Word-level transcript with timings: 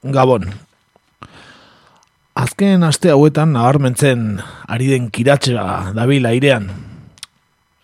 Gabon. 0.00 0.46
Azken 2.32 2.86
aste 2.86 3.10
hauetan 3.12 3.50
nabarmentzen 3.52 4.38
ari 4.64 4.86
den 4.88 5.10
kiratxera 5.12 5.92
dabil 5.92 6.24
airean. 6.24 6.70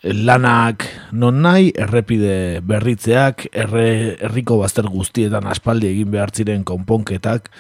Lanak 0.01 0.87
non 1.13 1.43
nahi, 1.45 1.75
errepide 1.77 2.63
berritzeak, 2.65 3.51
erre, 3.53 4.17
erriko 4.31 4.57
bazter 4.63 4.89
guztietan 4.89 5.45
aspaldi 5.45 5.91
egin 5.91 6.09
behar 6.15 6.33
ziren 6.33 6.65
konponketak, 6.65 7.51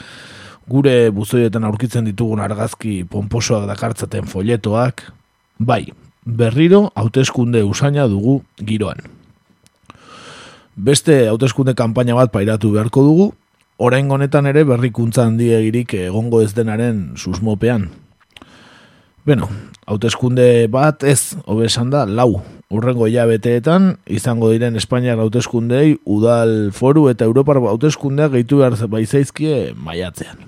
gure 0.73 1.11
buzoietan 1.13 1.69
aurkitzen 1.69 2.09
ditugun 2.09 2.41
argazki 2.41 3.03
pomposoak 3.04 3.69
dakartzaten 3.69 4.25
folletoak, 4.31 5.04
bai, 5.59 5.83
berriro 6.25 6.87
hauteskunde 6.95 7.61
usaina 7.67 8.09
dugu 8.09 8.41
giroan. 8.57 9.04
Beste 10.77 11.27
hauteskunde 11.29 11.75
kanpaina 11.77 12.17
bat 12.17 12.33
pairatu 12.33 12.73
beharko 12.73 13.04
dugu, 13.04 13.35
orain 13.77 14.11
honetan 14.11 14.47
ere 14.49 14.65
berrikuntza 14.65 15.27
handiegirik 15.27 15.95
egongo 16.01 16.41
ez 16.43 16.53
denaren 16.57 17.12
susmopean. 17.16 17.91
Beno, 19.27 19.49
hauteskunde 19.91 20.69
bat 20.71 21.02
ez, 21.05 21.35
hobesan 21.47 21.91
da, 21.91 22.05
lau. 22.07 22.43
Urrengo 22.71 23.07
hilabeteetan 23.07 23.93
izango 24.11 24.49
diren 24.51 24.79
Espainiar 24.79 25.21
hauteskundei 25.23 25.97
udal 26.02 26.73
foru 26.75 27.07
eta 27.11 27.27
Europar 27.27 27.61
hauteskundeak 27.62 28.33
gehitu 28.33 28.62
behar 28.62 28.79
baizaizkie 28.91 29.73
maiatzean. 29.79 30.43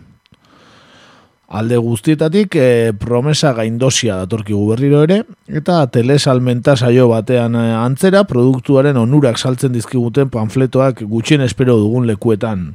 Alde 1.49 1.79
guztietatik 1.81 2.57
e, 2.61 2.93
promesa 2.93 3.55
gaindosia 3.57 4.19
datorkigu 4.21 4.67
berriro 4.75 5.01
ere, 5.07 5.23
eta 5.49 5.79
telesalmenta 5.95 6.75
saio 6.77 7.07
batean 7.09 7.55
e, 7.57 7.71
antzera 7.79 8.25
produktuaren 8.29 8.99
onurak 9.01 9.39
saltzen 9.39 9.73
dizkiguten 9.73 10.29
panfletoak 10.35 11.07
gutxien 11.09 11.47
espero 11.47 11.79
dugun 11.81 12.07
lekuetan 12.11 12.75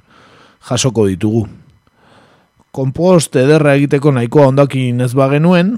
jasoko 0.70 1.08
ditugu. 1.08 1.48
Kompost 2.74 3.36
ederra 3.38 3.76
egiteko 3.78 4.12
nahikoa 4.12 4.48
ondakin 4.50 5.02
ez 5.06 5.14
bagenuen, 5.14 5.76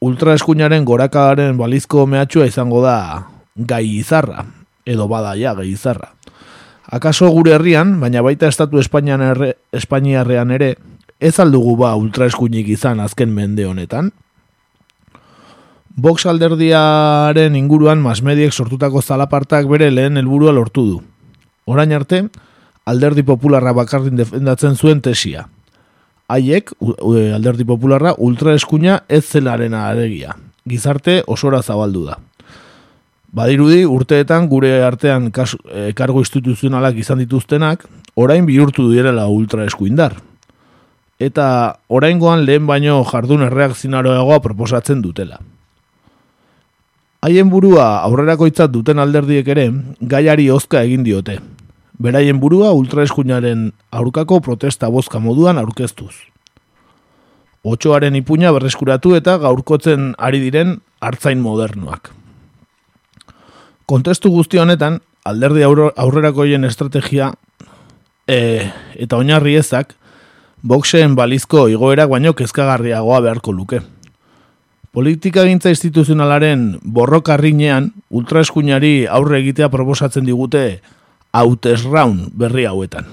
ultraeskuinaren 0.00 0.86
gorakadaren 0.88 1.58
balizko 1.58 2.06
mehatxua 2.06 2.46
izango 2.48 2.80
da 2.84 3.26
gai 3.56 3.84
izarra, 3.98 4.46
edo 4.86 5.08
bada 5.10 5.34
ja 5.36 5.54
gai 5.58 5.68
izarra. 5.72 6.14
Akaso 6.88 7.28
gure 7.34 7.52
herrian, 7.52 7.98
baina 8.00 8.22
baita 8.24 8.48
estatu 8.48 8.78
Espainian 8.80 9.20
erre, 9.20 9.52
Espainiarrean 9.76 10.54
ere, 10.56 10.76
ez 11.20 11.34
aldugu 11.42 11.76
ba 11.76 11.92
ultraeskuinik 11.98 12.70
izan 12.72 13.02
azken 13.04 13.34
mende 13.34 13.66
honetan? 13.68 14.12
Vox 15.98 16.24
alderdiaren 16.30 17.56
inguruan 17.58 18.00
masmediek 18.00 18.54
sortutako 18.54 19.02
zalapartak 19.02 19.66
bere 19.68 19.90
lehen 19.90 20.16
helburua 20.16 20.54
lortu 20.54 20.84
du. 20.86 21.00
Orain 21.66 21.92
arte, 21.92 22.28
alderdi 22.88 23.22
popularra 23.22 23.74
bakarrin 23.76 24.16
defendatzen 24.16 24.76
zuen 24.76 25.02
tesia. 25.04 25.46
Haiek, 26.28 26.74
alderdi 27.36 27.64
popularra, 27.68 28.14
ultraeskuina 28.18 29.02
ez 29.08 29.24
zelaren 29.24 29.74
aregia. 29.74 30.34
Gizarte 30.68 31.22
osora 31.26 31.62
zabaldu 31.62 32.04
da. 32.08 32.18
Badirudi, 33.32 33.82
urteetan 33.84 34.48
gure 34.48 34.70
artean 34.84 35.30
kas, 35.32 35.54
e, 35.68 35.92
kargo 35.96 36.20
instituzionalak 36.24 36.96
izan 37.00 37.20
dituztenak, 37.20 37.84
orain 38.16 38.46
bihurtu 38.48 38.88
direla 38.92 39.26
ultraeskuindar. 39.28 40.16
Eta 41.20 41.46
oraingoan 41.88 42.44
lehen 42.46 42.66
baino 42.68 43.02
jardun 43.08 43.44
erreakzinaroagoa 43.48 44.40
proposatzen 44.44 45.02
dutela. 45.04 45.40
Haien 47.24 47.48
burua 47.50 47.88
aurrerakoitzat 48.06 48.70
duten 48.70 49.00
alderdiek 49.02 49.48
ere, 49.50 49.70
gaiari 50.00 50.48
ozka 50.54 50.84
egin 50.86 51.02
diote, 51.04 51.40
beraien 51.98 52.40
burua 52.40 52.72
ultraeskuinaren 52.72 53.72
aurkako 53.90 54.40
protesta 54.40 54.88
bozka 54.88 55.18
moduan 55.18 55.58
aurkeztuz. 55.58 56.14
Otxoaren 57.66 58.14
ipuña 58.14 58.52
berreskuratu 58.54 59.16
eta 59.18 59.36
gaurkotzen 59.42 60.14
ari 60.18 60.40
diren 60.40 60.78
hartzain 61.00 61.42
modernoak. 61.42 62.12
Kontestu 63.86 64.30
guzti 64.30 64.60
honetan, 64.62 65.00
alderdi 65.24 65.64
aurrerakoien 65.64 66.64
estrategia 66.64 67.32
e, 68.28 68.68
eta 68.94 69.18
oinarri 69.18 69.56
ezak, 69.58 69.94
boxeen 70.62 71.16
balizko 71.18 71.66
igoerak 71.68 72.10
baino 72.12 72.34
kezkagarriagoa 72.36 73.20
beharko 73.26 73.52
luke. 73.52 73.80
Politika 74.92 75.44
gintza 75.44 75.70
instituzionalaren 75.70 76.78
borrokarrinean, 76.82 77.90
ultraeskuinari 78.10 79.06
aurre 79.06 79.42
egitea 79.42 79.68
proposatzen 79.72 80.24
digute 80.26 80.80
hautesraun 81.38 82.28
berri 82.34 82.66
hauetan. 82.68 83.06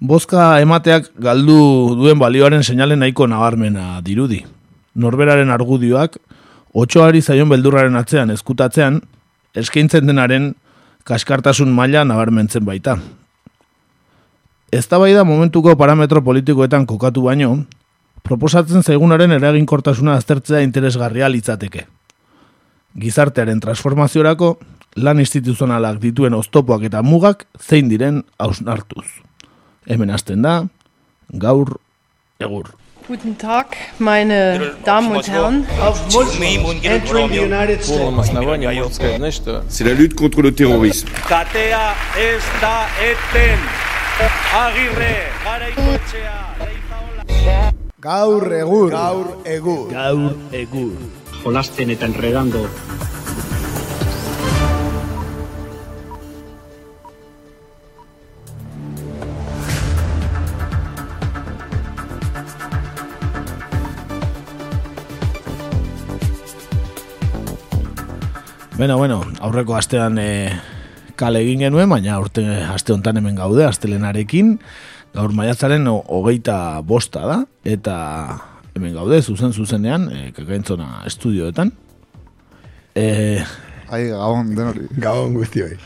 Bozka 0.00 0.60
emateak 0.60 1.08
galdu 1.20 1.96
duen 1.96 2.18
balioaren 2.20 2.62
seinale 2.62 2.96
nahiko 2.96 3.26
nabarmena 3.26 4.00
dirudi. 4.04 4.42
Norberaren 4.96 5.50
argudioak, 5.52 6.18
otxoari 6.76 7.22
zaion 7.22 7.48
beldurraren 7.48 7.96
atzean 7.96 8.32
eskutatzean, 8.32 9.00
eskaintzen 9.56 10.06
denaren 10.08 10.54
kaskartasun 11.08 11.72
maila 11.72 12.04
nabarmentzen 12.04 12.64
baita. 12.64 12.98
Ez 14.72 14.88
da 14.88 14.98
momentuko 15.24 15.76
parametro 15.76 16.22
politikoetan 16.22 16.86
kokatu 16.86 17.22
baino, 17.22 17.64
proposatzen 18.22 18.82
zaigunaren 18.82 19.32
eraginkortasuna 19.32 20.16
aztertzea 20.18 20.60
interesgarria 20.60 21.28
litzateke. 21.28 21.86
Gizartearen 22.98 23.60
transformaziorako, 23.60 24.58
lan 24.96 25.20
instituzionalak 25.20 26.00
dituen 26.00 26.34
oztopoak 26.34 26.86
eta 26.88 27.02
mugak 27.04 27.44
zein 27.60 27.90
diren 27.92 28.22
hausnartuz. 28.40 29.06
Hemen 29.86 30.10
hasten 30.10 30.42
da, 30.42 30.56
gaur, 31.30 31.78
egur. 32.40 32.72
Guten 33.06 33.36
Tag, 33.38 33.76
meine 34.00 34.72
Damen 34.84 35.14
und 35.14 35.28
Herren. 35.28 35.64
C'est 39.68 39.84
la 39.84 39.94
lutte 39.94 40.16
contre 40.16 40.42
le 40.42 40.52
terrorisme. 40.52 41.10
Katea 41.28 41.94
ez 42.18 42.42
da 42.60 42.88
eten. 42.98 43.60
Agirre, 44.58 45.14
garaikoetxea, 45.44 46.38
leizaola. 46.58 47.72
Gaur 48.00 48.52
egur. 48.52 48.90
Gaur 48.90 49.36
egur. 49.44 49.88
Gaur, 49.92 50.34
egur. 50.50 50.92
Jolasten 51.44 51.90
eta 51.90 52.06
enredando 52.06 52.66
Bueno, 68.78 68.98
bueno, 68.98 69.24
aurreko 69.40 69.74
astean 69.74 70.18
e, 70.20 70.52
kale 71.16 71.40
egin 71.40 71.62
genuen, 71.64 71.88
baina 71.88 72.18
urte 72.20 72.42
aste 72.68 72.92
hontan 72.92 73.16
hemen 73.16 73.38
gaude, 73.38 73.62
astelenarekin, 73.64 74.50
gaur 75.16 75.32
maiatzaren 75.32 75.88
hogeita 75.88 76.82
bosta 76.84 77.22
da, 77.24 77.38
eta 77.64 77.94
hemen 78.76 78.92
gaude, 78.92 79.22
zuzen 79.22 79.56
zuzenean, 79.56 80.10
e, 80.12 80.26
kakaintzona 80.36 81.00
estudioetan. 81.08 81.72
E, 82.92 83.06
Ai, 83.88 84.02
gabon, 84.10 84.52
denori. 84.58 84.84
Gabon 85.00 85.32
guztioi. 85.38 85.78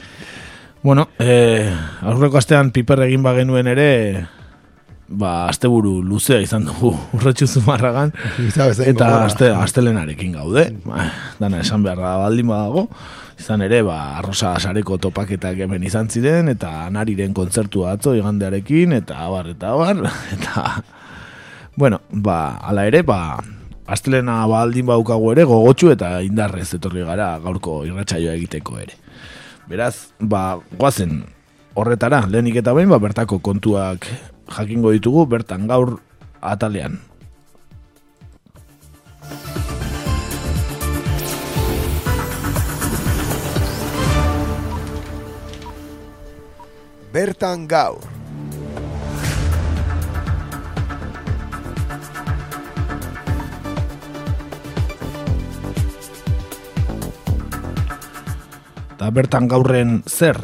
Bueno, 0.83 1.07
e, 1.23 1.71
aurreko 2.03 2.43
astean 2.43 2.75
piper 2.75 3.05
egin 3.07 3.23
bagenuen 3.23 3.71
ere, 3.71 3.91
ba, 5.11 5.49
asteburu 5.51 5.99
luzea 6.07 6.39
izan 6.43 6.65
dugu 6.69 6.93
urretxu 7.19 7.49
zumarragan, 7.59 8.15
eta 8.47 9.09
aste, 9.25 9.51
astelenarekin 9.51 10.37
gaude, 10.39 10.71
ba, 10.87 11.11
dana 11.41 11.61
esan 11.65 11.83
beharra 11.85 12.17
baldin 12.23 12.49
badago, 12.51 12.87
izan 13.41 13.65
ere, 13.67 13.83
ba, 13.87 13.99
arrosa 14.21 14.55
sareko 14.61 15.01
topaketak 15.03 15.65
hemen 15.67 15.85
izan 15.87 16.11
ziren, 16.13 16.53
eta 16.53 16.87
nariren 16.95 17.35
kontzertua 17.35 17.97
atzo 17.97 18.15
igandearekin, 18.19 18.95
eta 19.01 19.25
abar, 19.27 19.51
eta 19.57 19.75
abar, 19.75 20.05
eta, 20.37 20.67
bueno, 21.77 22.03
ba, 22.11 22.61
ala 22.63 22.87
ere, 22.87 23.03
ba, 23.07 23.41
astelena 23.91 24.45
baldin 24.47 24.87
baukagu 24.87 25.35
ere, 25.35 25.45
gogotsu 25.49 25.91
eta 25.91 26.21
indarrez 26.23 26.69
etorri 26.79 27.03
gara 27.03 27.33
gaurko 27.43 27.83
irratsaioa 27.89 28.37
egiteko 28.39 28.79
ere. 28.79 28.95
Beraz, 29.71 30.13
ba, 30.23 30.61
guazen, 30.79 31.25
horretara, 31.79 32.23
lehenik 32.31 32.61
eta 32.63 32.75
behin, 32.77 32.91
ba, 32.93 33.01
bertako 33.03 33.41
kontuak 33.43 34.07
jakingo 34.51 34.91
ditugu 34.91 35.25
bertan 35.31 35.71
gaur 35.71 36.03
atalean. 36.43 36.99
Bertan 47.11 47.67
gaur. 47.67 48.03
Eta 59.01 59.09
bertan 59.17 59.49
gaurren 59.49 60.05
zer, 60.05 60.37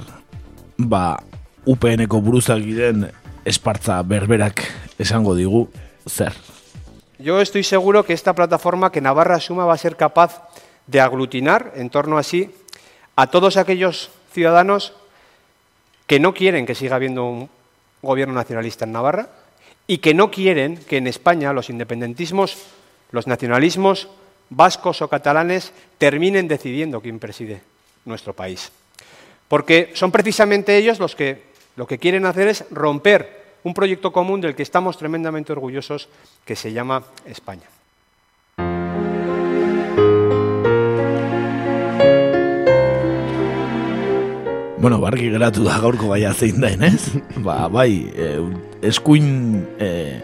ba, 0.81 1.20
UPN-eko 1.69 2.25
buruzak 2.25 2.64
giren 2.64 3.05
espartza 3.46 4.02
berberak 4.02 4.60
esango 4.98 5.38
digu 5.38 5.70
zer. 6.04 6.34
Yo 7.19 7.40
estoy 7.40 7.62
seguro 7.62 8.04
que 8.04 8.12
esta 8.12 8.34
plataforma 8.34 8.90
que 8.90 9.00
Navarra 9.00 9.40
Suma 9.40 9.64
va 9.64 9.72
a 9.72 9.78
ser 9.78 9.96
capaz 9.96 10.43
de 10.87 11.00
aglutinar 11.00 11.72
en 11.76 11.88
torno 11.88 12.19
a 12.19 12.22
sí 12.22 12.50
a 13.14 13.28
todos 13.28 13.56
aquellos 13.56 14.10
ciudadanos 14.32 14.93
que 16.06 16.20
no 16.20 16.34
quieren 16.34 16.66
que 16.66 16.75
siga 16.75 16.96
habiendo 16.96 17.25
un 17.25 17.48
gobierno 18.02 18.34
nacionalista 18.34 18.84
en 18.84 18.93
Navarra 18.93 19.31
y 19.87 19.98
que 19.98 20.12
no 20.12 20.31
quieren 20.31 20.76
que 20.76 20.98
en 20.98 21.06
España 21.06 21.52
los 21.52 21.70
independentismos, 21.70 22.58
los 23.12 23.26
nacionalismos 23.26 24.08
vascos 24.50 25.02
o 25.02 25.08
catalanes 25.08 25.72
terminen 25.98 26.48
decidiendo 26.48 27.00
quién 27.00 27.19
preside 27.19 27.62
nuestro 28.04 28.34
país. 28.34 28.70
Porque 29.48 29.93
son 29.94 30.10
precisamente 30.10 30.76
ellos 30.76 30.98
los 30.98 31.14
que 31.14 31.56
lo 31.76 31.87
que 31.87 31.99
quieren 31.99 32.25
hacer 32.26 32.49
es 32.49 32.64
romper 32.70 33.44
un 33.62 33.75
proyecto 33.75 34.12
común 34.12 34.40
del 34.40 34.55
que 34.55 34.62
estamos 34.62 34.96
tremendamente 34.96 35.52
orgullosos 35.52 36.08
que 36.44 36.56
se 36.56 36.73
llama 36.73 37.05
España. 37.26 37.69
Bueno, 44.78 45.00
barki 45.00 45.31
geratu 45.32 45.64
da 45.64 45.81
gaurko 45.82 46.12
gaia 46.12 46.32
zein 46.37 46.61
da, 46.61 46.69
ez? 46.70 47.11
ba, 47.46 47.67
bai, 47.69 48.06
e, 48.14 48.38
eskuin 48.87 49.67
e, 49.81 50.22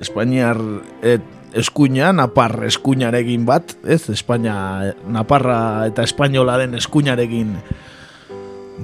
Espainiar 0.00 0.56
et, 1.02 1.20
eskuina, 1.58 2.12
Napar 2.14 2.62
eskuinarekin 2.64 3.44
bat, 3.44 3.74
ez? 3.84 4.08
Espainia, 4.14 4.94
Naparra 5.10 5.88
eta 5.90 6.06
Espainola 6.06 6.56
den 6.62 6.78
eskuinarekin 6.78 7.56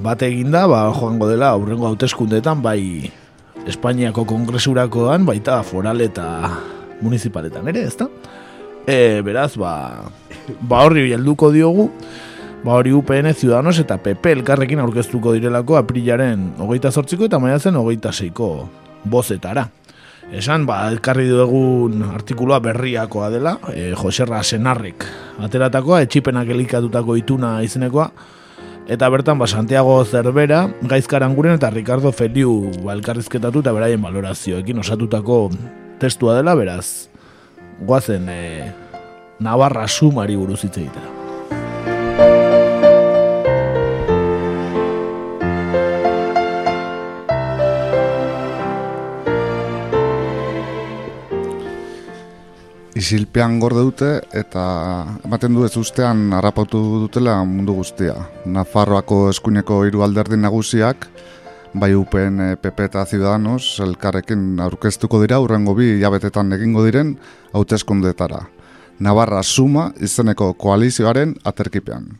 bat 0.03 0.21
eginda, 0.25 0.65
ba, 0.67 0.85
joango 0.93 1.29
dela, 1.29 1.53
aurrengo 1.55 1.87
hauteskundetan, 1.87 2.61
bai, 2.61 3.11
Espainiako 3.65 4.27
kongresurakoan, 4.29 5.25
baita 5.25 5.57
foral 5.65 6.03
eta 6.05 6.25
municipaletan 7.01 7.65
ere, 7.71 7.87
ezta? 7.89 8.05
E, 8.85 9.21
beraz, 9.25 9.55
ba, 9.57 10.05
ba 10.61 10.83
horri 10.85 11.07
helduko 11.15 11.49
diogu, 11.53 11.87
ba 12.65 12.75
hori 12.77 12.93
UPN 12.93 13.33
Ciudadanos 13.33 13.79
eta 13.81 13.97
PP 14.01 14.35
elkarrekin 14.39 14.81
aurkeztuko 14.83 15.33
direlako 15.33 15.79
aprilaren 15.79 16.51
hogeita 16.61 16.91
zortziko 16.91 17.25
eta 17.25 17.39
maiatzen 17.41 17.75
hogeita 17.77 18.13
zeiko 18.13 18.69
bozetara. 19.03 19.65
Esan, 20.33 20.65
ba, 20.65 20.83
elkarri 20.89 21.27
dugun 21.29 22.01
artikulua 22.09 22.59
berriakoa 22.61 23.29
dela, 23.33 23.57
e, 23.73 23.91
Joserra 23.97 24.43
Senarrik 24.43 25.05
ateratakoa, 25.41 26.03
etxipenak 26.05 26.49
elikatutako 26.53 27.17
ituna 27.17 27.59
izenekoa, 27.65 28.09
eta 28.87 29.09
bertan, 29.09 29.39
ba, 29.39 29.47
Santiago 29.47 29.97
Zerbera, 30.05 30.69
Gaizkaranguren 30.81 31.57
eta 31.57 31.71
Ricardo 31.73 32.11
Feliu 32.11 32.71
ba, 32.83 32.93
elkarrizketatu 32.93 33.63
eta 33.65 33.73
beraien 33.75 34.01
valorazioekin 34.01 34.79
osatutako 34.83 35.49
testua 35.99 36.37
dela, 36.37 36.55
beraz, 36.55 37.09
guazen 37.81 38.29
e, 38.29 38.71
Navarra 39.39 39.87
sumari 39.87 40.37
buruz 40.39 40.63
hitz 40.63 40.77
egitera. 40.77 41.14
Isilpean 52.95 53.57
gorde 53.59 53.81
dute 53.83 54.09
eta 54.39 54.61
ematen 55.27 55.51
du 55.51 55.65
ez 55.67 55.73
ustean 55.75 56.29
harrapatu 56.37 56.79
dutela 57.01 57.41
mundu 57.43 57.73
guztia. 57.75 58.13
Nafarroako 58.47 59.17
eskuineko 59.33 59.81
hiru 59.83 60.05
alderdi 60.05 60.39
nagusiak, 60.39 61.09
bai 61.75 61.91
UPN, 61.91 62.55
PP 62.61 62.87
eta 62.87 63.03
Ciudadanos, 63.03 63.81
elkarrekin 63.83 64.61
aurkeztuko 64.63 65.19
dira 65.25 65.41
urrengo 65.43 65.75
bi 65.75 65.97
jabetetan 65.99 66.55
egingo 66.55 66.85
diren 66.87 67.17
hauteskundetara. 67.51 68.45
Navarra 69.03 69.43
Suma 69.43 69.89
izeneko 69.99 70.53
koalizioaren 70.53 71.35
aterkipean. 71.43 72.13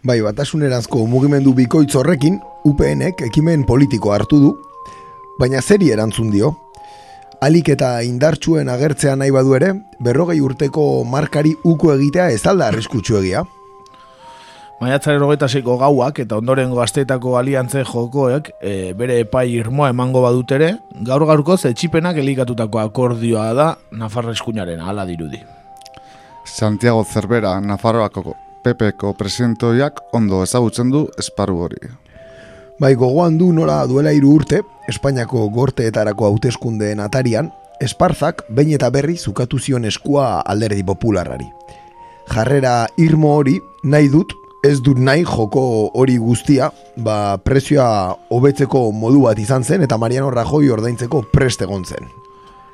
Bai, 0.00 0.22
batasunerazko 0.24 1.04
mugimendu 1.04 1.52
bikoitz 1.52 1.92
horrekin, 2.00 2.40
UPNek 2.64 3.20
ekimen 3.28 3.68
politiko 3.68 4.16
hartu 4.16 4.40
du, 4.40 4.56
baina 5.36 5.60
zeri 5.60 5.92
erantzun 5.92 6.32
dio, 6.32 6.54
alik 7.44 7.68
eta 7.74 7.98
indartsuen 8.06 8.70
agertzea 8.72 9.16
nahi 9.20 9.32
badu 9.34 9.54
ere, 9.58 9.72
berrogei 10.00 10.40
urteko 10.40 11.04
markari 11.04 11.52
uko 11.64 11.92
egitea 11.94 12.30
ez 12.32 12.42
alda 12.48 12.70
arriskutsu 12.70 13.18
egia. 13.20 13.44
Maiatzaren 14.80 15.22
hogeita 15.22 15.46
zeiko 15.48 15.76
gauak 15.80 16.18
eta 16.24 16.38
ondoren 16.40 16.72
gaztetako 16.74 17.36
aliantze 17.38 17.84
jokoek 17.86 18.50
e, 18.60 18.92
bere 18.98 19.20
epai 19.22 19.46
irmoa 19.54 19.90
emango 19.94 20.24
badutere, 20.24 20.74
gaur 21.06 21.24
gaurko 21.28 21.56
zetxipenak 21.56 22.18
elikatutako 22.20 22.82
akordioa 22.82 23.50
da 23.54 23.68
Nafarra 23.92 24.34
eskuinaren 24.34 24.80
ala 24.80 25.06
dirudi. 25.08 25.40
Santiago 26.44 27.04
Zerbera, 27.04 27.58
Nafarroako 27.60 28.34
PPko 28.64 29.14
presidentoiak 29.20 30.00
ondo 30.12 30.42
ezagutzen 30.44 30.90
du 30.92 31.06
esparru 31.20 31.62
hori. 31.68 31.94
Bai, 32.74 32.96
gogoan 32.98 33.36
du 33.38 33.52
nola 33.54 33.84
duela 33.86 34.10
hiru 34.10 34.32
urte, 34.34 34.64
Espainiako 34.90 35.44
gorteetarako 35.54 36.26
hauteskundeen 36.26 36.98
atarian, 37.00 37.52
Esparzak 37.80 38.42
behin 38.50 38.74
eta 38.74 38.88
berri 38.90 39.14
zukatu 39.14 39.60
zion 39.60 39.86
eskua 39.86 40.40
alderdi 40.40 40.82
popularrari. 40.86 41.46
Jarrera 42.34 42.88
irmo 42.98 43.36
hori 43.36 43.60
nahi 43.84 44.10
dut, 44.10 44.34
ez 44.66 44.80
dut 44.82 44.98
nahi 44.98 45.22
joko 45.22 45.64
hori 45.94 46.18
guztia, 46.18 46.72
ba 46.96 47.38
prezioa 47.38 48.16
hobetzeko 48.34 48.88
modu 48.90 49.22
bat 49.28 49.38
izan 49.38 49.62
zen 49.62 49.86
eta 49.86 49.98
Mariano 49.98 50.34
Rajoy 50.34 50.70
ordaintzeko 50.74 51.22
prest 51.30 51.62
egon 51.62 51.84
zen. 51.84 52.10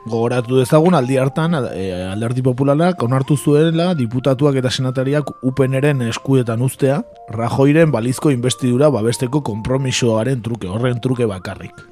Gogoratu 0.08 0.56
dezagun 0.56 0.94
aldi 0.97 1.19
hartan 1.20 1.58
e, 1.58 1.91
alderdi 2.08 2.41
popularak 2.41 3.02
onartu 3.05 3.37
zuela 3.37 3.91
diputatuak 3.94 4.56
eta 4.56 4.70
senatariak 4.73 5.29
upeneren 5.44 6.00
eskuetan 6.08 6.62
ustea, 6.64 7.02
Rajoyren 7.37 7.93
balizko 7.93 8.32
investidura 8.32 8.88
babesteko 8.91 9.43
konpromisoaren 9.44 10.41
truke, 10.41 10.69
horren 10.73 11.02
truke 11.05 11.29
bakarrik. 11.29 11.85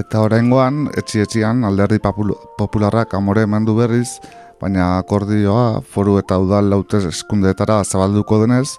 Eta 0.00 0.24
oraingoan 0.24 0.86
etxi-etxian 0.96 1.64
alderdi 1.68 2.00
popularrak 2.00 3.14
amore 3.14 3.44
emandu 3.44 3.76
berriz, 3.76 4.18
baina 4.60 4.96
akordioa 4.96 5.82
foru 5.92 6.18
eta 6.20 6.40
udal 6.40 6.72
lautez 6.72 7.04
eskundeetara 7.12 7.82
zabalduko 7.84 8.40
denez, 8.46 8.78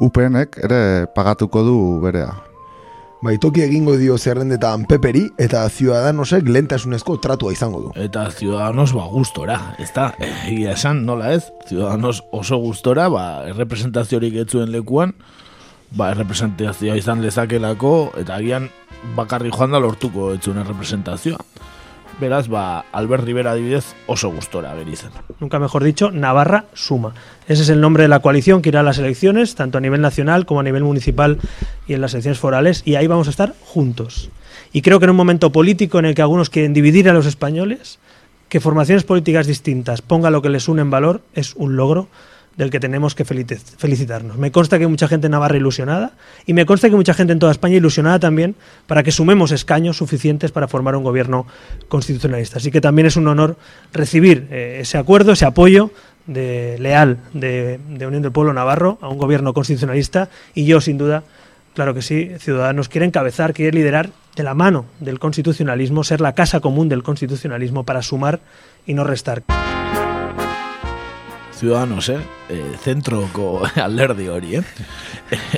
UPNek 0.00 0.60
ere 0.64 0.82
pagatuko 1.14 1.64
du 1.66 1.78
berea. 2.00 2.47
Baitoki 3.18 3.64
egingo 3.64 3.96
dio 3.98 4.14
zerrendetan 4.14 4.84
peperi 4.86 5.24
eta 5.42 5.64
ciudadanosek 5.74 6.46
lentasunezko 6.54 7.16
tratua 7.18 7.50
izango 7.50 7.80
du. 7.82 7.88
Eta 7.98 8.28
ciudadanos 8.30 8.92
ba 8.94 9.08
gustora, 9.10 9.56
ez 9.82 9.88
da, 9.96 10.12
egia 10.46 10.76
esan 10.76 11.00
nola 11.06 11.32
ez, 11.34 11.48
ciudadanos 11.66 12.22
oso 12.30 12.60
gustora, 12.62 13.08
ba, 13.10 13.24
errepresentaziorik 13.50 14.38
etzuen 14.44 14.70
lekuan, 14.70 15.16
ba, 15.90 16.12
errepresentazioa 16.12 16.94
izan 17.00 17.24
lezakelako, 17.24 18.12
eta 18.22 18.38
agian 18.38 18.70
bakarri 19.18 19.50
joan 19.50 19.74
da 19.74 19.82
lortuko 19.82 20.30
etzuen 20.36 20.62
errepresentazioa. 20.62 21.42
Beraz, 22.20 22.48
ba, 22.48 22.84
Albert 22.92 23.24
Rivera 23.24 23.52
adibidez 23.52 23.94
oso 24.06 24.30
gustora 24.30 24.74
berizan. 24.74 25.12
Nunca 25.40 25.58
mejor 25.58 25.84
dicho, 25.84 26.10
Navarra 26.10 26.64
suma. 26.74 27.14
Ese 27.46 27.62
es 27.62 27.68
el 27.68 27.80
nombre 27.80 28.02
de 28.02 28.08
la 28.08 28.20
coalición 28.20 28.60
que 28.60 28.70
irá 28.70 28.80
a 28.80 28.82
las 28.82 28.98
elecciones, 28.98 29.54
tanto 29.54 29.78
a 29.78 29.80
nivel 29.80 30.00
nacional 30.00 30.46
como 30.46 30.60
a 30.60 30.64
nivel 30.64 30.84
municipal 30.84 31.38
y 31.86 31.94
en 31.94 32.00
las 32.00 32.14
elecciones 32.14 32.38
forales, 32.38 32.82
y 32.84 32.96
ahí 32.96 33.06
vamos 33.06 33.28
a 33.28 33.30
estar 33.30 33.54
juntos. 33.60 34.30
Y 34.72 34.82
creo 34.82 34.98
que 34.98 35.04
en 35.04 35.10
un 35.10 35.16
momento 35.16 35.52
político 35.52 35.98
en 35.98 36.06
el 36.06 36.14
que 36.14 36.22
algunos 36.22 36.50
quieren 36.50 36.74
dividir 36.74 37.08
a 37.08 37.12
los 37.12 37.26
españoles, 37.26 37.98
que 38.48 38.60
formaciones 38.60 39.04
políticas 39.04 39.46
distintas 39.46 40.02
ponga 40.02 40.30
lo 40.30 40.42
que 40.42 40.48
les 40.48 40.68
une 40.68 40.82
en 40.82 40.90
valor 40.90 41.22
es 41.34 41.54
un 41.54 41.76
logro 41.76 42.08
del 42.58 42.70
que 42.70 42.80
tenemos 42.80 43.14
que 43.14 43.24
felicitarnos. 43.24 44.36
Me 44.36 44.50
consta 44.50 44.76
que 44.76 44.84
hay 44.84 44.90
mucha 44.90 45.06
gente 45.06 45.28
en 45.28 45.30
Navarra 45.30 45.56
ilusionada 45.56 46.12
y 46.44 46.52
me 46.52 46.66
consta 46.66 46.88
que 46.88 46.94
hay 46.94 46.96
mucha 46.96 47.14
gente 47.14 47.32
en 47.32 47.38
toda 47.38 47.52
España 47.52 47.76
ilusionada 47.76 48.18
también 48.18 48.56
para 48.88 49.04
que 49.04 49.12
sumemos 49.12 49.52
escaños 49.52 49.96
suficientes 49.96 50.50
para 50.50 50.66
formar 50.66 50.96
un 50.96 51.04
gobierno 51.04 51.46
constitucionalista. 51.86 52.58
Así 52.58 52.72
que 52.72 52.80
también 52.80 53.06
es 53.06 53.16
un 53.16 53.28
honor 53.28 53.56
recibir 53.92 54.48
eh, 54.50 54.78
ese 54.80 54.98
acuerdo, 54.98 55.32
ese 55.32 55.46
apoyo 55.46 55.92
de, 56.26 56.76
leal 56.80 57.18
de, 57.32 57.78
de 57.88 58.06
Unión 58.08 58.22
del 58.22 58.32
Pueblo 58.32 58.52
Navarro 58.52 58.98
a 59.02 59.08
un 59.08 59.18
gobierno 59.18 59.54
constitucionalista 59.54 60.28
y 60.52 60.64
yo, 60.64 60.80
sin 60.80 60.98
duda, 60.98 61.22
claro 61.74 61.94
que 61.94 62.02
sí, 62.02 62.32
Ciudadanos 62.40 62.88
quiere 62.88 63.06
encabezar, 63.06 63.54
quiere 63.54 63.70
liderar 63.70 64.10
de 64.34 64.42
la 64.42 64.54
mano 64.54 64.86
del 64.98 65.20
constitucionalismo, 65.20 66.02
ser 66.02 66.20
la 66.20 66.34
casa 66.34 66.58
común 66.58 66.88
del 66.88 67.04
constitucionalismo 67.04 67.84
para 67.84 68.02
sumar 68.02 68.40
y 68.84 68.94
no 68.94 69.04
restar. 69.04 69.44
Ciudadanos, 71.58 72.08
eh? 72.08 72.20
E, 72.48 72.76
zentroko 72.78 73.64
alderdi 73.86 74.28
hori, 74.30 74.60
eh? 74.60 74.64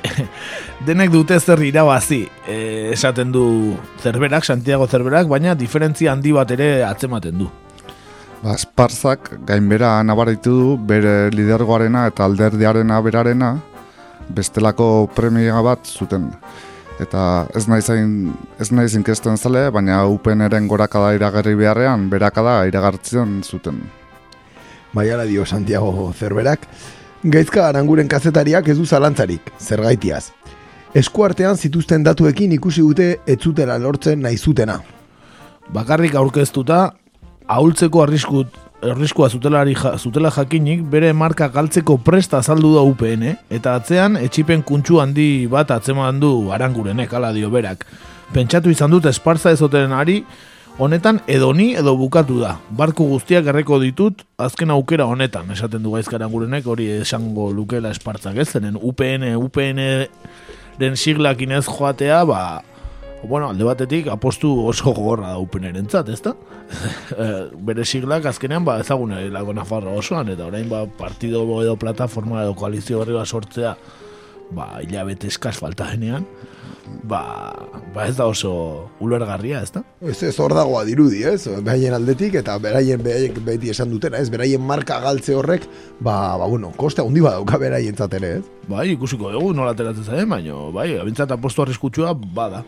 Denek 0.88 1.12
dute 1.12 1.36
zer 1.40 1.60
irabazi, 1.60 2.22
e, 2.48 2.88
esaten 2.94 3.32
du 3.34 3.76
zerberak, 4.00 4.46
Santiago 4.48 4.88
zerberak, 4.88 5.28
baina 5.28 5.52
diferentzia 5.54 6.14
handi 6.14 6.32
bat 6.32 6.56
ere 6.56 6.70
atzematen 6.88 7.44
du. 7.44 7.50
Ba, 8.40 8.54
Esparzak 8.56 9.34
gainbera 9.44 9.98
nabaritu 10.00 10.56
du 10.56 10.72
bere 10.88 11.28
lidergoarena 11.34 12.06
eta 12.08 12.24
alderdiarena 12.24 13.02
berarena 13.04 13.52
bestelako 14.32 15.10
premia 15.14 15.60
bat 15.60 15.84
zuten. 15.84 16.30
Eta 17.00 17.46
ez 17.56 17.66
naiz 17.68 17.88
ez 17.92 18.72
naiz 18.72 18.94
inkesten 18.96 19.36
zale, 19.36 19.68
baina 19.72 20.06
UPNren 20.08 20.68
gorakada 20.68 21.12
iragarri 21.16 21.56
beharrean, 21.60 22.08
berakada 22.12 22.62
iragartzen 22.68 23.42
zuten. 23.44 23.99
Baiala 24.92 25.24
dio 25.24 25.46
Santiago 25.46 26.12
Zerberak, 26.18 26.66
gaizka 27.22 27.68
aranguren 27.68 28.08
kazetariak 28.08 28.68
ez 28.68 28.78
du 28.78 28.86
zalantzarik, 28.86 29.52
zergaitiaz. 29.60 30.30
Eskuartean 30.94 31.56
zituzten 31.56 32.02
datuekin 32.02 32.52
ikusi 32.56 32.82
dute 32.82 33.20
ez 33.26 33.38
zutela 33.38 33.78
lortzen 33.78 34.22
nahi 34.24 34.36
zutena. 34.36 34.80
Bakarrik 35.70 36.16
aurkeztuta, 36.18 36.80
ahultzeko 37.46 38.02
arriskut, 38.02 38.56
arriskua 38.82 39.28
zutelari 39.30 39.76
ja, 39.78 39.94
zutela 39.98 40.32
jakinik, 40.34 40.82
bere 40.90 41.12
marka 41.12 41.48
galtzeko 41.48 41.98
presta 42.02 42.40
azaldu 42.40 42.74
da 42.74 42.82
UPN, 42.82 43.36
eta 43.50 43.76
atzean 43.78 44.16
etxipen 44.18 44.64
kuntxu 44.66 44.98
handi 44.98 45.46
bat 45.46 45.70
atzeman 45.70 46.18
du 46.18 46.50
arangurenek, 46.50 47.14
ala 47.14 47.30
dio 47.36 47.50
berak. 47.50 47.86
Pentsatu 48.34 48.70
izan 48.70 48.90
dut 48.90 49.06
espartza 49.06 49.52
ezoteren 49.54 49.94
ari, 49.94 50.24
honetan 50.80 51.20
edoni 51.28 51.74
edo 51.76 51.92
bukatu 52.00 52.38
da. 52.40 52.54
Barku 52.76 53.04
guztiak 53.10 53.50
erreko 53.52 53.78
ditut, 53.82 54.24
azken 54.40 54.72
aukera 54.72 55.06
honetan, 55.10 55.50
esaten 55.52 55.84
du 55.84 55.92
gaizka 55.92 56.16
arangurenek, 56.16 56.66
hori 56.66 56.88
esango 57.02 57.50
lukela 57.52 57.92
espartzak 57.92 58.40
ez, 58.40 58.48
zenen 58.56 58.78
UPN, 58.80 59.28
UPN 59.36 59.82
den 60.80 60.96
siglak 60.96 61.42
inez 61.44 61.66
joatea, 61.68 62.22
ba, 62.24 62.40
bueno, 63.22 63.50
alde 63.50 63.66
batetik 63.68 64.08
apostu 64.08 64.52
oso 64.70 64.94
gogorra 64.96 65.34
da 65.34 65.40
UPNren 65.42 65.90
zat, 65.90 66.08
ez 66.08 66.22
da? 66.24 66.32
Bere 67.68 67.84
siglak 67.84 68.30
azkenean 68.30 68.64
ba, 68.64 68.78
ezaguna 68.80 69.20
lago 69.28 69.52
Nafarro 69.52 69.98
osoan, 70.00 70.32
eta 70.32 70.48
orain 70.48 70.68
ba, 70.70 70.86
partido 70.98 71.44
edo 71.60 71.76
plataforma 71.76 72.46
edo 72.46 72.56
koalizio 72.56 73.02
berri 73.02 73.18
bat 73.18 73.28
sortzea 73.28 73.74
ba, 74.56 74.70
hilabete 74.80 75.28
eskaz 75.28 75.58
falta 75.60 75.90
denean, 75.92 76.24
ba, 77.04 77.52
ba 77.94 78.06
ez 78.08 78.16
da 78.18 78.26
oso 78.30 78.52
ulergarria, 79.02 79.62
ez 79.62 79.72
da? 79.74 79.82
Ez 80.00 80.22
ez 80.26 80.34
hor 80.40 80.54
dagoa 80.56 80.84
dirudi, 80.88 81.22
ez? 81.26 81.44
Beraien 81.60 81.94
aldetik 81.96 82.36
eta 82.40 82.56
beraien 82.62 83.02
beraiek 83.02 83.38
beti 83.46 83.72
esan 83.74 83.90
dutena, 83.92 84.18
ez? 84.18 84.30
Beraien 84.32 84.62
marka 84.64 85.00
galtze 85.04 85.36
horrek, 85.36 85.66
ba, 86.00 86.36
ba 86.40 86.48
bueno, 86.50 86.72
koste 86.76 87.04
handi 87.04 87.22
badauka 87.24 87.58
beraien 87.60 87.96
ere, 88.10 88.34
ez? 88.40 88.44
Bai, 88.68 88.90
ikusiko 88.94 89.32
dugu 89.32 89.54
nola 89.54 89.74
ateratzen 89.76 90.04
zaren, 90.04 90.28
baina, 90.28 90.58
bai, 90.74 90.92
abintzat 90.98 91.32
apostu 91.36 91.62
arriskutsua 91.62 92.14
bada. 92.14 92.64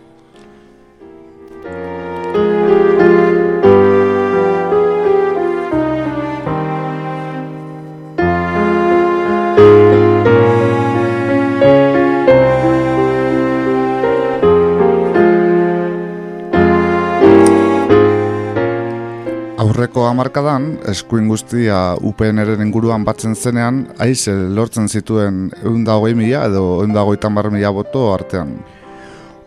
Aurreko 19.72 20.02
hamarkadan, 20.04 20.66
eskuin 20.90 21.30
guztia 21.32 21.76
UPNren 22.04 22.60
inguruan 22.60 23.06
batzen 23.06 23.32
zenean, 23.32 23.78
aize 24.04 24.34
lortzen 24.52 24.84
zituen 24.84 25.46
eunda 25.62 25.94
hogei 25.96 26.12
mila 26.18 26.42
edo 26.50 26.82
eunda 26.82 27.00
hogeita 27.00 27.30
mila 27.32 27.70
boto 27.72 28.12
artean. 28.12 28.52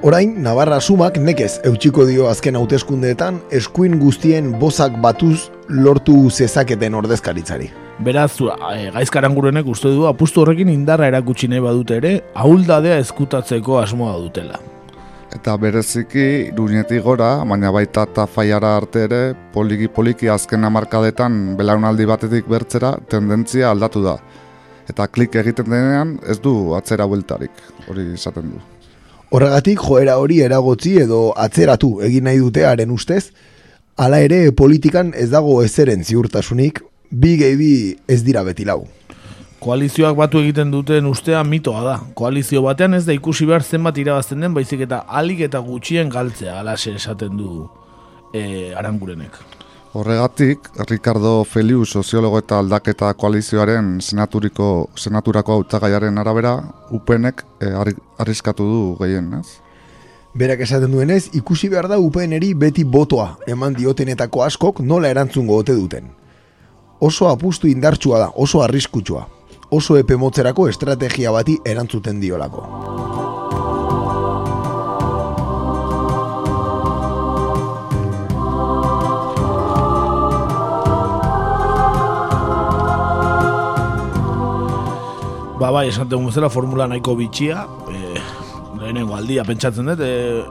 Orain, 0.02 0.34
Navarra 0.42 0.82
sumak 0.82 1.20
nekez 1.22 1.60
eutxiko 1.64 2.08
dio 2.10 2.26
azken 2.28 2.56
hauteskundeetan 2.56 3.40
eskuin 3.52 4.00
guztien 4.00 4.52
bozak 4.58 4.98
batuz 5.00 5.52
lortu 5.70 6.18
zezaketen 6.32 6.96
ordezkaritzari. 6.96 7.70
Beraz, 8.00 8.42
e, 8.42 8.90
gaizkarangurenek 8.98 9.68
uste 9.68 9.94
du 9.94 10.08
apustu 10.08 10.42
horrekin 10.42 10.74
indarra 10.74 11.06
erakutsi 11.06 11.48
nahi 11.48 11.62
badute 11.62 12.02
ere, 12.02 12.22
ahuldadea 12.34 12.98
eskutatzeko 12.98 13.78
asmoa 13.78 14.18
dutela. 14.18 14.58
Eta 15.36 15.58
bereziki, 15.60 16.26
iruñetik 16.54 17.04
gora, 17.04 17.44
baina 17.44 17.72
baita 17.76 18.06
eta 18.08 18.24
faiara 18.26 18.70
arte 18.78 19.02
ere, 19.04 19.20
poliki 19.52 19.90
poliki 19.92 20.30
azken 20.32 20.64
hamarkadetan 20.64 21.58
belaunaldi 21.60 22.06
batetik 22.08 22.48
bertzera 22.48 22.94
tendentzia 23.12 23.74
aldatu 23.74 24.04
da. 24.06 24.16
Eta 24.88 25.10
klik 25.12 25.36
egiten 25.42 25.68
denean 25.68 26.16
ez 26.32 26.38
du 26.40 26.54
atzera 26.78 27.08
bueltarik, 27.12 27.52
hori 27.90 28.08
esaten 28.14 28.54
du. 28.54 28.62
Horregatik 29.36 29.82
joera 29.84 30.16
hori 30.22 30.40
eragotzi 30.46 30.96
edo 31.04 31.20
atzeratu 31.36 31.98
egin 32.08 32.30
nahi 32.30 32.40
dute 32.40 32.64
haren 32.64 32.94
ustez, 32.96 33.26
hala 34.00 34.22
ere 34.24 34.40
politikan 34.56 35.12
ez 35.20 35.28
dago 35.34 35.58
ezeren 35.66 36.06
ziurtasunik, 36.06 36.80
bi 37.12 37.36
gehi 37.42 37.60
bi 37.60 37.74
ez 38.08 38.22
dira 38.24 38.46
beti 38.48 38.64
lau. 38.64 38.86
Koalizioak 39.60 40.18
batu 40.18 40.40
egiten 40.44 40.72
duten 40.72 41.06
ustea 41.08 41.44
mitoa 41.44 41.82
da. 41.84 41.96
Koalizio 42.14 42.62
batean 42.66 42.94
ez 42.94 43.06
da 43.08 43.16
ikusi 43.16 43.48
behar 43.48 43.64
zenbat 43.64 43.98
irabazten 43.98 44.44
den, 44.44 44.54
baizik 44.54 44.84
eta 44.86 45.04
alik 45.08 45.42
eta 45.48 45.60
gutxien 45.64 46.10
galtzea, 46.12 46.60
alase 46.60 46.96
esaten 47.00 47.38
du 47.40 47.68
e, 48.34 48.74
arangurenek. 48.76 49.40
Horregatik, 49.96 50.68
Ricardo 50.90 51.46
Feliu 51.48 51.86
soziologo 51.86 52.42
eta 52.42 52.60
aldaketa 52.60 53.14
koalizioaren 53.16 54.02
senaturiko 54.02 54.90
senaturako 55.00 55.54
hautagaiaren 55.54 56.18
arabera, 56.20 56.58
UPNek 56.92 57.46
e, 57.64 57.70
arriskatu 58.20 58.68
du 58.68 58.82
gehien, 59.00 59.32
ez? 59.40 59.62
Berak 60.36 60.66
esaten 60.66 60.92
duenez, 60.92 61.30
ikusi 61.40 61.70
behar 61.72 61.88
da 61.88 61.96
UPNeri 62.04 62.52
beti 62.60 62.84
botoa 62.84 63.38
eman 63.48 63.78
diotenetako 63.78 64.44
askok 64.44 64.82
nola 64.84 65.08
erantzungo 65.16 65.62
ote 65.64 65.78
duten. 65.80 66.12
Oso 67.00 67.30
apustu 67.32 67.72
indartsua 67.72 68.20
da, 68.20 68.28
oso 68.36 68.60
arriskutsua. 68.66 69.30
Oso 69.76 69.98
epe 70.00 70.16
motzerako 70.16 70.70
estrategia 70.72 71.32
bati 71.36 71.58
erantzuten 71.68 72.22
diolako. 72.22 72.62
Ba 85.60 85.74
bai, 85.76 85.90
esan 85.90 86.08
dugu 86.08 86.32
zela 86.32 86.48
formula 86.54 86.88
nahiko 86.88 87.18
bitxia, 87.20 87.66
e, 87.92 88.16
lehenengo 88.80 89.18
aldia 89.18 89.44
pentsatzen 89.44 89.92
dut, 89.92 90.06
e, 90.08 90.46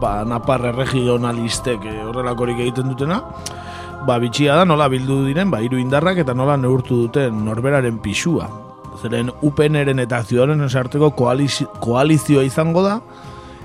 ba, 0.00 0.22
Naparre 0.24 0.72
regionalistek 0.78 1.84
e, 1.92 1.98
horrelakorik 2.06 2.64
egiten 2.64 2.88
dutena, 2.94 3.20
ba, 4.06 4.18
bitxia 4.22 4.56
da 4.58 4.64
nola 4.66 4.88
bildu 4.92 5.22
diren, 5.26 5.50
ba, 5.52 5.60
hiru 5.62 5.78
indarrak 5.80 6.22
eta 6.22 6.34
nola 6.34 6.56
neurtu 6.60 7.04
duten 7.06 7.44
norberaren 7.46 7.98
pisua. 8.02 8.48
Zeren 9.02 9.30
UPNren 9.42 10.02
eta 10.02 10.22
Ciudadanen 10.26 10.70
sarteko 10.70 11.10
koalizio, 11.16 11.68
koalizioa 11.82 12.44
izango 12.46 12.84
da, 12.84 12.98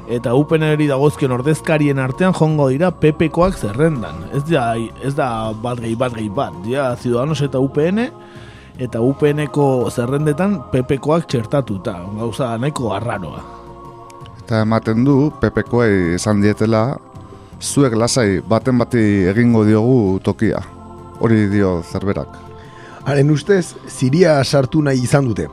eta 0.08 0.34
UPNri 0.38 0.88
dagozkion 0.88 1.34
ordezkarien 1.36 2.00
artean 2.00 2.36
jongo 2.38 2.70
dira 2.72 2.94
PPkoak 2.96 3.58
zerrendan. 3.60 4.24
Ez 4.34 4.46
da, 4.50 4.70
ez 4.78 5.14
da 5.18 5.52
bat 5.64 5.82
gehi 5.84 5.98
bat 6.00 6.16
gehi 6.16 6.30
bat, 6.30 6.56
dira 6.66 6.94
Ciudadanos 7.02 7.42
eta 7.44 7.60
UPN, 7.60 8.08
eta 8.80 9.02
UPNeko 9.02 9.90
zerrendetan 9.92 10.62
PPkoak 10.72 11.28
txertatuta, 11.28 11.98
gauza 12.18 12.54
nahiko 12.62 12.94
arraroa. 12.96 13.44
Eta 14.46 14.62
ematen 14.64 15.04
du, 15.04 15.18
PPkoei 15.42 16.16
esan 16.16 16.40
dietela, 16.40 16.94
zuek 17.62 17.96
lasai 17.96 18.42
baten 18.42 18.78
bati 18.78 19.00
egingo 19.32 19.64
diogu 19.66 20.20
tokia. 20.24 20.62
Hori 21.20 21.48
dio 21.50 21.82
zerberak. 21.82 22.28
Haren 23.08 23.32
ustez, 23.32 23.76
ziria 23.88 24.44
sartu 24.44 24.82
nahi 24.84 25.04
izan 25.04 25.26
dute. 25.26 25.48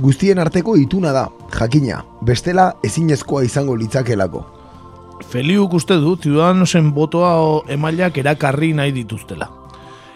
Guztien 0.00 0.38
arteko 0.38 0.76
ituna 0.78 1.12
da, 1.12 1.28
jakina, 1.52 2.04
bestela 2.22 2.72
ezinezkoa 2.86 3.42
izango 3.44 3.74
litzakelako. 3.76 4.44
Feliuk 5.28 5.74
uste 5.74 5.98
du, 6.00 6.14
Ciudadanosen 6.16 6.92
botoa 6.94 7.34
o 7.42 7.64
emailak 7.68 8.16
erakarri 8.22 8.72
nahi 8.72 8.94
dituztela. 8.96 9.50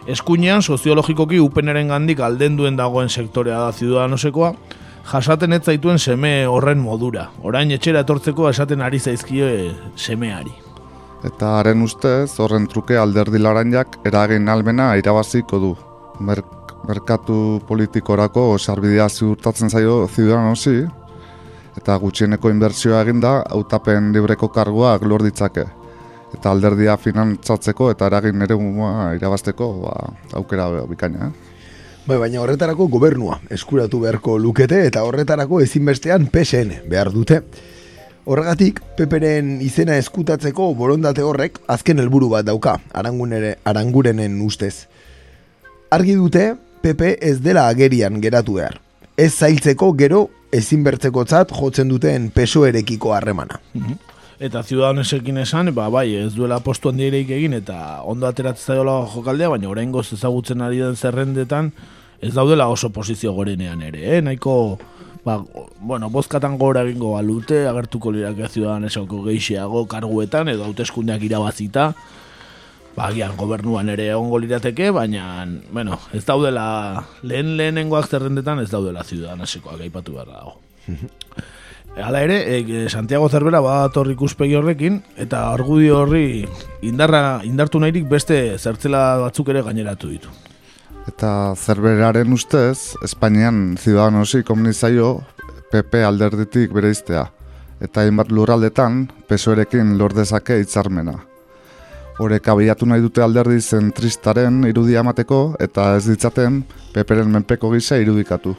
Eskuinean, 0.06 0.62
soziologikoki 0.62 1.40
upeneren 1.40 1.88
gandik 1.92 2.20
alden 2.20 2.56
duen 2.56 2.76
dagoen 2.76 3.08
sektorea 3.08 3.58
da 3.66 3.72
Ciudadanosekoa, 3.72 4.54
jasaten 5.12 5.52
ez 5.52 5.64
zaituen 5.64 5.98
seme 5.98 6.46
horren 6.46 6.78
modura. 6.80 7.28
Orain 7.42 7.70
etxera 7.74 8.04
etortzeko 8.06 8.48
esaten 8.48 8.80
ari 8.80 9.00
zaizkio 9.00 9.50
semeari. 9.96 10.54
Eta 11.24 11.54
haren 11.58 11.80
ustez, 11.82 12.36
horren 12.42 12.66
truke 12.68 12.98
alderdi 13.00 13.40
laranjak 13.40 13.96
eragin 14.04 14.48
almena 14.52 14.92
irabaziko 15.00 15.60
du. 15.62 15.72
Mer 16.20 16.42
merkatu 16.84 17.62
politikorako 17.68 18.58
sarbidea 18.58 19.08
ziurtatzen 19.08 19.70
zaio 19.70 20.04
ziudadanosi, 20.08 20.82
eta 21.78 21.96
gutxieneko 22.02 22.52
inbertsioa 22.52 23.00
eginda, 23.06 23.38
hautapen 23.50 24.12
libreko 24.14 24.50
karguak 24.52 25.06
lor 25.08 25.24
ditzake. 25.24 25.64
Eta 26.34 26.50
alderdia 26.50 26.96
finantzatzeko 26.98 27.90
eta 27.94 28.08
eragin 28.10 28.42
ere 28.42 28.56
irabazteko 29.16 29.68
ba, 29.84 29.92
aukera 30.34 30.68
bikaina. 30.90 31.28
Eh? 31.28 31.52
Bai, 32.04 32.18
baina 32.18 32.42
horretarako 32.42 32.88
gobernua 32.92 33.38
eskuratu 33.54 34.00
beharko 34.02 34.36
lukete 34.36 34.82
eta 34.86 35.04
horretarako 35.06 35.62
ezinbestean 35.64 36.26
PSN 36.28 36.82
behar 36.90 37.12
dute. 37.14 37.40
Horregatik, 38.24 38.78
peperen 38.96 39.58
izena 39.60 39.98
eskutatzeko 40.00 40.70
borondate 40.78 41.22
horrek 41.22 41.58
azken 41.68 41.98
helburu 42.00 42.30
bat 42.32 42.46
dauka, 42.48 42.78
arangunere, 42.96 43.58
arangurenen 43.68 44.38
ustez. 44.40 44.86
Argi 45.92 46.14
dute, 46.16 46.54
Pepe 46.84 47.14
ez 47.24 47.38
dela 47.40 47.68
agerian 47.68 48.20
geratu 48.20 48.58
behar. 48.60 48.80
ez 49.16 49.30
zailtzeko 49.32 49.92
gero 49.94 50.26
ezinbertzekotzat 50.52 51.52
jotzen 51.54 51.88
duten 51.88 52.30
pesoerekiko 52.34 53.12
harremana. 53.14 53.60
Eta 54.42 54.62
ziudadanesekin 54.62 55.38
esan, 55.38 55.70
ba, 55.74 55.86
bai, 55.88 56.08
ez 56.16 56.32
duela 56.34 56.58
postu 56.60 56.90
handiereik 56.90 57.30
egin, 57.30 57.54
eta 57.54 58.02
ondo 58.02 58.26
ateratzen 58.26 58.74
zaiola 58.74 58.96
jokaldea, 59.14 59.52
baina 59.54 59.70
oraingoz 59.70 60.08
ezagutzen 60.18 60.60
ari 60.66 60.82
den 60.82 60.96
zerrendetan, 60.96 61.70
ez 62.20 62.34
daudela 62.34 62.66
oso 62.68 62.90
posizio 62.90 63.32
gorenean 63.32 63.82
ere, 63.86 64.02
eh? 64.16 64.20
nahiko, 64.20 64.78
ba, 65.24 65.42
bueno, 65.80 66.10
bozkatan 66.10 66.58
gora 66.58 66.84
egingo 66.84 67.14
balute, 67.14 67.64
agertuko 67.66 68.12
lirak 68.12 68.44
ziudadanesoko 68.50 69.22
gehiago 69.24 69.86
karguetan, 69.88 70.52
edo 70.52 70.68
hauteskundeak 70.68 71.24
irabazita, 71.24 71.92
ba, 72.94 73.08
agian 73.08 73.36
gobernuan 73.40 73.88
ere 73.88 74.10
egongo 74.12 74.38
lirateke, 74.38 74.90
baina, 74.94 75.46
bueno, 75.72 75.98
ez 76.12 76.24
daudela, 76.28 77.06
lehen 77.22 77.56
lehenengoak 77.56 78.08
zerrendetan 78.08 78.60
ez 78.62 78.70
daudela 78.70 79.04
ziudadanesekoak 79.04 79.80
aipatu 79.88 80.18
behar 80.18 80.32
dago. 80.32 80.58
Hala 81.94 82.24
ere, 82.26 82.38
e, 82.58 82.88
Santiago 82.90 83.28
Zerbera 83.30 83.60
badator 83.62 84.08
ikuspegi 84.10 84.56
horrekin, 84.58 84.98
eta 85.16 85.46
argudio 85.52 86.00
horri 86.02 86.42
indarra, 86.82 87.40
indartu 87.46 87.78
nahirik 87.78 88.08
beste 88.10 88.58
zertzela 88.58 89.04
batzuk 89.22 89.52
ere 89.54 89.62
gaineratu 89.62 90.10
ditu. 90.10 90.32
Eta 91.08 91.52
zerberaren 91.54 92.32
ustez, 92.32 92.96
Espainian 93.04 93.76
ziudadanosi 93.76 94.42
komunizaio 94.42 95.18
PP 95.72 96.00
alderditik 96.06 96.72
bereiztea. 96.72 97.26
Eta 97.84 98.04
hainbat 98.04 98.30
lurraldetan, 98.32 99.04
pesoerekin 99.28 99.98
lordezake 99.98 100.56
hitzarmena. 100.62 101.18
Horek 102.22 102.48
abiatu 102.48 102.86
nahi 102.86 103.02
dute 103.02 103.24
alderdi 103.24 103.60
zentristaren 103.60 104.62
irudia 104.68 105.02
emateko 105.02 105.56
eta 105.60 105.96
ez 105.98 106.06
ditzaten 106.06 106.62
peperen 106.94 107.32
menpeko 107.34 107.72
gisa 107.74 107.98
irudikatu. 107.98 108.54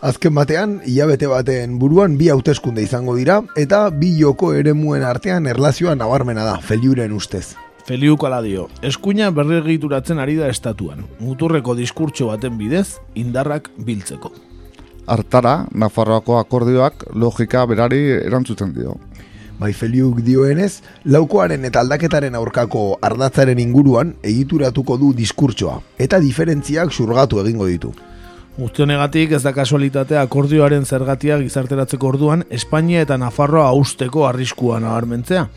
Azken 0.00 0.34
batean, 0.34 0.78
hilabete 0.88 1.28
baten 1.30 1.78
buruan 1.78 2.16
bi 2.18 2.30
hauteskunde 2.32 2.82
izango 2.82 3.14
dira, 3.16 3.42
eta 3.56 3.86
bi 3.92 4.14
joko 4.18 4.54
eremuen 4.56 5.04
artean 5.04 5.46
erlazioa 5.46 5.94
nabarmena 5.94 6.44
da, 6.44 6.56
feliuren 6.64 7.12
ustez. 7.12 7.52
Feliuk 7.90 8.22
ala 8.22 8.36
dio, 8.38 8.68
eskuina 8.86 9.32
berregituratzen 9.34 10.20
ari 10.22 10.36
da 10.38 10.46
estatuan, 10.46 11.00
muturreko 11.18 11.72
diskurtso 11.74 12.28
baten 12.28 12.54
bidez, 12.54 13.00
indarrak 13.18 13.66
biltzeko. 13.82 14.30
Artara, 15.10 15.64
Nafarroako 15.74 16.36
akordioak 16.38 17.02
logika 17.18 17.64
berari 17.66 17.98
erantzuten 18.12 18.70
dio. 18.76 18.94
Bai 19.58 19.72
Feliuk 19.74 20.20
dioenez, 20.22 20.84
laukoaren 21.02 21.66
eta 21.66 21.82
aldaketaren 21.82 22.38
aurkako 22.38 22.84
ardatzaren 23.08 23.58
inguruan 23.58 24.14
egituratuko 24.22 24.94
du 25.02 25.10
diskurtsoa, 25.24 25.80
eta 25.98 26.22
diferentziak 26.22 26.94
surgatu 26.94 27.42
egingo 27.42 27.66
ditu. 27.66 27.90
Guztionegatik 28.60 29.34
ez 29.34 29.42
da 29.42 29.50
kasualitatea 29.58 30.22
akordioaren 30.28 30.86
zergatia 30.86 31.42
gizarteratzeko 31.42 32.14
orduan 32.14 32.46
Espainia 32.54 33.02
eta 33.02 33.18
Nafarroa 33.18 33.66
austeko 33.74 34.28
arriskua 34.30 34.78
nabarmentzea. 34.78 35.48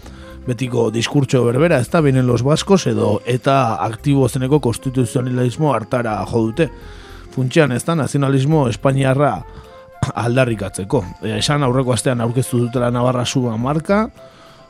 Betiko 0.43 0.89
diskurtso 0.91 1.45
berbera 1.45 1.79
ez 1.79 1.87
da 1.89 2.01
benen 2.03 2.27
los 2.27 2.43
baskos 2.43 2.87
edo 2.87 3.21
eta 3.25 3.77
aktibo 3.85 4.27
zeneko 4.27 4.59
konstituzionalismo 4.59 5.73
hartara 5.73 6.17
jo 6.27 6.47
dute. 6.49 6.69
Funtxean 7.33 7.71
ez 7.71 7.83
da 7.85 7.95
nazionalismo 7.95 8.67
espainiarra 8.69 9.37
aldarrikatzeko. 10.11 11.03
E, 11.23 11.37
esan 11.37 11.63
aurreko 11.63 11.93
astean 11.93 12.21
aurkeztu 12.21 12.59
dutela 12.65 12.91
Navarra 12.91 13.25
suba 13.25 13.55
marka, 13.57 14.07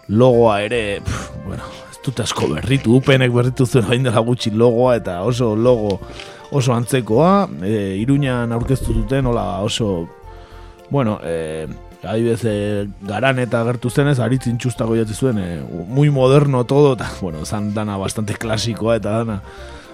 logoa 0.09 0.59
ere, 0.61 1.01
pf, 1.01 1.31
bueno, 1.47 1.69
ez 1.89 1.97
dut 2.05 2.21
asko 2.23 2.51
berritu, 2.53 2.97
upenek 2.99 3.33
berritu 3.33 3.65
zuen 3.65 3.89
hain 3.89 4.05
dela 4.05 4.21
gutxi 4.21 4.51
logoa 4.51 4.97
eta 4.99 5.21
oso 5.25 5.55
logo 5.55 5.99
oso 6.53 6.75
antzekoa, 6.75 7.47
e, 7.65 7.97
iruñan 7.97 8.53
aurkeztu 8.53 8.93
duten, 8.93 9.25
hola 9.25 9.63
oso, 9.65 10.07
bueno, 10.91 11.17
e, 11.23 11.65
adibidez, 12.03 12.43
e, 12.45 12.87
garan 13.07 13.39
eta 13.39 13.63
gertu 13.67 13.89
zenez, 13.89 14.19
aritzin 14.19 14.57
txustago 14.57 14.95
jatzi 14.99 15.15
zuen, 15.15 15.39
e, 15.39 15.61
muy 15.87 16.09
moderno 16.09 16.65
todo, 16.65 16.93
eta, 16.97 17.09
bueno, 17.21 17.45
zan 17.45 17.73
dana 17.73 17.97
bastante 17.97 18.35
klasikoa 18.35 18.97
eta 18.99 19.19
dana 19.23 19.41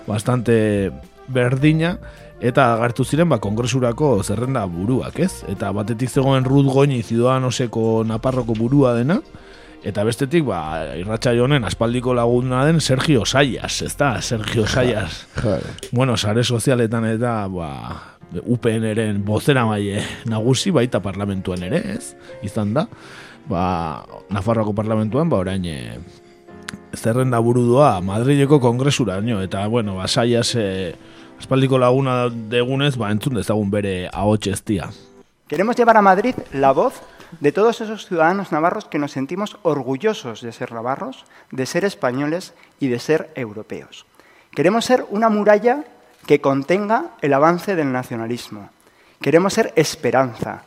bastante 0.07 0.91
berdina, 1.27 1.97
eta 2.41 2.74
agertu 2.74 3.05
ziren 3.05 3.29
ba, 3.29 3.39
kongresurako 3.43 4.24
zerrenda 4.24 4.65
buruak, 4.65 5.19
ez? 5.19 5.43
Eta 5.51 5.72
batetik 5.75 6.09
zegoen 6.09 6.48
Ruth 6.48 6.72
Goñi 6.74 7.03
Ciudadanoseko 7.03 8.03
Naparroko 8.07 8.55
burua 8.57 8.95
dena, 8.98 9.19
eta 9.83 10.03
bestetik, 10.07 10.45
ba, 10.48 10.95
irratxa 11.00 11.35
honen 11.39 11.67
aspaldiko 11.67 12.13
laguna 12.15 12.65
den 12.65 12.81
Sergio 12.81 13.25
Sayas, 13.25 13.81
ez? 13.81 13.95
Sergio 14.22 14.67
Sayas. 14.67 15.27
bueno, 15.91 16.17
sare 16.17 16.43
sozialetan 16.43 17.05
eta, 17.05 17.48
ba, 17.48 18.19
UPN-eren 18.33 19.24
bozera 19.25 19.65
maile 19.65 20.03
nagusi 20.29 20.72
baita 20.72 21.01
parlamentuan 21.01 21.63
ere, 21.65 21.81
ez? 21.96 22.15
Izan 22.46 22.74
da, 22.75 22.85
ba, 23.50 24.05
Nafarroako 24.29 24.75
parlamentuan, 24.77 25.29
ba, 25.29 25.42
orain, 25.42 25.65
e, 25.65 26.00
zerrenda 26.94 27.39
burudua 27.39 28.00
Madrileko 28.05 28.59
kongresuraino, 28.61 29.42
eta, 29.42 29.65
bueno, 29.68 29.96
ba, 29.98 30.07
Sayas, 30.07 30.53
e, 30.55 30.96
aspaldiko 31.39 31.79
laguna 31.81 32.27
degunez, 32.29 32.96
ba, 32.98 33.11
entzun 33.11 33.39
dezagun 33.39 33.72
bere 33.72 34.09
ahots 34.13 34.48
eztia. 34.48 34.92
Queremos 35.48 35.75
llevar 35.75 35.98
a 35.98 36.03
Madrid 36.03 36.35
la 36.53 36.72
voz 36.72 37.01
de 37.39 37.51
todos 37.51 37.81
esos 37.81 38.05
ciudadanos 38.05 38.51
navarros 38.51 38.85
que 38.85 39.00
nos 39.00 39.11
sentimos 39.11 39.57
orgullosos 39.63 40.42
de 40.42 40.51
ser 40.51 40.72
navarros, 40.72 41.25
de 41.51 41.65
ser 41.65 41.85
españoles 41.85 42.53
y 42.79 42.87
de 42.87 43.00
ser 43.00 43.31
europeos. 43.35 44.05
Queremos 44.51 44.85
ser 44.85 45.05
una 45.09 45.29
muralla 45.29 45.85
que 46.29 46.42
contenga 46.42 47.15
el 47.24 47.33
avance 47.33 47.75
del 47.75 47.92
nacionalismo. 47.92 48.70
Queremos 49.20 49.51
ser 49.51 49.74
esperanza. 49.75 50.61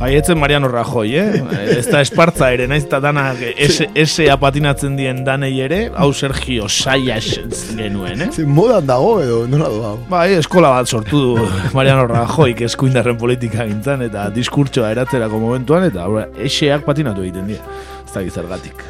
Bai, 0.00 0.16
etzen 0.16 0.36
Mariano 0.36 0.66
Rajoy, 0.66 1.14
eh? 1.14 1.44
Ez 1.78 1.86
da 1.92 2.00
espartza 2.02 2.50
ere, 2.50 2.66
naiz 2.66 2.88
eta 2.88 2.98
dana 2.98 3.28
ese 3.54 4.26
apatinatzen 4.34 4.98
dien 4.98 5.22
danei 5.22 5.52
ere, 5.62 5.78
hau 5.94 6.10
Sergio 6.10 6.66
Sayas 6.66 7.38
genuen, 7.76 8.26
eh? 8.26 8.32
Zin 8.34 8.50
modan 8.50 8.90
dago 8.90 9.20
edo, 9.22 9.44
nola 9.46 9.70
doa? 9.70 9.96
Bai, 10.10 10.32
eskola 10.40 10.74
bat 10.80 10.90
sortu 10.90 11.22
du 11.22 11.50
Mariano 11.78 12.08
Rajoy, 12.10 12.56
eskuindarren 12.66 13.20
politika 13.20 13.62
gintzen, 13.62 14.02
eta 14.10 14.26
diskurtsoa 14.34 14.90
eratzerako 14.96 15.38
momentuan, 15.38 15.86
eta 15.86 16.10
eseak 16.34 16.82
patinatu 16.82 17.22
egiten 17.22 17.46
dira. 17.54 17.78
Ez 18.02 18.10
da 18.10 18.26
gizargatik. 18.26 18.82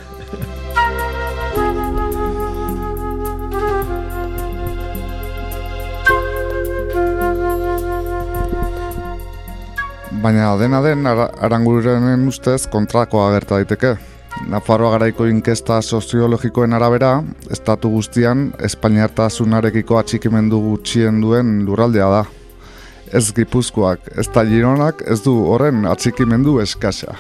Baina 10.23 10.57
dena 10.61 10.81
den 10.85 11.07
ara- 11.07 11.31
arangurenen 11.41 12.27
ustez 12.29 12.67
kontrakoa 12.69 13.31
gerta 13.33 13.57
daiteke. 13.61 13.95
Nafarroa 14.49 14.93
garaiko 14.95 15.27
inkesta 15.27 15.81
soziologikoen 15.83 16.73
arabera, 16.73 17.23
estatu 17.51 17.91
guztian 17.91 18.53
Espainiartasunarekiko 18.63 19.99
atxikimendu 19.99 20.61
gutxien 20.69 21.21
duen 21.23 21.65
lurraldea 21.67 22.11
da. 22.13 22.21
Ez 23.13 23.33
Gipuzkoak, 23.35 24.13
ez 24.19 24.29
da 24.35 24.45
Gironak, 24.47 25.03
ez 25.11 25.19
du 25.25 25.35
horren 25.51 25.85
atxikimendu 25.87 26.61
eskasa. 26.63 27.17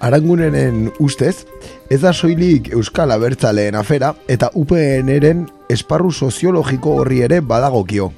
Arangunenen 0.00 0.90
ustez, 1.00 1.46
ez 1.90 2.00
da 2.02 2.12
soilik 2.12 2.68
Euskal 2.76 3.10
Abertzaleen 3.14 3.74
afera 3.74 4.12
eta 4.28 4.50
UPN-eren 4.54 5.46
esparru 5.72 6.10
soziologiko 6.12 6.98
horri 7.00 7.22
ere 7.24 7.40
badagokio. 7.40 8.10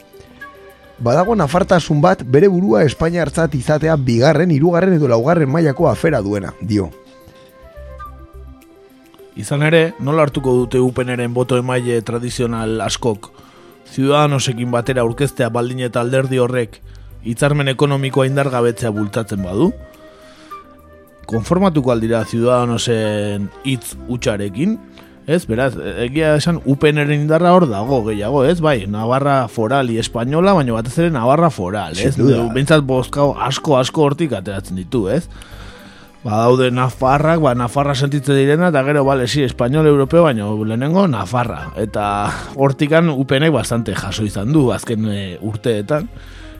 Badago 0.99 1.37
nafartasun 1.39 2.01
bat 2.03 2.25
bere 2.27 2.49
burua 2.51 2.83
Espainiartzat 2.83 3.53
izatea 3.55 3.95
bigarren, 4.03 4.51
hirugarren 4.51 4.97
edo 4.97 5.07
laugarren 5.07 5.51
mailako 5.51 5.87
afera 5.87 6.19
duena, 6.23 6.51
dio. 6.61 6.89
Izan 9.39 9.63
ere, 9.63 9.93
nola 10.03 10.25
hartuko 10.27 10.57
dute 10.57 10.81
upeneren 10.83 11.35
boto 11.35 11.55
emaile 11.61 12.01
tradizional 12.03 12.81
askok, 12.83 13.31
ziudadanosekin 13.95 14.73
batera 14.75 15.05
aurkeztea 15.07 15.53
baldin 15.55 15.85
eta 15.87 16.03
alderdi 16.03 16.43
horrek 16.43 16.81
hitzarmen 17.23 17.71
ekonomikoa 17.71 18.27
indargabetzea 18.27 18.91
bultzatzen 18.91 19.47
badu? 19.47 19.71
Konformatuko 21.31 21.95
aldira 21.95 22.25
ziudadanosen 22.27 23.47
hitz 23.63 23.95
utxarekin? 24.09 24.75
Ez, 25.29 25.43
beraz, 25.45 25.75
egia 26.01 26.31
esan 26.39 26.57
UPNren 26.65 27.11
indarra 27.13 27.51
hor 27.53 27.67
dago 27.69 27.99
gehiago, 28.07 28.47
ez? 28.49 28.63
Bai, 28.65 28.87
Navarra 28.89 29.43
foral 29.53 29.91
i 29.93 29.99
espainola, 30.01 30.55
baina 30.57 30.73
batez 30.73 30.95
ere 31.03 31.11
Navarra 31.13 31.51
foral, 31.53 31.99
ez? 32.01 32.15
Bintzat 32.55 32.87
bozkau 32.89 33.35
asko 33.37 33.77
asko 33.77 34.07
hortik 34.07 34.33
ateratzen 34.39 34.81
ditu, 34.81 35.05
ez? 35.13 35.27
Ba, 36.23 36.41
daude 36.47 36.71
Nafarrak, 36.73 37.43
ba, 37.45 37.53
Nafarra 37.53 37.93
sentitzen 37.93 38.41
direna, 38.41 38.73
eta 38.73 38.81
gero, 38.89 39.05
bale, 39.05 39.29
si, 39.29 39.45
espainol 39.45 39.87
europeo, 39.93 40.25
baina 40.31 40.49
lehenengo 40.49 41.05
Nafarra. 41.13 41.75
Eta 41.77 42.09
hortikan 42.57 43.13
UPNek 43.13 43.53
bastante 43.53 43.93
jaso 44.01 44.25
izan 44.25 44.57
du, 44.57 44.71
azken 44.73 45.13
e, 45.13 45.23
urteetan. 45.45 46.09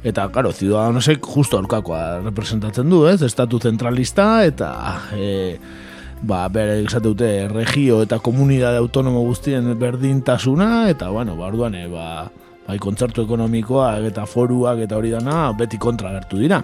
Eta, 0.05 0.29
karo, 0.29 0.53
Ciudadanosek 0.53 1.25
justo 1.25 1.57
aurkakoa 1.57 2.21
representatzen 2.21 2.93
du, 2.93 3.07
ez? 3.09 3.23
Estatu 3.25 3.65
zentralista, 3.65 4.35
eta... 4.45 4.75
E, 5.17 5.87
ba, 6.23 6.49
bere 6.49 6.81
esate 6.83 7.07
dute 7.07 7.49
regio 7.49 8.03
eta 8.03 8.19
komunidade 8.19 8.79
autonomo 8.79 9.23
guztien 9.27 9.71
berdintasuna, 9.79 10.89
eta, 10.91 11.11
bueno, 11.15 11.37
ba, 11.37 11.49
orduan, 11.53 11.75
e, 11.75 11.87
ba, 11.89 12.31
bai 12.69 12.79
kontzertu 12.83 13.25
ekonomikoak 13.25 14.09
eta 14.11 14.27
foruak 14.29 14.83
eta 14.85 14.97
hori 14.99 15.13
dana 15.15 15.49
beti 15.57 15.79
kontra 15.81 16.13
gertu 16.17 16.41
dira. 16.43 16.63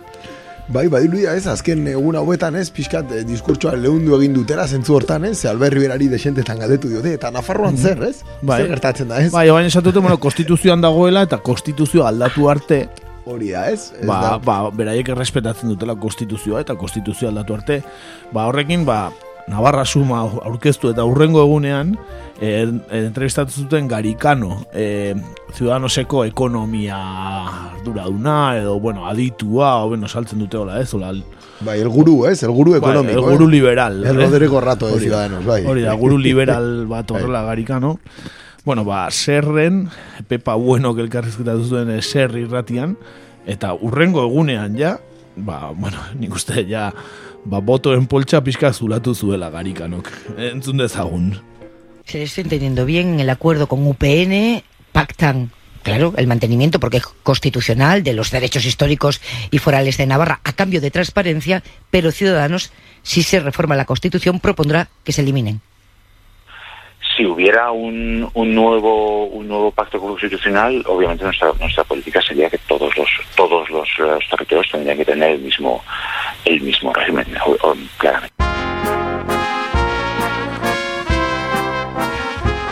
Bai, 0.64 0.86
bai, 0.88 1.02
luia 1.12 1.34
ez, 1.36 1.44
azken 1.50 1.82
egun 1.90 2.16
hauetan 2.16 2.54
ez, 2.56 2.70
pixkat 2.72 3.10
eh, 3.12 3.18
diskurtsoa 3.28 3.74
lehundu 3.76 4.14
egin 4.16 4.32
dutera, 4.32 4.64
zentzu 4.64 4.94
hortan 4.96 5.26
ez, 5.28 5.34
ze 5.42 5.50
Albert 5.50 5.76
Riberari 5.76 6.08
desentetan 6.08 6.62
galdetu 6.62 6.88
diote, 6.88 7.12
eta 7.18 7.28
Nafarroan 7.32 7.76
zer, 7.76 8.00
ez? 8.08 8.22
Bai. 8.40 8.62
Zer 8.62 8.70
gertatzen 8.72 9.12
da, 9.12 9.18
ez? 9.20 9.28
Bai, 9.32 9.44
baina 9.52 9.68
esatute, 9.68 10.00
bueno, 10.00 10.16
konstituzioan 10.20 10.80
dagoela 10.80 11.26
eta 11.28 11.40
konstituzio 11.44 12.06
aldatu 12.08 12.48
arte, 12.52 12.86
Hori 13.24 13.54
da, 13.54 13.62
ez? 13.72 13.94
Ez 13.96 14.04
ba, 14.04 14.18
da. 14.20 14.32
ba, 14.44 14.56
beraiek 14.76 15.08
errespetatzen 15.14 15.70
dutela 15.72 15.94
konstituzioa 15.96 16.60
eta 16.60 16.74
konstituzioa 16.76 17.30
aldatu 17.32 17.54
arte, 17.56 17.78
ba, 18.32 18.44
horrekin, 18.50 18.84
ba, 18.84 18.98
Navarra 19.46 19.84
suma 19.84 20.22
aurkeztu 20.24 20.90
eta 20.94 21.04
hurrengo 21.04 21.42
egunean, 21.42 21.94
e, 22.40 22.64
entrevistatu 22.96 23.52
zuten 23.52 23.88
Garikano, 23.88 24.64
e, 24.72 25.14
Ciudadanoseko 25.54 26.24
ekonomia 26.24 26.98
arduraduna, 27.76 28.56
edo, 28.58 28.78
bueno, 28.80 29.06
aditua, 29.06 29.84
o, 29.84 29.88
bueno, 29.92 30.08
saltzen 30.08 30.40
dute 30.40 30.56
hola, 30.56 30.80
ez, 30.80 30.92
hola, 30.94 31.12
Bai, 31.60 31.80
el 31.80 31.88
guru, 31.88 32.26
ez? 32.26 32.42
El 32.42 32.50
guru 32.50 32.74
ekonomiko, 32.74 33.20
Bai, 33.22 33.32
el 33.32 33.38
guru 33.38 33.48
liberal. 33.48 34.04
El 34.04 34.20
eh? 34.20 34.26
Rodrigo 34.26 34.60
Rato 34.60 34.88
de. 34.88 34.98
Ciudadanos, 34.98 35.44
bai. 35.46 35.64
Hori 35.64 35.82
da, 35.82 35.94
guru 35.94 36.18
liberal 36.18 36.86
bat 36.90 37.10
horrela 37.10 37.44
garikano. 37.44 38.00
Bueno, 38.64 38.84
ba, 38.84 39.10
serren, 39.10 39.88
Pepa 40.26 40.54
Bueno, 40.54 40.94
elkarrizketatu 40.98 41.64
zuen 41.68 41.90
eh, 41.92 42.02
ser 42.02 42.34
irratian, 42.40 42.96
eta 43.46 43.74
urrengo 43.74 44.24
egunean 44.24 44.78
ja, 44.78 44.96
ba, 45.36 45.70
bueno, 45.76 46.00
nik 46.18 46.34
uste 46.34 46.64
ja, 46.68 46.88
ba, 47.44 47.60
botoen 47.60 48.06
poltsa 48.06 48.42
pixka 48.44 48.72
zulatu 48.72 49.14
zuela 49.14 49.50
garikanok. 49.50 50.10
Entzun 50.36 50.78
dezagun. 50.78 51.40
Se 52.04 52.22
está 52.22 52.40
entendiendo 52.40 52.84
bien 52.84 53.20
el 53.20 53.30
acuerdo 53.30 53.66
con 53.66 53.86
UPN, 53.86 54.62
pactan, 54.92 55.50
claro, 55.82 56.12
el 56.16 56.26
mantenimiento, 56.26 56.78
porque 56.78 56.98
es 56.98 57.06
constitucional, 57.22 58.02
de 58.02 58.12
los 58.12 58.30
derechos 58.30 58.64
históricos 58.66 59.20
y 59.50 59.58
forales 59.58 59.96
de 59.96 60.06
Navarra 60.06 60.40
a 60.44 60.52
cambio 60.52 60.80
de 60.80 60.90
transparencia, 60.90 61.62
pero 61.90 62.12
Ciudadanos, 62.12 62.72
si 63.02 63.22
se 63.22 63.40
reforma 63.40 63.76
la 63.76 63.86
Constitución, 63.86 64.40
propondrá 64.40 64.88
que 65.02 65.12
se 65.12 65.22
eliminen. 65.22 65.60
Si 67.16 67.24
hubiera 67.26 67.70
un, 67.70 68.28
un 68.34 68.54
nuevo 68.54 69.26
un 69.26 69.48
nuevo 69.48 69.70
pacto 69.70 70.00
constitucional, 70.00 70.82
obviamente 70.86 71.24
nuestra 71.24 71.52
nuestra 71.60 71.84
política 71.84 72.20
sería 72.22 72.50
que 72.50 72.58
todos 72.58 72.96
los 72.96 73.08
todos 73.36 73.68
los, 73.70 73.88
eh, 73.98 74.18
territorios 74.30 74.70
tendrían 74.70 74.96
que 74.96 75.04
tener 75.04 75.30
el 75.32 75.40
mismo 75.40 75.82
el 76.44 76.60
mismo 76.60 76.92
régimen, 76.92 77.26
claramente. 77.98 78.34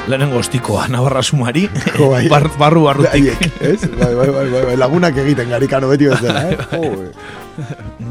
Lehenengo 0.08 0.38
ostikoa, 0.38 0.88
Navarra 0.88 1.22
sumari, 1.22 1.68
Jo, 1.96 2.10
bai. 2.10 2.28
bar, 2.28 2.50
barru 2.58 2.82
barrutik. 2.84 3.38
Ez? 3.62 3.86
Bai, 3.96 4.14
bai, 4.14 4.28
bai, 4.28 4.48
bai, 4.50 4.62
bai, 4.66 4.76
lagunak 4.76 5.16
egiten 5.16 5.48
garikano 5.48 5.88
beti 5.88 6.10
bezala, 6.10 6.50
eh? 6.50 6.58
Jo, 6.72 7.12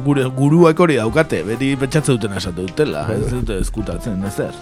Gure, 0.06 0.24
guruak 0.34 0.80
hori 0.80 0.96
daukate, 0.96 1.44
beti 1.44 1.76
pentsatzen 1.76 2.16
dutena 2.16 2.38
esate 2.40 2.64
dutela, 2.64 3.04
ez 3.14 3.28
dute 3.30 3.60
eskutatzen, 3.60 4.24
ezer. 4.26 4.56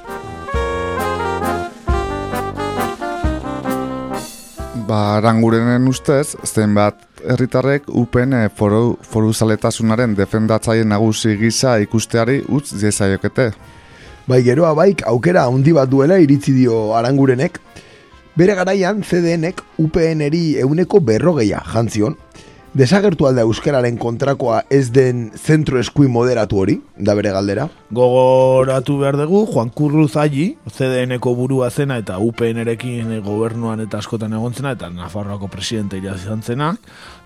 Ba, 4.89 5.19
arangurenen 5.19 5.83
ustez, 5.85 6.33
zenbat 6.49 6.97
herritarrek 7.21 7.91
upen 7.93 8.31
eh, 8.33 8.47
foru, 8.49 8.95
foru 9.05 9.29
zaletasunaren 9.35 10.15
defendatzaile 10.17 10.87
nagusi 10.89 11.35
gisa 11.37 11.75
ikusteari 11.83 12.39
utz 12.49 12.71
diezaiokete. 12.73 13.51
Bai, 14.25 14.39
geroa 14.47 14.71
baik 14.73 15.03
aukera 15.11 15.43
handi 15.45 15.75
bat 15.77 15.91
duela 15.91 16.17
iritzi 16.17 16.55
dio 16.57 16.79
arangurenek. 16.97 17.59
Bere 18.33 18.55
garaian 18.57 19.03
CDNek 19.05 19.61
UPNeri 19.77 20.57
euneko 20.63 21.03
berrogeia 21.05 21.61
jantzion. 21.69 22.17
Desagertu 22.69 23.25
alda 23.25 23.41
euskararen 23.41 23.95
kontrakoa 23.97 24.59
ez 24.69 24.91
den 24.93 25.31
zentro 25.33 25.79
eskuin 25.81 26.11
moderatu 26.13 26.59
hori, 26.61 26.75
da 26.95 27.15
bere 27.17 27.31
galdera. 27.33 27.65
Gogoratu 27.89 28.99
behar 28.99 29.17
dugu, 29.17 29.41
Juan 29.49 29.71
Curruz 29.73 30.11
Alli, 30.21 30.51
CDN-ko 30.69 31.33
burua 31.33 31.71
zena 31.71 31.97
eta 31.97 32.19
UPN-erekin 32.21 33.15
gobernuan 33.25 33.81
eta 33.81 33.97
askotan 34.03 34.37
egon 34.37 34.53
zena, 34.53 34.75
eta 34.77 34.91
Nafarroako 34.93 35.49
presidente 35.49 35.97
izan 35.97 36.43
zena, 36.43 36.75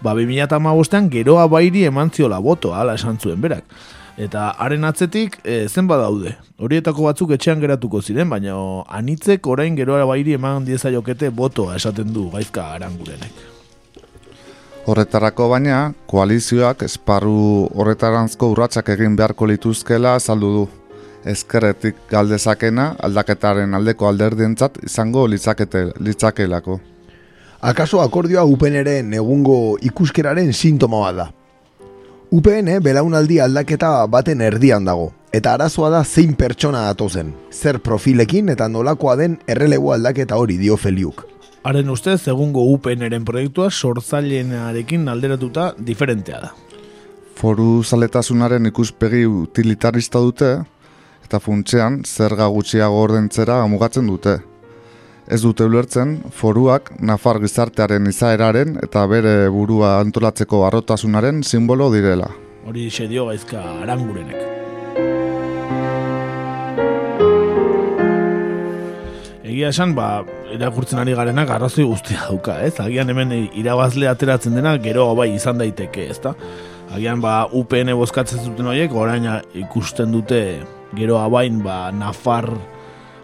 ba, 0.01 0.13
2008an 0.15 1.09
geroa 1.11 1.49
bairi 1.51 1.83
eman 1.91 2.11
ziola 2.11 2.39
boto, 2.39 2.73
ala 2.73 2.95
esan 2.95 3.19
zuen 3.19 3.41
berak. 3.41 3.65
Eta 4.15 4.49
haren 4.61 4.85
atzetik, 4.85 5.41
e, 5.43 5.67
zenba 5.67 5.97
daude. 5.97 6.37
Horietako 6.57 7.09
batzuk 7.09 7.33
etxean 7.35 7.59
geratuko 7.59 7.99
ziren, 8.01 8.29
baina 8.29 8.55
anitzek 8.87 9.47
orain 9.47 9.75
geroa 9.75 10.05
bairi 10.05 10.37
eman 10.39 10.63
diezaiokete 10.63 11.33
botoa 11.35 11.75
esaten 11.75 12.13
du 12.13 12.29
gaizka 12.31 12.71
arangurenek. 12.77 13.52
Horretarako 14.83 15.45
baina, 15.47 15.93
koalizioak 16.11 16.81
esparru 16.83 17.69
horretarantzko 17.79 18.49
urratsak 18.51 18.89
egin 18.97 19.15
beharko 19.15 19.47
lituzkela 19.47 20.17
azaldu 20.19 20.49
du. 20.57 20.63
Ezkerretik 21.23 22.01
galdezakena 22.09 22.89
aldaketaren 23.07 23.77
aldeko 23.79 24.09
alderdientzat 24.09 24.81
izango 24.83 25.23
litzakete, 25.31 25.85
litzakelako. 26.03 26.81
Akaso 27.63 28.01
akordioa 28.03 28.43
UPNren 28.43 29.15
egungo 29.15 29.77
ikuskeraren 29.87 30.51
sintoma 30.51 30.99
bat 31.05 31.19
da. 31.21 31.31
UPN 32.35 32.75
belaunaldi 32.83 33.39
aldaketa 33.39 33.95
baten 34.11 34.41
erdian 34.43 34.83
dago, 34.83 35.13
eta 35.31 35.53
arazoa 35.55 35.93
da 35.93 36.03
zein 36.03 36.35
pertsona 36.35 36.89
datozen, 36.89 37.31
zer 37.53 37.79
profilekin 37.79 38.51
eta 38.51 38.67
nolakoa 38.67 39.15
den 39.15 39.39
errelebo 39.47 39.93
aldaketa 39.95 40.35
hori 40.35 40.59
dio 40.59 40.75
Feliuk. 40.75 41.29
Haren 41.63 41.89
ustez, 41.93 42.25
egungo 42.27 42.59
UPN-eren 42.73 43.23
proiektua 43.23 43.69
sortzailenarekin 43.71 45.07
alderatuta 45.07 45.69
diferentea 45.79 46.41
da. 46.43 46.49
Foru 47.39 47.67
zaletasunaren 47.87 48.67
ikuspegi 48.67 49.23
utilitarista 49.25 50.19
dute, 50.19 50.49
eta 51.23 51.39
funtsean 51.39 52.01
zerga 52.03 52.49
gutxiago 52.51 52.99
ordentzera 53.05 53.61
mugatzen 53.71 54.11
dute. 54.11 54.41
Ez 55.31 55.39
dute 55.39 55.63
ulertzen, 55.63 56.17
foruak 56.35 56.91
Nafar 56.99 57.39
gizartearen 57.39 58.11
izaeraren 58.11 58.75
eta 58.83 59.05
bere 59.07 59.47
burua 59.47 59.95
antolatzeko 60.03 60.65
arrotasunaren 60.67 61.45
simbolo 61.47 61.87
direla. 61.95 62.27
Hori 62.67 62.89
dio 63.07 63.29
gaizka 63.31 63.63
arangurenek. 63.85 64.35
Egia 69.47 69.69
esan, 69.69 69.95
ba, 69.95 70.25
irakurtzen 70.53 71.01
ari 71.01 71.15
garenak 71.17 71.49
arrazoi 71.49 71.85
guztia 71.87 72.27
dauka, 72.27 72.59
ez? 72.65 72.75
Agian 72.83 73.09
hemen 73.09 73.33
irabazle 73.57 74.09
ateratzen 74.09 74.55
dena 74.57 74.75
gero 74.81 75.09
bai 75.17 75.31
izan 75.33 75.61
daiteke, 75.61 76.07
ezta? 76.13 76.35
Agian, 76.93 77.21
ba, 77.23 77.47
UPN 77.51 77.93
bozkatzen 77.97 78.43
zuten 78.43 78.69
horiek, 78.69 78.93
orain 78.93 79.25
ikusten 79.57 80.13
dute 80.13 80.43
gero 80.97 81.17
abain, 81.23 81.63
ba, 81.65 81.87
Nafar 81.95 82.51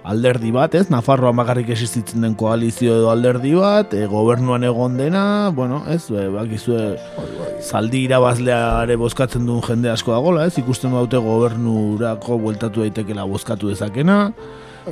alderdi 0.09 0.49
bat, 0.55 0.73
ez? 0.73 0.87
Nafarroan 0.89 1.37
bakarrik 1.37 1.69
existitzen 1.73 2.23
den 2.25 2.35
koalizio 2.39 2.95
edo 2.97 3.11
alderdi 3.11 3.51
bat, 3.57 3.93
e, 3.93 4.07
gobernuan 4.09 4.63
egon 4.65 4.97
dena, 4.97 5.23
bueno, 5.55 5.83
ez? 5.91 6.05
E, 6.09 6.25
bakizue, 6.33 6.95
zaldi 7.61 8.05
irabazleare 8.07 8.95
bozkatzen 8.99 9.45
duen 9.45 9.61
jende 9.67 9.91
asko 9.93 10.15
dagola, 10.15 10.47
ez? 10.49 10.57
Ikusten 10.61 10.95
daute 10.95 11.21
gobernurako 11.21 12.39
bueltatu 12.41 12.85
daitekela 12.85 13.27
bozkatu 13.29 13.69
dezakena, 13.73 14.31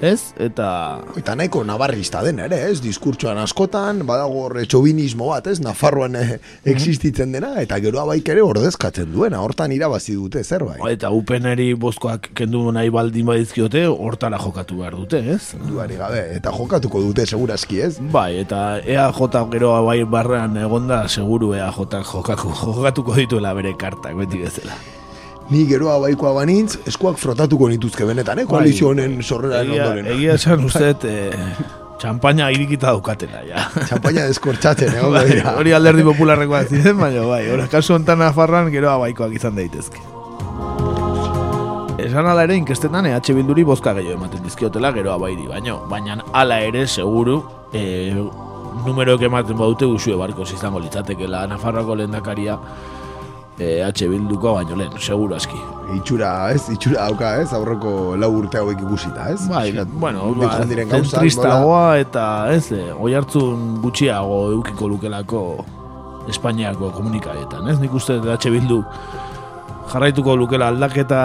ez? 0.02 0.34
Eta... 0.42 0.70
Eta 1.18 1.36
nahiko 1.38 1.64
nabarrista 1.68 2.22
den 2.26 2.40
ere, 2.44 2.60
ez? 2.70 2.80
Diskurtsoan 2.84 3.40
askotan, 3.42 4.04
badago 4.08 4.44
horre 4.46 4.66
txobinismo 4.70 5.30
bat, 5.32 5.48
ez? 5.52 5.60
Nafarroan 5.64 6.18
eh, 6.20 6.38
existitzen 6.74 7.34
dena, 7.36 7.54
eta 7.62 7.80
geroa 7.84 8.06
baik 8.10 8.30
ere 8.34 8.44
ordezkatzen 8.46 9.12
duena, 9.14 9.42
hortan 9.44 9.74
irabazi 9.76 10.18
dute 10.18 10.44
zerbait. 10.44 10.84
Eta 10.92 11.12
upeneri 11.16 11.72
bozkoak 11.80 12.32
kendu 12.38 12.66
nahi 12.76 12.92
baldin 12.94 13.28
badizkiote, 13.30 13.86
hortara 13.92 14.40
jokatu 14.42 14.82
behar 14.82 15.00
dute, 15.00 15.24
ez? 15.36 15.42
Duari 15.68 16.00
gabe, 16.00 16.24
eta 16.38 16.54
jokatuko 16.56 17.02
dute 17.10 17.26
segurazki, 17.28 17.82
ez? 17.88 17.96
Bai, 18.14 18.44
eta 18.44 18.82
EAJ 18.84 19.24
geroa 19.54 19.82
bai 19.86 20.02
barrean 20.04 20.58
egonda, 20.62 21.04
seguru 21.08 21.54
EAJ 21.58 21.82
jokatu, 22.12 22.54
jokatuko 22.62 23.18
dituela 23.18 23.54
bere 23.58 23.74
kartak, 23.80 24.16
beti 24.20 24.46
bezala. 24.46 24.78
Ni 25.50 25.64
geroa 25.66 25.96
baikoa 26.04 26.34
banintz, 26.36 26.76
eskuak 26.92 27.16
frotatuko 27.22 27.70
nituzke 27.72 28.04
benetan, 28.06 28.40
eh? 28.42 28.46
Koalizio 28.50 28.90
honen 28.92 29.22
sorreraren 29.24 29.70
Egia- 29.72 29.84
ondoren. 29.86 30.08
Egia 30.12 30.34
esan 30.36 30.64
uste, 30.68 30.90
eh, 31.08 31.46
txampaina 32.02 32.50
irikita 32.52 32.90
daukatela, 32.92 33.46
ja. 33.48 33.64
Txampaina 33.88 34.26
deskortzatzen, 34.28 34.92
eh? 35.00 35.06
Bai, 35.14 35.40
hori 35.56 35.72
alderdi 35.78 36.04
popularrekoak 36.10 36.68
ziren, 36.74 36.98
baina 37.00 37.24
bai, 37.30 37.46
hori 37.54 37.68
kasu 37.72 37.96
honetan 37.96 38.20
Nafarroan 38.26 38.68
geroa 38.76 38.98
baikoak 39.06 39.38
izan 39.40 39.56
daitezke. 39.56 40.04
Esan 41.98 42.28
ala 42.30 42.44
ere 42.46 42.56
inkestetan 42.60 43.08
EH 43.10 43.32
Bilduri 43.40 43.64
bozka 43.66 43.94
gehiago 43.98 44.20
ematen 44.20 44.44
dizkiotela 44.46 44.92
geroa 44.94 45.16
bairi, 45.24 45.48
baino, 45.50 45.80
baina 45.90 46.20
hala 46.34 46.60
ere 46.62 46.84
seguru 46.88 47.40
e, 47.74 48.12
numeroek 48.86 49.24
ematen 49.28 49.58
badute 49.58 49.88
usue 49.90 50.16
barkos 50.20 50.52
izango 50.54 50.80
litzatekela 50.84 51.48
Nafarroako 51.50 51.96
lehendakaria 51.98 52.60
e, 53.60 53.82
H 53.84 54.08
Bilduko 54.10 54.54
baino 54.58 54.76
lehen, 54.78 54.94
seguro 55.00 55.36
aski. 55.36 55.58
Itxura, 55.96 56.52
ez? 56.54 56.68
Itxura 56.74 57.08
dauka, 57.08 57.34
ez? 57.42 57.52
Aurreko 57.56 58.16
lau 58.20 58.32
urte 58.42 58.60
hauek 58.62 58.82
ikusita, 58.84 59.30
ez? 59.34 59.48
Bai, 59.50 59.72
Pixkat, 59.72 59.94
bueno, 60.04 60.34
ba, 60.38 60.52
zentristagoa 60.66 61.98
eta 62.02 62.26
ez, 62.54 62.68
e, 62.76 62.92
oi 62.94 63.14
hartzun 63.18 63.80
gutxiago 63.84 64.42
eukiko 64.58 64.92
lukelako 64.94 65.42
Espainiako 66.28 66.92
komunikaetan, 66.92 67.70
ez? 67.72 67.80
Nik 67.80 67.94
uste 67.96 68.20
dut 68.20 68.34
H 68.36 68.52
Bildu 68.52 68.82
jarraituko 69.88 70.36
lukela 70.36 70.72
aldaketa, 70.74 71.22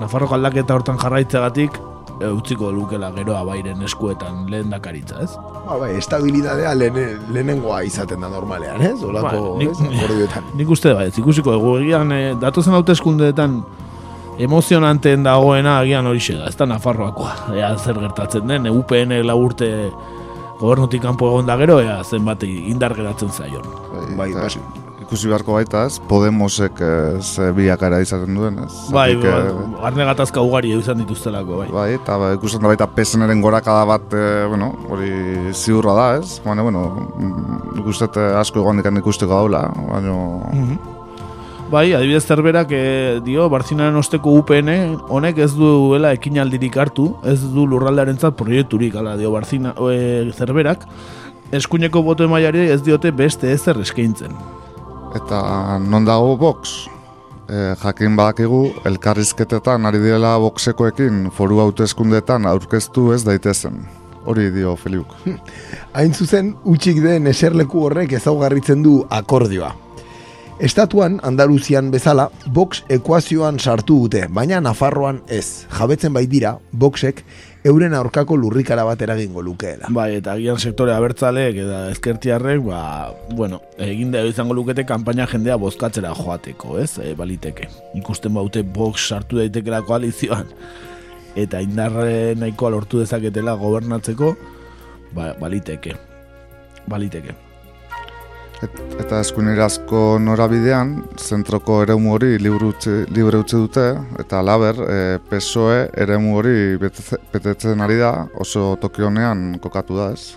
Nafarroko 0.00 0.36
aldaketa 0.38 0.76
hortan 0.78 1.00
jarraitzegatik, 1.02 1.76
e, 1.76 1.99
utziko 2.28 2.68
lukela 2.72 3.08
geroa 3.16 3.40
bairen 3.48 3.80
eskuetan 3.82 4.44
lehen 4.52 4.68
dakaritza, 4.70 5.22
ez? 5.24 5.30
Ba, 5.66 5.78
bai, 5.80 5.94
estabilidadea 5.96 6.74
lehene, 6.76 7.06
lehenengoa 7.32 7.80
izaten 7.88 8.20
da 8.20 8.28
normalean, 8.28 8.80
ez? 8.82 9.02
Olako, 9.02 9.56
Ba, 9.56 9.64
nik- 9.64 9.70
ez? 9.70 10.42
Nik 10.60 10.68
uste 10.70 10.92
bai, 10.94 11.08
ikusiko 11.16 11.52
dugu 11.56 11.78
egian 11.80 12.12
e, 12.12 12.20
datozen 12.40 12.74
hauteskundeetan 12.76 13.62
emozionanteen 14.40 15.22
dagoena 15.24 15.78
agian 15.80 16.06
hori 16.06 16.20
da, 16.32 16.46
ez 16.48 16.56
da 16.56 16.66
Nafarroakoa. 16.66 17.32
Ea 17.56 17.74
zer 17.78 17.98
gertatzen 18.00 18.46
den, 18.48 18.66
e, 18.66 18.70
UPN 18.70 19.16
lau 19.26 19.38
urte 19.44 19.90
gobernutik 20.60 21.02
kanpo 21.02 21.28
egon 21.28 21.46
da 21.48 21.56
gero, 21.56 21.80
ea 21.80 22.02
zenbat 22.04 22.42
indar 22.44 22.94
geratzen 22.94 23.30
zaion. 23.32 23.64
Bai, 24.16 24.30
Eta 24.30 24.48
ikusi 25.10 25.26
beharko 25.26 25.56
baita 25.56 25.80
ez, 25.88 25.96
Podemosek 26.06 26.78
ez 26.86 27.48
biakara 27.56 27.98
izaten 27.98 28.36
duen, 28.38 28.60
ez? 28.62 28.74
Bai, 28.94 29.08
Zatik, 29.16 29.24
eh, 29.26 29.48
ba, 29.56 29.80
arne 29.88 30.04
gatazka 30.06 30.44
ugari 30.46 30.70
izan 30.76 31.00
dituztelako, 31.02 31.56
bai. 31.64 31.66
Bai, 31.74 31.86
eta 31.96 32.18
ba, 32.20 32.28
ikusten 32.36 32.62
da 32.62 32.70
baita 32.70 32.86
PSNren 32.94 33.42
gorakada 33.42 33.82
bat, 33.90 34.06
e, 34.14 34.44
bueno, 34.46 34.68
hori 34.86 35.10
ziurra 35.50 35.96
da, 35.98 36.04
ez? 36.20 36.38
Baina, 36.44 36.62
bueno, 36.62 36.84
mm, 37.10 37.58
nik 37.74 37.90
uste 37.90 38.06
dut, 38.06 38.20
eh, 38.22 38.38
asko 38.38 38.62
egon 38.62 38.78
dikan 38.78 39.02
ikusteko 39.02 39.34
daula, 39.34 39.64
baina... 39.88 40.14
Mhm. 40.52 40.78
Bai, 41.70 41.92
adibidez 41.94 42.24
zerberak 42.26 42.70
e, 42.74 42.84
dio, 43.26 43.48
Barzinaren 43.50 43.98
osteko 43.98 44.30
UPN 44.38 44.70
honek 45.10 45.42
ez 45.42 45.52
duela 45.54 46.14
ekinaldirik 46.14 46.78
hartu, 46.78 47.12
ez 47.26 47.38
du 47.50 47.66
lurraldearentzat 47.66 48.38
proiekturik, 48.38 48.94
ala 48.98 49.16
dio 49.18 49.34
Barzina, 49.34 49.74
e, 49.90 50.30
zerberak, 50.38 50.86
eskuineko 51.54 52.02
boto 52.06 52.26
emaiari 52.26 52.68
ez 52.70 52.82
diote 52.86 53.10
beste 53.10 53.50
ezer 53.50 53.78
eskaintzen. 53.82 54.34
Eta 55.14 55.78
non 55.82 56.04
dago 56.06 56.36
Vox? 56.38 56.86
E, 57.50 57.74
jakin 57.82 58.14
badakigu, 58.14 58.60
elkarrizketetan 58.86 59.88
ari 59.88 59.98
direla 59.98 60.36
Voxekoekin 60.38 61.24
foru 61.34 61.58
hauteskundetan 61.64 62.46
aurkeztu 62.46 63.10
ez 63.16 63.24
daitezen. 63.26 63.80
Hori 64.24 64.50
dio 64.54 64.76
Felibuk. 64.78 65.16
Hain 65.96 66.14
zuzen, 66.14 66.54
utxik 66.62 67.02
den 67.02 67.26
eserleku 67.26 67.82
horrek 67.88 68.14
ezaugarritzen 68.20 68.84
du 68.86 69.00
akordioa. 69.10 69.72
Estatuan, 70.60 71.20
Andaluzian 71.24 71.86
bezala, 71.88 72.26
Vox 72.52 72.82
ekuazioan 72.92 73.56
sartu 73.56 73.94
dute, 74.02 74.26
baina 74.28 74.58
Nafarroan 74.60 75.22
ez. 75.32 75.64
Jabetzen 75.72 76.12
bai 76.12 76.26
dira, 76.28 76.50
Voxek 76.76 77.22
euren 77.64 77.96
aurkako 77.96 78.36
lurrikara 78.36 78.84
bat 78.84 79.00
eragingo 79.00 79.40
lukeela. 79.40 79.88
Bai, 79.88 80.10
eta 80.18 80.34
agian 80.36 80.60
sektore 80.60 80.92
abertzaleek 80.92 81.62
eta 81.64 81.80
ezkertiarrek, 81.94 82.60
ba, 82.68 82.82
bueno, 83.32 83.62
egin 83.80 84.12
da 84.12 84.20
izango 84.28 84.52
lukete 84.52 84.84
kanpaina 84.84 85.24
jendea 85.32 85.56
bozkatzera 85.56 86.12
joateko, 86.20 86.76
ez? 86.84 86.92
E, 87.00 87.14
baliteke. 87.16 87.72
Ikusten 87.96 88.36
baute 88.36 88.60
Vox 88.60 89.08
sartu 89.08 89.40
daitekela 89.40 89.80
koalizioan 89.88 90.52
eta 91.40 91.64
indarre 91.64 92.34
nahikoa 92.36 92.76
lortu 92.76 93.00
dezaketela 93.00 93.56
gobernatzeko, 93.56 94.34
ba, 95.16 95.32
baliteke. 95.40 95.96
Baliteke. 96.84 97.49
Et, 98.60 98.80
eta 99.00 99.22
eskuinerazko 99.24 100.18
norabidean, 100.20 100.92
zentroko 101.16 101.78
eremu 101.84 102.12
hori 102.12 102.34
libre 102.42 102.68
utzi, 102.68 102.92
libre 103.08 103.40
utzi 103.40 103.56
dute, 103.56 103.84
eta 104.20 104.42
laber, 104.44 104.82
e, 104.84 104.98
PSOE 105.30 105.86
eremu 106.04 106.34
hori 106.36 106.56
betetzen 106.80 107.80
ari 107.80 107.96
da, 108.02 108.12
oso 108.36 108.74
toki 108.82 109.06
honean 109.06 109.54
kokatu 109.64 109.96
da 109.96 110.10
ez. 110.12 110.34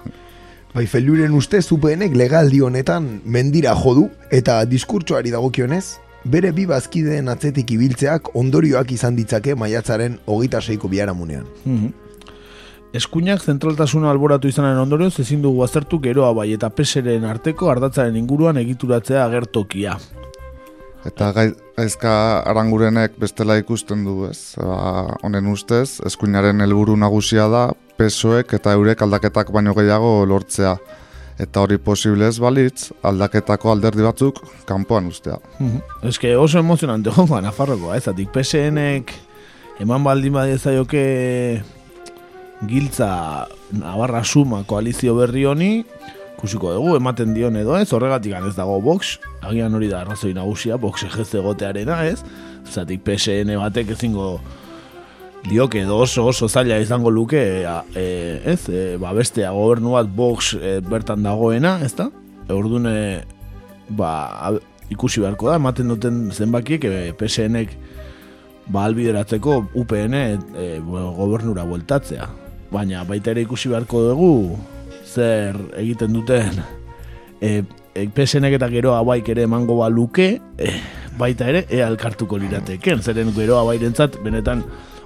Bai, 0.74 0.86
feluren 0.90 1.36
uste 1.38 1.60
zupenek 1.62 2.16
legaldi 2.18 2.64
honetan 2.64 3.20
mendira 3.26 3.76
jodu 3.78 4.08
eta 4.32 4.64
diskurtsoari 4.66 5.34
dagokionez, 5.36 5.84
bere 6.24 6.54
bi 6.56 6.64
bazkideen 6.66 7.28
atzetik 7.28 7.76
ibiltzeak 7.76 8.32
ondorioak 8.40 8.96
izan 8.96 9.20
ditzake 9.20 9.58
maiatzaren 9.60 10.16
hogeita 10.26 10.62
seiko 10.64 10.88
biharamunean. 10.88 11.44
Mhm. 11.66 12.03
Eskuinak 12.94 13.42
zentraltasuna 13.42 14.12
alboratu 14.14 14.46
izanaren 14.46 14.78
ondorioz 14.78 15.16
ezin 15.24 15.42
dugu 15.42 15.64
aztertu 15.66 15.98
geroa 16.02 16.28
bai 16.38 16.52
eta 16.54 16.70
peseren 16.70 17.24
arteko 17.26 17.72
ardatzaren 17.72 18.20
inguruan 18.20 18.60
egituratzea 18.62 19.24
agertokia. 19.26 19.96
Eta 21.10 21.32
gai, 21.34 21.48
gaizka 21.74 22.14
arangurenek 22.52 23.18
bestela 23.20 23.58
ikusten 23.58 24.06
du 24.06 24.28
ez. 24.30 24.54
Ba, 24.62 25.08
honen 25.26 25.50
ustez, 25.50 26.04
eskuinaren 26.06 26.62
helburu 26.62 26.94
nagusia 26.96 27.50
da, 27.50 27.66
pesoek 27.98 28.54
eta 28.60 28.78
eurek 28.78 29.02
aldaketak 29.02 29.50
baino 29.52 29.74
gehiago 29.74 30.16
lortzea. 30.30 30.78
Eta 31.42 31.66
hori 31.66 31.82
posiblez 31.82 32.38
balitz, 32.38 32.92
aldaketako 33.02 33.74
alderdi 33.74 34.06
batzuk 34.06 34.46
kanpoan 34.70 35.10
ustea. 35.10 35.42
Mhm. 35.58 35.82
Eske 36.14 36.38
oso 36.38 36.62
emozionante 36.62 37.10
jongo 37.18 37.42
Nafarrokoa, 37.42 37.98
ez 37.98 38.08
atik 38.08 38.30
PSNek 38.38 39.18
eman 39.82 40.06
baldin 40.06 40.38
badiezaioke 40.38 41.08
giltza 42.67 43.47
Navarra 43.71 44.23
Suma 44.23 44.63
koalizio 44.67 45.15
berri 45.15 45.45
honi, 45.45 45.84
ikusiko 46.38 46.73
dugu, 46.76 46.95
ematen 46.97 47.34
dion 47.36 47.56
edo 47.60 47.78
ez, 47.80 47.88
horregatik 47.93 48.34
ez 48.39 48.56
dago 48.58 48.80
Vox, 48.84 49.17
agian 49.41 49.73
hori 49.76 49.88
da 49.91 50.02
arrazoi 50.02 50.34
nagusia, 50.36 50.76
Vox 50.78 51.06
egez 51.08 51.30
egotearena 51.39 52.02
ez, 52.10 52.19
zatik 52.71 53.04
PSN 53.06 53.54
batek 53.62 53.93
ezingo 53.95 54.39
lioke 55.49 55.82
edo 55.84 55.97
oso 56.04 56.26
oso 56.32 56.47
zaila 56.47 56.78
izango 56.80 57.12
luke 57.12 57.39
e, 57.39 57.63
e, 57.95 58.06
ez, 58.54 58.62
e, 58.69 58.84
ba 58.99 59.12
bestea 59.13 59.52
gobernu 59.52 59.95
bat 59.97 60.08
Vox 60.15 60.54
e, 60.56 60.78
bertan 60.84 61.23
dagoena, 61.23 61.78
ez 61.84 61.93
da? 61.95 62.10
Orduan, 62.52 62.88
e, 62.88 63.23
ba, 63.89 64.12
a- 64.52 64.60
ikusi 64.91 65.21
beharko 65.23 65.49
da, 65.49 65.56
ematen 65.60 65.88
duten 65.91 66.21
zenbakiek 66.32 66.84
e, 66.88 66.93
PSNek 67.19 67.76
ba 68.71 68.86
albideratzeko 68.88 69.58
UPN 69.76 70.13
e, 70.15 70.80
bueno, 70.80 71.12
gobernura 71.17 71.63
bueltatzea. 71.67 72.30
Baina 72.74 73.04
baita 73.06 73.32
ere 73.34 73.44
ikusi 73.46 73.70
beharko 73.70 74.02
dugu 74.10 74.58
zer 75.14 75.58
egiten 75.78 76.14
duten 76.16 76.58
e, 77.42 77.62
e, 77.94 78.08
PSNek 78.10 78.56
eta 78.58 78.70
geroa 78.72 79.04
baik 79.06 79.30
ere 79.30 79.44
emango 79.46 79.78
baluke 79.84 80.40
e, 80.58 80.72
baita 81.20 81.46
ere 81.52 81.66
ea 81.70 81.86
elkartuko 81.92 82.40
lirateken. 82.42 83.04
Zeren 83.06 83.30
geroa 83.36 83.62
bairentzat 83.68 84.18
benetan 84.26 84.64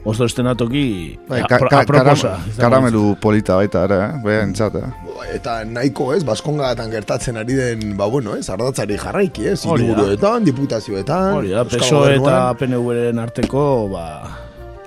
oso 0.07 0.23
estenatoki 0.23 1.17
Bai, 1.27 1.41
a- 1.41 1.47
ka, 1.51 1.57
ka, 1.67 1.81
aproposa. 1.83 2.37
karamelu 2.55 3.17
polita 3.19 3.57
baita 3.59 3.83
ere, 3.89 3.97
eh? 4.23 4.37
entzat, 4.45 4.77
eh? 4.79 4.87
Eta 5.35 5.57
nahiko 5.67 6.13
ez, 6.15 6.21
baskongatan 6.23 6.87
gertatzen 6.93 7.35
ari 7.41 7.57
den, 7.59 7.97
ba 7.97 8.07
bueno, 8.07 8.37
ez, 8.39 8.47
ardatzari 8.53 8.95
jarraiki, 9.01 9.49
ez, 9.51 9.65
Hori 9.65 9.83
hiriburuetan, 9.83 10.45
diputazioetan, 10.47 11.33
Hori 11.41 11.51
da, 11.51 11.65
PSOE 11.67 12.13
eta. 12.21 12.53
PNV-ren 12.61 13.19
arteko, 13.19 13.65
ba, 13.91 14.05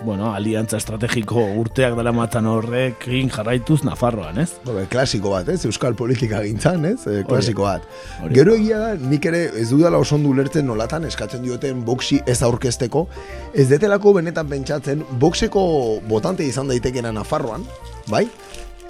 bueno, 0.04 0.32
aliantza 0.34 0.78
estrategiko 0.80 1.42
urteak 1.60 1.96
dela 1.98 2.12
matan 2.14 2.46
horrek 2.48 3.06
egin 3.08 3.30
jarraituz 3.32 3.82
Nafarroan, 3.84 4.38
ez? 4.42 4.48
Ba, 4.64 4.84
klasiko 4.90 5.34
bat, 5.34 5.48
ez? 5.52 5.64
Euskal 5.68 5.96
politika 5.98 6.40
gintzan, 6.44 6.86
ez? 6.88 6.98
E, 7.06 7.22
klasiko 7.28 7.66
bat. 7.68 7.84
Hori. 8.22 8.34
Gero 8.38 8.54
egia 8.56 8.80
da, 8.82 8.94
nik 9.10 9.26
ere 9.30 9.44
ez 9.60 9.68
dudala 9.72 10.00
oso 10.00 10.16
ondo 10.16 10.32
ulertzen 10.32 10.66
nolatan 10.66 11.06
eskatzen 11.08 11.44
dioten 11.44 11.84
boxi 11.84 12.20
ez 12.26 12.40
aurkezteko, 12.46 13.06
ez 13.54 13.68
detelako 13.70 14.14
benetan 14.20 14.48
pentsatzen, 14.50 15.04
boxeko 15.20 15.62
botante 16.08 16.46
izan 16.48 16.70
daitekena 16.72 17.12
Nafarroan, 17.16 17.66
bai? 18.10 18.26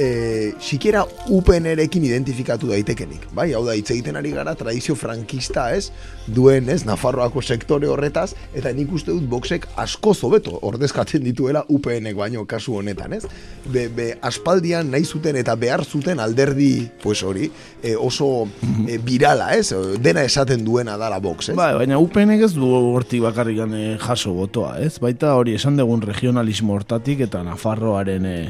E, 0.00 0.54
sikiera 0.64 1.02
UPN-erekin 1.28 2.06
identifikatu 2.08 2.70
daitekenik, 2.70 3.26
bai? 3.36 3.50
Hau 3.52 3.60
da, 3.66 3.74
hitz 3.76 3.90
egiten 3.92 4.16
ari 4.16 4.32
gara 4.32 4.54
tradizio 4.56 4.94
frankista, 4.96 5.66
ez? 5.76 5.90
Duen, 6.24 6.70
ez? 6.72 6.86
Nafarroako 6.88 7.42
sektore 7.44 7.90
horretaz, 7.90 8.30
eta 8.56 8.72
nik 8.72 8.94
uste 8.96 9.12
dut 9.12 9.26
boxek 9.28 9.66
asko 9.80 10.14
zobeto 10.14 10.56
ordezkatzen 10.70 11.20
dituela 11.26 11.66
UPN-ek 11.68 12.16
baino 12.16 12.46
kasu 12.48 12.78
honetan, 12.80 13.18
ez? 13.18 13.26
Be, 13.68 13.88
be, 13.92 14.08
aspaldian 14.24 14.88
nahi 14.88 15.04
zuten 15.04 15.36
eta 15.36 15.52
behar 15.60 15.84
zuten 15.84 16.22
alderdi, 16.24 16.88
pues 17.02 17.20
hori, 17.26 17.50
e, 17.82 17.92
oso 17.92 18.46
e, 18.86 18.96
birala, 19.04 19.52
ez? 19.58 19.74
Dena 20.00 20.24
esaten 20.24 20.64
duena 20.64 20.96
dala 21.00 21.20
box, 21.20 21.50
ez? 21.52 21.58
Bai, 21.60 21.74
baina 21.76 22.00
UPNek 22.00 22.46
ez 22.48 22.54
du 22.56 22.70
hortik 22.72 23.26
bakarrikan 23.26 23.74
eh, 23.76 23.98
jaso 24.00 24.32
botoa, 24.36 24.78
ez? 24.80 24.94
Baita 25.02 25.34
hori 25.36 25.58
esan 25.58 25.76
dugun 25.76 26.00
regionalismo 26.06 26.72
hortatik 26.78 27.26
eta 27.26 27.44
Nafarroaren, 27.44 28.26
eh, 28.26 28.46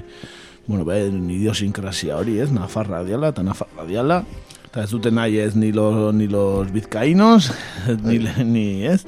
bueno, 0.67 0.85
ben 0.85 1.29
idiosinkrazia 1.31 2.17
hori, 2.17 2.39
ez? 2.41 2.51
Nafarra 2.53 3.03
diala 3.05 3.33
eta 3.35 3.43
Nafarra 3.47 3.87
diala. 3.89 4.23
Eta 4.71 4.85
ez 4.85 4.91
dute 4.93 5.11
nahi 5.11 5.41
ez 5.43 5.57
ni 5.59 5.73
los, 5.75 6.15
ni 6.15 6.29
los 6.31 6.71
bizkainos, 6.71 7.51
ni, 8.07 8.21
ni, 8.45 8.87
ez? 8.87 9.05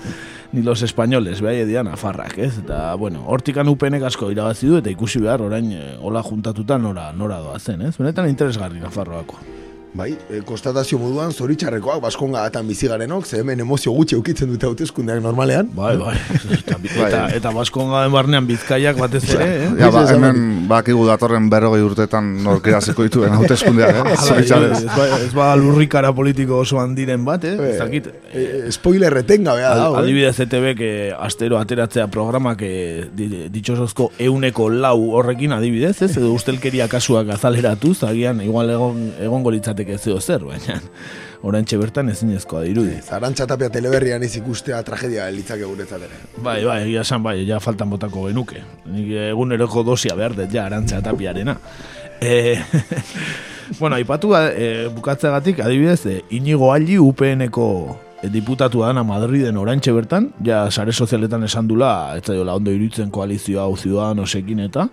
Ni 0.53 0.63
los 0.67 0.83
españoles, 0.83 1.41
behai 1.41 1.63
edia 1.63 1.85
Nafarrak, 1.87 2.37
ez? 2.39 2.59
Eta, 2.65 2.95
bueno, 2.99 3.23
hortikan 3.31 3.71
UPNek 3.71 4.11
asko 4.11 4.33
irabazi 4.35 4.69
du 4.69 4.83
eta 4.83 4.91
ikusi 4.91 5.23
behar 5.23 5.47
orain 5.47 5.71
eh, 5.73 5.97
hola 6.03 6.25
juntatuta 6.27 6.83
nora, 6.83 7.13
nora 7.13 7.39
doa 7.41 7.59
zen, 7.61 7.87
ez? 7.87 7.97
Benetan 7.97 8.29
interesgarri 8.29 8.83
Nafarroako. 8.83 9.62
Bai, 9.93 10.15
e, 10.33 10.39
konstatazio 10.49 10.97
moduan 10.97 11.35
zoritxarrekoak 11.37 11.99
baskongaatan 12.01 12.65
bizi 12.65 12.89
garenok, 12.89 13.27
ze 13.29 13.43
hemen 13.43 13.61
emozio 13.61 13.93
gutxi 13.93 14.15
eukitzen 14.17 14.49
dute 14.49 14.65
hauteskundeak 14.65 15.19
normalean. 15.21 15.67
Bai, 15.77 15.99
bai. 16.01 16.15
Eta, 16.57 16.79
eta, 16.81 17.19
eta 17.37 17.51
baskongaden 17.53 18.15
barnean 18.15 18.47
bizkaiak 18.49 18.97
batez 18.97 19.21
ere, 19.35 19.49
eh? 19.67 19.67
Ja, 19.77 19.91
ba, 19.93 20.07
hemen 20.09 20.63
bakigu 20.71 21.05
datorren 21.05 21.51
berrogei 21.53 21.83
urtetan 21.85 22.31
nork 22.43 22.71
iraziko 22.73 23.05
dituen 23.05 23.37
hauteskundeak, 23.37 23.99
eh? 24.01 24.15
Zoritxarrez. 24.31 24.79
Ez 24.79 24.95
ba, 24.97 25.07
ez 25.27 25.29
ba 25.37 25.51
lurrikara 25.61 26.15
politiko 26.17 26.63
oso 26.65 26.81
handiren 26.81 27.29
bat, 27.29 27.45
eh? 27.45 27.53
Ez 27.75 27.77
dakit. 27.83 28.09
E, 28.33 28.47
spoiler 28.73 29.13
retengabea 29.13 29.75
da, 29.77 29.91
eh? 29.91 30.01
Adibidez 30.01 30.39
ETB 30.47 30.71
que 30.81 30.91
astero 31.13 31.61
ateratzea 31.61 32.07
programak 32.09 32.65
eh, 32.65 33.11
di- 33.13 33.45
ditxosozko 33.53 34.09
euneko 34.25 34.71
lau 34.73 34.97
horrekin 35.21 35.53
adibidez, 35.53 35.99
ez? 36.09 36.15
Edo 36.17 36.33
ustelkeria 36.33 36.89
kasuak 36.89 37.29
azaleratuz, 37.37 37.99
agian 38.09 38.41
igual 38.41 38.73
egon, 38.73 39.05
egongo 39.21 39.53
litzateke 39.53 39.82
zeo 39.99 40.21
zer, 40.21 40.45
baina 40.45 40.81
orantxe 41.43 41.79
bertan 41.79 42.11
ezinezkoa 42.13 42.63
dirudi. 42.67 42.99
Zarantxa 43.03 43.47
tapia 43.51 43.71
teleberrian 43.73 44.23
ez 44.23 44.35
ikustea 44.39 44.83
tragedia 44.87 45.27
litzake 45.35 45.67
guretzat 45.67 46.05
ere. 46.07 46.21
Bai, 46.39 46.61
bai, 46.65 46.83
egia 46.87 47.03
esan 47.03 47.23
bai, 47.25 47.41
ja 47.49 47.59
faltan 47.61 47.91
botako 47.91 48.29
genuke. 48.29 48.63
Nik 48.93 49.11
eguneroko 49.31 49.83
dosia 49.87 50.15
behar 50.19 50.37
dut, 50.39 50.51
ja, 50.53 50.67
arantza 50.69 51.03
tapiarena. 51.03 51.57
E, 52.23 52.55
bueno, 53.81 53.97
aipatu 53.97 54.31
e, 54.39 54.89
bukatzeagatik, 54.95 55.65
adibidez, 55.67 56.07
e, 56.07 56.21
Inigo 56.39 56.71
Alli 56.73 57.01
UPN-eko 57.03 57.67
e, 58.23 58.31
diputatu 58.31 58.85
dana 58.87 59.03
Madriden 59.03 59.59
orantxe 59.59 59.95
bertan, 59.97 60.31
ja, 60.47 60.69
sare 60.71 60.95
sozialetan 60.95 61.43
esan 61.49 61.67
dula, 61.67 62.15
ez 62.17 62.23
zaiola 62.31 62.55
ondo 62.61 62.71
iruditzen 62.71 63.11
koalizioa 63.11 63.67
hau 63.67 63.75
ziudadanosekin 63.77 64.63
eta 64.69 64.87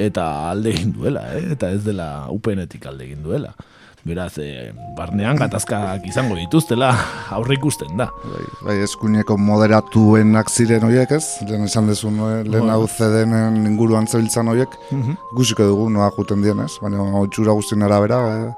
eta 0.00 0.26
alde 0.50 0.72
egin 0.72 0.94
duela, 0.96 1.26
eh? 1.36 1.50
eta 1.54 1.70
ez 1.74 1.82
dela 1.84 2.26
UPN-etik 2.32 2.86
alde 2.88 3.04
egin 3.08 3.24
duela. 3.24 3.52
Beraz, 4.00 4.38
e, 4.40 4.72
barnean 4.96 5.36
gatazkak 5.36 6.06
izango 6.08 6.34
dituztela 6.38 6.88
aurre 7.36 7.58
ikusten 7.58 7.98
da. 8.00 8.06
Bai, 8.24 8.44
bai, 8.64 8.76
eskuineko 8.86 9.36
moderatuenak 9.36 10.48
ziren 10.48 10.86
horiek 10.88 11.10
ez, 11.18 11.24
lehen 11.44 11.66
esan 11.68 11.90
dezu, 11.90 12.08
no, 12.10 12.30
eh, 12.32 12.42
lehen 12.46 12.64
Bai. 12.64 12.76
hau 12.78 12.86
CDN 12.88 13.66
inguruan 13.68 14.08
zebiltzan 14.08 14.48
horiek, 14.48 14.72
Mhm. 14.90 15.18
ikusiko 15.34 15.66
dugu 15.68 15.90
noa 15.90 16.10
juten 16.16 16.40
dien 16.42 16.58
ez, 16.64 16.72
baina 16.80 17.02
otxura 17.20 17.52
guztien 17.52 17.82
arabera, 17.82 18.22
eh, 18.48 18.54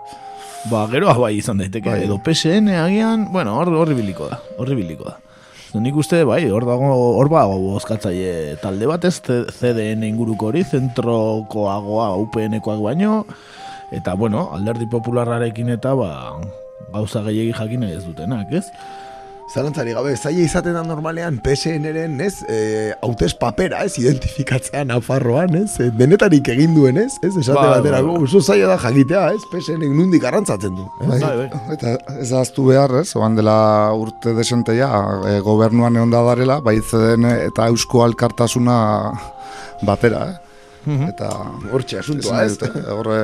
Ba, 0.71 0.87
gero 0.87 1.13
bai 1.19 1.35
izan 1.39 1.59
daiteke, 1.59 1.91
Bai. 1.91 2.05
edo 2.05 2.21
PSN 2.23 2.69
agian, 2.69 3.27
bueno, 3.33 3.57
hor 3.59 3.95
biliko 3.95 4.29
da, 4.31 4.39
horri 4.59 4.77
biliko 4.77 5.05
da. 5.11 5.19
Nik 5.75 5.97
uste, 5.97 6.23
bai, 6.23 6.49
hor 6.51 6.65
dago, 6.69 7.17
hor 7.17 7.29
bago 7.29 7.59
bozkatzaile 7.73 8.59
talde 8.63 8.87
bat 8.87 9.05
ez, 9.05 9.21
CDN 9.23 10.05
inguruko 10.05 10.47
hori, 10.53 10.63
zentrokoagoa, 10.63 12.15
UPN-koak 12.17 12.79
baino, 12.85 13.25
eta, 13.93 14.17
bueno, 14.19 14.49
alderdi 14.57 14.89
popularrarekin 14.91 15.73
eta, 15.77 15.95
ba, 15.99 16.11
gauza 16.93 17.23
gehiagi 17.29 17.55
jakin 17.57 17.89
ez 17.91 18.05
dutenak, 18.05 18.53
ez? 18.53 18.67
Zalantzari 19.53 19.93
gabe, 19.93 20.15
zaila 20.17 20.45
izaten 20.47 20.73
da 20.73 20.81
normalean 20.87 21.37
PSN-eren, 21.45 22.15
ez, 22.25 22.39
e, 22.49 22.59
hautez 23.05 23.35
papera, 23.37 23.83
ez, 23.85 23.99
identifikatzea 24.01 24.85
Nafarroan, 24.89 25.59
ez, 25.59 25.75
e, 25.83 25.91
denetarik 25.99 26.49
egin 26.55 26.73
duen, 26.77 26.97
ez, 27.03 27.19
ez, 27.21 27.35
esate 27.37 27.59
Bai, 27.59 27.75
baterako, 27.75 28.15
bai. 28.15 28.29
oso 28.29 28.41
zaila 28.41 28.71
da 28.71 28.79
jakitea, 28.81 29.25
ez, 29.35 29.43
PSN 29.51 29.85
nundik 29.99 30.25
arrantzatzen 30.25 30.79
du. 30.79 30.87
ez? 31.05 31.19
Bai, 31.21 31.51
eta 31.75 31.97
ez 32.23 32.31
ahaztu 32.31 32.65
behar, 32.71 32.95
ez, 33.03 33.11
oan 33.19 33.37
dela 33.37 33.59
urte 33.99 34.33
desenteia, 34.39 34.89
e, 35.29 35.37
gobernuan 35.45 36.01
egon 36.01 36.15
da 36.15 36.23
darela, 36.31 36.63
bai 36.65 36.79
CDN 36.81 37.29
eta 37.51 37.69
Eusko 37.75 38.07
Alkartasuna 38.07 38.79
batera, 39.85 40.25
eh? 40.31 40.52
Eta 40.83 41.31
hortxe 41.71 42.01
asuntoa, 42.01 42.43
ez? 42.45 42.59
Horre, 42.91 43.19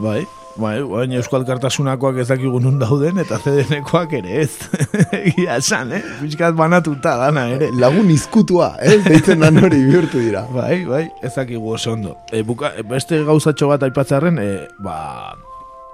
Bai, 0.00 0.22
bai, 0.56 0.78
baina 0.88 1.18
Euskal 1.18 1.44
Kartasunakoak 1.44 2.16
ez 2.22 2.28
dakigu 2.30 2.60
nun 2.62 2.78
dauden, 2.80 3.18
eta 3.20 3.36
CDN-koak 3.42 4.14
ere 4.20 4.38
ez. 4.44 4.52
Egia 5.18 5.58
esan, 5.60 5.92
eh? 5.92 6.02
Piskat 6.22 6.56
banatuta 6.56 7.16
dana 7.20 7.46
ere. 7.52 7.68
Lagun 7.76 8.08
izkutua, 8.14 8.74
eh? 8.80 8.96
Deitzen 9.04 9.44
da 9.44 9.50
hori 9.52 9.82
bihurtu 9.84 10.22
dira. 10.22 10.46
Bai, 10.54 10.84
bai, 10.88 11.04
ez 11.22 11.34
dakigu 11.34 11.74
oso 11.76 11.92
ondo. 11.92 12.16
E, 12.32 12.42
buka, 12.46 12.72
e, 12.78 12.84
beste 12.88 13.20
gauzatxo 13.26 13.68
bat 13.68 13.84
aipatzarren, 13.84 14.38
e, 14.40 14.48
ba, 14.84 14.96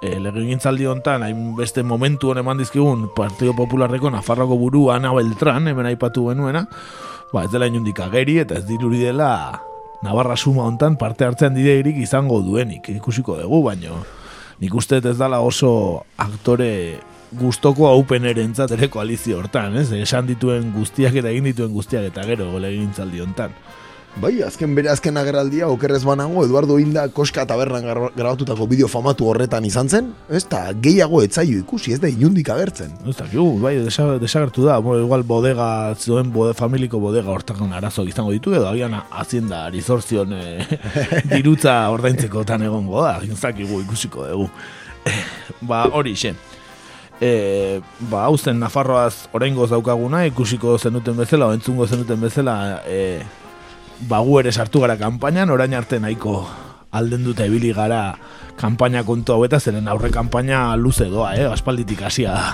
e, 0.03 0.14
legegintzaldi 0.23 0.87
hontan, 0.90 1.25
hainbeste 1.27 1.83
momentu 1.83 2.31
hon 2.31 2.42
eman 2.44 2.61
dizkigun 2.62 3.09
Partido 3.16 3.57
Popularreko 3.59 4.12
Nafarroko 4.14 4.59
buru 4.61 4.90
Ana 4.94 5.14
Beltran, 5.16 5.66
hemen 5.73 5.90
aipatu 5.90 6.29
genuena, 6.31 6.66
ba, 7.33 7.44
ez 7.44 7.51
dela 7.51 7.66
inundik 7.70 7.99
ageri, 8.05 8.38
eta 8.44 8.61
ez 8.61 8.68
diruri 8.68 9.03
dela 9.03 9.33
Navarra 10.02 10.36
suma 10.36 10.64
hontan 10.64 10.96
parte 10.96 11.26
hartzen 11.26 11.54
direirik 11.54 11.98
izango 12.00 12.40
duenik, 12.40 12.88
ikusiko 12.88 13.36
dugu, 13.36 13.62
baino 13.66 14.00
nik 14.60 14.74
uste 14.74 15.00
ez 15.00 15.16
dala 15.18 15.40
oso 15.40 16.04
aktore 16.20 17.00
gustoko 17.36 17.86
haupen 17.88 18.24
erentzat 18.26 18.72
ere 18.76 18.88
koalizio 18.90 19.38
hortan, 19.38 19.76
ez? 19.76 19.90
Esan 19.92 20.26
dituen 20.28 20.72
guztiak 20.74 21.14
eta 21.20 21.30
egin 21.30 21.46
dituen 21.50 21.72
guztiak 21.72 22.08
eta 22.10 22.24
gero 22.26 22.50
legegintzaldi 22.58 23.22
hontan. 23.22 23.54
Bai, 24.18 24.40
azken 24.42 24.73
bere 24.75 24.90
azken 24.90 25.16
agerraldia 25.16 25.68
okerrez 25.70 26.01
banago 26.05 26.42
Eduardo 26.44 26.81
Inda 26.83 27.05
Koska 27.14 27.44
tabernan 27.46 27.85
grabatutako 28.16 28.66
bideo 28.68 28.88
famatu 28.90 29.29
horretan 29.31 29.64
izan 29.64 29.88
zen, 29.88 30.09
ez 30.29 30.42
da 30.51 30.64
gehiago 30.75 31.23
etzaio 31.23 31.61
ikusi, 31.62 31.94
ez 31.94 32.01
da 32.03 32.11
inundik 32.11 32.51
agertzen. 32.53 32.90
Ez 33.09 33.14
dakigu, 33.16 33.55
bai, 33.62 33.77
desa- 33.87 34.18
desagertu 34.20 34.66
da, 34.66 34.77
bueno, 34.83 35.07
igual 35.07 35.23
bodega, 35.23 35.94
zuen 35.94 36.33
bode, 36.35 36.57
familiko 36.59 36.99
bodega 37.01 37.31
hortakan 37.31 37.73
arazoak 37.79 38.11
izango 38.11 38.35
ditu, 38.35 38.53
edo 38.59 38.66
agian 38.68 38.99
hazienda 39.11 39.62
arizorzion 39.70 40.35
e, 40.37 40.44
dirutza 41.37 41.79
ordaintzekotan 41.94 42.66
egongo 42.66 43.07
da, 43.07 43.20
dakigu 43.40 43.81
ikusiko 43.87 44.27
dugu. 44.27 44.51
ba, 45.70 45.85
hori 45.94 46.16
xe. 46.18 46.35
E, 47.20 47.81
ba, 48.11 48.27
hau 48.27 48.37
zen 48.37 48.59
Nafarroaz 48.59 49.29
oraingoz 49.33 49.70
daukaguna, 49.70 50.27
ikusiko 50.29 50.77
zenuten 50.83 51.16
bezala, 51.16 51.55
entzungo 51.55 51.87
zenuten 51.87 52.20
bezala, 52.20 52.83
e, 52.88 53.20
ba, 54.00 54.20
gu 54.24 54.40
ere 54.40 54.52
sartu 54.52 54.80
gara 54.80 54.96
kanpainan, 54.96 55.50
orain 55.50 55.74
arte 55.74 56.00
nahiko 56.00 56.46
alden 56.90 57.24
dute 57.24 57.46
ibili 57.46 57.72
gara 57.72 58.16
kanpaina 58.61 59.03
kontu 59.09 59.33
hau 59.33 59.44
eta 59.46 59.61
zeren 59.61 59.88
aurre 59.88 60.11
kanpaina 60.12 60.76
luze 60.76 61.07
doa, 61.09 61.33
eh? 61.38 61.46
aspalditik 61.48 62.03
hasia 62.05 62.35
da. 62.37 62.48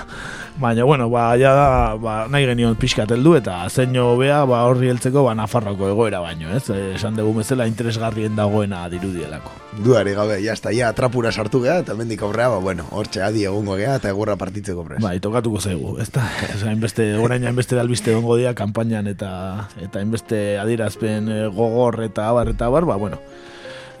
Baina, 0.57 0.85
bueno, 0.87 1.09
ba, 1.09 1.35
ja 1.37 1.51
da, 1.53 1.65
ba, 2.01 2.13
nahi 2.31 2.47
genion 2.47 2.77
pixkat 2.79 3.11
heldu 3.13 3.35
eta 3.37 3.59
zeino 3.69 4.07
bea, 4.17 4.39
ba, 4.49 4.63
horri 4.65 4.89
heltzeko, 4.89 5.21
ba, 5.27 5.35
Nafarroko 5.37 5.89
egoera 5.91 6.21
baino, 6.23 6.49
ez? 6.55 6.63
Eh, 6.73 6.95
Esan 6.95 7.19
dugu 7.19 7.35
bezala 7.37 7.67
interesgarrien 7.69 8.35
dagoena 8.35 8.87
dirudielako. 8.89 9.51
Duari 9.85 10.15
gabe, 10.17 10.39
está, 10.49 10.71
ya 10.73 10.89
trapura 10.97 11.31
sartu 11.31 11.61
gea, 11.61 11.77
eta 11.83 11.93
mendik 11.93 12.23
aurrea, 12.25 12.47
ba, 12.55 12.57
bueno, 12.63 12.87
hortxe 12.89 13.21
adi 13.21 13.45
egongo 13.45 13.75
gea, 13.77 13.99
eta 14.01 14.09
egurra 14.09 14.37
partitzeko 14.39 14.87
pres. 14.87 15.03
Bai, 15.03 15.19
tokatuko 15.21 15.61
zaigu, 15.61 15.97
ez 16.01 16.09
da? 16.15 16.25
hainbeste, 16.71 17.11
orain 17.21 17.45
hainbeste 17.45 17.77
albiste 17.77 18.15
dongo 18.15 18.39
dira 18.39 18.55
kanpainan 18.57 19.11
eta 19.11 19.29
eta 19.77 20.01
hainbeste 20.01 20.57
adierazpen 20.57 21.29
eh, 21.29 21.45
gogor 21.53 22.01
eta 22.07 22.31
abar 22.31 22.55
eta 22.55 22.71
abar, 22.71 22.89
ba, 22.89 22.97
bueno. 22.97 23.21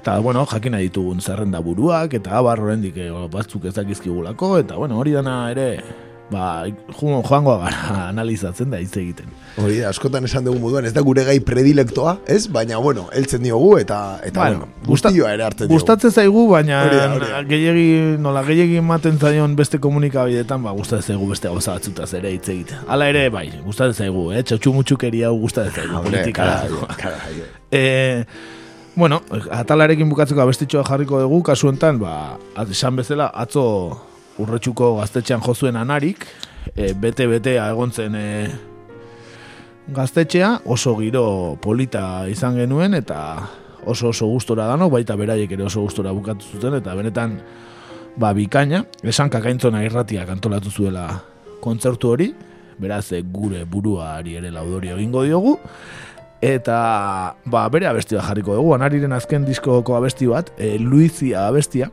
Eta, 0.07 0.19
bueno, 0.23 0.45
jakina 0.47 0.77
ditugun 0.79 1.19
zerrenda 1.19 1.59
buruak, 1.59 2.13
eta 2.15 2.37
abar 2.39 2.61
horrendik 2.63 2.95
eh, 2.95 3.09
batzuk 3.27 3.65
ez 3.67 3.73
dakizkigulako, 3.75 4.53
eta, 4.61 4.77
bueno, 4.79 4.95
hori 5.01 5.11
dana 5.11 5.49
ere, 5.51 5.81
ba, 6.31 6.63
jo- 6.95 7.19
joango 7.27 7.57
gara 7.59 8.05
analizatzen 8.13 8.71
da 8.71 8.79
hitz 8.79 8.93
egiten. 9.01 9.27
Hori 9.59 9.81
da, 9.81 9.89
askotan 9.91 10.23
esan 10.23 10.45
dugu 10.47 10.61
moduan, 10.63 10.87
ez 10.87 10.93
da 10.95 11.03
gure 11.03 11.25
gai 11.27 11.35
predilektoa, 11.43 12.13
ez? 12.23 12.45
Baina, 12.47 12.79
bueno, 12.79 13.09
heltzen 13.11 13.43
diogu, 13.43 13.73
eta, 13.83 13.99
eta 14.23 14.45
Bueno, 14.45 14.61
bueno, 14.63 14.87
guztioa 14.87 15.33
ere 15.35 15.43
hartzen 15.43 15.67
diogu. 15.67 15.75
Gustatzen 15.81 16.15
zaigu, 16.15 16.45
baina 16.55 16.85
gehiegi, 17.51 18.15
nola 18.23 18.45
gehiegi 18.47 18.79
ematen 18.79 19.19
zaion 19.19 19.57
beste 19.59 19.81
komunikabidetan, 19.83 20.63
ba, 20.63 20.71
gustatzen 20.71 21.17
zaigu 21.17 21.27
beste 21.35 21.51
gauza 21.51 21.75
batzutaz 21.75 22.13
ere 22.21 22.31
hitz 22.37 22.47
egiten. 22.55 22.79
Hala 22.87 23.09
ere, 23.11 23.27
bai, 23.35 23.49
gustatzen 23.65 24.05
zaigu, 24.07 24.29
eh? 24.31 24.39
Txotxumutxukeri 24.47 25.25
hau 25.27 25.35
gustatzen 25.43 25.81
zaigu, 25.81 25.99
Hombre, 25.99 26.21
politika. 26.21 26.47
caray, 26.63 26.95
caray. 26.95 27.49
Eh, 27.75 28.23
bueno, 28.97 29.21
atalarekin 29.53 30.09
bukatzeko 30.09 30.41
abestitxoa 30.41 30.81
jarriko 30.87 31.19
dugu, 31.21 31.43
kasu 31.45 31.69
enten, 31.69 31.99
ba, 32.01 32.39
esan 32.65 32.95
bezala, 32.97 33.27
atzo 33.29 33.63
urretxuko 34.41 34.95
gaztetxean 34.97 35.43
jozuen 35.45 35.77
anarik, 35.77 36.25
e, 36.73 36.95
bete-betea 36.97 37.67
egon 37.75 37.93
zen 37.93 38.17
e, 38.17 38.25
gaztetxea, 39.93 40.49
oso 40.65 40.95
giro 40.97 41.27
polita 41.61 42.25
izan 42.31 42.57
genuen, 42.57 42.97
eta 42.97 43.19
oso 43.85 44.09
oso 44.09 44.31
gustora 44.33 44.65
dano, 44.65 44.89
baita 44.89 45.15
beraiek 45.15 45.53
ere 45.53 45.69
oso 45.69 45.85
gustora 45.85 46.11
bukatu 46.17 46.57
zuten, 46.57 46.81
eta 46.81 46.97
benetan, 46.97 47.37
ba, 48.17 48.33
bikaina, 48.33 48.81
esan 49.05 49.29
kakaintzona 49.29 49.85
irratiak 49.85 50.33
antolatu 50.33 50.73
zuela 50.73 51.05
kontzertu 51.61 52.15
hori, 52.17 52.31
beraz, 52.81 53.11
e, 53.13 53.21
gure 53.21 53.61
buruari 53.69 54.39
ere 54.41 54.49
laudorio 54.49 54.97
egingo 54.97 55.21
diogu, 55.29 55.59
Eta, 56.41 57.35
ba, 57.49 57.65
bere 57.73 57.87
abestia 57.89 58.21
jarriko 58.21 58.53
dugu, 58.53 58.75
anariren 58.75 59.15
azken 59.15 59.45
diskoko 59.47 59.95
abesti 59.97 60.27
bat, 60.29 60.51
e, 60.61 60.77
Luizia 60.77 61.47
abestia. 61.47 61.89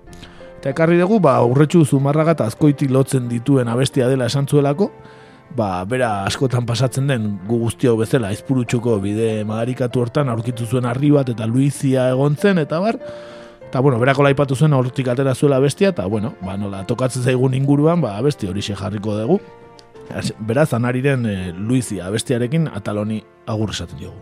Eta 0.58 0.72
ekarri 0.74 0.98
dugu, 1.00 1.18
ba, 1.24 1.38
urretxu 1.48 1.84
zumarraga 1.84 2.34
eta 2.36 2.48
azkoiti 2.50 2.88
lotzen 2.92 3.28
dituen 3.28 3.68
abestia 3.72 4.08
dela 4.08 4.28
esantzuelako, 4.28 4.90
ba, 5.56 5.84
bera 5.88 6.26
askotan 6.28 6.66
pasatzen 6.68 7.08
den 7.08 7.30
gu 7.48 7.62
guztio 7.62 7.96
bezala 7.96 8.32
izpurutxuko 8.36 8.98
bide 9.00 9.44
madarikatu 9.48 10.04
hortan 10.04 10.28
aurkitu 10.28 10.66
zuen 10.66 10.84
arri 10.88 11.12
bat 11.14 11.28
eta 11.32 11.48
Luizia 11.48 12.10
egon 12.12 12.36
zen, 12.36 12.60
eta 12.60 12.80
bar, 12.84 13.00
eta 13.68 13.80
bueno, 13.80 13.98
berako 14.02 14.28
laipatu 14.28 14.56
zuen 14.56 14.76
hortik 14.76 15.08
atera 15.08 15.34
zuela 15.34 15.58
bestia, 15.58 15.94
eta 15.96 16.04
bueno, 16.04 16.34
ba, 16.44 16.58
nola 16.60 16.84
tokatzen 16.84 17.24
zaigun 17.24 17.56
inguruan, 17.56 18.04
ba, 18.04 18.20
besti 18.20 18.50
hori 18.50 18.60
jarriko 18.60 19.16
dugu. 19.16 19.40
Beraz, 20.38 20.72
anariren 20.74 21.26
eh, 21.26 21.48
e, 21.48 21.52
Luizi 21.52 22.00
abestiarekin 22.02 22.68
ataloni 22.68 23.22
agur 23.46 23.70
esaten 23.70 23.98
diogu. 23.98 24.20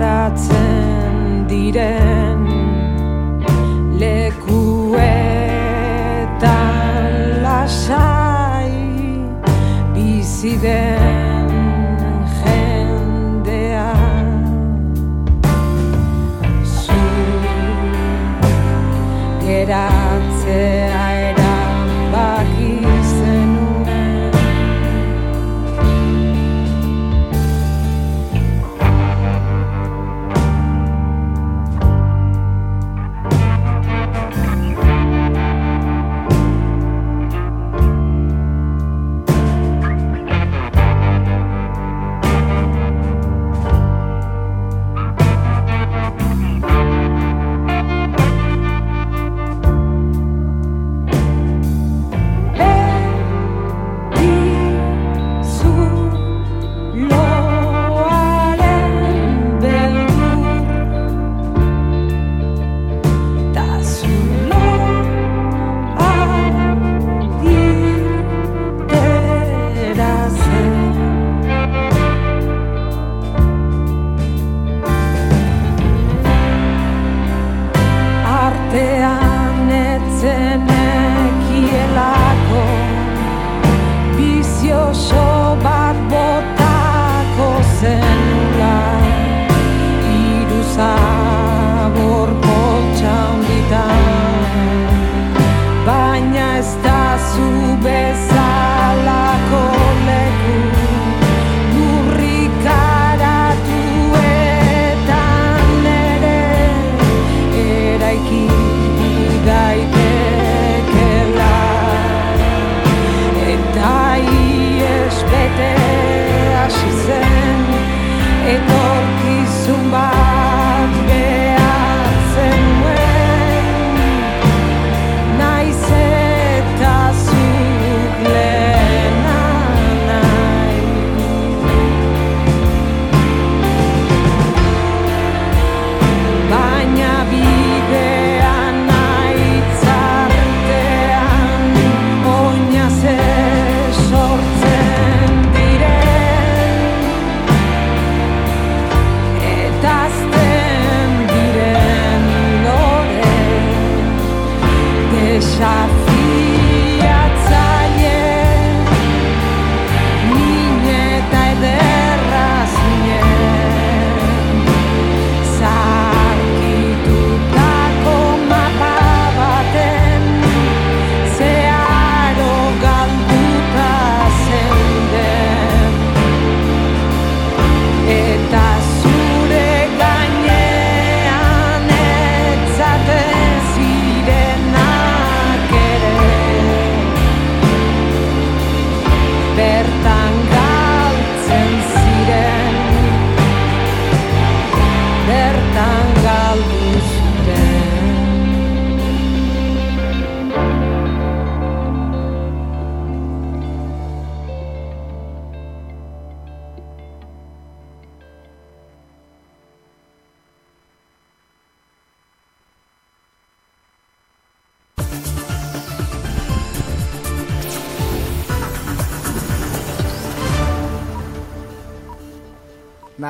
garatzen 0.00 1.44
diren 1.48 2.44
lekuetan 4.00 5.04
lasai 7.44 8.72
biziden 9.94 10.99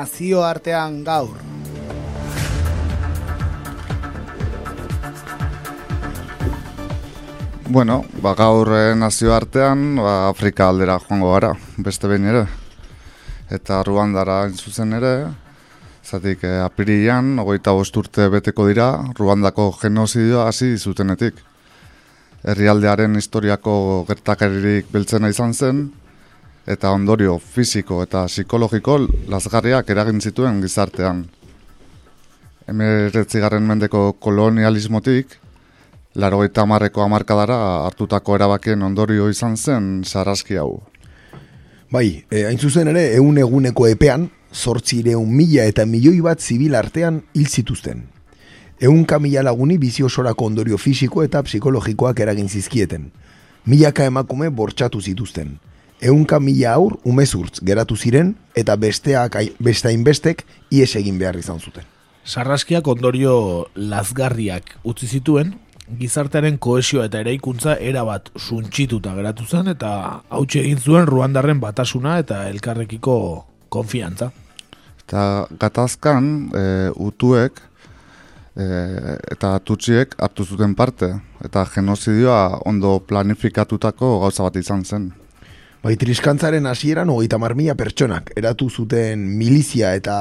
nazioartean 0.00 1.02
gaur. 1.04 1.36
Bueno, 7.68 8.00
ba, 8.24 8.32
gaur 8.34 8.72
eh, 8.74 8.94
nazioartean 8.96 10.00
ba, 10.00 10.14
Afrika 10.30 10.70
aldera 10.70 10.96
joango 11.04 11.34
gara, 11.34 11.52
beste 11.84 12.08
behin 12.08 12.30
ere. 12.32 12.46
Eta 13.52 13.82
Ruandara 13.84 14.40
zuzen 14.56 14.96
ere, 14.96 15.12
zatik 16.02 16.46
eh, 16.48 16.56
apirian, 16.64 17.36
ogoita 17.44 17.76
bost 17.76 17.96
urte 18.00 18.30
beteko 18.32 18.66
dira, 18.70 18.88
Ruandako 19.18 19.68
genozidioa 19.82 20.48
hasi 20.48 20.72
zutenetik. 20.78 21.44
Herrialdearen 22.48 23.20
historiako 23.20 23.74
gertakaririk 24.08 24.88
beltzena 24.94 25.28
izan 25.28 25.52
zen, 25.52 25.90
eta 26.70 26.90
ondorio 26.94 27.38
fisiko 27.38 28.02
eta 28.02 28.24
psikologiko 28.30 28.98
lazgarriak 29.28 29.90
eragin 29.90 30.20
zituen 30.20 30.60
gizartean. 30.62 31.24
Emeretzigarren 32.70 33.66
mendeko 33.66 34.12
kolonialismotik, 34.12 35.38
Laro 36.14 36.42
eta 36.42 36.64
marreko 36.66 37.04
amarkadara 37.04 37.56
hartutako 37.86 38.34
erabakien 38.34 38.82
ondorio 38.82 39.28
izan 39.30 39.56
zen 39.56 40.02
sarraski 40.04 40.56
hau. 40.58 40.80
Bai, 41.90 42.24
e, 42.30 42.42
hain 42.48 42.58
zuzen 42.58 42.90
ere, 42.90 43.04
egun 43.14 43.38
eguneko 43.38 43.86
epean, 43.86 44.26
zortzireun 44.50 45.30
mila 45.30 45.68
eta 45.70 45.86
milioi 45.86 46.18
bat 46.20 46.42
zibil 46.42 46.74
artean 46.74 47.22
hil 47.34 47.46
zituzten. 47.46 48.08
Eunka 48.82 49.20
mila 49.22 49.44
laguni 49.46 49.78
bizi 49.78 50.02
osorako 50.02 50.50
ondorio 50.50 50.78
fisiko 50.78 51.22
eta 51.22 51.44
psikologikoak 51.46 52.20
eragin 52.26 52.48
zizkieten. 52.48 53.10
Milaka 53.66 54.04
emakume 54.10 54.50
bortxatu 54.50 55.00
zituzten. 55.00 55.58
Eunka 56.00 56.40
mila 56.40 56.74
aur 56.74 56.96
umezurtz 57.04 57.60
geratu 57.60 57.96
ziren 57.96 58.34
eta 58.56 58.76
besteak 58.76 59.36
bestain 59.60 60.04
bestek 60.04 60.46
ies 60.72 60.94
egin 60.96 61.18
behar 61.20 61.36
izan 61.36 61.60
zuten. 61.60 61.84
Sarraskiak 62.24 62.86
ondorio 62.88 63.66
lazgarriak 63.74 64.76
utzi 64.84 65.06
zituen, 65.06 65.54
gizartearen 65.98 66.58
kohesioa 66.62 67.06
eta 67.08 67.20
eraikuntza 67.24 67.76
erabat 67.76 68.30
suntxituta 68.38 69.14
geratu 69.16 69.44
zen 69.44 69.72
eta 69.72 69.90
hautsi 70.30 70.60
egin 70.62 70.78
zuen 70.78 71.08
Ruandarren 71.08 71.60
batasuna 71.60 72.18
eta 72.22 72.44
elkarrekiko 72.48 73.16
konfiantza. 73.68 74.30
Eta 75.02 75.46
gatazkan 75.58 76.30
e, 76.54 76.64
utuek 76.94 77.58
e, 78.54 78.66
eta 79.34 79.56
tutxiek 79.66 80.14
hartu 80.18 80.46
zuten 80.46 80.76
parte 80.78 81.12
eta 81.44 81.66
genozidioa 81.74 82.60
ondo 82.70 82.98
planifikatutako 83.00 84.20
gauza 84.24 84.46
bat 84.46 84.56
izan 84.56 84.84
zen. 84.84 85.10
Bai, 85.80 85.94
triskantzaren 85.96 86.66
hasieran 86.68 87.08
hogeita 87.08 87.38
marmila 87.40 87.72
pertsonak 87.72 88.34
eratu 88.36 88.66
zuten 88.68 89.22
milizia 89.38 89.94
eta 89.96 90.16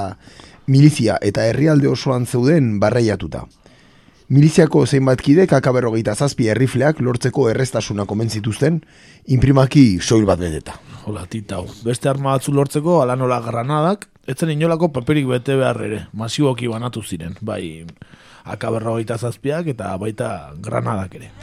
milizia 0.72 1.18
eta 1.20 1.44
herrialde 1.50 1.90
osoan 1.92 2.24
zeuden 2.26 2.78
barreiatuta. 2.80 3.42
Miliziako 4.30 4.86
zeinbat 4.86 5.20
kidek 5.26 5.52
akaberrogeita 5.58 6.14
zazpi 6.16 6.48
errifleak 6.54 7.02
lortzeko 7.02 7.50
errestasuna 7.50 8.06
komen 8.06 8.30
zituzten, 8.30 8.78
imprimaki 9.26 9.84
soil 10.00 10.24
bat 10.30 10.40
bedeta. 10.40 10.78
Hola, 11.10 11.26
titau. 11.26 11.66
Beste 11.84 12.08
arma 12.12 12.38
batzu 12.38 12.54
lortzeko, 12.54 13.02
ala 13.02 13.18
nola 13.18 13.42
granadak, 13.42 14.06
etzen 14.30 14.54
inolako 14.54 14.94
paperik 14.96 15.28
bete 15.28 15.58
behar 15.60 15.82
ere, 15.90 16.06
masiboki 16.14 16.70
banatu 16.70 17.04
ziren, 17.04 17.36
bai 17.42 17.88
akaberrogeita 18.46 19.18
zazpiak 19.18 19.74
eta 19.74 19.92
baita 19.98 20.54
granadak 20.62 21.20
ere. 21.20 21.34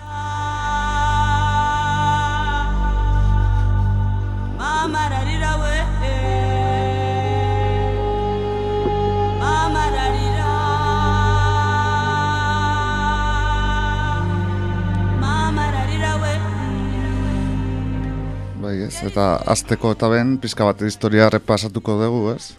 Bai, 18.67 18.81
ez, 18.83 18.97
eta 19.07 19.37
azteko 19.47 19.93
eta 19.95 20.09
ben, 20.11 20.33
pizka 20.43 20.67
bat 20.67 20.81
historia 20.83 21.29
repasatuko 21.31 21.95
dugu, 22.01 22.23
ez? 22.33 22.57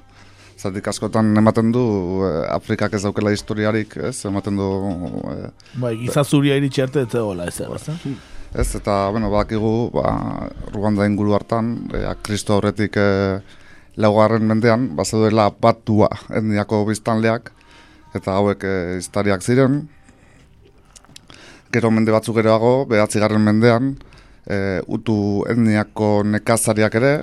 Zatik 0.56 0.88
askotan 0.88 1.34
ematen 1.42 1.74
du 1.76 1.82
eh, 2.24 2.46
Afrikak 2.54 2.96
ez 2.96 3.02
daukela 3.04 3.34
historiarik, 3.36 3.98
ez? 4.00 4.14
Ematen 4.30 4.56
du... 4.56 4.70
Eh, 5.34 5.50
bai, 5.84 5.92
gizazuria 6.06 6.56
iritsi 6.56 6.86
arte 6.86 7.04
ez 7.04 7.12
zegoela, 7.12 7.50
ez 7.52 7.60
ez? 7.60 8.00
Ez, 8.56 8.70
eta, 8.80 8.96
bueno, 9.12 9.34
badakigu, 9.34 9.74
ba, 9.98 10.16
Ruanda 10.72 11.10
inguru 11.12 11.36
hartan, 11.36 11.76
eh, 11.92 12.08
Kristo 12.24 12.56
horretik 12.56 12.96
eh, 13.04 13.44
laugarren 14.00 14.48
mendean, 14.48 14.94
bazeduela 14.96 15.50
batua 15.52 16.14
etniako 16.32 16.86
biztanleak, 16.88 17.52
eta 18.16 18.40
hauek 18.40 18.64
eh, 18.64 18.98
historiak 19.02 19.44
ziren. 19.44 19.82
Gero 21.76 21.92
mende 21.92 22.16
batzuk 22.16 22.40
geroago, 22.40 22.78
behatzigarren 22.88 23.44
mendean, 23.44 23.98
e, 24.48 24.82
utu 24.88 25.44
etniako 25.52 26.24
nekazariak 26.26 26.96
ere, 27.00 27.14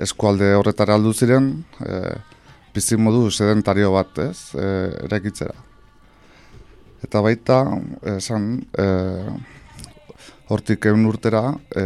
eskualde 0.00 0.54
horretara 0.56 0.96
aldu 0.98 1.12
ziren, 1.12 1.50
e, 1.82 2.00
bizimodu 2.74 3.30
sedentario 3.30 3.92
bat, 3.92 4.18
ez, 4.22 4.54
e, 4.54 4.68
erekitzera. 5.08 5.54
Eta 7.04 7.22
baita, 7.22 7.62
esan, 8.16 8.50
e, 8.78 8.86
hortik 10.48 10.86
egun 10.88 11.06
urtera, 11.10 11.52
e, 11.76 11.84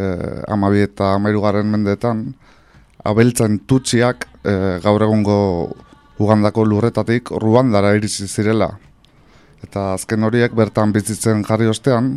amabi 0.53 0.85
eta 0.87 1.15
amairugarren 1.17 1.71
mendeetan, 1.73 2.29
abeltzen 3.05 3.59
tutxiak 3.67 4.29
e, 4.45 4.55
gaur 4.85 5.03
egungo 5.03 5.39
ugandako 6.23 6.65
lurretatik 6.69 7.33
ruandara 7.43 7.97
iritsi 7.99 8.29
zirela. 8.29 8.71
Eta 9.63 9.93
azken 9.97 10.23
horiek 10.27 10.55
bertan 10.55 10.93
bizitzen 10.95 11.43
jarri 11.47 11.69
ostean, 11.71 12.17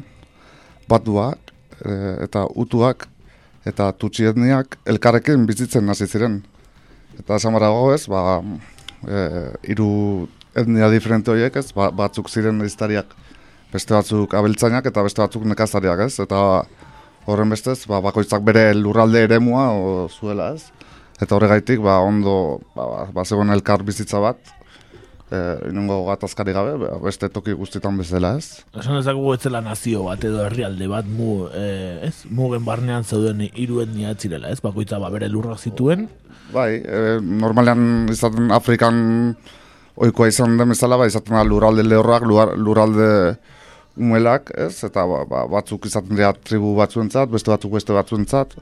batuak, 0.90 1.40
e, 1.40 1.45
eta 2.24 2.46
utuak 2.56 3.08
eta 3.66 3.92
tutsi 3.98 4.26
elkarrekin 4.86 5.46
bizitzen 5.46 5.90
hasi 5.90 6.08
ziren. 6.08 6.44
Eta 7.20 7.40
samarago 7.40 7.94
ez, 7.94 8.06
ba, 8.08 8.42
e, 9.08 9.22
iru 9.74 10.28
etnia 10.56 10.90
diferente 10.92 11.32
horiek 11.32 11.56
ez, 11.56 11.72
ba, 11.74 11.90
batzuk 11.92 12.30
ziren 12.30 12.62
iztariak 12.66 13.16
beste 13.74 13.94
batzuk 13.94 14.34
abeltzainak 14.34 14.86
eta 14.86 15.04
beste 15.04 15.22
batzuk 15.24 15.46
nekazariak 15.50 16.06
ez, 16.08 16.20
eta 16.20 16.40
horren 17.26 17.50
bestez, 17.50 17.82
ba, 17.90 18.02
bakoitzak 18.06 18.44
bere 18.46 18.70
lurralde 18.78 19.26
eremua 19.26 19.70
o, 19.74 20.08
zuela 20.10 20.54
ez. 20.56 20.70
Eta 21.22 21.38
horregaitik, 21.38 21.80
ba, 21.84 22.00
ondo, 22.04 22.62
ba, 22.76 23.08
ba, 23.16 23.24
elkar 23.56 23.84
bizitza 23.88 24.20
bat, 24.20 24.38
e, 25.32 25.40
inungo 25.70 26.04
gatazkari 26.10 26.54
gabe, 26.56 26.76
ba, 26.82 26.92
beste 27.04 27.30
toki 27.34 27.56
guztietan 27.58 27.98
bezala 27.98 28.36
ez. 28.40 28.62
Esan 28.78 29.00
ezagugu 29.00 29.34
ez 29.36 29.42
zela 29.48 29.62
nazio 29.66 30.06
bat 30.08 30.24
edo 30.24 30.44
herrialde 30.46 30.88
bat 30.92 31.10
mu, 31.10 31.48
e, 31.50 31.66
ez? 32.08 32.16
mugen 32.30 32.66
barnean 32.66 33.04
zeuden 33.04 33.46
hiru 33.48 33.82
etnia 33.84 34.14
ez? 34.14 34.60
Bakoitza 34.62 35.00
ba, 35.00 35.10
bere 35.10 35.30
lurrak 35.30 35.60
zituen. 35.60 36.08
Bai, 36.54 36.82
e, 36.84 37.20
normalean 37.22 38.08
izaten 38.12 38.52
Afrikan 38.52 39.36
ohikoa 39.96 40.28
izan 40.28 40.58
den 40.58 40.70
bezala, 40.70 40.98
ba, 40.98 41.08
izaten 41.08 41.36
da 41.36 41.44
lurralde 41.44 41.84
lehorrak, 41.84 42.26
lurralde 42.28 43.10
umelak, 43.96 44.52
ez? 44.60 44.84
Eta 44.84 45.06
ba, 45.08 45.24
ba, 45.30 45.46
batzuk 45.50 45.88
izaten 45.88 46.18
dira 46.18 46.34
tribu 46.36 46.76
batzuentzat, 46.78 47.32
beste 47.32 47.54
batzuk 47.54 47.78
beste 47.78 47.96
batzuentzat, 47.96 48.58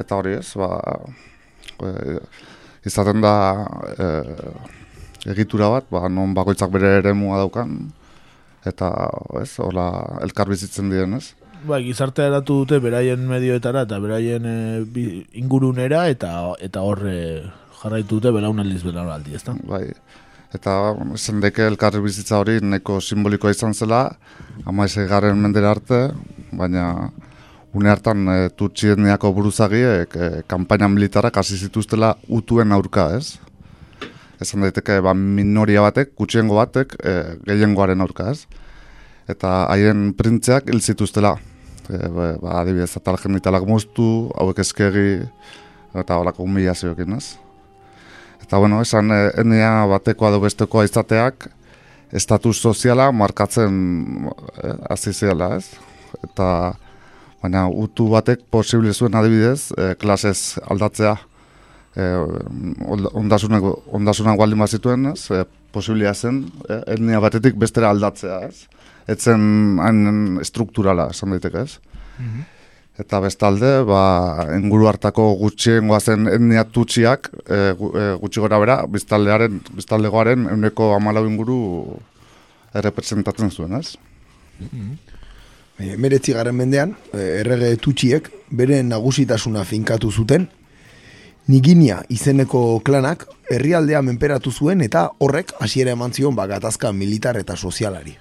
eta 0.00 0.16
hori 0.16 0.36
ez, 0.38 0.46
ba, 0.56 0.70
e, 1.82 2.20
izaten 2.88 3.20
da 3.20 3.34
e, 3.98 4.06
egitura 5.26 5.68
bat, 5.68 5.86
ba, 5.90 6.08
non 6.08 6.34
bakoitzak 6.34 6.70
bere 6.72 6.98
eremua 7.00 7.38
daukan, 7.42 7.76
eta 8.66 8.90
ez, 9.40 9.52
hola 9.60 9.90
elkar 10.24 10.48
bizitzen 10.48 10.90
diren, 10.92 11.18
ez? 11.18 11.34
Bai, 11.60 11.82
gizartea 11.84 12.30
eratu 12.30 12.62
dute 12.62 12.78
beraien 12.80 13.20
medioetara 13.28 13.82
eta 13.84 13.98
beraien 14.00 14.46
e, 14.48 14.56
bi- 14.88 15.26
ingurunera 15.36 16.06
eta 16.08 16.54
eta 16.60 16.80
hor 16.80 17.02
e, 17.04 17.18
jarraitu 17.82 18.16
dute 18.16 18.32
belaunaldiz 18.32 18.80
belaunaldi, 18.84 19.34
ezta? 19.36 19.52
Bai. 19.68 19.84
Eta 20.56 20.94
esan 21.14 21.42
deke 21.44 21.66
elkarri 21.68 22.00
bizitza 22.02 22.40
hori 22.40 22.58
neko 22.64 22.98
simbolikoa 23.04 23.52
izan 23.52 23.76
zela, 23.76 24.16
ama 24.66 24.86
garen 25.08 25.38
mendera 25.38 25.70
arte, 25.76 26.00
baina 26.52 27.10
une 27.74 27.90
hartan 27.92 28.26
e, 28.28 28.38
tutsi 28.56 28.88
etniako 28.96 29.32
buruzagiek 29.36 30.16
e, 30.16 30.30
kanpaina 30.48 30.88
militarak 30.88 31.36
hasi 31.36 31.56
zituztela 31.56 32.16
utuen 32.28 32.72
aurka, 32.72 33.10
ez? 33.16 33.36
Esan 34.40 34.64
daiteke 34.64 35.00
ba, 35.04 35.14
minoria 35.14 35.82
batek, 35.84 36.14
gutxiengo 36.16 36.56
batek, 36.56 36.96
e, 37.04 37.14
gehiengoaren 37.48 38.00
aurka, 38.00 38.30
ez? 38.32 38.46
Eta 39.28 39.66
haien 39.68 40.10
printzeak 40.16 40.70
hil 40.72 40.80
zituztela. 40.80 41.36
E, 41.90 42.00
ba, 42.08 42.32
adibidez, 42.62 42.94
atal 42.96 43.20
genitalak 43.20 43.68
moztu, 43.68 44.30
hauek 44.40 44.64
eskegi, 44.64 45.20
eta 46.00 46.20
holako 46.22 46.46
humilazioekin, 46.46 47.18
ez? 47.18 47.36
Eta 48.50 48.58
bueno, 48.58 48.80
esan 48.82 49.12
eh, 49.14 49.28
etnia 49.38 49.86
batekoa 49.86 50.32
edo 50.32 50.40
bestekoa 50.42 50.82
izateak 50.88 51.46
estatus 52.18 52.56
soziala 52.58 53.10
markatzen 53.14 53.76
eh, 54.26 54.72
hasi 54.90 55.12
zela, 55.14 55.52
ez? 55.60 55.68
Eta 56.26 56.48
baina 57.42 57.68
utu 57.70 58.08
batek 58.10 58.42
posible 58.50 58.90
zuen 58.90 59.14
adibidez, 59.14 59.70
eh, 59.78 59.94
klasez 60.00 60.58
aldatzea 60.66 61.14
e, 61.96 62.02
onda- 62.86 63.10
ondasunak, 63.18 63.62
ondasunak 63.92 64.38
baldin 64.38 64.58
bat 64.62 64.70
zituen, 64.70 65.06
ez, 65.12 65.30
e, 65.30 65.44
posibilia 65.72 66.14
zen, 66.14 66.44
e, 66.68 66.80
etnia 66.94 67.20
batetik 67.20 67.54
bestera 67.58 67.90
aldatzea, 67.90 68.40
ez? 68.48 68.66
Etzen 69.10 69.78
hain 69.82 70.38
strukturala, 70.46 71.08
esan 71.10 71.30
daiteke, 71.34 71.64
ez? 71.66 71.78
Eta 73.00 73.16
bestalde, 73.24 73.68
ba, 73.88 74.44
inguru 74.58 74.86
hartako 74.90 75.30
gutxiengoa 75.40 76.00
zen 76.00 76.26
etnia 76.28 76.64
tutxiak, 76.68 77.30
e, 77.48 77.72
gu- 77.78 77.94
e, 77.96 78.02
gutxi 78.20 78.40
gora 78.44 78.58
bera, 78.60 78.76
biztaldearen, 78.86 79.60
biztaldegoaren 79.74 80.46
euneko 80.52 80.92
amalau 80.94 81.24
inguru 81.26 81.96
errepresentatzen 82.74 83.50
zuen, 83.50 83.72
ez? 83.80 83.96
E, 85.80 85.96
Meretzi 85.96 86.34
garren 86.36 86.54
mendean, 86.58 86.92
e, 87.14 87.40
errege 87.40 87.76
tutxiek 87.80 88.28
bere 88.50 88.82
nagusitasuna 88.84 89.64
finkatu 89.64 90.10
zuten, 90.12 90.46
Niginia 91.50 91.96
izeneko 92.14 92.78
klanak 92.86 93.24
herrialdea 93.50 94.00
menperatu 94.06 94.52
zuen 94.52 94.84
eta 94.84 95.08
horrek 95.18 95.50
hasiera 95.58 95.96
eman 95.96 96.12
zion 96.14 96.36
ba, 96.36 96.44
gatazka 96.46 96.92
militar 96.94 97.38
eta 97.40 97.56
sozialari. 97.56 98.12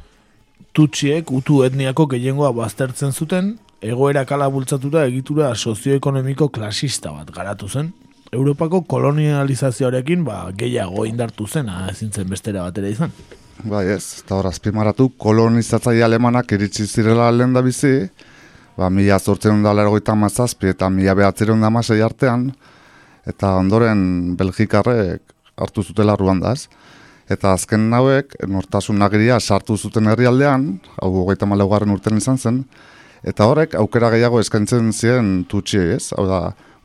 Tutsiek 0.73 1.29
utu 1.35 1.59
etniako 1.67 2.07
gehiengoa 2.09 2.49
baztertzen 2.57 3.13
zuten, 3.13 3.51
egoera 3.85 4.23
kala 4.25 4.47
bultzatuta 4.49 5.03
egitura 5.05 5.51
sozioekonomiko 5.53 6.47
klasista 6.55 7.11
bat 7.13 7.29
garatu 7.35 7.69
zen. 7.69 7.91
Europako 8.33 8.81
kolonializazioarekin 8.95 10.25
ba, 10.25 10.39
gehiago 10.57 11.05
indartu 11.05 11.45
zen, 11.45 11.69
ezin 11.91 12.09
zen 12.09 12.33
bestera 12.33 12.65
batera 12.65 12.89
izan. 12.89 13.13
Bai 13.61 13.85
ez, 13.93 14.23
eta 14.23 14.39
hor 14.39 14.49
azpimarratu 14.49 15.11
kolonizatzaile 15.21 16.07
alemanak 16.07 16.57
iritsi 16.57 16.87
zirela 16.87 17.29
lehen 17.35 17.53
da 17.53 17.61
bizi, 17.61 17.93
ba, 18.77 18.89
mila 18.89 19.19
zortzen 19.19 19.61
da 19.61 19.75
lergoita 19.77 20.17
mazazpi 20.17 20.73
eta 20.73 20.89
mila 20.89 21.17
behatzeren 21.21 21.61
da 21.61 21.69
masei 21.69 22.01
artean, 22.01 22.49
eta 23.27 23.55
ondoren 23.59 24.35
Belgikarrek 24.37 25.21
hartu 25.59 25.83
zutela 25.83 26.15
Ruandaz. 26.15 26.67
Eta 27.29 27.53
azken 27.53 27.91
hauek, 27.93 28.33
nortasun 28.49 29.01
agiria 29.05 29.37
sartu 29.39 29.77
zuten 29.77 30.09
herrialdean, 30.09 30.79
hau 30.97 31.11
hogeita 31.21 31.45
malaugarren 31.45 31.93
urten 31.93 32.17
izan 32.17 32.39
zen, 32.41 32.63
eta 33.21 33.45
horrek 33.45 33.75
aukera 33.77 34.09
gehiago 34.09 34.39
eskaintzen 34.41 34.89
ziren 34.93 35.43
tutxiei 35.49 35.93
ez, 35.99 36.09
hau 36.17 36.25
da 36.25 36.39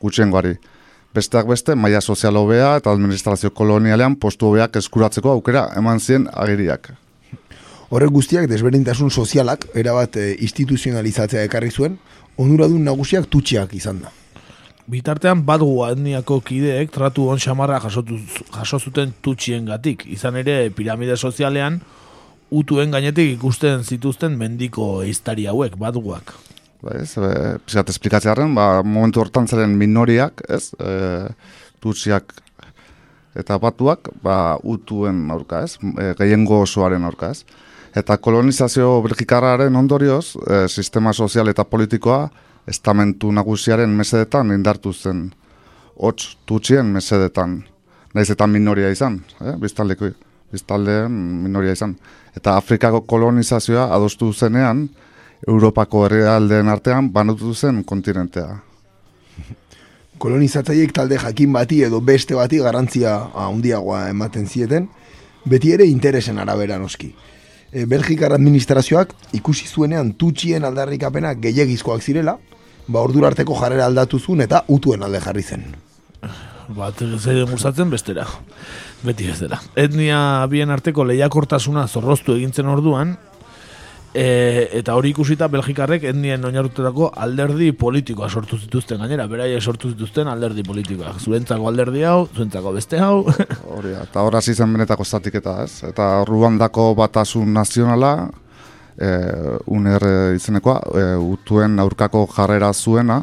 gutxiengoari. 0.05 0.59
Besteak 1.15 1.47
beste, 1.49 1.77
maila 1.79 2.01
sozial 2.03 2.37
hobea 2.37 2.75
eta 2.81 2.93
administrazio 2.93 3.53
kolonialean 3.55 4.19
postu 4.21 4.51
hobeak 4.51 4.77
eskuratzeko 4.83 5.31
aukera 5.33 5.69
eman 5.79 6.03
zien 6.03 6.27
agiriak. 6.33 6.91
Horrek 7.95 8.11
guztiak 8.11 8.49
desberdintasun 8.51 9.11
sozialak 9.11 9.69
erabat 9.79 10.17
e, 10.19 10.27
instituzionalizatzea 10.43 11.45
ekarri 11.47 11.71
zuen, 11.71 11.97
onuradun 12.37 12.83
nagusiak 12.85 13.31
tutxiak 13.31 13.73
izan 13.79 14.03
da. 14.03 14.11
Bitartean 14.85 15.41
badgu 15.49 15.87
etniako 15.87 16.43
kideek 16.45 16.91
tratu 16.93 17.31
on 17.33 17.41
xamarra 17.41 17.79
jasotu, 17.81 18.19
jaso 18.53 18.79
zuten 18.79 19.15
tutxien 19.25 19.65
gatik. 19.65 20.05
Izan 20.13 20.37
ere, 20.37 20.69
piramide 20.77 21.17
sozialean, 21.17 21.79
utuen 22.53 22.93
gainetik 22.93 23.33
ikusten 23.39 23.85
zituzten 23.85 24.37
mendiko 24.37 25.01
eiztari 25.07 25.49
hauek, 25.49 25.79
badguak. 25.81 26.35
Ba, 26.85 26.99
ez, 27.01 27.15
e, 27.17 27.57
pixat 27.65 27.95
esplikatzearen, 27.95 28.53
ba, 28.55 28.83
momentu 28.85 29.25
hortan 29.25 29.49
zaren 29.49 29.73
minoriak, 29.81 30.45
ez, 30.53 30.75
e, 30.77 31.33
tutsiak 31.81 32.37
eta 33.41 33.57
batuak, 33.59 34.13
ba, 34.23 34.59
utuen 34.61 35.31
aurka, 35.33 35.65
ez, 35.65 35.79
e, 35.81 36.13
gehiengo 36.21 36.61
osoaren 36.69 37.09
aurka, 37.09 37.33
ez. 37.33 37.63
Eta 37.97 38.19
kolonizazio 38.21 38.99
belgikarraren 39.07 39.81
ondorioz, 39.81 40.35
e, 40.45 40.67
sistema 40.69 41.15
sozial 41.17 41.49
eta 41.49 41.65
politikoa, 41.65 42.27
estamentu 42.67 43.33
nagusiaren 43.33 43.91
mesedetan 43.91 44.53
indartu 44.55 44.93
zen, 44.93 45.29
hots 45.97 46.37
tutsien 46.47 46.87
mesedetan, 46.93 47.63
naiz 48.15 48.31
eta 48.31 48.47
minoria 48.47 48.91
izan, 48.91 49.21
eh? 49.41 49.57
biztaldeko, 49.61 50.11
biztaldeen 50.53 51.13
minoria 51.45 51.75
izan. 51.77 51.97
Eta 52.37 52.57
Afrikako 52.57 53.03
kolonizazioa 53.11 53.89
adostu 53.95 54.33
zenean, 54.33 54.89
Europako 55.49 56.07
herrialdeen 56.07 56.71
artean 56.73 57.11
banatu 57.13 57.53
zen 57.55 57.83
kontinentea. 57.85 58.57
Kolonizatzaileek 60.23 60.95
talde 60.97 61.19
jakin 61.21 61.53
bati 61.53 61.83
edo 61.85 62.01
beste 62.01 62.37
bati 62.39 62.63
garantzia 62.63 63.17
handiagoa 63.45 64.09
ematen 64.09 64.47
zieten, 64.49 64.89
beti 65.45 65.75
ere 65.77 65.85
interesen 65.91 66.39
arabera 66.39 66.79
noski. 66.81 67.11
E, 67.75 67.85
Belgikar 67.91 68.33
administrazioak 68.33 69.13
ikusi 69.37 69.67
zuenean 69.69 70.15
tutxien 70.17 70.65
aldarrikapena 70.65 71.35
gehiagizkoak 71.35 72.03
zirela, 72.03 72.39
ba 72.87 73.01
ordura 73.01 73.29
arteko 73.33 73.57
jarrera 73.61 73.87
aldatu 73.87 74.19
zuen 74.19 74.45
eta 74.45 74.65
utuen 74.69 75.03
alde 75.03 75.21
jarri 75.21 75.43
zen. 75.43 75.67
Bat 76.75 77.03
zeide 77.19 77.45
musatzen 77.47 77.91
bestera. 77.91 78.25
Beti 79.05 79.29
ez 79.29 79.39
dela. 79.43 79.61
Etnia 79.77 80.47
bien 80.49 80.71
arteko 80.73 81.05
lehiakortasuna 81.05 81.87
zorroztu 81.89 82.39
egintzen 82.39 82.71
orduan, 82.73 83.17
e, 84.15 84.69
eta 84.79 84.95
hori 84.95 85.11
ikusita 85.13 85.49
Belgikarrek 85.53 86.07
etnien 86.09 86.45
oinarrututako 86.47 87.11
alderdi 87.27 87.73
politikoa 87.77 88.31
sortu 88.31 88.59
zituzten 88.63 89.03
gainera, 89.03 89.27
beraiek 89.31 89.63
sortu 89.63 89.91
zituzten 89.93 90.31
alderdi 90.31 90.65
politikoa. 90.67 91.17
Zuentzako 91.21 91.69
alderdi 91.69 92.05
hau, 92.07 92.29
zuentzako 92.33 92.73
beste 92.79 93.03
hau. 93.03 93.27
Hori, 93.77 93.93
eta 93.99 94.25
hor 94.25 94.39
hasi 94.39 94.55
zen 94.55 94.73
benetako 94.73 95.05
zatiketa, 95.05 95.59
ez? 95.67 95.83
Eta 95.91 96.09
Ruandako 96.29 96.93
batasun 96.99 97.53
nazionala, 97.53 98.15
e, 98.99 99.11
uner 99.67 100.07
izenekoa, 100.37 100.81
e, 100.95 101.05
utuen 101.17 101.79
aurkako 101.81 102.27
jarrera 102.35 102.73
zuena, 102.73 103.23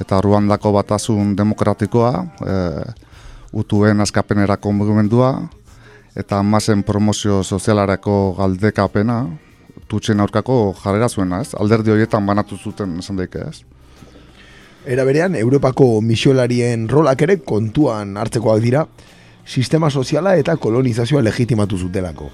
eta 0.00 0.20
Ruandako 0.20 0.72
batasun 0.72 1.36
demokratikoa, 1.36 2.12
e, 2.46 2.56
utuen 3.52 4.00
askapenerako 4.00 4.72
mugimendua, 4.72 5.34
eta 6.16 6.42
masen 6.42 6.82
promozio 6.82 7.42
sozialarako 7.42 8.34
galdekapena, 8.38 9.22
tutxen 9.88 10.20
aurkako 10.20 10.74
jarrera 10.82 11.08
zuena, 11.08 11.40
ez? 11.40 11.54
Alderdi 11.58 11.92
horietan 11.92 12.26
banatu 12.26 12.56
zuten 12.56 12.98
esan 13.00 13.20
daike, 13.20 13.46
ez? 13.48 13.62
Era 14.82 15.04
berean, 15.06 15.36
Europako 15.38 16.00
misiolarien 16.02 16.88
rolak 16.90 17.22
ere 17.22 17.36
kontuan 17.46 18.16
hartzekoak 18.18 18.62
dira, 18.64 18.86
sistema 19.46 19.90
soziala 19.90 20.34
eta 20.40 20.56
kolonizazioa 20.56 21.22
legitimatu 21.22 21.78
zutelako. 21.78 22.30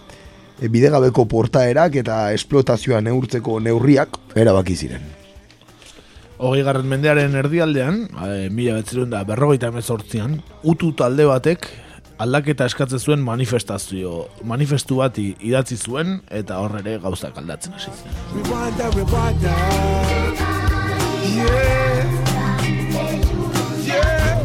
E, 0.61 0.69
bidegabeko 0.69 1.25
portaerak 1.31 1.95
eta 2.03 2.33
esplotazioa 2.35 3.01
neurtzeko 3.01 3.61
neurriak 3.63 4.17
erabaki 4.35 4.75
ziren. 4.77 5.03
Hogei 6.39 6.63
garren 6.63 6.87
mendearen 6.87 7.35
erdialdean, 7.35 8.09
e, 8.27 8.49
mila 8.51 8.75
betzerun 8.79 9.11
da 9.11 9.25
berrogeita 9.27 9.71
emezortzian, 9.73 10.41
utu 10.63 10.93
talde 10.99 11.25
batek 11.27 11.67
aldaketa 12.19 12.67
eskatzen 12.67 12.99
zuen 12.99 13.21
manifestazio, 13.23 14.29
manifestu 14.45 14.97
bat 14.99 15.19
i- 15.19 15.37
idatzi 15.41 15.77
zuen 15.79 16.21
eta 16.31 16.59
hor 16.59 16.79
ere 16.81 16.99
gauzak 16.99 17.37
aldatzen 17.39 17.73
hasi 17.75 17.91
ziren. 17.95 18.15
Rwanda, 18.49 18.91
Rwanda. 18.97 19.55
Yeah. 21.39 22.05
Yeah. 23.87 24.39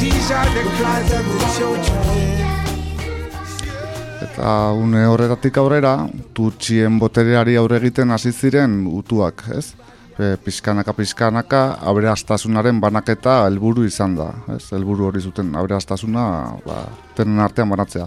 These 0.00 0.30
are 0.32 0.50
the 0.56 0.62
cries 0.76 1.12
of 1.12 1.24
the 1.26 1.46
children. 1.56 2.41
Eta 4.22 4.72
une 4.78 5.02
horretatik 5.08 5.56
aurrera, 5.58 5.96
tutxien 6.36 6.98
botereari 7.00 7.56
aurre 7.58 7.80
egiten 7.80 8.12
hasi 8.14 8.30
ziren 8.32 8.84
utuak, 8.86 9.42
ez? 9.56 9.72
E, 10.12 10.36
pizkanaka 10.44 10.92
pizkanaka 10.94 11.62
aberastasunaren 11.90 12.78
banaketa 12.80 13.40
helburu 13.48 13.86
izan 13.88 14.14
da, 14.18 14.28
ez? 14.54 14.68
Helburu 14.76 15.08
hori 15.08 15.22
zuten 15.24 15.50
aberastasuna, 15.58 16.26
ba, 16.66 16.78
tenen 17.16 17.42
artean 17.42 17.72
banatzea. 17.72 18.06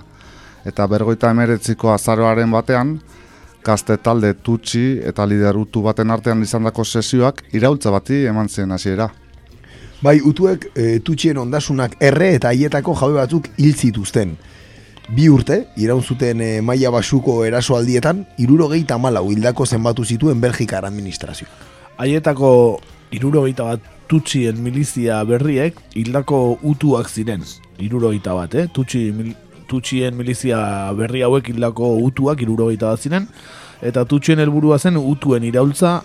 Eta 0.65 0.87
bergoita 0.87 1.33
emeretziko 1.35 1.91
azaroaren 1.91 2.53
batean, 2.53 2.95
gazte 3.65 3.97
talde 3.97 4.31
tutxi 4.45 4.85
eta 5.03 5.25
lider 5.27 5.57
utu 5.57 5.83
baten 5.83 6.13
artean 6.13 6.43
izandako 6.45 6.85
sesioak 6.85 7.43
iraultza 7.57 7.91
bati 7.91 8.23
eman 8.29 8.49
zen 8.49 8.71
hasiera. 8.71 9.09
Bai, 10.05 10.19
utuek 10.21 10.69
e, 10.75 10.99
tutxien 11.03 11.37
ondasunak 11.41 11.95
erre 11.99 12.35
eta 12.37 12.53
haietako 12.53 12.93
jabe 13.01 13.17
batzuk 13.23 13.49
hil 13.57 13.73
zituzten. 13.73 14.35
Bi 15.13 15.27
urte, 15.29 15.67
iraun 15.77 16.01
zuten 16.01 16.39
e, 16.41 16.61
maila 16.65 16.89
basuko 16.89 17.43
erasoaldietan, 17.45 18.23
irurogei 18.41 18.81
tamalau 18.89 19.27
hildako 19.29 19.67
zenbatu 19.69 20.03
zituen 20.03 20.39
Belgikar 20.41 20.85
administrazioak. 20.87 21.51
Haietako 22.01 22.49
irurogeita 23.13 23.67
bat 23.67 23.83
tutxien 24.09 24.57
milizia 24.65 25.19
berriek 25.29 25.77
hildako 25.93 26.57
utuak 26.65 27.09
ziren. 27.09 27.45
Irurogeita 27.77 28.33
bat, 28.33 28.55
eh? 28.57 28.65
Tutxi, 28.73 29.11
mil, 29.13 29.35
tutxien 29.69 30.17
milizia 30.17 30.57
berri 30.97 31.21
hauek 31.25 31.51
hildako 31.53 31.95
utuak 32.07 32.41
irurogeita 32.41 32.89
bat 32.95 33.05
ziren. 33.05 33.27
Eta 33.85 34.07
tutxien 34.09 34.41
helburua 34.41 34.79
zen 34.79 34.97
utuen 34.97 35.45
iraultza 35.45 35.99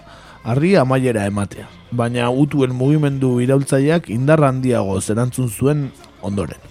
harri 0.45 0.75
amaiera 0.77 1.25
ematea. 1.31 1.71
Baina 1.91 2.29
utuen 2.31 2.77
mugimendu 2.77 3.39
iraultzaileak 3.41 4.13
indar 4.13 4.45
handiago 4.45 5.01
zerantzun 5.01 5.49
zuen 5.49 5.89
ondoren. 6.21 6.70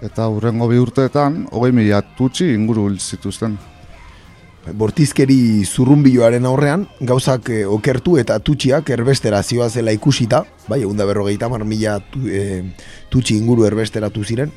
Eta 0.00 0.30
hurrengo 0.32 0.64
bi 0.70 0.78
urteetan, 0.80 1.42
hogei 1.52 1.74
mila 1.76 2.00
tutxi 2.16 2.54
inguru 2.54 2.86
hil 2.88 2.96
zituzten. 2.98 3.58
Bortizkeri 4.80 5.64
zurrunbiloaren 5.64 6.46
aurrean, 6.48 6.86
gauzak 7.04 7.50
eh, 7.52 7.62
okertu 7.68 8.16
eta 8.20 8.38
tutxiak 8.44 8.88
erbestera 8.96 9.42
zela 9.42 9.92
ikusita, 9.92 10.44
bai, 10.68 10.80
egun 10.82 10.96
da 10.96 11.06
berrogeita 11.06 11.48
mar 11.48 11.64
mila 11.64 11.98
tu, 12.00 12.20
eh, 12.28 12.64
tutxi 13.10 13.36
inguru 13.36 13.66
erbesteratu 13.66 14.24
ziren, 14.24 14.50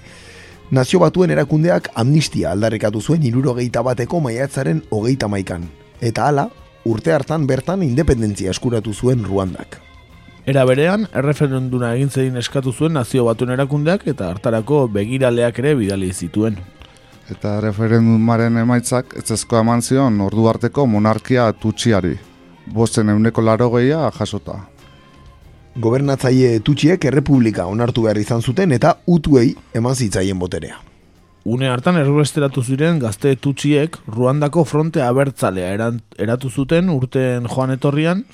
nazio 0.71 0.99
batuen 0.99 1.31
erakundeak 1.31 1.89
amnistia 1.95 2.51
aldarrekatu 2.51 3.01
zuen 3.01 3.23
irurogeita 3.23 3.81
bateko 3.81 4.19
maiatzaren 4.19 4.83
hogeita 4.91 5.27
maikan. 5.27 5.67
Eta 5.99 6.27
hala, 6.27 6.49
urte 6.85 7.11
hartan 7.11 7.47
bertan 7.47 7.83
independentzia 7.83 8.51
eskuratu 8.51 8.93
zuen 8.93 9.23
Ruandak. 9.23 9.92
Era 10.45 10.65
berean, 10.67 11.05
erreferenduna 11.15 11.93
egin 11.95 12.09
zedin 12.11 12.35
eskatu 12.35 12.73
zuen 12.75 12.97
nazio 12.97 13.23
batuen 13.23 13.53
erakundeak 13.53 14.01
eta 14.11 14.27
hartarako 14.33 14.89
begiraleak 14.91 15.59
ere 15.63 15.71
bidali 15.79 16.09
zituen. 16.11 16.57
Eta 17.31 17.61
referendumaren 17.63 18.57
emaitzak 18.59 19.15
etzezko 19.21 19.61
eman 19.61 19.81
zion 19.81 20.19
ordu 20.21 20.49
arteko 20.51 20.85
monarkia 20.85 21.47
tutxiari. 21.53 22.17
Bosten 22.75 23.09
euneko 23.09 23.41
laro 23.41 23.71
jasota. 24.19 24.67
Gobernatzaile 25.79 26.59
tutxiek 26.59 27.05
errepublika 27.05 27.65
onartu 27.65 28.03
behar 28.03 28.17
izan 28.17 28.41
zuten 28.41 28.71
eta 28.71 28.97
utuei 29.07 29.55
eman 29.73 29.95
zitzaien 29.95 30.39
boterea. 30.39 30.75
Une 31.45 31.69
hartan 31.69 31.95
erbesteratu 31.97 32.61
ziren 32.63 32.99
gazte 32.99 33.35
tutxiek 33.35 33.97
Ruandako 34.07 34.63
fronte 34.65 35.01
abertzalea 35.01 35.91
eratu 36.17 36.49
zuten 36.49 36.89
urten 36.89 37.47
joan 37.47 37.71
etorrian 37.71 38.25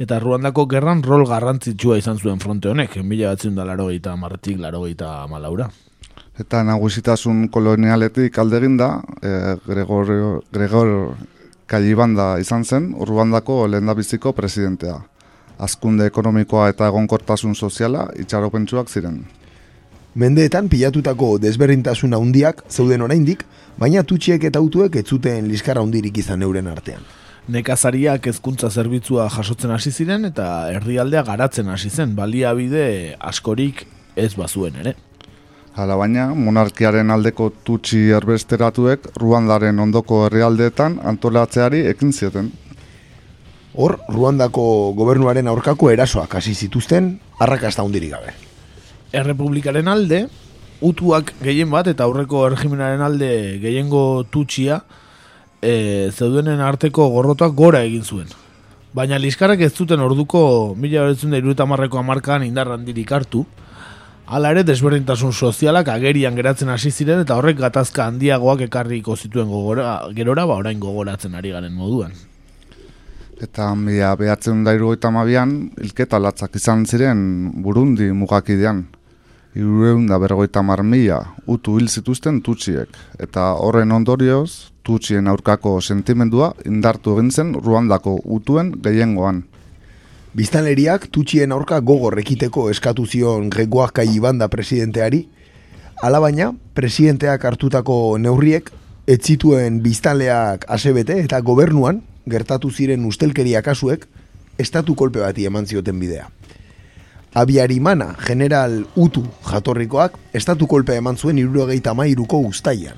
eta 0.00 0.18
Ruandako 0.18 0.64
gerran 0.70 1.02
rol 1.04 1.26
garrantzitsua 1.28 1.98
izan 2.00 2.18
zuen 2.18 2.40
fronte 2.40 2.70
honek, 2.70 2.96
mila 3.04 3.34
batzen 3.34 3.54
da 3.58 3.66
laro 3.68 3.90
gehieta 3.90 4.16
marretik 4.16 4.58
laro 4.58 4.86
gehieta 4.86 5.26
malaura. 5.28 5.68
Eta 6.40 6.62
nagusitasun 6.64 7.48
kolonialetik 7.52 8.38
aldegin 8.40 8.78
da, 8.80 8.94
e, 9.20 9.56
Gregor, 9.66 10.14
Gregor 10.52 10.94
Kallibanda 11.68 12.38
izan 12.40 12.64
zen, 12.64 12.94
Ruandako 13.06 13.66
lehendabiziko 13.68 14.32
presidentea. 14.32 14.96
Azkunde 15.60 16.06
ekonomikoa 16.08 16.70
eta 16.72 16.88
egonkortasun 16.88 17.54
soziala 17.54 18.08
itxaropentsuak 18.16 18.88
ziren. 18.88 19.20
Mendeetan 20.14 20.72
pilatutako 20.72 21.34
desberdintasun 21.38 22.16
handiak 22.16 22.64
zeuden 22.70 23.04
oraindik, 23.04 23.44
baina 23.78 24.02
tutxiek 24.02 24.42
eta 24.48 24.58
autuek 24.58 24.96
ez 24.96 25.06
zuten 25.06 25.46
liskara 25.52 25.84
handirik 25.84 26.16
izan 26.24 26.42
euren 26.42 26.72
artean. 26.72 27.04
Nekazariak 27.48 28.26
hezkuntza 28.26 28.68
zerbitzua 28.70 29.28
jasotzen 29.32 29.70
hasi 29.72 29.90
ziren 29.90 30.24
eta 30.28 30.68
herrialdea 30.74 31.22
garatzen 31.24 31.68
hasi 31.72 31.90
zen, 31.90 32.14
baliabide 32.14 33.16
askorik 33.18 33.86
ez 34.16 34.34
bazuen 34.36 34.76
ere. 34.82 34.94
Hala 35.74 35.96
baina, 35.96 36.26
monarkiaren 36.34 37.10
aldeko 37.14 37.50
tutsi 37.64 38.10
erbesteratuek 38.12 39.06
Ruandaren 39.16 39.78
ondoko 39.78 40.24
herrialdeetan 40.26 40.98
antolatzeari 41.06 41.84
ekin 41.92 42.12
zieten. 42.12 42.50
Hor, 43.74 43.96
Ruandako 44.10 44.92
gobernuaren 44.98 45.46
aurkako 45.48 45.90
erasoak 45.94 46.34
hasi 46.34 46.54
zituzten, 46.54 47.20
arrakasta 47.38 47.86
hundirik 47.86 48.16
gabe. 48.16 48.34
Errepublikaren 49.14 49.88
alde, 49.88 50.24
utuak 50.82 51.32
gehien 51.42 51.70
bat 51.70 51.86
eta 51.86 52.04
aurreko 52.04 52.46
erregimenaren 52.48 53.02
alde 53.04 53.30
gehiengo 53.62 54.24
tutxia 54.30 54.80
e, 55.62 56.10
zeudenen 56.10 56.60
arteko 56.60 57.08
gorrotak 57.12 57.54
gora 57.54 57.82
egin 57.84 58.04
zuen. 58.04 58.28
Baina 58.92 59.18
liskarrak 59.18 59.60
ez 59.62 59.72
zuten 59.72 60.00
orduko 60.00 60.74
mila 60.76 61.06
beretzen 61.06 61.30
da 61.30 61.38
irudetamarreko 61.38 61.98
amarkan 62.00 62.42
indarran 62.42 62.84
dirik 62.84 63.12
hartu, 63.12 63.46
Hala 64.30 64.52
ere, 64.54 64.62
desberdintasun 64.62 65.32
sozialak 65.34 65.88
agerian 65.90 66.36
geratzen 66.38 66.68
hasi 66.70 66.92
ziren 66.94 67.18
eta 67.24 67.34
horrek 67.34 67.56
gatazka 67.58 68.04
handiagoak 68.06 68.60
ekarriko 68.68 69.16
zituen 69.16 69.48
gogora, 69.50 70.04
gerora, 70.14 70.44
ba 70.46 70.54
orain 70.60 70.78
gogoratzen 70.78 71.34
ari 71.34 71.50
garen 71.50 71.74
moduan. 71.74 72.14
Eta 73.42 73.72
mila 73.74 74.12
behatzen 74.20 74.62
da 74.62 74.76
irugaita 74.76 75.10
mabian, 75.10 75.56
ilketa 75.82 76.20
latzak 76.22 76.54
izan 76.60 76.86
ziren 76.86 77.24
Burundi 77.64 78.12
mugakidean. 78.14 78.84
Irureun 79.50 80.04
da 80.06 80.14
bergoita 80.22 80.62
mar 80.62 80.84
mila 80.86 81.16
utu 81.50 81.74
hil 81.78 81.88
zituzten 81.90 82.38
tutxiek. 82.46 82.88
Eta 83.18 83.48
horren 83.58 83.90
ondorioz, 83.90 84.70
tutxien 84.86 85.26
aurkako 85.26 85.80
sentimendua 85.80 86.52
indartu 86.70 87.16
egin 87.18 87.32
zen 87.34 87.50
Ruandako 87.58 88.20
utuen 88.24 88.70
gehiengoan. 88.84 89.42
Biztanleriak 90.38 91.08
tutxien 91.10 91.50
aurka 91.50 91.80
gogor 91.80 92.20
ekiteko 92.22 92.68
eskatu 92.70 93.06
zion 93.06 93.50
Gregoak 93.50 93.96
Kaibanda 93.98 94.46
presidenteari, 94.48 95.24
alabaina 96.00 96.52
presidenteak 96.74 97.44
hartutako 97.44 98.18
neurriek 98.22 98.70
ez 99.10 99.18
zituen 99.18 99.82
biztanleak 99.82 100.68
asebete 100.70 101.18
eta 101.24 101.40
gobernuan 101.42 102.04
gertatu 102.30 102.70
ziren 102.70 103.02
ustelkeria 103.04 103.62
kasuek 103.66 104.06
estatu 104.58 104.94
kolpe 104.94 105.18
bati 105.24 105.50
eman 105.50 105.66
zioten 105.66 105.98
bidea. 105.98 106.30
Abiarimana, 107.34 108.16
general 108.18 108.86
Utu 108.96 109.22
jatorrikoak, 109.46 110.16
estatu 110.34 110.66
kolpe 110.66 110.96
eman 110.98 111.16
zuen 111.16 111.38
irurogeita 111.38 111.94
mairuko 111.94 112.40
ustaian. 112.42 112.96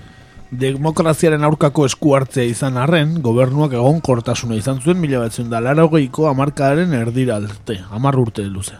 Demokraziaren 0.52 1.44
aurkako 1.44 1.84
esku 1.88 2.14
hartzea 2.16 2.44
izan 2.48 2.78
arren, 2.80 3.18
gobernuak 3.24 3.72
egon 3.76 4.00
kortasuna 4.04 4.56
izan 4.56 4.80
zuen 4.80 4.98
mila 5.00 5.20
batzen 5.20 5.50
da 5.52 5.60
laragoiko 5.64 6.26
amarkadaren 6.28 6.92
erdira 6.96 7.36
arte, 7.36 7.78
amar 7.90 8.16
urte 8.20 8.44
luze. 8.48 8.76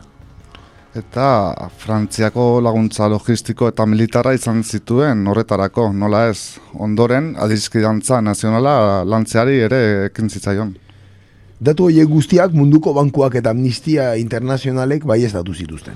Eta 0.97 1.27
Frantziako 1.81 2.61
laguntza 2.61 3.09
logistiko 3.09 3.69
eta 3.73 3.87
militarra 3.89 4.35
izan 4.37 4.61
zituen 4.63 5.27
horretarako, 5.29 5.87
nola 5.93 6.27
ez, 6.29 6.59
ondoren 6.77 7.33
adizkidantza 7.41 8.21
nazionala 8.21 9.05
lantzeari 9.09 9.61
ere 9.69 9.83
ekin 10.11 10.29
zitzaion. 10.29 10.75
Datu 11.63 11.85
horiek 11.87 12.09
guztiak 12.11 12.55
munduko 12.59 12.91
bankuak 12.97 13.37
eta 13.39 13.53
amnistia 13.55 14.17
internazionalek 14.19 15.05
bai 15.07 15.21
ez 15.23 15.31
datu 15.31 15.55
zituzten. 15.55 15.95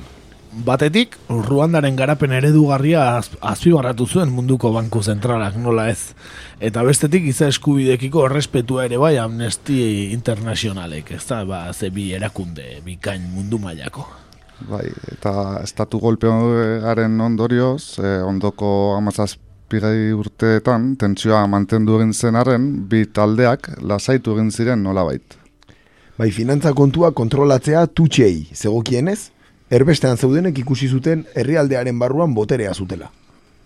Batetik, 0.67 1.17
Ruandaren 1.29 1.97
garapen 1.99 2.33
eredugarria 2.33 3.01
az, 3.17 3.33
azpibarratu 3.43 4.07
zuen 4.07 4.31
munduko 4.33 4.71
banku 4.73 5.03
zentralak, 5.03 5.57
nola 5.59 5.89
ez. 5.91 6.15
Eta 6.63 6.85
bestetik, 6.87 7.27
iza 7.29 7.49
eskubidekiko 7.51 8.23
errespetua 8.29 8.85
ere 8.87 9.01
bai 9.03 9.17
amnesti 9.19 9.81
internazionalek, 10.15 11.11
ez 11.19 11.25
da, 11.27 11.41
ba, 11.45 11.65
ze 11.75 11.91
bi 11.91 12.13
erakunde, 12.15 12.79
bikain 12.85 13.25
mundu 13.35 13.59
mailako. 13.59 14.07
Bai, 14.71 14.87
eta 15.13 15.59
estatu 15.65 15.99
golpearen 16.01 17.21
ondorioz, 17.21 17.99
eh, 17.99 18.23
ondoko 18.25 18.95
amazazpigai 19.01 20.13
urteetan, 20.15 20.95
tentsioa 20.97 21.43
mantendu 21.51 21.99
egin 21.99 22.15
zenaren, 22.15 22.71
bi 22.89 23.03
taldeak 23.13 23.75
lasaitu 23.83 24.39
egin 24.39 24.55
ziren 24.55 24.87
nolabait. 24.87 25.37
Bai, 26.17 26.31
finantza 26.33 26.71
kontua 26.73 27.11
kontrolatzea 27.13 27.83
tutxei, 27.93 28.47
zegokienez, 28.57 29.19
erbestean 29.69 30.17
zeudenek 30.17 30.57
ikusi 30.63 30.87
zuten 30.89 31.27
herrialdearen 31.37 31.99
barruan 32.01 32.33
boterea 32.33 32.71
zutela. 32.73 33.11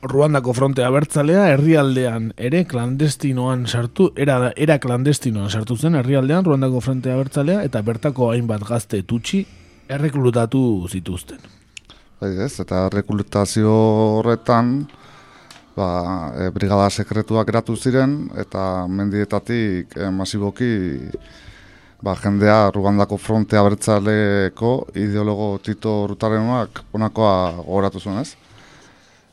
Ruandako 0.03 0.55
frontea 0.57 0.89
bertzalea 0.91 1.45
herrialdean 1.53 2.33
ere 2.49 2.65
klandestinoan 2.67 3.67
sartu, 3.69 4.09
era, 4.17 4.51
era 4.57 4.81
klandestinoan 4.83 5.51
sartu 5.53 5.77
zen 5.77 5.95
herrialdean 6.01 6.49
Ruandako 6.49 6.81
frontea 6.83 7.15
bertzalea 7.21 7.63
eta 7.69 7.83
bertako 7.87 8.33
hainbat 8.33 8.65
gazte 8.67 9.03
tutxi 9.07 9.45
erreklutatu 9.87 10.63
zituzten. 10.91 11.39
Bai 12.21 12.33
ez, 12.47 12.55
eta 12.65 12.89
rekrutazio 12.91 13.77
horretan 14.17 14.73
ba, 15.77 15.87
e, 16.35 16.51
brigada 16.57 16.91
sekretuak 16.91 17.55
eratu 17.55 17.77
ziren 17.77 18.25
eta 18.43 18.89
mendietatik 18.89 19.95
e, 19.95 20.11
masiboki 20.11 20.73
ba, 22.03 22.15
jendea 22.17 22.71
Rugandako 22.75 23.19
frontea 23.21 23.63
bertzaleko 23.67 24.75
ideologo 24.97 25.59
Tito 25.65 26.07
Rutarenuak 26.09 26.85
onakoa 26.97 27.35
gogoratu 27.61 28.01
zuen, 28.01 28.23
ez? 28.23 28.37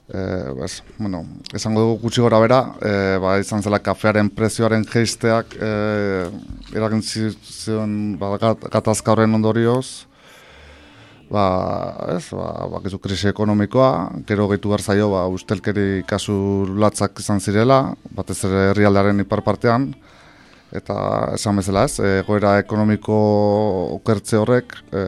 E, 0.07 0.19
bez, 0.55 0.83
bueno, 0.97 1.23
esango 1.55 1.83
dugu 1.83 1.97
gutxi 2.05 2.23
gora 2.23 2.39
bera, 2.39 2.59
e, 2.79 2.91
ba, 3.23 3.37
izan 3.43 3.63
zela 3.63 3.79
kafearen 3.83 4.29
prezioaren 4.35 4.85
geisteak 4.87 5.55
e, 5.59 5.71
eragin 6.75 7.03
zion 7.03 7.97
ba, 8.19 8.35
gatazka 8.39 9.11
horren 9.11 9.35
ondorioz, 9.35 10.07
ba, 11.31 11.47
ez, 12.15 12.23
ba, 12.31 12.67
ba, 12.71 12.83
krisi 13.03 13.31
ekonomikoa, 13.33 13.91
gero 14.27 14.47
gehitu 14.51 14.71
behar 14.71 14.83
zaio, 14.83 15.09
ba, 15.11 15.25
ustelkeri 15.27 16.03
kasu 16.07 16.37
latzak 16.79 17.19
izan 17.19 17.43
zirela, 17.43 17.81
batez 18.15 18.39
ere 18.47 18.69
herrialdearen 18.71 19.23
ipar 19.27 19.43
partean, 19.43 19.91
eta 20.75 20.97
esan 21.35 21.61
bezala 21.61 21.85
ez, 21.87 21.99
e, 21.99 22.21
goera 22.27 22.57
ekonomiko 22.61 23.15
okertze 23.97 24.39
horrek, 24.39 24.75
e, 24.91 25.03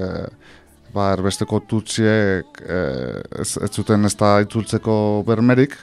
ba, 0.93 1.11
erbesteko 1.15 1.61
tutxiek 1.69 2.61
e, 2.63 2.79
ez, 3.41 3.51
ez 3.57 3.71
zuten 3.71 4.07
ez 4.07 4.15
da 4.19 4.37
itzultzeko 4.45 4.95
bermerik, 5.27 5.75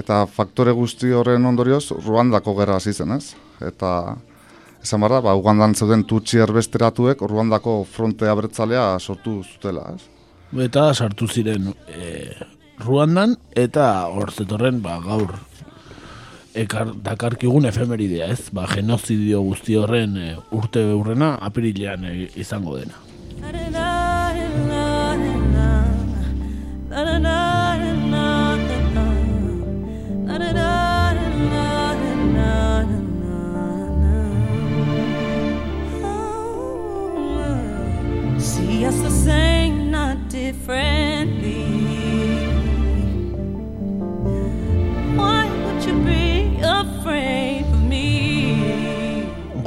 eta 0.00 0.24
faktore 0.30 0.72
guzti 0.72 1.12
horren 1.12 1.46
ondorioz, 1.46 1.90
Ruandako 2.06 2.56
gerra 2.58 2.78
hasi 2.80 2.94
zen 2.94 3.16
ez, 3.18 3.34
eta 3.60 4.16
esan 4.80 5.04
barra, 5.04 5.20
ba, 5.24 5.36
Ugandan 5.36 5.74
zeuden 5.74 6.06
tutsi 6.08 6.40
erbesteratuek 6.40 7.20
Ruandako 7.20 7.82
fronte 7.84 8.28
abertzalea 8.30 8.94
sortu 8.98 9.42
zutela 9.44 9.90
ez. 9.94 10.08
Eta 10.64 10.88
sartu 10.94 11.28
ziren 11.28 11.68
e, 11.92 12.32
Ruandan, 12.80 13.36
eta 13.52 14.08
hor 14.08 14.32
zetorren 14.32 14.80
ba, 14.82 14.96
gaur 15.04 15.36
ekar, 16.54 16.94
dakarkigun 17.04 17.66
efemeridea, 17.70 18.30
ez? 18.32 18.50
Ba, 18.54 18.66
genozidio 18.70 19.42
guzti 19.46 19.76
horren 19.78 20.16
e, 20.18 20.32
urte 20.56 20.82
urrena 20.94 21.36
apirilean 21.40 22.04
e, 22.04 22.28
izango 22.40 22.78
dena. 22.78 23.06
See 38.40 38.86
us 38.86 38.96
the 39.02 39.10
same, 39.10 39.90
not 39.90 40.28
differently. 40.30 41.66
Why 45.16 45.44
would 45.64 45.84
you 45.84 45.94
be? 46.04 46.19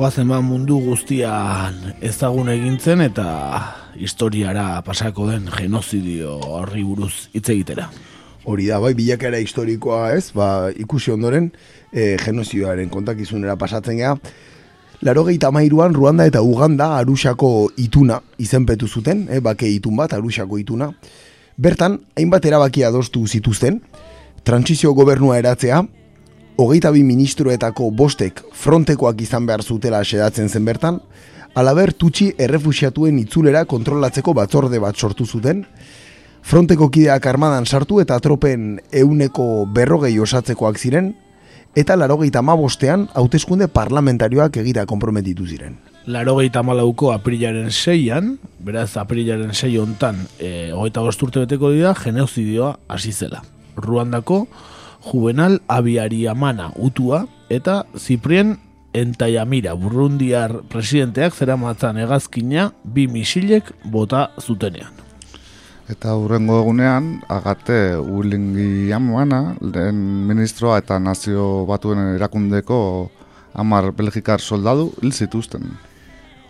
Goazen 0.03 0.27
ba 0.27 0.41
mundu 0.43 0.81
guztian 0.83 1.77
ezagun 2.03 2.49
egintzen 2.51 2.99
eta 3.05 3.25
historiara 3.95 4.81
pasako 4.83 5.29
den 5.29 5.45
genozidio 5.47 6.33
horri 6.43 6.83
buruz 6.83 7.29
hitz 7.31 7.45
egitera. 7.53 7.85
Hori 8.43 8.67
da, 8.67 8.81
bai, 8.83 8.91
bilakera 8.99 9.39
historikoa 9.39 10.11
ez, 10.17 10.33
ba, 10.35 10.67
ikusi 10.75 11.13
ondoren, 11.13 11.47
e, 11.93 12.17
genozioaren 12.19 12.91
kontakizunera 12.91 13.55
pasatzen 13.55 14.01
gea. 14.01 14.17
Laro 15.07 15.23
mairuan 15.51 15.93
Ruanda 15.93 16.25
eta 16.25 16.41
Uganda 16.41 16.97
Arusako 16.97 17.71
ituna 17.77 18.19
izenpetu 18.37 18.87
zuten, 18.87 19.29
e, 19.31 19.39
bake 19.39 19.69
itun 19.69 19.95
bat, 19.95 20.11
Arusako 20.13 20.57
ituna. 20.57 20.91
Bertan, 21.55 22.01
hainbat 22.17 22.45
erabaki 22.45 22.83
adostu 22.83 23.25
zituzten, 23.25 23.81
trantsizio 24.43 24.91
gobernua 24.93 25.37
eratzea, 25.37 25.85
hogeita 26.57 26.91
bi 26.91 27.03
ministroetako 27.03 27.89
bostek 27.91 28.41
frontekoak 28.53 29.21
izan 29.21 29.47
behar 29.49 29.63
zutela 29.63 30.03
sedatzen 30.03 30.49
zen 30.49 30.65
bertan, 30.65 30.99
alaber 31.55 31.93
tutsi 31.93 32.31
errefusiatuen 32.37 33.19
itzulera 33.23 33.65
kontrolatzeko 33.65 34.33
batzorde 34.33 34.79
bat 34.79 34.97
sortu 34.97 35.25
zuten, 35.25 35.65
fronteko 36.43 36.89
kideak 36.89 37.25
armadan 37.25 37.65
sartu 37.65 38.01
eta 38.03 38.19
tropen 38.19 38.79
euneko 38.91 39.65
berrogei 39.73 40.17
osatzekoak 40.19 40.77
ziren, 40.77 41.13
eta 41.75 41.95
larogeita 41.95 42.41
bostean 42.41 43.07
hauteskunde 43.13 43.67
parlamentarioak 43.67 44.57
egira 44.57 44.85
konprometitu 44.85 45.45
ziren. 45.45 45.77
Larogeita 46.05 46.61
malauko 46.63 47.11
aprilaren 47.13 47.71
seian, 47.71 48.37
beraz 48.59 48.97
aprilaren 48.97 49.53
sei 49.53 49.77
hontan, 49.77 50.27
e, 50.39 50.71
hogeita 50.71 51.01
urte 51.01 51.39
beteko 51.39 51.71
dira, 51.71 51.93
genozidioa 51.95 52.77
hasi 52.89 53.11
zela. 53.11 53.41
Ruandako 53.75 54.47
Juvenal 55.03 55.59
Abiariamana 55.67 56.71
utua 56.79 57.25
eta 57.49 57.83
Ziprien 57.97 58.57
Entaiamira 58.93 59.73
Burundiar 59.73 60.61
presidenteak 60.69 61.33
zeramatzan 61.33 61.97
hegazkina 61.97 62.71
bi 62.83 63.07
misilek 63.07 63.73
bota 63.83 64.29
zutenean. 64.39 64.93
Eta 65.91 66.13
hurrengo 66.15 66.61
egunean, 66.61 67.17
agate 67.27 67.97
ulingi 67.99 68.93
amuana, 68.95 69.57
lehen 69.59 69.97
ministroa 70.29 70.77
eta 70.79 70.99
nazio 70.99 71.65
batuen 71.67 72.13
erakundeko 72.15 72.77
amar 73.53 73.91
belgikar 73.91 74.39
soldadu 74.39 74.93
hil 75.01 75.11
zituzten. 75.11 75.73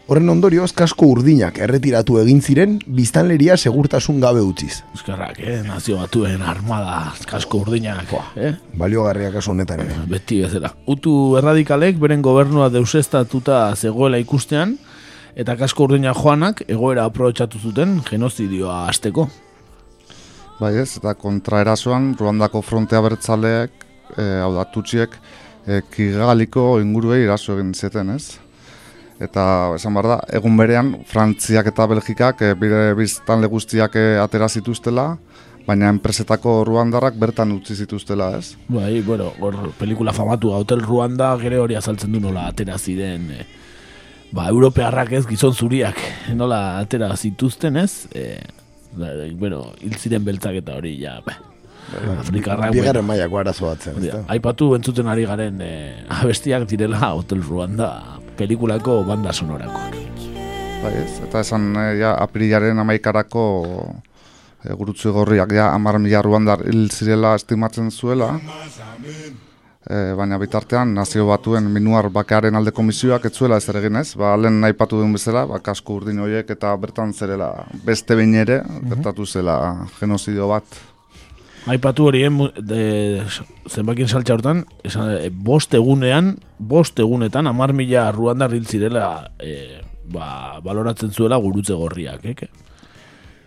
Horren 0.03 0.27
ondorioz, 0.27 0.73
kasko 0.75 1.07
urdinak 1.13 1.61
erretiratu 1.63 2.17
egin 2.19 2.41
ziren, 2.43 2.73
biztanleria 2.97 3.55
segurtasun 3.55 4.17
gabe 4.19 4.41
utziz. 4.43 4.81
Euskarrak, 4.97 5.39
eh? 5.39 5.61
nazio 5.63 5.95
batuen 6.01 6.43
armada 6.43 6.97
kasko 7.29 7.61
urdinak. 7.63 8.11
Eh? 8.35 8.51
Baliogarria 8.75 9.31
kaso 9.31 9.53
honetan 9.53 9.85
ere. 9.85 9.95
Beti 10.11 10.41
bezala. 10.43 10.73
Utu 10.91 11.37
erradikalek 11.39 12.03
beren 12.03 12.25
gobernua 12.25 12.67
deusestatuta 12.73 13.61
zegoela 13.79 14.19
ikustean, 14.19 14.75
eta 15.39 15.55
kasko 15.55 15.87
urdina 15.87 16.11
joanak 16.19 16.65
egoera 16.67 17.07
aprobetxatu 17.07 17.63
zuten 17.63 18.01
genozidioa 18.09 18.83
hasteko. 18.89 19.29
Bai 20.59 20.75
ez, 20.83 20.97
eta 20.99 21.15
kontraerasoan 21.15 22.11
Ruandako 22.19 22.59
frontea 22.59 22.99
bertzaleek, 23.07 23.87
e, 24.17 24.31
hau 24.43 24.51
da, 24.59 24.67
tutxiek, 24.67 25.15
e, 25.63 25.79
kigaliko 25.95 26.73
inguruei 26.83 27.23
iraso 27.23 27.55
egin 27.55 27.71
zeten 27.71 28.17
ez. 28.19 28.42
Eta 29.21 29.43
esan 29.75 29.93
behar 29.93 30.09
da, 30.09 30.17
egun 30.33 30.57
berean, 30.57 30.93
Frantziak 31.09 31.69
eta 31.69 31.85
Belgikak 31.89 32.41
e, 32.41 32.53
bire 32.57 32.93
biztanle 32.97 33.49
guztiak 33.51 33.95
e, 33.99 34.05
atera 34.21 34.49
zituztela, 34.49 35.11
baina 35.67 35.91
enpresetako 35.93 36.63
Ruandarrak 36.67 37.17
bertan 37.19 37.53
utzi 37.55 37.77
zituztela, 37.85 38.31
ez? 38.39 38.55
Bai, 38.67 39.01
bueno, 39.05 39.31
hor 39.39 39.71
pelikula 39.79 40.13
famatu 40.15 40.51
Hotel 40.55 40.81
Ruanda 40.83 41.33
gere 41.41 41.61
hori 41.61 41.77
azaltzen 41.79 42.11
du 42.11 42.19
nola 42.23 42.47
atera 42.49 42.77
ziren 42.77 43.29
e, 43.31 43.45
ba, 44.33 44.49
europearrak 44.49 45.13
ez 45.19 45.23
gizon 45.29 45.53
zuriak 45.53 45.99
nola 46.33 46.79
atera 46.81 47.13
zituzten, 47.15 47.77
ez? 47.77 48.09
E, 48.11 48.41
da, 48.97 49.13
bueno, 49.39 49.67
hil 49.81 49.95
ziren 49.99 50.25
beltzak 50.25 50.59
eta 50.63 50.79
hori 50.81 50.97
ja, 50.99 51.19
ba, 51.25 51.37
Afrikarrak. 52.17 52.73
Bigarren 52.73 53.05
mailako 53.05 53.37
arazo 53.37 53.67
batzen. 53.67 53.99
Da, 54.01 54.23
Aipatu 54.33 54.71
entzuten 54.77 55.07
ari 55.11 55.27
garen 55.29 55.61
e, 55.61 55.71
abestiak 56.21 56.65
direla 56.71 57.13
Hotel 57.13 57.43
Ruanda 57.45 57.91
pelikulako 58.37 59.03
banda 59.07 59.33
sonorako. 59.33 59.79
Bai 60.83 60.93
ez, 60.99 61.21
eta 61.23 61.43
esan 61.43 61.71
e, 61.79 61.85
ja, 62.01 62.15
aprilaren 62.19 62.79
amaikarako 62.83 63.45
e, 64.63 64.73
gurutzu 64.73 65.13
gorriak 65.15 65.53
ja, 65.55 65.69
amar 65.71 65.99
mila 65.99 66.21
ruandar 66.25 66.65
hil 66.67 66.89
zirela 66.91 67.35
estimatzen 67.39 67.91
zuela. 67.91 68.33
E, 69.83 69.97
baina 70.15 70.39
bitartean 70.39 70.93
nazio 70.95 71.25
batuen 71.27 71.65
minuar 71.71 72.07
bakearen 72.11 72.55
alde 72.55 72.71
komisioak 72.75 73.25
ez 73.27 73.33
zuela 73.35 73.57
ez 73.59 73.67
ere 73.71 73.81
egin 73.83 73.99
ez, 73.99 74.09
ba, 74.19 74.35
lehen 74.39 74.61
nahi 74.63 74.75
patu 74.79 74.99
duen 74.99 75.11
bezala, 75.15 75.45
ba, 75.47 75.59
kasko 75.63 75.99
urdin 75.99 76.19
horiek 76.23 76.51
eta 76.55 76.71
bertan 76.79 77.11
zerela 77.13 77.51
beste 77.83 78.15
behin 78.15 78.35
ere, 78.45 78.61
gertatu 78.91 79.25
zela 79.27 79.57
genozidio 79.99 80.47
bat. 80.51 80.83
Aipatu 81.65 82.09
hori, 82.09 82.25
eh, 82.25 83.23
zenbakien 83.69 84.09
saltza 84.09 84.33
hortan, 84.35 84.65
esan, 84.83 85.13
e, 85.15 85.29
bost 85.31 85.73
egunean, 85.73 86.33
bost 86.59 86.99
egunetan, 86.99 87.47
amar 87.47 87.71
mila 87.71 88.09
ruandar 88.11 88.51
hil 88.51 88.65
zirela 88.67 89.31
e, 89.39 89.79
ba, 90.11 90.59
baloratzen 90.63 91.13
zuela 91.13 91.37
gurutze 91.37 91.73
gorriak, 91.73 92.25
eh? 92.25 92.49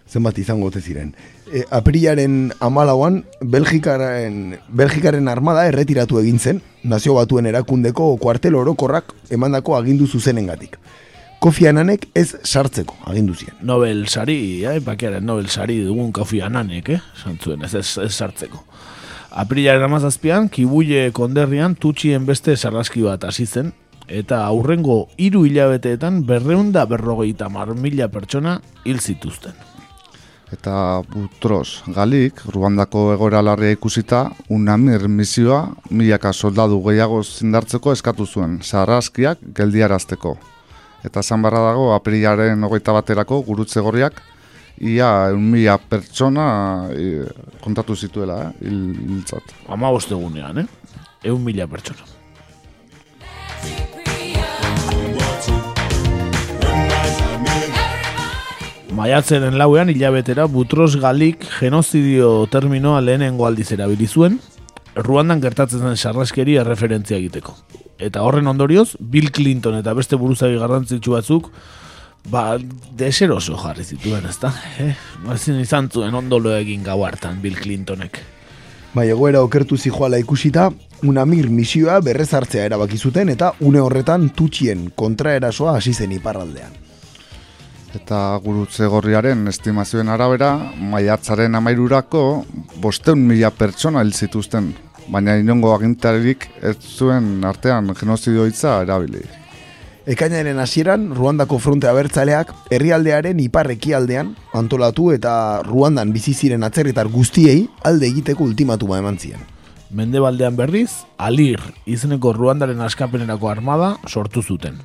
Zenbat 0.08 0.38
izango 0.38 0.70
ote 0.70 0.80
ziren. 0.80 1.12
E, 1.52 1.66
aprilaren 1.70 2.54
amalauan, 2.60 3.24
Belgikaren, 3.42 4.56
Belgikaren 4.68 5.28
armada 5.28 5.66
erretiratu 5.68 6.20
egin 6.22 6.38
zen, 6.38 6.62
nazio 6.84 7.18
batuen 7.18 7.46
erakundeko 7.46 8.14
kuartel 8.22 8.56
orokorrak 8.56 9.12
emandako 9.28 9.76
agindu 9.76 10.06
zuzenengatik. 10.06 10.78
Kofi 11.46 11.68
Ananek 11.70 12.08
ez 12.18 12.32
sartzeko 12.42 12.96
agindu 13.06 13.36
zien. 13.38 13.52
Nobel 13.62 14.00
sari, 14.10 14.64
eh, 14.66 14.80
bakiaren 14.82 15.22
Nobel 15.22 15.46
sari 15.46 15.76
dugun 15.84 16.08
Kofi 16.10 16.40
Ananek, 16.42 16.88
eh, 16.90 16.98
santzuen, 17.22 17.62
ez, 17.62 17.72
ez, 17.78 17.98
ez 18.02 18.10
sartzeko. 18.10 18.64
Aprilaren 19.30 19.84
amazazpian, 19.86 20.48
kibuile 20.48 21.12
konderrian 21.12 21.76
tutxien 21.76 22.26
beste 22.26 22.56
sarraski 22.56 23.04
bat 23.06 23.22
hasi 23.28 23.46
zen, 23.46 23.70
eta 24.08 24.40
aurrengo 24.44 25.06
hiru 25.16 25.44
hilabeteetan 25.46 26.24
berreunda 26.26 26.84
berrogeita 26.84 27.48
mar 27.48 27.76
mila 27.76 28.08
pertsona 28.08 28.56
hil 28.84 28.98
zituzten. 28.98 29.54
Eta 30.50 31.00
Butros 31.14 31.84
Galik, 31.86 32.42
Ruandako 32.50 33.12
egoera 33.14 33.44
larria 33.46 33.70
ikusita, 33.78 34.32
UNAMIR 34.50 35.06
misioa 35.06 35.62
milaka 35.90 36.32
soldadu 36.32 36.82
gehiago 36.90 37.22
zindartzeko 37.22 37.94
eskatu 37.94 38.26
zuen, 38.26 38.58
sarraskiak 38.62 39.38
geldiarazteko. 39.54 40.36
Eta 41.06 41.22
esan 41.22 41.44
barra 41.44 41.60
dago, 41.68 41.92
aprilaren 41.94 42.66
hogeita 42.66 42.94
baterako 42.96 43.38
gurutze 43.46 43.82
gorriak, 43.84 44.18
ia 44.82 45.30
mila 45.38 45.78
pertsona 45.78 46.46
e, 46.90 47.22
kontatu 47.62 47.94
zituela, 47.94 48.40
eh, 48.50 48.66
hil, 48.66 48.80
hiltzat. 49.06 49.54
Ama 49.70 49.92
egunean, 49.94 50.58
eh? 50.58 50.66
Eun 51.22 51.44
mila 51.44 51.66
pertsona. 51.66 52.02
Maiatzenen 58.96 59.58
lauean 59.60 59.90
hilabetera 59.92 60.46
Butros 60.48 60.96
Galik 60.96 61.44
genozidio 61.60 62.46
terminoa 62.50 63.00
lehenengo 63.00 63.46
aldiz 63.46 63.70
erabili 63.72 64.06
zuen, 64.06 64.40
Ruandan 64.96 65.42
gertatzen 65.44 65.82
zen 65.84 65.96
sarraskeri 65.96 66.56
erreferentzia 66.56 67.18
egiteko. 67.18 67.52
Eta 68.00 68.22
horren 68.24 68.48
ondorioz, 68.48 68.94
Bill 69.00 69.28
Clinton 69.30 69.76
eta 69.76 69.92
beste 69.96 70.16
buruzagi 70.16 70.56
garrantzitsu 70.60 71.12
batzuk, 71.12 71.50
ba, 72.32 72.56
deseroso 72.96 73.58
jarri 73.60 73.84
zituen, 73.84 74.24
ezta? 74.28 74.52
Eh? 74.80 74.94
Ezin 75.34 75.60
izan 75.60 75.90
zuen 75.92 76.16
ondolo 76.16 76.54
egin 76.56 76.84
gau 76.84 77.02
hartan 77.04 77.42
Bill 77.42 77.60
Clintonek. 77.60 78.22
Bai, 78.96 79.10
egoera 79.12 79.42
okertu 79.44 79.76
zijoala 79.76 80.16
ikusita, 80.22 80.70
unamir 81.04 81.50
misioa 81.52 81.98
berrezartzea 82.00 82.64
erabaki 82.64 82.96
zuten 82.96 83.28
eta 83.28 83.52
une 83.60 83.82
horretan 83.84 84.30
tutxien 84.32 84.90
kontraerasoa 84.96 85.76
hasi 85.76 85.92
zen 85.92 86.16
iparraldean. 86.16 86.72
Eta 87.96 88.22
gurutze 88.44 88.88
gorriaren 88.92 89.46
estimazioen 89.48 90.08
arabera, 90.12 90.50
maiatzaren 90.92 91.54
amairurako 91.54 92.22
bosteun 92.80 93.22
mila 93.28 93.52
pertsona 93.52 94.02
hil 94.04 94.12
zituzten 94.12 94.72
baina 95.08 95.36
inongo 95.38 95.72
agintaririk 95.74 96.48
ez 96.62 96.76
zuen 96.80 97.44
artean 97.44 97.92
genozidio 97.98 98.46
hitza 98.46 98.80
erabili. 98.82 99.24
Ekainaren 100.06 100.60
hasieran 100.62 101.08
Ruandako 101.18 101.58
fronte 101.58 101.88
abertzaleak 101.90 102.52
herrialdearen 102.70 103.40
ipar 103.42 103.66
ekialdean 103.74 104.36
antolatu 104.54 105.08
eta 105.10 105.32
Ruandan 105.66 106.12
bizi 106.14 106.34
ziren 106.34 106.62
atzerritar 106.62 107.10
guztiei 107.10 107.64
alde 107.82 108.06
egiteko 108.06 108.46
ultimatuma 108.46 109.00
eman 109.02 109.18
zien. 109.18 109.42
Mendebaldean 109.90 110.54
berriz, 110.58 110.90
Alir 111.18 111.58
izeneko 111.86 112.32
Ruandaren 112.34 112.80
askapenerako 112.86 113.50
armada 113.50 113.96
sortu 114.06 114.42
zuten. 114.42 114.78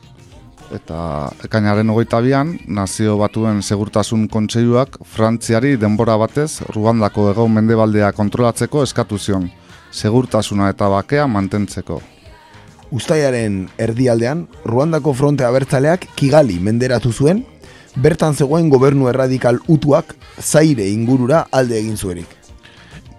Eta 0.74 1.30
ekainaren 1.46 1.90
hogeita 1.92 2.22
bian, 2.24 2.56
nazio 2.66 3.18
batuen 3.20 3.62
segurtasun 3.62 4.28
kontseiluak 4.32 4.98
Frantziari 5.06 5.76
denbora 5.78 6.16
batez 6.18 6.64
Ruandako 6.74 7.30
ego 7.34 7.48
mendebaldea 7.52 8.14
kontrolatzeko 8.16 8.86
eskatu 8.88 9.20
zion, 9.20 9.50
segurtasuna 9.92 10.70
eta 10.72 10.90
bakea 10.90 11.28
mantentzeko. 11.28 12.02
Uztaiaren 12.92 13.70
erdialdean, 13.80 14.48
Ruandako 14.68 15.14
fronte 15.16 15.46
abertzaleak 15.48 16.10
Kigali 16.16 16.60
menderatu 16.60 17.14
zuen, 17.14 17.46
bertan 17.96 18.36
zegoen 18.36 18.70
gobernu 18.70 19.08
erradikal 19.12 19.60
utuak 19.68 20.16
zaire 20.40 20.88
ingurura 20.92 21.46
alde 21.52 21.80
egin 21.80 21.98
zuerik. 21.98 22.28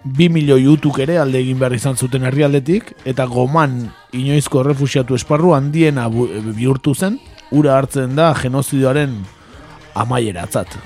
Bi 0.05 0.29
milioi 0.29 0.67
utuk 0.67 0.99
ere 1.05 1.19
alde 1.23 1.39
egin 1.39 1.61
behar 1.61 1.77
izan 1.77 1.97
zuten 1.97 2.25
herrialdetik, 2.27 2.91
eta 3.07 3.27
goman 3.31 3.85
inoizko 4.13 4.65
refusiatu 4.67 5.15
esparru 5.15 5.55
handiena 5.55 6.09
bihurtu 6.11 6.95
zen, 6.95 7.21
ura 7.53 7.77
hartzen 7.79 8.17
da 8.17 8.33
genozidioaren 8.35 9.15
amaieratzat. 9.95 10.77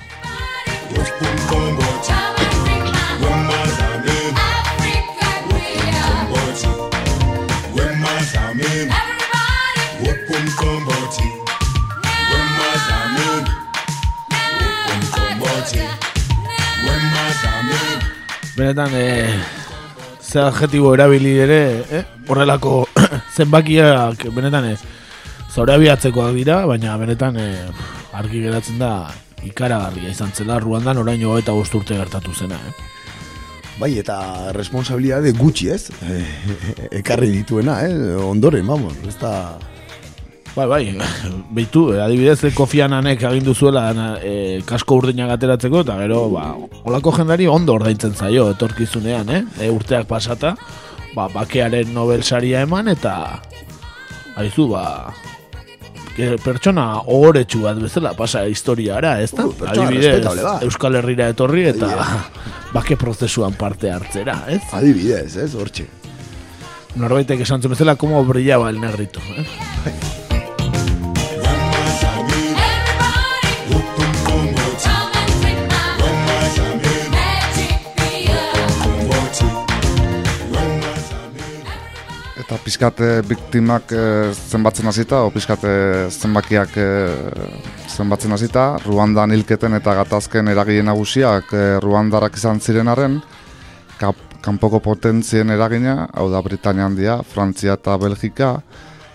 Benetan, 18.57 18.89
e, 18.93 19.29
ze 20.19 20.39
adjetibo 20.41 20.95
erabili 20.95 21.35
ere, 21.37 21.59
eh? 21.93 21.99
horrelako 22.25 22.87
zenbakiak 23.37 24.23
benetan 24.33 24.65
e, 24.71 24.71
zorabiatzekoak 25.53 26.33
dira, 26.33 26.63
baina 26.65 26.95
benetan 26.97 27.37
e, 27.37 27.45
argi 28.17 28.41
geratzen 28.47 28.81
da 28.81 29.11
ikaragarria 29.45 30.09
izan 30.09 30.33
zela 30.33 30.57
Ruandan 30.57 30.97
oraino 30.97 31.37
eta 31.37 31.53
bost 31.53 31.77
urte 31.77 31.99
gertatu 32.01 32.33
zena. 32.33 32.57
Eh? 32.57 32.73
Bai, 33.77 33.91
eta 34.01 34.17
responsabilidade 34.57 35.35
gutxi 35.37 35.69
ez, 35.75 35.83
ekarri 37.03 37.29
dituena, 37.35 37.83
eh? 37.85 38.15
ondoren, 38.25 38.65
vamos, 38.65 38.97
ez 39.05 39.19
da... 39.21 39.35
Bai, 40.57 40.65
bai, 40.65 40.97
behitu, 41.55 41.91
adibidez, 42.01 42.41
Kofi 42.57 42.81
Annanek 42.81 43.21
agindu 43.29 43.53
zuela 43.53 43.91
e, 44.25 44.63
kasko 44.65 44.97
urdinak 45.03 45.35
ateratzeko, 45.35 45.83
eta 45.85 45.99
gero, 45.99 46.23
ba, 46.33 46.47
olako 46.89 47.13
jendari 47.19 47.45
ondo 47.45 47.75
ordaintzen 47.77 48.15
zaio, 48.17 48.47
etorkizunean, 48.55 49.29
eh? 49.29 49.43
E, 49.61 49.69
urteak 49.69 50.09
pasata, 50.09 50.55
ba, 51.13 51.27
bakearen 51.29 51.93
Nobel 51.93 52.25
saria 52.25 52.65
eman, 52.65 52.89
eta, 52.89 53.13
haizu, 54.41 54.65
ba, 54.73 54.83
pertsona 56.41 56.89
ogoretsu 57.05 57.61
bat 57.67 57.77
bezala 57.77 58.17
pasa 58.17 58.47
historiara, 58.49 59.19
ez 59.21 59.29
da? 59.37 59.45
Uh, 59.45 59.53
da. 59.61 60.57
Euskal 60.65 60.97
Herrira 60.97 61.29
etorri 61.29 61.67
eta 61.69 61.91
bake 62.75 62.97
prozesuan 62.97 63.53
parte 63.53 63.93
hartzera, 63.93 64.41
ez? 64.49 64.63
Adibidez, 64.73 65.35
ez, 65.37 65.51
hortxe. 65.53 65.85
Norbaitek 66.97 67.45
esan 67.45 67.61
zuen 67.61 67.77
bezala, 67.77 67.93
como 67.95 68.25
brillaba 68.25 68.71
el 68.73 68.81
negrito, 68.81 69.21
eh? 69.37 70.25
Eta 82.47 82.55
pizkate 82.63 83.07
biktimak 83.27 83.91
e, 83.91 84.01
zenbatzen 84.31 84.87
hasita, 84.87 85.17
o 85.27 85.31
pizkate 85.35 85.69
zenbakiak 86.07 86.77
e, 86.79 86.85
zenbatzen 87.91 88.31
hasita, 88.31 88.61
Ruandan 88.85 89.33
hilketen 89.35 89.73
eta 89.75 89.91
gatazken 89.97 90.47
eragile 90.47 90.85
nagusiak 90.87 91.49
e, 91.51 91.63
Ruandarak 91.83 92.37
izan 92.39 92.61
ziren 92.63 92.87
arren, 92.87 93.17
kap, 93.99 94.21
kanpoko 94.45 94.79
potentzien 94.79 95.51
eragina, 95.51 96.05
hau 96.15 96.29
da 96.31 96.39
Britania 96.45 96.85
handia, 96.87 97.17
Frantzia 97.27 97.75
eta 97.75 97.97
Belgika, 97.99 98.53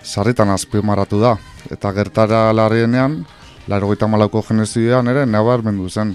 sarritan 0.03 0.53
azpimarratu 0.53 1.21
da. 1.23 1.31
Eta 1.73 1.89
gertara 1.95 2.43
larrienean, 2.53 3.15
larogeita 3.65 4.11
malauko 4.13 4.43
genozidioan 4.45 5.09
ere 5.09 5.23
nabarmendu 5.25 5.89
zen. 5.89 6.11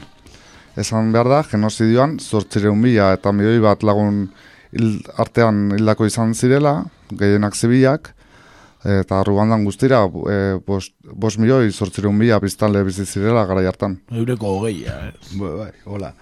Esan 0.79 1.11
behar 1.11 1.33
da, 1.35 1.43
genozidioan 1.51 2.21
zortzireun 2.23 2.79
mila 2.79 3.11
eta 3.19 3.35
milioi 3.35 3.59
bat 3.67 3.83
lagun 3.83 4.29
artean 5.19 5.75
hildako 5.75 6.07
izan 6.07 6.39
zirela, 6.39 6.77
gehienak 7.11 7.57
zibilak, 7.57 8.13
eta 8.85 9.23
Ruandan 9.27 9.65
guztira, 9.67 10.05
e, 10.07 10.59
bost, 10.67 10.95
bost 11.03 11.39
milioi 11.39 11.73
zortzireun 11.73 12.15
mila 12.17 12.39
biztanle 12.41 12.85
bizi 12.87 13.07
zirela 13.07 13.45
gara 13.47 13.65
hartan. 13.69 13.99
Eureko 14.13 14.59
hogeia, 14.59 14.95
eh? 15.09 15.13
Bai, 15.35 15.53
bai, 15.59 15.73
hola. 15.85 16.13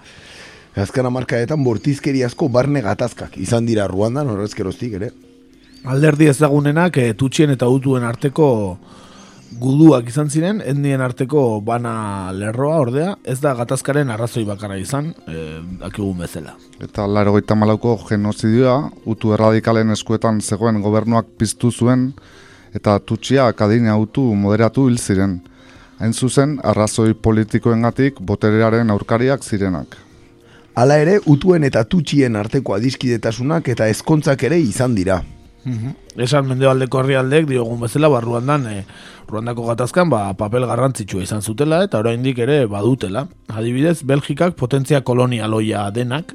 Azken 0.77 1.07
amarkaetan 1.09 1.63
bortizkeriazko 1.65 2.49
barne 2.53 2.83
gatazkak 2.85 3.39
izan 3.41 3.67
dira 3.67 3.87
Ruandan 3.89 4.29
horrezkeroztik 4.29 4.99
ere. 4.99 5.11
Alderdi 5.85 6.29
ezagunenak 6.29 6.99
e, 6.99 7.13
tutxien 7.15 7.53
eta 7.55 7.69
utuen 7.73 8.05
arteko 8.05 8.49
guduak 9.61 10.09
izan 10.11 10.31
ziren, 10.31 10.61
etnien 10.65 11.01
arteko 11.01 11.61
bana 11.65 12.33
lerroa 12.35 12.81
ordea, 12.83 13.15
ez 13.25 13.39
da 13.41 13.55
gatazkaren 13.57 14.11
arrazoi 14.11 14.45
bakarra 14.45 14.77
izan, 14.81 15.13
e, 15.27 15.61
dakigun 15.81 16.19
bezala. 16.25 16.57
Eta 16.83 17.07
larogeita 17.07 17.55
malauko 17.55 17.97
genozidioa, 18.09 18.91
utu 19.07 19.33
erradikalen 19.37 19.95
eskuetan 19.95 20.41
zegoen 20.41 20.81
gobernuak 20.85 21.31
piztu 21.39 21.71
zuen, 21.71 22.11
eta 22.75 22.99
tutxiak 22.99 23.61
adina 23.63 23.97
utu 23.99 24.25
moderatu 24.35 24.89
hil 24.89 24.99
ziren. 24.99 25.41
Hain 25.99 26.13
zuzen, 26.13 26.59
arrazoi 26.63 27.15
politikoengatik 27.15 28.21
boterearen 28.21 28.91
aurkariak 28.93 29.45
zirenak. 29.45 29.97
Hala 30.77 30.99
ere, 31.01 31.21
utuen 31.25 31.65
eta 31.65 31.87
tutxien 31.89 32.37
arteko 32.37 32.75
adiskidetasunak 32.77 33.71
eta 33.73 33.89
ezkontzak 33.89 34.43
ere 34.51 34.61
izan 34.61 34.95
dira. 34.99 35.23
Esan 36.23 36.47
mendebaldeko 36.47 37.01
herrialdeek 37.01 37.49
diogun 37.51 37.81
bezala, 37.83 38.09
ba, 38.13 38.21
Ruandan, 38.23 38.67
e, 38.71 38.85
Ruandako 39.27 39.67
gatazkan, 39.73 40.11
ba, 40.11 40.31
papel 40.39 40.67
garrantzitsua 40.69 41.25
izan 41.25 41.43
zutela, 41.43 41.83
eta 41.85 41.99
oraindik 41.99 42.39
ere 42.45 42.65
badutela. 42.71 43.27
Adibidez, 43.51 44.01
Belgikak 44.07 44.55
potentzia 44.55 45.03
kolonialoia 45.03 45.89
denak, 45.91 46.35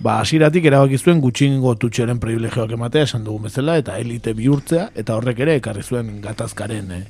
ba, 0.00 0.18
asiratik 0.22 0.64
erabaki 0.70 0.98
zuen 0.98 1.20
gutxingo 1.20 1.74
tutxeren 1.80 2.20
privilegioak 2.22 2.72
ematea 2.76 3.04
esan 3.08 3.26
dugun 3.26 3.50
bezala, 3.50 3.76
eta 3.82 3.98
elite 4.00 4.32
bihurtzea, 4.38 4.88
eta 4.96 5.18
horrek 5.18 5.44
ere 5.44 5.58
ekarri 5.60 5.84
zuen 5.84 6.16
gatazkaren 6.24 6.94
e, 6.96 7.02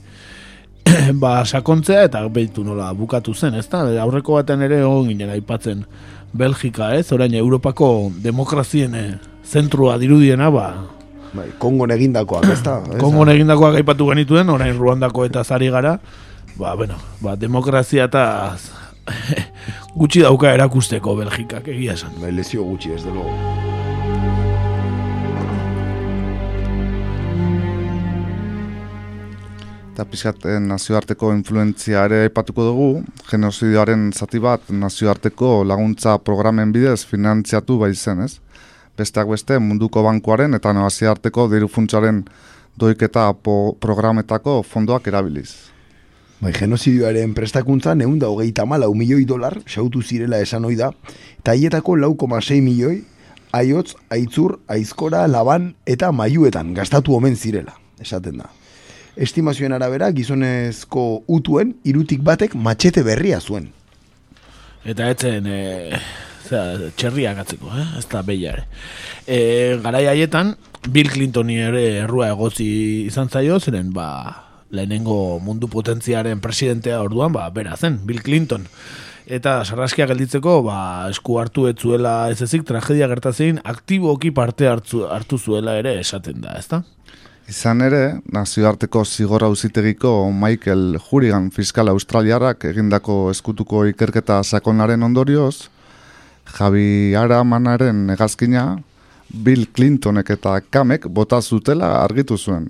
ba, 1.23 1.37
sakontzea, 1.45 2.03
eta 2.11 2.25
behitu 2.29 2.65
nola 2.67 2.91
bukatu 2.99 3.35
zen, 3.35 3.55
ezta? 3.61 3.85
Aurreko 4.03 4.41
baten 4.41 4.67
ere 4.67 4.83
egon 4.83 5.07
ginen 5.13 5.31
aipatzen 5.37 5.87
Belgika, 6.35 6.91
ez? 6.99 7.07
Orain 7.15 7.35
Europako 7.39 8.11
demokrazien 8.27 8.99
e, 8.99 9.07
zentrua 9.47 9.97
dirudiena, 10.03 10.51
ba, 10.51 10.69
Bai, 11.35 11.49
Kongon 11.59 11.91
egindakoak, 11.91 12.47
ez 12.53 12.61
da? 12.62 12.78
Kongon 13.03 13.32
egindakoak 13.32 13.80
aipatu 13.80 14.07
genituen, 14.12 14.51
orain 14.55 14.76
Ruandako 14.78 15.26
eta 15.26 15.43
zari 15.45 15.70
gara, 15.74 15.97
ba, 16.55 16.74
bueno, 16.78 16.99
ba, 17.24 17.35
demokrazia 17.37 18.07
eta 18.07 18.24
gutxi 19.99 20.22
dauka 20.22 20.55
erakusteko 20.55 21.16
Belgikak 21.18 21.68
egia 21.74 21.99
esan. 21.99 22.14
Bai, 22.22 22.30
lezio 22.35 22.66
gutxi, 22.66 22.95
ez 22.95 23.03
luego. 23.09 23.35
Eta 29.95 30.07
pixkat 30.11 30.47
eh, 30.51 30.57
nazioarteko 30.59 31.28
influentzia 31.35 32.01
ere 32.09 32.24
aipatuko 32.28 32.64
dugu, 32.66 32.89
genozidioaren 33.28 34.09
zati 34.14 34.41
bat 34.43 34.70
nazioarteko 34.70 35.61
laguntza 35.66 36.16
programen 36.18 36.72
bidez 36.74 37.05
finantziatu 37.07 37.78
bai 37.82 37.93
zen, 37.95 38.24
ez? 38.26 38.41
Besteak 38.99 39.29
beste 39.29 39.59
munduko 39.59 40.03
bankuaren 40.07 40.55
eta 40.55 40.73
nazioarteko 40.73 41.49
dirufuntzaren 41.51 42.25
doiketa 42.79 43.33
po 43.35 43.77
programetako 43.81 44.63
fondoak 44.63 45.09
erabiliz. 45.11 45.51
Bai, 46.41 46.53
genozidioaren 46.53 47.33
prestakuntza 47.35 47.95
neun 47.95 48.19
da 48.19 48.29
hogeita 48.29 48.67
malau 48.67 48.93
milioi 48.95 49.25
dolar 49.25 49.61
xautu 49.67 50.03
zirela 50.03 50.41
esan 50.43 50.65
ohi 50.69 50.77
da, 50.77 50.91
eta 51.39 51.55
haietako 51.55 51.97
lau 51.97 52.17
milioi 52.61 53.05
aiotz, 53.55 53.95
aitzur, 54.11 54.59
aizkora, 54.69 55.27
laban 55.29 55.75
eta 55.87 56.11
maiuetan 56.13 56.75
gastatu 56.75 57.15
omen 57.15 57.37
zirela, 57.37 57.75
esaten 58.01 58.39
da. 58.39 58.51
Estimazioen 59.17 59.73
arabera 59.73 60.11
gizonezko 60.11 61.23
utuen 61.29 61.77
irutik 61.85 62.23
batek 62.23 62.55
matxete 62.55 63.03
berria 63.07 63.41
zuen. 63.41 63.71
Eta 64.85 65.09
etzen, 65.15 65.47
e, 65.47 66.01
Osea, 66.45 66.91
txerriak 67.01 67.39
atzeko, 67.41 67.71
eh? 67.73 67.87
ez 67.99 68.05
da 68.13 68.21
behia 68.23 68.53
ere. 68.53 68.65
E, 69.25 69.39
garai 69.81 70.05
haietan, 70.11 70.53
Bill 70.93 71.09
Clintoni 71.09 71.57
ere 71.65 71.85
errua 72.03 72.29
egotzi 72.35 72.67
izan 73.07 73.31
zaio, 73.33 73.57
zeren, 73.61 73.95
ba, 73.97 74.09
lehenengo 74.75 75.39
mundu 75.41 75.71
potentziaren 75.73 76.43
presidentea 76.45 77.01
orduan, 77.01 77.33
ba, 77.33 77.49
bera 77.55 77.79
zen, 77.81 78.03
Bill 78.05 78.21
Clinton. 78.23 78.69
Eta 79.25 79.63
sarraskia 79.65 80.05
gelditzeko, 80.11 80.59
ba, 80.67 81.09
esku 81.09 81.39
hartu 81.41 81.67
ez 81.69 81.77
ez 81.81 82.43
ezik, 82.43 82.65
tragedia 82.65 83.09
gertatzen, 83.09 83.61
aktiboki 83.65 84.31
parte 84.31 84.69
hartu, 84.69 85.07
hartu 85.09 85.39
zuela 85.39 85.79
ere 85.79 85.99
esaten 86.01 86.43
da, 86.43 86.59
ezta? 86.59 86.83
Izan 87.49 87.81
ere, 87.81 88.21
nazioarteko 88.33 89.05
zigor 89.05 89.45
auzitegiko 89.45 90.31
Michael 90.33 90.99
Hurigan 90.99 91.51
fiskal 91.51 91.89
australiarrak 91.89 92.65
egindako 92.65 93.31
eskutuko 93.31 93.85
ikerketa 93.87 94.43
sakonaren 94.43 95.03
ondorioz, 95.03 95.71
Javi 96.55 97.15
Aramanaren 97.19 98.11
egazkina, 98.15 98.79
Bill 99.45 99.67
Clintonek 99.75 100.31
eta 100.37 100.61
Kamek 100.71 101.09
bota 101.11 101.41
zutela 101.43 101.89
argitu 102.05 102.39
zuen. 102.39 102.69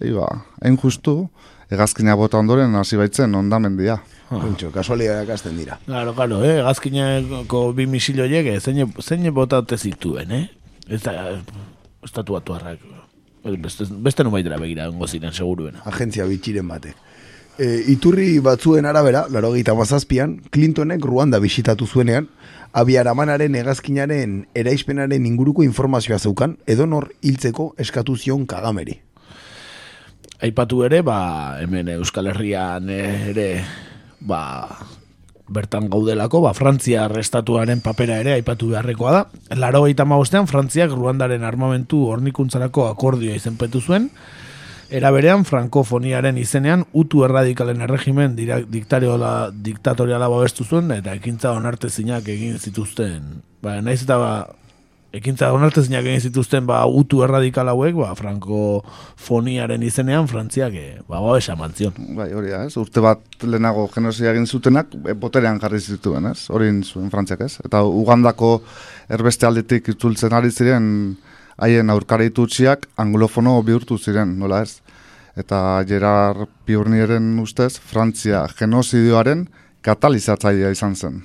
Iba, 0.00 0.28
hain 0.62 0.78
justu, 0.80 1.26
egazkina 1.72 2.16
bota 2.16 2.40
ondoren 2.40 2.74
hasi 2.80 2.96
baitzen 2.96 3.34
ondamendia. 3.36 3.98
Kontxo, 4.30 4.72
kasualidades 4.74 5.30
hasten 5.36 5.58
dira. 5.58 5.76
Claro, 5.84 6.14
claro, 6.16 6.40
eh? 6.44 6.56
gazkinako 6.64 7.60
bi 7.76 7.86
misil 7.86 8.22
horiek, 8.24 8.48
eh? 8.54 8.60
zein, 8.60 8.88
zein 9.00 9.28
botate 9.34 9.76
zituen, 9.76 10.32
eh? 10.32 10.46
Ez 10.88 11.02
da, 11.04 11.12
estatu 12.04 12.38
batuarrak. 12.38 12.80
Beste, 13.62 13.86
beste 14.02 14.24
nu 14.24 14.32
baitera 14.34 14.58
begira, 14.58 14.88
ongo 14.90 15.06
ziren, 15.06 15.34
seguruena. 15.36 15.84
Agentzia 15.86 16.26
bitxiren 16.26 16.66
bate. 16.66 16.96
E, 17.56 17.84
iturri 17.88 18.36
batzuen 18.44 18.84
arabera, 18.84 19.24
laro 19.32 19.54
mazazpian, 19.76 20.42
Clintonek 20.50 21.00
Ruanda 21.04 21.38
bisitatu 21.38 21.86
zuenean, 21.86 22.28
abiaramanaren 22.72 23.54
egazkinaren 23.54 24.46
eraispenaren 24.54 25.24
inguruko 25.24 25.62
informazioa 25.64 26.18
zeukan, 26.18 26.58
edonor 26.66 27.12
hiltzeko 27.22 27.74
eskatu 27.78 28.16
zion 28.16 28.44
kagameri. 28.46 29.00
Aipatu 30.44 30.84
ere, 30.84 31.00
ba, 31.00 31.56
hemen 31.62 31.88
Euskal 31.88 32.26
Herrian 32.28 32.90
ere, 32.92 33.64
ba, 34.20 34.68
bertan 35.48 35.88
gaudelako, 35.88 36.42
ba, 36.44 36.52
Frantzia 36.52 37.06
arrestatuaren 37.06 37.80
papera 37.80 38.20
ere 38.20 38.34
aipatu 38.34 38.68
beharrekoa 38.74 39.12
da. 39.12 39.22
Laro 39.56 39.86
gaita 39.86 40.04
Frantziak 40.04 40.90
Ruandaren 40.92 41.42
armamentu 41.42 42.04
hornikuntzarako 42.10 42.88
akordioa 42.90 43.34
izenpetu 43.34 43.80
zuen, 43.80 44.10
Era 44.88 45.10
berean, 45.10 45.44
frankofoniaren 45.44 46.36
izenean, 46.38 46.84
utu 46.94 47.24
erradikalen 47.26 47.80
erregimen 47.82 48.36
diktatoriala 48.38 50.28
babestu 50.30 50.64
zuen, 50.64 50.92
eta 50.94 51.14
ekintza 51.16 51.56
onartezinak 51.58 52.28
egin 52.30 52.58
zituzten. 52.58 53.40
Ba, 53.64 53.80
naiz 53.82 54.04
eta 54.04 54.18
ba, 54.20 54.30
ekintza 55.16 55.48
onartezinak 55.56 56.06
egin 56.06 56.22
zituzten 56.28 56.68
ba, 56.68 56.84
utu 56.86 57.24
erradikal 57.26 57.72
hauek, 57.72 57.98
ba, 57.98 58.12
frankofoniaren 58.18 59.82
izenean, 59.82 60.30
frantziak 60.30 60.78
e, 60.78 60.86
ba, 61.08 61.18
babesa 61.18 61.58
mantzion. 61.58 61.96
Bai, 62.14 62.30
hori 62.36 62.54
da, 62.54 62.62
ez? 62.68 62.76
Urte 62.78 63.02
bat 63.02 63.22
lehenago 63.42 63.88
genozia 63.94 64.30
egin 64.36 64.46
zutenak, 64.46 64.94
e, 65.02 65.16
boterean 65.18 65.58
jarri 65.62 65.82
zituen, 65.82 66.30
ez? 66.30 66.46
Hori 66.52 66.70
zuen 66.84 67.10
frantziak, 67.10 67.42
ez? 67.48 67.56
Eta 67.66 67.82
Ugandako 67.82 68.60
erbeste 69.18 69.50
aldetik 69.50 69.90
itzultzen 69.96 70.36
ari 70.36 70.54
ziren, 70.54 70.86
haien 71.56 71.90
aurkareitu 71.90 72.46
utziak 72.46 72.86
anglofono 72.96 73.56
bihurtu 73.62 73.98
ziren, 73.98 74.38
nola 74.38 74.62
ez? 74.62 74.80
Eta 75.36 75.82
Gerard 75.88 76.48
Piurnieren 76.64 77.38
ustez, 77.40 77.76
Frantzia 77.78 78.46
genozidioaren 78.58 79.46
katalizatzailea 79.84 80.70
izan 80.72 80.94
zen. 80.96 81.24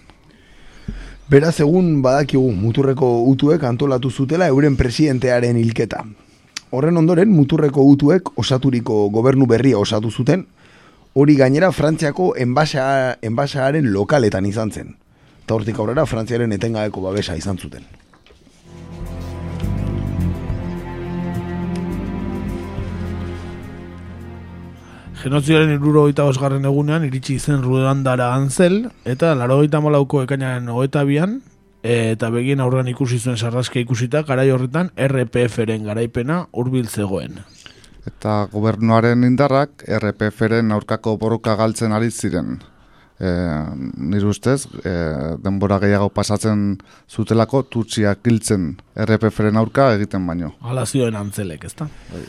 Beraz 1.31 1.61
egun 1.63 2.01
badakigu 2.03 2.49
muturreko 2.51 3.07
utuek 3.31 3.63
antolatu 3.63 4.09
zutela 4.11 4.49
euren 4.51 4.75
presidentearen 4.75 5.55
hilketa. 5.61 6.03
Horren 6.71 6.97
ondoren 6.99 7.31
muturreko 7.31 7.85
utuek 7.87 8.33
osaturiko 8.39 9.05
gobernu 9.15 9.47
berria 9.47 9.79
osatu 9.79 10.11
zuten, 10.11 10.45
hori 11.13 11.35
gainera 11.39 11.71
Frantziako 11.71 12.33
enbasa, 12.39 13.15
enbasaaren 13.21 13.91
lokaletan 13.95 14.45
izan 14.47 14.71
zen. 14.71 14.93
Eta 15.43 15.55
hortik 15.55 15.79
aurrera 15.79 16.05
Frantziaren 16.05 16.51
etengabeko 16.51 17.03
babesa 17.07 17.35
izan 17.39 17.57
zuten. 17.57 17.87
Genozioaren 25.21 25.69
iruro 25.75 26.07
osgarren 26.25 26.65
egunean 26.65 27.03
iritsi 27.05 27.35
izen 27.35 27.61
Ruandara 27.61 28.31
Anzel, 28.33 28.87
eta 29.05 29.35
laro 29.35 29.59
oita 29.61 29.79
malauko 29.79 30.23
ekainaren 30.23 30.69
oeta 30.69 31.03
bian, 31.05 31.41
eta 31.83 32.31
begien 32.33 32.59
aurrean 32.59 32.87
ikusi 32.89 33.19
zuen 33.19 33.37
sarraske 33.37 33.79
ikusita, 33.81 34.23
garai 34.23 34.49
horretan 34.49 34.89
RPF-ren 34.97 35.85
garaipena 35.85 36.47
hurbil 36.51 36.89
zegoen. 36.89 37.37
Eta 38.09 38.47
gobernuaren 38.49 39.23
indarrak 39.23 39.85
RPF-ren 39.85 40.73
aurkako 40.73 41.17
borroka 41.21 41.55
galtzen 41.55 41.93
ari 41.93 42.09
ziren. 42.09 42.57
E, 43.21 43.31
nire 44.01 44.25
ustez, 44.25 44.65
e, 44.81 44.91
denbora 45.37 45.77
gehiago 45.83 46.09
pasatzen 46.09 46.79
zutelako 47.05 47.61
tutsiak 47.69 48.23
giltzen 48.25 48.71
RPF-ren 48.97 49.61
aurka 49.61 49.91
egiten 49.99 50.25
baino. 50.25 50.55
Hala 50.65 50.87
zioen 50.89 51.15
antzelek, 51.15 51.69
ezta? 51.69 51.85
Bai. 52.09 52.25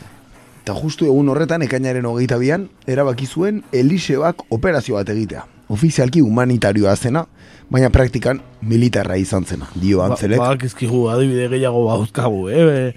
Eta 0.63 0.77
justu 0.79 1.03
egun 1.09 1.27
horretan, 1.27 1.59
ekainaren 1.65 2.05
hogeita 2.07 2.37
bian, 2.39 2.69
erabaki 2.87 3.25
zuen 3.27 3.57
Eliseoak 3.75 4.45
operazio 4.55 4.95
bat 4.95 5.09
egitea. 5.11 5.41
Ofizialki 5.75 6.21
humanitarioa 6.23 6.93
zena, 6.95 7.25
baina 7.67 7.89
praktikan 7.91 8.39
militarra 8.63 9.17
izan 9.19 9.43
zena, 9.43 9.67
dio 9.75 10.05
antzelek. 10.05 10.39
Ba, 10.39 10.53
bakizkigu, 10.53 11.01
adibide 11.11 11.49
gehiago 11.51 11.83
bauzkagu, 11.89 12.47
eh? 12.47 12.93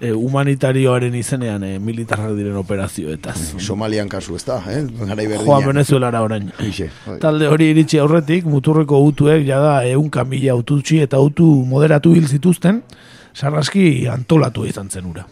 E, 0.00 0.12
humanitarioaren 0.12 1.16
izenean 1.16 1.64
e, 1.64 1.72
militarrak 1.80 2.36
diren 2.36 2.60
operazioetaz. 2.60 3.38
Somalian 3.56 4.12
kasu, 4.12 4.36
ez 4.36 4.44
da, 4.44 4.60
eh? 4.68 4.84
Garai 5.00 5.28
Joa 5.38 5.62
Venezuelara 5.64 6.20
orain. 6.28 6.52
Talde 7.24 7.48
hori 7.48 7.72
iritsi 7.72 8.04
aurretik, 8.04 8.44
muturreko 8.44 9.00
utuek 9.08 9.48
jada 9.48 9.78
eun 9.88 10.12
kamila 10.12 10.52
aututxi 10.58 11.00
eta 11.08 11.16
autu 11.16 11.48
moderatu 11.64 12.12
hil 12.12 12.28
zituzten, 12.28 12.84
sarraski 13.32 13.90
antolatu 14.20 14.68
izan 14.68 14.92
zen 14.92 15.08
ura. 15.08 15.30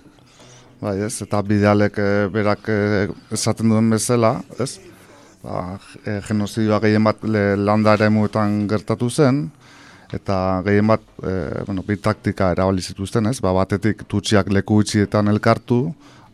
Bai, 0.79 1.01
ez, 1.03 1.17
eta 1.25 1.41
bidealek 1.43 1.97
e, 1.99 2.11
berak 2.31 2.69
e, 2.71 2.75
esaten 3.35 3.73
duen 3.73 3.89
bezala, 3.91 4.37
ez? 4.63 4.77
Ba, 5.43 5.75
e, 6.05 6.21
genozidioa 6.23 6.79
gehien 6.85 7.03
bat 7.03 7.25
le, 7.27 7.57
landa 7.59 7.97
ere 7.99 8.07
muetan 8.15 8.61
gertatu 8.71 9.09
zen, 9.11 9.41
eta 10.15 10.37
gehien 10.69 10.87
bat, 10.87 11.03
e, 11.19 11.35
bueno, 11.67 11.83
bi 11.83 11.99
taktika 11.99 12.53
erabali 12.55 12.87
zituzten, 12.87 13.27
ez? 13.27 13.41
Ba, 13.43 13.57
batetik 13.59 14.07
tutsiak 14.07 14.53
leku 14.55 14.79
itxietan 14.85 15.35
elkartu, 15.35 15.81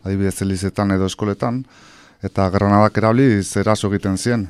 adibidez 0.03 0.37
elizetan 0.45 0.93
edo 0.93 1.09
eskoletan, 1.09 1.63
eta 2.21 2.45
granadak 2.53 3.01
erabili 3.01 3.41
zeraso 3.41 3.89
egiten 3.89 4.21
zien, 4.21 4.45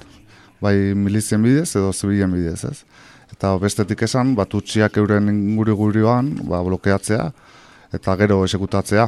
bai 0.60 0.76
milizien 0.91 1.39
bidez 1.39 1.70
edo 1.72 1.96
zibilen 1.96 2.36
bidez, 2.36 2.66
ez? 2.68 2.82
Eta 3.32 3.56
bestetik 3.64 4.04
esan, 4.04 4.36
bat 4.36 4.52
tutsiak 4.52 5.00
euren 5.00 5.32
ingurigurioan, 5.32 6.36
ba, 6.52 6.60
blokeatzea, 6.68 7.30
eta 7.96 8.20
gero 8.20 8.43
esekutatzea, 8.43 9.08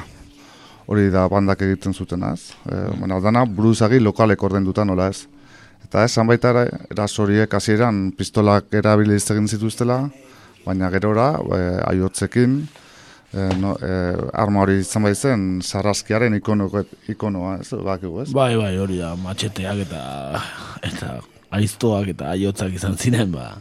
hori 0.87 1.09
da 1.11 1.27
bandak 1.27 1.61
egiten 1.61 1.93
zuten 1.93 2.23
az. 2.23 2.53
E, 2.65 2.87
bueno, 2.99 3.19
dana 3.21 3.45
buruzagi 3.45 3.99
lokalek 3.99 4.43
orden 4.43 4.65
duta 4.65 4.85
nola 4.87 5.09
ez. 5.11 5.27
Eta 5.83 6.03
esan 6.07 6.27
baita 6.27 6.65
erasoriek 6.91 7.53
hasieran 7.53 8.09
pistolak 8.17 8.73
erabiliz 8.75 9.23
egin 9.31 9.47
zituztela, 9.47 10.01
baina 10.65 10.89
gerora, 10.91 11.29
e, 11.37 11.61
aiotzekin, 11.91 12.57
e, 13.31 13.47
no, 13.61 13.75
e, 13.79 13.93
arma 14.33 14.63
hori 14.65 14.81
izan 14.83 15.07
baitzen, 15.07 15.47
sarraskiaren 15.63 16.35
ikono, 16.39 16.67
ikonoa, 17.11 17.57
ez, 17.61 17.71
bakigu, 17.71 18.21
ez? 18.23 18.29
Bai, 18.35 18.53
bai, 18.59 18.75
hori 18.79 18.99
da, 19.03 19.13
matxeteak 19.19 19.83
eta, 19.87 20.03
eta 20.87 21.17
aiztoak 21.57 22.11
eta 22.15 22.31
aiotzak 22.35 22.75
izan 22.75 22.97
ziren, 22.99 23.31
ba, 23.35 23.53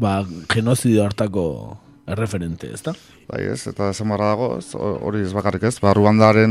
ba 0.00 0.20
genozidio 0.52 1.04
hartako 1.04 1.46
erreferente, 2.06 2.68
ez 2.72 2.82
da? 2.82 2.94
Bai 3.28 3.44
ez, 3.52 3.60
eta 3.70 3.90
esamarra 3.92 4.32
dago, 4.32 4.48
hori 5.06 5.22
ez 5.22 5.32
bakarrik 5.32 5.68
ez, 5.68 5.76
ba, 5.82 5.94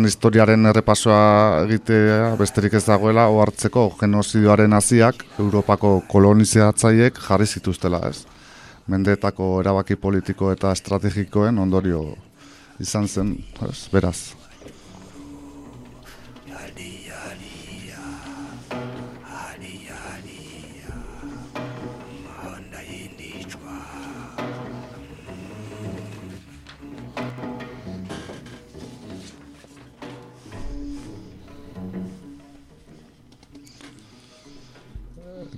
historiaren 0.08 0.66
errepasoa 0.72 1.64
egitea 1.66 2.36
besterik 2.40 2.74
ez 2.74 2.86
dagoela, 2.86 3.28
ohartzeko 3.28 3.90
genozidioaren 4.00 4.74
haziak 4.74 5.26
Europako 5.40 6.02
kolonizatzaiek 6.08 7.20
jarri 7.20 7.46
zituztela 7.46 8.02
ez. 8.10 8.26
Mendetako 8.88 9.60
erabaki 9.62 9.96
politiko 9.96 10.52
eta 10.52 10.72
estrategikoen 10.72 11.60
ondorio 11.60 12.16
izan 12.80 13.08
zen, 13.08 13.36
ez, 13.70 13.88
beraz. 13.92 14.41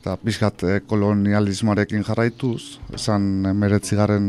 Eta 0.03 0.17
pixkat 0.19 0.63
eh, 0.67 0.81
kolonialismoarekin 0.83 2.01
jarraituz, 2.03 2.81
esan 2.91 3.45
emeretzigarren 3.47 4.25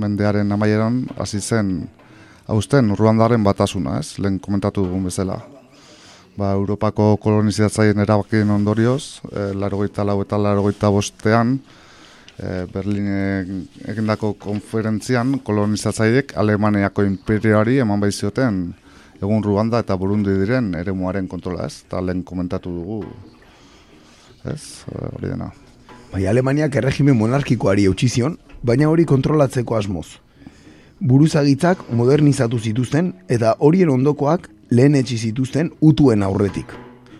mendearen 0.00 0.56
amaieran, 0.56 1.02
hasi 1.20 1.42
zen, 1.42 1.74
hausten, 2.48 2.94
Ruandaren 2.96 3.44
batasuna, 3.44 3.98
ez, 4.00 4.14
lehen 4.24 4.38
komentatu 4.40 4.86
dugun 4.86 5.04
bezala. 5.10 5.36
Ba, 6.32 6.54
Europako 6.56 7.10
kolonizatzaien 7.20 8.00
erabakien 8.06 8.56
ondorioz, 8.56 9.20
e, 9.28 9.50
larogeita 9.52 10.08
lau 10.08 10.16
eta 10.24 10.40
larogeita 10.40 10.88
bostean, 10.96 11.58
e, 12.38 12.64
Berlin 12.72 13.68
egindako 13.84 14.32
konferentzian, 14.40 15.42
kolonizatzaiek 15.44 16.38
Alemaniako 16.40 17.04
imperioari 17.04 17.82
eman 17.84 18.00
baizioten 18.00 18.70
egun 19.20 19.44
Ruanda 19.44 19.84
eta 19.84 20.00
Burundi 20.00 20.40
diren 20.40 20.72
eremuaren 20.80 21.28
kontrola, 21.28 21.68
ez? 21.68 21.82
Eta 21.84 22.00
lehen 22.00 22.24
komentatu 22.24 22.72
dugu, 22.80 23.02
ez, 24.44 24.84
hori 25.14 25.28
dena. 25.28 25.52
Bai, 26.12 26.26
Alemaniak 26.26 26.76
erregimen 26.80 27.16
monarkikoari 27.16 27.84
eutxi 27.88 28.08
zion, 28.08 28.38
baina 28.62 28.88
hori 28.88 29.04
kontrolatzeko 29.04 29.76
asmoz. 29.76 30.06
Buruzagitzak 31.00 31.84
modernizatu 31.94 32.58
zituzten 32.58 33.12
eta 33.28 33.54
horien 33.58 33.90
ondokoak 33.92 34.48
lehen 34.70 34.96
etxi 34.98 35.18
zituzten 35.30 35.70
utuen 35.80 36.22
aurretik. 36.22 36.72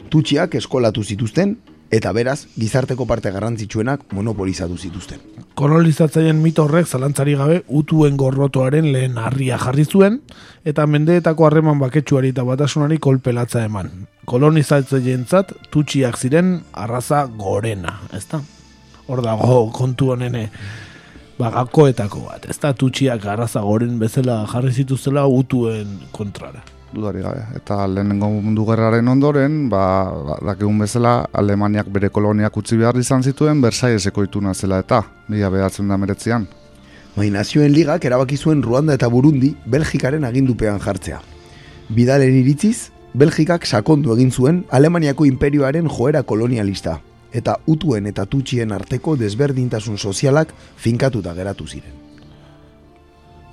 Tutxiak 0.09 0.55
eskolatu 0.59 1.05
zituzten 1.05 1.57
eta 1.91 2.13
beraz 2.13 2.47
gizarteko 2.59 3.07
parte 3.07 3.31
garrantzitsuenak 3.33 4.13
monopolizatu 4.13 4.77
zituzten. 4.77 5.21
Kolonizatzaien 5.59 6.41
mito 6.43 6.67
horrek 6.69 6.87
zalantzari 6.87 7.35
gabe 7.39 7.63
utuen 7.69 8.17
gorrotoaren 8.21 8.91
lehen 8.93 9.19
harria 9.19 9.59
jarri 9.59 9.85
zuen 9.85 10.21
eta 10.69 10.87
mendeetako 10.87 11.49
harreman 11.49 11.81
baketsuari 11.81 12.35
eta 12.35 12.45
batasunari 12.45 12.99
kolpelatza 12.99 13.65
eman. 13.65 13.91
Kolonizatzaientzat 14.29 15.55
tutxiak 15.73 16.19
ziren 16.19 16.59
arraza 16.73 17.25
gorena, 17.27 17.99
ezta? 18.13 18.43
Hor 19.09 19.25
dago 19.25 19.71
kontu 19.73 20.13
honene 20.13 20.49
bagakoetako 21.39 22.27
bat, 22.27 22.49
ezta 22.51 22.75
tutxiak 22.75 23.25
arraza 23.25 23.63
goren 23.65 23.99
bezala 23.99 24.43
jarri 24.53 24.75
zituztela 24.83 25.27
utuen 25.27 25.97
kontrara. 26.13 26.61
Dudari 26.93 27.21
gabe. 27.21 27.43
Eta 27.57 27.87
lehenengo 27.87 28.29
mundu 28.41 28.65
gerraren 28.67 29.09
ondoren, 29.09 29.69
ba, 29.69 29.83
ba, 30.25 30.39
dakigun 30.53 30.79
bezala, 30.81 31.27
Alemaniak 31.33 31.91
bere 31.93 32.09
koloniak 32.09 32.57
utzi 32.57 32.79
behar 32.81 32.97
izan 32.97 33.23
zituen, 33.23 33.61
Versailleseko 33.61 34.25
ituna 34.25 34.55
zela 34.55 34.79
eta, 34.81 35.03
mila 35.29 35.51
behatzen 35.53 35.89
da 35.89 35.99
meretzian. 36.01 36.47
Bai, 37.17 37.29
nazioen 37.35 37.73
ligak 37.75 38.05
erabaki 38.09 38.37
zuen 38.37 38.63
Ruanda 38.63 38.95
eta 38.95 39.09
Burundi 39.13 39.55
Belgikaren 39.67 40.25
agindupean 40.25 40.81
jartzea. 40.81 41.21
Bidalen 41.93 42.41
iritziz, 42.41 42.91
Belgikak 43.13 43.67
sakondu 43.67 44.15
egin 44.17 44.33
zuen 44.33 44.65
Alemaniako 44.71 45.27
imperioaren 45.29 45.89
joera 45.93 46.23
kolonialista, 46.23 47.01
eta 47.33 47.59
utuen 47.67 48.07
eta 48.09 48.25
tutxien 48.27 48.73
arteko 48.73 49.17
desberdintasun 49.17 49.99
sozialak 49.99 50.55
finkatuta 50.77 51.35
geratu 51.35 51.67
ziren. 51.67 52.08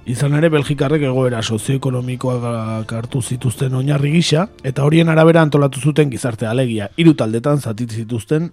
Izan 0.06 0.36
ere, 0.38 0.52
Belgikarrek 0.54 1.02
egoera 1.08 1.40
sozioekonomikoak 1.42 2.92
hartu 2.94 3.24
zituzten 3.26 3.74
oinarri 3.74 4.12
gisa, 4.14 4.44
eta 4.62 4.84
horien 4.86 5.10
arabera 5.10 5.42
antolatu 5.42 5.82
zuten 5.82 6.12
gizarte 6.12 6.46
alegia, 6.46 6.92
hiru 6.96 7.16
taldetan 7.18 7.58
zatit 7.58 7.92
zituzten 7.92 8.52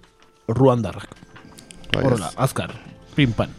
Ruandarrak. 0.49 1.13
Bai, 1.93 2.07
Horrela, 2.07 2.31
azkar, 2.41 2.73
pinpan. 3.15 3.53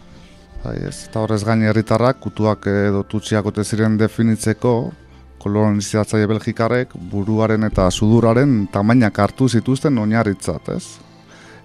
Bai, 0.63 0.79
ez. 0.87 1.05
Eta 1.05 1.21
horrez 1.21 1.43
gain 1.45 1.61
herritarrak 1.69 2.17
kutuak 2.23 2.65
edo 2.71 3.03
tutxiak 3.05 3.45
ote 3.45 3.63
ziren 3.63 3.99
definitzeko 4.01 4.73
kolonizatzaile 5.43 6.25
belgikarrek 6.31 6.95
buruaren 7.11 7.67
eta 7.67 7.89
suduraren 7.91 8.63
tamainak 8.73 9.19
hartu 9.19 9.49
zituzten 9.49 9.99
oinarritzat, 10.01 10.69
ez? 10.73 10.85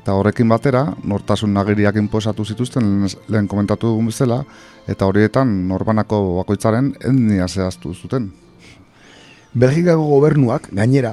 Eta 0.08 0.14
horrekin 0.16 0.48
batera, 0.48 0.86
nortasun 1.04 1.50
nagiriak 1.52 1.98
inposatu 2.00 2.40
zituzten 2.48 3.02
lehen, 3.28 3.44
komentatu 3.44 3.90
dugun 3.90 4.06
bezala, 4.08 4.38
eta 4.88 5.04
horietan 5.04 5.50
norbanako 5.68 6.20
bakoitzaren 6.38 6.94
etnia 6.96 7.44
zehaztu 7.44 7.90
zuten. 7.92 8.30
Belgikako 9.52 10.06
gobernuak, 10.08 10.70
gainera, 10.78 11.10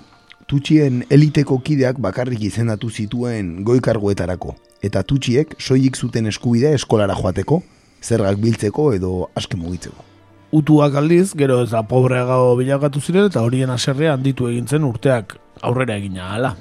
tutxien 0.47 1.01
eliteko 1.11 1.57
kideak 1.59 1.99
bakarrik 1.99 2.45
izendatu 2.47 2.88
zituen 2.88 3.49
goikargoetarako, 3.67 4.55
eta 4.80 5.03
tutxiek 5.03 5.51
soilik 5.59 5.99
zuten 5.99 6.31
eskubidea 6.31 6.72
eskolara 6.77 7.17
joateko, 7.19 7.59
zergak 7.99 8.39
biltzeko 8.45 8.93
edo 8.95 9.11
aske 9.35 9.59
mugitzeko. 9.59 10.07
Utuak 10.55 10.95
aldiz, 10.95 11.34
gero 11.35 11.59
ez 11.65 11.73
da 11.73 11.84
pobreago 11.84 12.55
bilakatu 12.61 13.03
ziren, 13.03 13.27
eta 13.27 13.43
horien 13.43 13.76
aserrea 13.76 14.15
handitu 14.15 14.47
egin 14.53 14.72
zen 14.72 14.88
urteak 14.88 15.35
aurrera 15.59 15.99
egina 15.99 16.31
hala. 16.38 16.53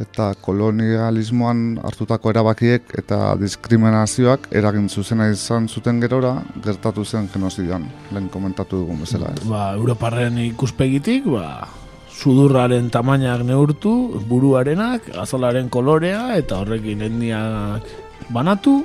Eta 0.00 0.30
kolonialismoan 0.40 1.76
hartutako 1.84 2.30
erabakiek 2.32 2.94
eta 2.98 3.34
diskriminazioak 3.40 4.48
eragin 4.56 4.88
zuzena 4.88 5.28
izan 5.28 5.68
zuten 5.68 6.00
gerora 6.00 6.38
gertatu 6.64 7.04
zen 7.04 7.28
genozidioan, 7.32 7.84
lehen 8.10 8.30
komentatu 8.32 8.80
dugun 8.80 9.04
bezala. 9.04 9.34
Ez. 9.36 9.44
Ba, 9.44 9.74
Europarren 9.76 10.38
ikuspegitik, 10.46 11.28
ba, 11.28 11.68
sudurraren 12.08 12.88
tamainak 12.90 13.44
neurtu, 13.44 13.92
buruarenak, 14.28 15.10
azalaren 15.18 15.68
kolorea, 15.68 16.38
eta 16.40 16.62
horrekin 16.62 17.04
etniak 17.08 17.88
banatu, 18.32 18.82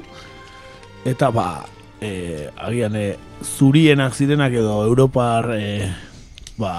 eta 1.07 1.31
ba, 1.31 1.47
e, 2.01 2.49
agian 2.55 2.95
e, 2.99 3.07
zurienak 3.43 4.15
zirenak 4.15 4.53
edo 4.59 4.81
Europar 4.85 5.53
e, 5.55 5.91
ba, 6.59 6.73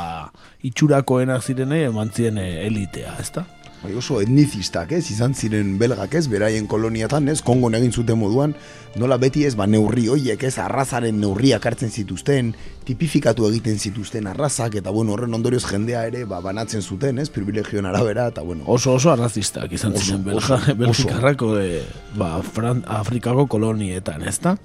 itxurakoenak 0.66 1.44
zirenei 1.44 1.86
eman 1.88 2.10
ziren 2.12 2.42
e, 2.42 2.48
elitea, 2.66 3.16
ezta? 3.22 3.46
Bai, 3.78 3.92
oso 3.94 4.16
etnizistak, 4.18 4.90
ez, 4.96 5.04
izan 5.12 5.36
ziren 5.38 5.76
belgak, 5.78 6.16
ez, 6.18 6.24
beraien 6.26 6.66
koloniatan, 6.66 7.28
ez, 7.30 7.38
Kongon 7.46 7.76
egin 7.78 7.92
zuten 7.94 8.18
moduan, 8.18 8.56
nola 8.98 9.20
beti 9.22 9.44
ez, 9.46 9.52
ba, 9.54 9.68
neurri 9.70 10.08
hoiek, 10.10 10.42
ez, 10.48 10.56
arrazaren 10.58 11.20
neurriak 11.22 11.68
hartzen 11.70 11.92
zituzten, 11.94 12.50
tipifikatu 12.88 13.46
egiten 13.46 13.78
zituzten 13.78 14.26
arrazak, 14.26 14.80
eta 14.80 14.90
bueno, 14.90 15.14
horren 15.14 15.38
ondorioz 15.38 15.62
jendea 15.68 16.02
ere, 16.10 16.24
ba, 16.26 16.40
banatzen 16.42 16.82
zuten, 16.82 17.22
ez, 17.22 17.28
privilegioen 17.30 17.86
arabera, 17.86 18.26
eta 18.34 18.42
bueno. 18.42 18.66
Oso 18.66 18.96
oso 18.98 19.12
arrazistak 19.14 19.70
izan 19.78 19.94
ziren 19.94 20.26
Belga. 20.26 20.58
Belgikarrako 20.82 21.54
e, 21.62 21.84
ba, 22.18 22.34
Fran, 22.42 22.82
Afrikako 22.98 23.46
kolonietan, 23.46 24.26
ezta? 24.26 24.58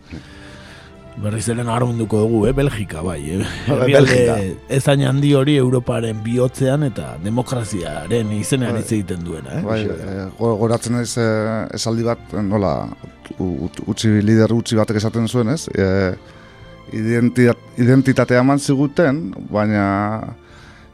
Berriz 1.22 1.46
ere 1.50 1.62
nabarmenduko 1.64 2.24
dugu, 2.24 2.40
eh, 2.50 2.54
Belgika, 2.58 3.02
bai. 3.06 3.20
Eh? 3.36 3.46
Bai, 3.70 3.92
Belgika. 3.94 4.38
ezain 4.74 5.04
handi 5.06 5.34
hori 5.38 5.56
Europaren 5.62 6.24
bihotzean 6.26 6.84
eta 6.88 7.12
demokraziaren 7.24 8.32
izenean 8.40 8.74
Bai. 8.74 8.82
hitz 8.82 8.92
egiten 8.98 9.22
duena, 9.24 9.60
eh? 9.60 9.62
Bai, 9.68 9.82
e, 9.86 10.26
go- 10.40 10.56
goratzen 10.58 10.98
ez 11.04 11.12
e, 11.22 11.28
esaldi 11.78 12.04
bat, 12.08 12.34
nola, 12.42 12.74
ut- 13.38 13.84
utzi 13.94 14.10
lider 14.26 14.52
utzi 14.58 14.76
batek 14.80 14.98
esaten 15.04 15.30
zuen, 15.30 15.54
ez? 15.54 15.68
E, 15.70 15.86
identitat, 16.98 17.62
identitatea 17.78 18.42
eman 18.42 18.60
ziguten, 18.60 19.22
baina 19.54 19.86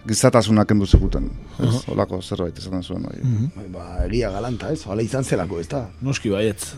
gizatasuna 0.08 0.66
kendu 0.68 0.86
ziguten. 0.88 1.32
Ez, 1.60 1.68
Aha. 1.70 1.82
Olako 1.96 2.20
zerbait 2.22 2.58
esaten 2.60 2.84
zuen. 2.84 3.08
Bai. 3.08 3.24
Bai, 3.56 3.68
ba, 3.74 3.88
egia 4.06 4.32
galanta, 4.36 4.72
ez, 4.76 4.84
hala 4.88 5.02
izan 5.06 5.24
zelako, 5.24 5.60
ez 5.64 5.68
da. 5.72 5.86
Noski 6.04 6.30
baietz. 6.36 6.74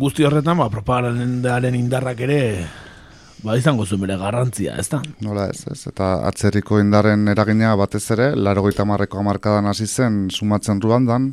Guzti 0.00 0.24
horretan, 0.24 0.56
ba, 0.56 0.70
propagandaren 0.72 1.74
indarrak 1.76 2.22
ere 2.24 2.40
ba, 3.44 3.52
izango 3.60 3.84
zuen 3.84 4.00
bere 4.00 4.14
garrantzia, 4.16 4.78
ezta? 4.80 5.02
Nola 5.20 5.50
ez, 5.52 5.66
ez. 5.68 5.82
Eta 5.90 6.22
atzerriko 6.28 6.78
indarren 6.80 7.28
eragina 7.28 7.74
batez 7.76 8.06
ere, 8.14 8.30
larogeita 8.32 8.86
marreko 8.88 9.20
amarkadan 9.20 9.68
hasi 9.68 9.84
zen 9.84 10.30
sumatzen 10.32 10.80
Ruandan, 10.80 11.26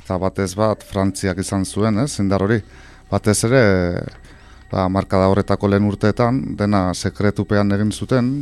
eta 0.00 0.16
batez 0.22 0.54
bat 0.56 0.86
Frantziak 0.86 1.42
izan 1.44 1.66
zuen, 1.68 2.00
ez, 2.00 2.14
indar 2.24 2.46
hori. 2.46 2.56
Batez 3.10 3.36
ere, 3.50 3.60
ba, 4.72 4.86
markada 4.88 5.28
horretako 5.28 5.68
lehen 5.68 5.90
urteetan, 5.90 6.40
dena 6.56 6.86
sekretupean 6.94 7.76
egin 7.76 7.92
zuten, 7.92 8.32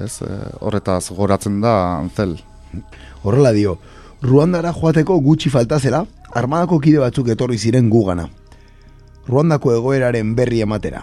ez, 0.00 0.22
e, 0.24 0.40
horretaz 0.64 1.10
goratzen 1.12 1.60
da 1.60 1.74
antzel. 1.98 2.38
Horrela 3.28 3.52
dio, 3.52 3.76
Ruandara 4.24 4.72
joateko 4.72 5.20
gutxi 5.20 5.52
falta 5.52 5.76
zela, 5.76 6.06
armadako 6.32 6.80
kide 6.80 7.04
batzuk 7.04 7.28
etorri 7.36 7.60
ziren 7.60 7.92
gugana. 7.92 8.30
Ruandako 9.26 9.72
egoeraren 9.74 10.34
berri 10.38 10.60
ematera. 10.62 11.00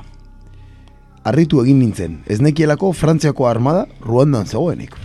Arritu 1.28 1.60
egin 1.64 1.80
nintzen, 1.80 2.22
ez 2.28 2.40
nekielako 2.44 2.94
Frantziako 2.96 3.48
armada 3.50 3.84
Ruandan 4.04 4.48
zegoenik. 4.48 4.96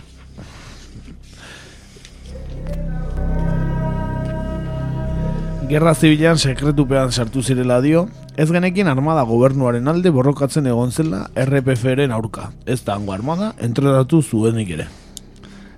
Gerra 5.69 5.93
zibilan 5.93 6.39
sekretupean 6.39 7.11
sartu 7.11 7.43
zirela 7.43 7.81
dio, 7.83 8.07
ez 8.39 8.47
genekin 8.49 8.87
armada 8.87 9.21
gobernuaren 9.27 9.87
alde 9.91 10.09
borrokatzen 10.15 10.65
egon 10.71 10.89
zela 10.91 11.27
RPF-ren 11.35 12.15
aurka. 12.15 12.49
Ez 12.65 12.81
da 12.87 12.95
hango 12.95 13.13
armada, 13.13 13.51
entrenatu 13.59 14.23
zuenik 14.23 14.73
ere. 14.79 14.87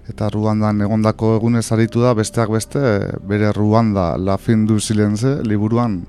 Eta 0.07 0.29
Ruandan 0.29 0.85
egondako 0.85 1.35
egunez 1.41 1.65
aritu 1.73 2.05
da 2.05 2.13
besteak 2.13 2.53
beste 2.53 2.79
bere 3.27 3.51
Ruanda 3.51 4.15
la 4.17 4.37
fin 4.37 4.65
du 4.69 4.79
silence 4.79 5.39
liburuan 5.43 6.03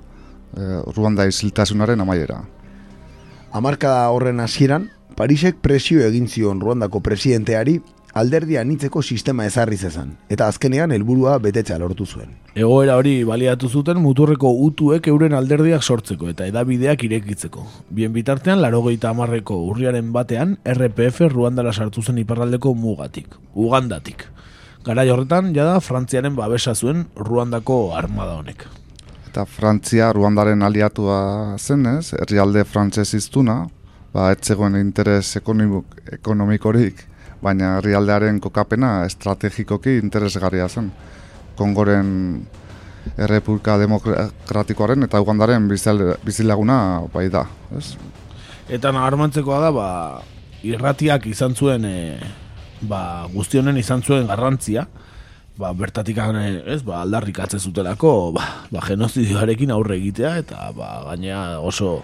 Ruanda 0.54 1.26
isiltasunaren 1.26 2.00
amaiera. 2.00 2.42
Hamarkada 3.52 4.08
horren 4.10 4.40
hasieran, 4.40 4.90
Parisek 5.16 5.58
presio 5.60 6.00
egin 6.06 6.28
zion 6.28 6.60
Ruandako 6.60 7.02
presidenteari 7.04 7.80
alderdi 8.12 8.58
anitzeko 8.60 9.02
sistema 9.02 9.46
ezarri 9.48 9.76
zezan, 9.76 10.16
eta 10.32 10.46
azkenean 10.48 10.92
helburua 10.92 11.38
betetzea 11.40 11.78
lortu 11.80 12.06
zuen. 12.06 12.34
Egoera 12.54 12.96
hori 13.00 13.14
baliatu 13.28 13.68
zuten 13.68 14.00
muturreko 14.04 14.50
utuek 14.66 15.08
euren 15.08 15.36
alderdiak 15.36 15.82
sortzeko 15.82 16.28
eta 16.32 16.46
edabideak 16.48 17.04
irekitzeko. 17.08 17.64
Bien 17.90 18.12
bitartean, 18.12 18.60
larogeita 18.64 19.12
amarreko 19.12 19.56
urriaren 19.70 20.12
batean, 20.12 20.58
RPF 20.64 21.32
Ruandara 21.32 21.72
sartu 21.72 22.02
zen 22.02 22.20
iparraldeko 22.24 22.74
mugatik, 22.74 23.32
Ugandatik. 23.54 24.28
Garai 24.84 25.08
horretan, 25.14 25.52
jada, 25.54 25.80
Frantziaren 25.80 26.36
babesa 26.36 26.74
zuen 26.74 27.06
Ruandako 27.16 27.94
armada 27.96 28.36
honek. 28.40 28.66
Eta 29.32 29.46
Frantzia 29.48 30.10
Ruandaren 30.12 30.60
aliatua 30.60 31.56
zenez, 31.56 32.12
herrialde 32.12 32.66
frantzez 32.68 33.14
iztuna, 33.16 33.62
ba, 34.12 34.26
etzegoen 34.34 34.74
interes 34.76 35.38
ekonomiko- 35.38 36.02
ekonomikorik, 36.12 37.00
baina 37.40 37.78
herrialdearen 37.78 38.42
kokapena 38.44 39.06
estrategikoki 39.06 39.94
interesgarria 40.02 40.66
zen. 40.68 40.90
Kongoren 41.56 42.10
Errepublika 43.16 43.78
Demokratikoaren 43.80 45.08
eta 45.08 45.22
Ugandaren 45.24 45.64
bizil- 45.70 46.12
bizilaguna 46.26 46.76
bai 47.14 47.30
da. 47.32 47.46
Ez? 47.78 47.96
Eta 48.68 48.92
nabarmentzekoa 48.92 49.60
da, 49.64 49.70
ba, 49.72 49.88
irratiak 50.62 51.24
izan 51.32 51.56
zuen, 51.56 51.88
e, 51.88 52.20
ba, 52.82 53.24
guztionen 53.32 53.80
izan 53.80 54.04
zuen 54.04 54.28
garrantzia, 54.28 54.84
ba, 55.58 55.72
bertatik 55.72 56.18
ez, 56.66 56.82
ba, 56.82 57.02
aldarrikatze 57.02 57.58
zutelako, 57.58 58.32
ba, 58.32 58.42
ba, 58.70 58.80
genozidioarekin 58.86 59.70
aurre 59.70 59.96
egitea, 59.96 60.36
eta 60.38 60.72
ba, 60.76 61.04
gainea 61.10 61.60
oso 61.60 62.02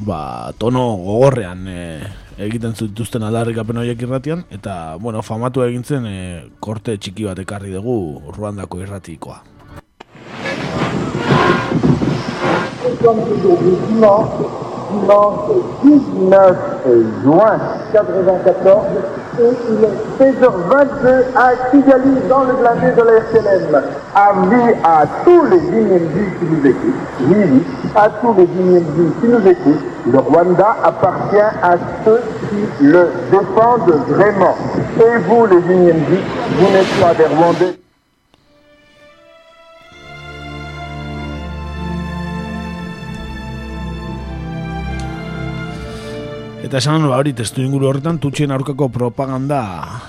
ba, 0.00 0.52
tono 0.58 0.96
gogorrean 0.96 1.68
e, 1.68 2.00
egiten 2.38 2.74
zituzten 2.74 3.22
aldarrikapen 3.22 3.76
horiek 3.76 4.02
irratian, 4.02 4.44
eta, 4.50 4.96
bueno, 4.98 5.22
famatu 5.22 5.62
egin 5.62 5.84
zen 5.84 6.06
e, 6.06 6.18
korte 6.60 6.96
txiki 6.98 7.24
bat 7.28 7.38
ekarri 7.38 7.72
dugu 7.72 8.22
Ruandako 8.36 8.82
irratikoa. 8.82 9.42
Dimanche 14.92 15.54
19 15.82 16.56
juin 17.24 17.60
94, 17.92 19.21
il 19.38 19.84
est 19.84 20.32
16h22 20.32 21.24
à 21.36 21.70
Kigali, 21.70 22.16
dans 22.28 22.44
le 22.44 22.54
blindé 22.54 22.92
de 22.96 23.02
la 23.02 23.20
RTLM. 23.20 23.82
Avis 24.14 24.74
à 24.84 25.04
tous 25.24 25.44
les 25.46 25.60
Guinéens 25.60 25.98
qui 26.38 26.46
nous 26.46 26.66
écoutent, 26.66 26.94
oui, 27.20 27.36
oui, 27.36 27.62
à 27.94 28.08
tous 28.20 28.34
les 28.36 28.46
Guinéens 28.46 28.82
qui 29.20 29.28
nous 29.28 29.48
écoutent, 29.48 29.84
le 30.06 30.18
Rwanda 30.18 30.76
appartient 30.84 31.36
à 31.36 31.76
ceux 32.04 32.20
qui 32.50 32.84
le 32.84 33.08
défendent 33.30 33.94
vraiment. 34.08 34.56
Et 34.98 35.18
vous, 35.28 35.46
les 35.46 35.60
Guinéens, 35.62 35.94
vous 36.58 36.70
n'êtes 36.70 37.00
pas 37.00 37.14
des 37.14 37.26
Rwandais. 37.26 37.81
Eta 46.72 46.80
esan 46.80 47.02
ba 47.04 47.18
hori 47.20 47.34
testu 47.36 47.60
inguru 47.60 47.84
horretan 47.84 48.16
tutxien 48.16 48.52
aurkako 48.54 48.86
propaganda 48.88 49.58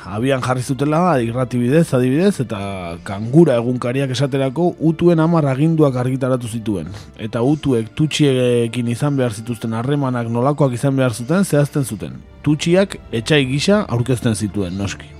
abian 0.08 0.40
jarri 0.40 0.62
zutela 0.64 1.00
irrati 1.20 1.58
bidez, 1.60 1.90
adibidez, 1.98 2.40
eta 2.40 2.60
kangura 3.04 3.58
egunkariak 3.60 4.14
esaterako 4.16 4.70
utuen 4.80 5.20
amar 5.20 5.44
aginduak 5.52 5.98
argitaratu 6.00 6.48
zituen. 6.48 6.88
Eta 7.20 7.42
utuek 7.44 7.90
tutxiekin 8.00 8.94
izan 8.94 9.20
behar 9.20 9.36
zituzten 9.36 9.76
harremanak 9.76 10.30
nolakoak 10.32 10.78
izan 10.80 10.96
behar 10.96 11.12
zuten 11.12 11.44
zehazten 11.44 11.84
zuten. 11.84 12.16
Tutxiak 12.48 12.96
etxai 13.12 13.42
gisa 13.52 13.82
aurkezten 13.98 14.40
zituen, 14.40 14.80
noski. 14.80 15.12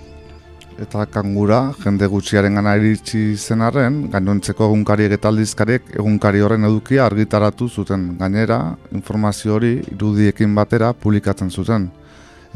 Eta 0.82 1.06
kangura, 1.06 1.74
jende 1.84 2.08
gutxiaren 2.10 2.56
gana 2.58 2.74
iritsi 2.80 3.36
zenarren, 3.38 4.08
gainontzeko 4.14 4.66
egunkariek 4.66 5.14
eta 5.14 5.30
aldizkariek 5.30 5.92
egunkari 6.00 6.42
horren 6.42 6.66
edukia 6.66 7.06
argitaratu 7.06 7.68
zuten. 7.70 8.08
Gainera, 8.18 8.60
informazio 8.92 9.54
hori 9.56 9.76
irudiekin 9.94 10.56
batera 10.58 10.94
publikatzen 10.94 11.52
zuten. 11.52 11.92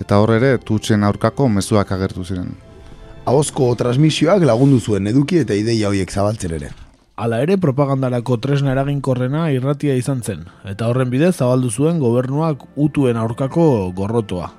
Eta 0.01 0.17
hor 0.21 0.33
ere, 0.37 0.57
tutxen 0.57 1.05
aurkako 1.05 1.47
mezuak 1.49 1.93
agertu 1.93 2.25
ziren. 2.25 2.51
Ahozko 3.27 3.69
transmisioak 3.77 4.43
lagundu 4.49 4.79
zuen 4.79 5.07
eduki 5.07 5.43
eta 5.43 5.53
ideia 5.53 5.89
horiek 5.89 6.11
zabaltzen 6.11 6.57
ere. 6.57 6.73
Hala 7.17 7.41
ere, 7.41 7.57
propagandarako 7.57 8.37
tresna 8.41 8.73
eraginkorrena 8.75 9.49
irratia 9.53 9.95
izan 9.97 10.21
zen, 10.21 10.45
eta 10.69 10.89
horren 10.89 11.09
bidez 11.09 11.35
zabaldu 11.35 11.71
zuen 11.73 11.99
gobernuak 11.99 12.63
utuen 12.75 13.17
aurkako 13.17 13.91
gorrotoa. 13.97 14.51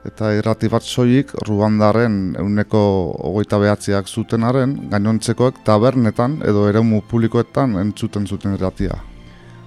Eta 0.00 0.30
irrati 0.32 0.68
bat 0.72 0.82
soilik 0.82 1.32
Ruandaren 1.44 2.34
euneko 2.40 2.80
hogeita 3.28 3.58
behatziak 3.60 4.08
zutenaren, 4.08 4.72
gainontzekoek 4.92 5.60
tabernetan 5.66 6.38
edo 6.48 6.64
eremu 6.70 7.02
publikoetan 7.10 7.76
entzuten 7.82 8.26
zuten 8.26 8.56
irratia. 8.56 8.96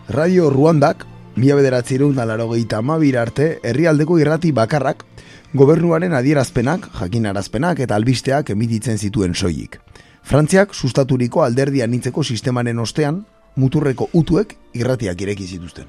Radio 0.10 0.50
Ruandak, 0.50 1.06
mila 1.38 1.60
bederatzireun 1.62 2.18
da 2.18 2.26
larogeita 2.26 2.82
amabir 2.82 3.20
arte, 3.22 3.60
herrialdeko 3.64 4.18
irrati 4.20 4.52
bakarrak, 4.52 5.06
gobernuaren 5.54 6.18
adierazpenak, 6.18 6.90
jakinarazpenak 7.00 7.86
eta 7.86 7.96
albisteak 7.96 8.50
emititzen 8.50 8.98
zituen 8.98 9.36
soilik. 9.38 9.78
Frantziak 10.24 10.74
sustaturiko 10.74 11.44
alderdi 11.44 11.84
anitzeko 11.86 12.24
sistemaren 12.24 12.80
ostean, 12.80 13.26
muturreko 13.56 14.10
utuek 14.14 14.58
irratiak 14.74 15.22
ireki 15.22 15.46
zituzten. 15.46 15.86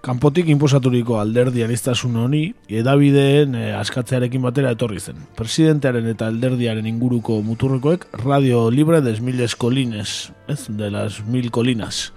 Kanpotik 0.00 0.48
inposaturiko 0.48 1.18
alderdi 1.20 1.60
aniztasun 1.60 2.14
honi, 2.22 2.46
edabideen 2.72 3.52
eh, 3.58 3.66
askatzearekin 3.76 4.40
batera 4.46 4.70
etorri 4.72 4.96
zen. 4.96 5.18
Presidentearen 5.36 6.06
eta 6.08 6.30
alderdiaren 6.32 6.86
inguruko 6.88 7.42
muturrekoek 7.44 8.06
Radio 8.22 8.70
Libre 8.72 9.02
des 9.04 9.20
Miles 9.20 9.54
Colines, 9.60 10.32
ez, 10.48 10.62
de 10.70 10.88
las 10.90 11.20
Mil 11.26 11.50
Colinas. 11.50 12.14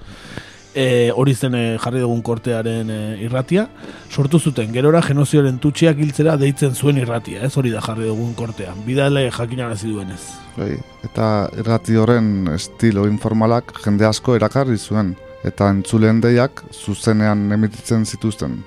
E, 0.73 1.11
hori 1.11 1.35
zen 1.35 1.57
eh, 1.59 1.65
jarri 1.77 1.99
dugun 1.99 2.23
kortearen 2.23 2.87
eh, 2.89 3.25
irratia, 3.27 3.67
sortu 4.09 4.39
zuten, 4.39 4.71
gerora 4.73 5.03
genozioaren 5.03 5.59
tutxiak 5.59 5.99
hiltzera 5.99 6.37
deitzen 6.39 6.73
zuen 6.79 7.03
irratia, 7.03 7.43
ez 7.43 7.51
hori 7.59 7.75
da 7.75 7.83
jarri 7.83 8.07
dugun 8.07 8.31
kortea, 8.33 8.77
bidale 8.87 9.27
jakinarazi 9.27 9.91
duenez. 9.91 10.21
Bai, 10.55 10.71
eta 11.03 11.27
irrati 11.59 11.99
horren 11.99 12.47
estilo 12.55 13.05
informalak 13.11 13.75
jende 13.83 14.07
asko 14.07 14.39
erakarri 14.39 14.79
zuen, 14.79 15.13
eta 15.43 15.69
entzuleen 15.69 16.21
deiak 16.23 16.63
zuzenean 16.71 17.51
emititzen 17.51 18.05
zituzten. 18.05 18.61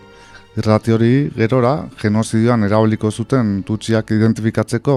Irrati 0.57 0.93
hori 0.93 1.13
gerora 1.37 1.75
genozidioan 2.01 2.65
erabiliko 2.65 3.11
zuten 3.11 3.63
tutxiak 3.69 4.11
identifikatzeko, 4.17 4.97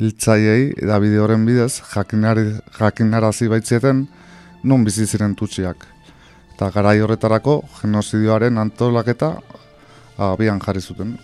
hiltzaiei 0.00 0.72
edabide 0.82 1.20
horren 1.22 1.46
bidez 1.46 1.80
jakinari, 1.94 2.50
jakinarazi 2.78 3.48
baitzieten 3.48 4.06
non 4.64 4.84
bizi 4.84 5.06
ziren 5.06 5.34
tutxiak. 5.34 5.86
Eta 6.54 6.70
garai 6.74 6.98
horretarako 7.00 7.62
genozidioaren 7.80 8.58
antolaketa 8.58 9.34
abian 10.18 10.60
jarri 10.60 10.80
zuten. 10.80 11.16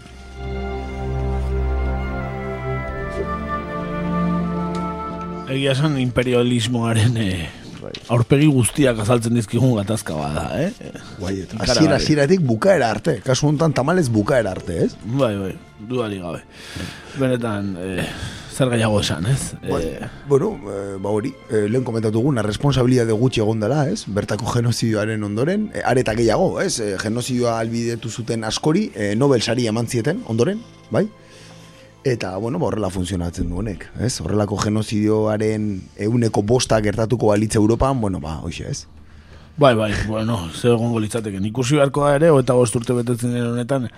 Egia 5.51 5.73
esan 5.74 5.97
imperialismoaren 5.98 7.16
eh, 7.19 7.48
aurpegi 8.11 8.49
guztiak 8.51 8.99
azaltzen 9.05 9.37
dizkigun 9.39 9.77
gatazka 9.78 10.16
bada, 10.19 10.49
eh? 10.59 10.93
Bai, 11.20 11.37
hasiera 11.62 11.97
hasieratik 12.01 12.43
bukaera 12.47 12.91
arte, 12.91 13.20
kasu 13.24 13.49
honetan 13.49 13.74
tamalez 13.77 14.09
bukaera 14.11 14.51
arte, 14.57 14.85
ez? 14.87 14.93
Bai, 15.05 15.37
bai, 15.39 15.53
dudari 15.89 16.19
gabe. 16.23 16.43
Benetan, 17.20 17.77
eh, 17.78 18.07
zer 18.57 18.70
gehiago 18.74 18.99
esan, 19.01 19.27
ez? 19.31 19.53
Bai. 19.62 19.82
Eh, 19.85 20.11
Bueno, 20.28 20.51
eh, 20.74 20.97
ba 21.01 21.11
hori, 21.15 21.32
eh, 21.51 21.66
lehen 21.70 21.85
komentatu 21.87 22.20
guna, 22.23 22.43
responsabilidade 22.43 23.12
gutxi 23.12 23.41
egon 23.45 23.61
dela, 23.62 23.85
ez? 23.89 24.05
Bertako 24.07 24.51
genozidioaren 24.57 25.23
ondoren, 25.24 25.70
eh, 25.74 25.82
areta 25.85 26.15
gehiago, 26.19 26.61
ez? 26.61 26.81
Eh, 26.81 26.97
genozidioa 26.99 27.59
albidetu 27.61 28.11
zuten 28.11 28.45
askori, 28.45 28.91
eh, 28.95 29.15
Nobel 29.16 29.43
sari 29.43 29.66
eman 29.70 29.87
zieten, 29.87 30.23
ondoren, 30.27 30.61
bai? 30.91 31.07
Eta, 32.05 32.36
bueno, 32.39 32.59
ba, 32.59 32.70
horrela 32.70 32.89
funtzionatzen 32.89 33.51
duenek, 33.52 33.85
ez? 34.01 34.14
Horrelako 34.24 34.56
genozidioaren 34.62 35.66
euneko 36.01 36.43
bosta 36.43 36.78
gertatuko 36.81 37.28
balitza 37.28 37.59
Europan, 37.60 38.01
bueno, 38.01 38.20
ba, 38.20 38.39
hoxe, 38.40 38.70
ez? 38.70 38.86
Bai, 39.60 39.74
bai, 39.77 39.93
bueno, 40.09 40.39
zer 40.55 40.72
egongo 40.72 41.02
litzateke. 41.05 41.43
Ikusi 41.51 41.77
beharko 41.77 42.06
da 42.06 42.14
ere, 42.16 42.31
eta 42.40 42.56
bost 42.56 42.78
urte 42.81 42.97
betetzen 42.97 43.35
den 43.36 43.51
honetan, 43.51 43.90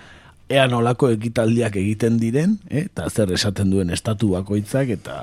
ea 0.51 0.67
nolako 0.67 1.13
ekitaldiak 1.15 1.77
egiten 1.79 2.19
diren, 2.19 2.57
eh? 2.67 2.89
eta 2.89 3.07
zer 3.07 3.31
esaten 3.31 3.71
duen 3.71 3.93
estatu 3.95 4.33
bakoitzak, 4.35 4.91
eta 4.97 5.21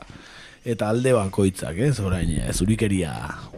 eta 0.64 0.88
alde 0.88 1.12
bakoitzak, 1.12 1.76
ez? 1.84 1.98
Orain, 2.00 2.32
eh, 2.32 2.48
zurikeria 2.56 3.12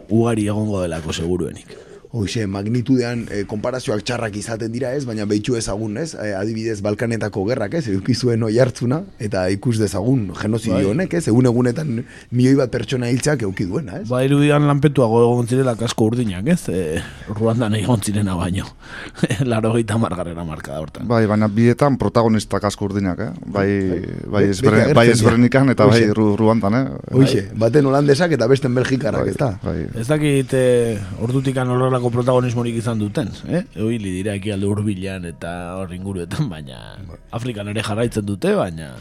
ugari 0.09 0.49
egongo 0.51 0.83
delako 0.83 1.15
seguruenik. 1.15 1.71
Hoxe, 2.13 2.43
magnitudean 2.45 3.23
e, 3.33 3.39
konparazioak 3.49 4.03
txarrak 4.05 4.35
izaten 4.37 4.69
dira 4.69 4.91
ez, 4.93 5.01
baina 5.09 5.25
behitxu 5.25 5.55
ezagun 5.57 5.95
ez, 5.97 6.11
e, 6.13 6.27
adibidez 6.37 6.75
Balkanetako 6.85 7.41
gerrak 7.47 7.73
ez, 7.79 7.87
edukizuen 7.89 8.43
oi 8.45 8.51
hartzuna, 8.61 8.99
eta 9.17 9.47
ikus 9.49 9.79
dezagun 9.79 10.27
genozidio 10.37 10.75
Bai. 10.77 10.91
honek 10.91 11.15
ez, 11.17 11.23
egun 11.31 11.49
egunetan 11.49 11.89
milioi 12.29 12.59
bat 12.59 12.69
pertsona 12.69 13.09
hiltzak 13.09 13.47
euki 13.47 13.65
duena 13.65 13.97
ez. 13.97 14.03
Ba, 14.11 14.19
irudian 14.27 14.67
lanpetuago 14.69 15.23
egon 15.23 15.49
zirela 15.49 15.73
kasko 15.79 16.11
urdinak, 16.11 16.51
ez? 16.53 16.59
E, 16.69 17.01
Ruandan 17.31 17.73
egon 17.79 18.05
zirena 18.05 18.37
baino. 18.37 18.69
Laro 19.51 19.73
gaita 19.73 19.97
margarrera 19.97 20.45
marka 20.45 20.75
da 20.75 20.83
hortan. 20.85 21.09
Bai, 21.09 21.23
baina 21.33 21.49
bietan 21.49 21.97
protagonistak 21.97 22.69
asko 22.69 22.91
urdinak, 22.91 23.25
eh? 23.25 23.31
Bai, 23.57 23.65
bai, 24.29 24.45
beti 24.51 24.69
bai 24.69 24.83
agertzen 24.83 25.15
ezberenikan 25.15 25.73
eta 25.73 25.89
bai 25.89 26.03
ru, 26.13 26.29
ruantan, 26.37 26.77
eh? 26.77 26.85
Hoxe, 27.17 27.47
baten 27.57 27.89
holandesak 27.89 28.37
eta 28.37 28.51
besten 28.53 28.77
belgikarrak 28.77 29.33
ez 29.33 29.35
da. 29.41 29.51
Bai, 29.65 29.79
Ez 29.97 30.05
dakit 30.13 30.53
e, 30.53 30.63
ordutikan 31.25 31.73
horrelako 31.73 32.02
protagonismorik 32.11 32.75
izan 32.81 32.99
duten, 32.99 33.29
eh? 33.47 33.63
Eoili 33.75 34.11
dira 34.17 34.33
ekialde 34.35 34.67
hurbilan 34.67 35.25
eta 35.29 35.53
hor 35.77 35.93
inguruetan, 35.95 36.49
baina 36.49 36.97
Afrikan 37.31 37.67
ere 37.71 37.83
jarraitzen 37.85 38.25
dute, 38.25 38.55
baina 38.55 38.95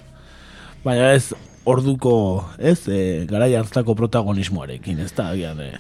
baina 0.85 1.13
ez 1.15 1.33
orduko, 1.65 2.45
ez, 2.59 2.89
e, 2.91 3.25
garai 3.31 3.53
hartako 3.55 3.95
protagonismoarekin, 3.95 4.99
ez 5.05 5.13
da, 5.15 5.29
agian, 5.31 5.61
e, 5.63 5.79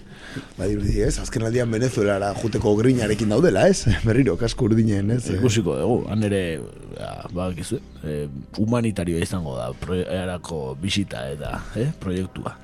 Badirudi 0.57 1.03
ez, 1.05 1.17
azken 1.21 1.43
aldian 1.45 1.71
Venezuelara 1.75 2.31
juteko 2.39 2.77
grinarekin 2.79 3.35
daudela 3.35 3.67
ez, 3.69 3.83
berriro, 4.07 4.37
kasko 4.41 4.69
urdinen 4.71 5.11
ez. 5.17 5.25
eh. 5.29 5.41
ikusiko 5.41 5.75
dugu, 5.81 5.99
han 6.13 6.23
ere, 6.29 6.43
ja, 6.95 7.11
badakizu, 7.35 7.81
e, 8.07 8.21
humanitarioa 8.63 9.27
izango 9.27 9.57
da, 9.59 9.73
proiektarako 9.83 10.63
bisita 10.81 11.27
eta, 11.35 11.59
eh, 11.77 11.91
proiektua. 12.01 12.55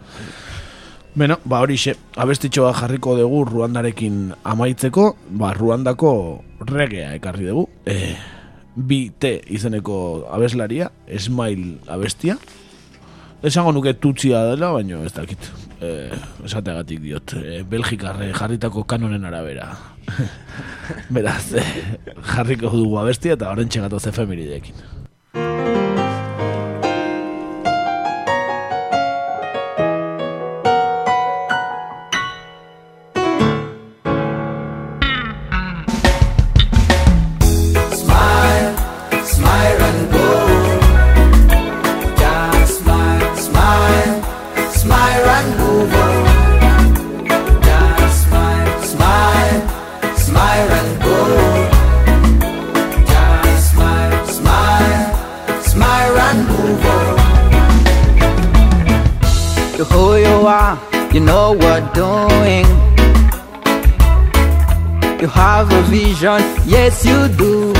Beno, 1.16 1.38
ba 1.48 1.62
horixe, 1.64 1.94
abestitxoa 2.20 2.74
jarriko 2.76 3.14
dugu 3.16 3.44
Ruandarekin 3.48 4.34
amaitzeko, 4.44 5.16
ba 5.40 5.54
Ruandako 5.56 6.12
regea 6.68 7.14
ekarri 7.16 7.48
dugu. 7.48 7.64
E, 7.88 8.14
bi 8.76 9.08
T 9.10 9.38
izeneko 9.48 10.28
abeslaria, 10.30 10.90
Smile 11.16 11.78
abestia. 11.88 12.36
Esango 13.42 13.72
nuke 13.72 13.94
tutzia 13.94 14.44
dela, 14.50 14.72
baina 14.74 15.00
ez 15.06 15.14
dakit. 15.16 15.50
E, 15.80 16.10
esateagatik 16.44 17.00
diot, 17.02 17.34
e, 17.38 17.62
Belgikarre 17.62 18.32
jarritako 18.36 18.84
kanonen 18.84 19.24
arabera. 19.24 19.70
Beraz, 21.14 21.54
e, 21.54 21.64
jarriko 22.34 22.74
dugu 22.74 22.98
abestia 23.00 23.38
eta 23.38 23.50
horren 23.50 23.72
txegatoz 23.72 24.04
efemeridekin. 24.12 25.87
Vision, 66.18 66.42
yes 66.66 67.04
you 67.04 67.28
do. 67.28 67.72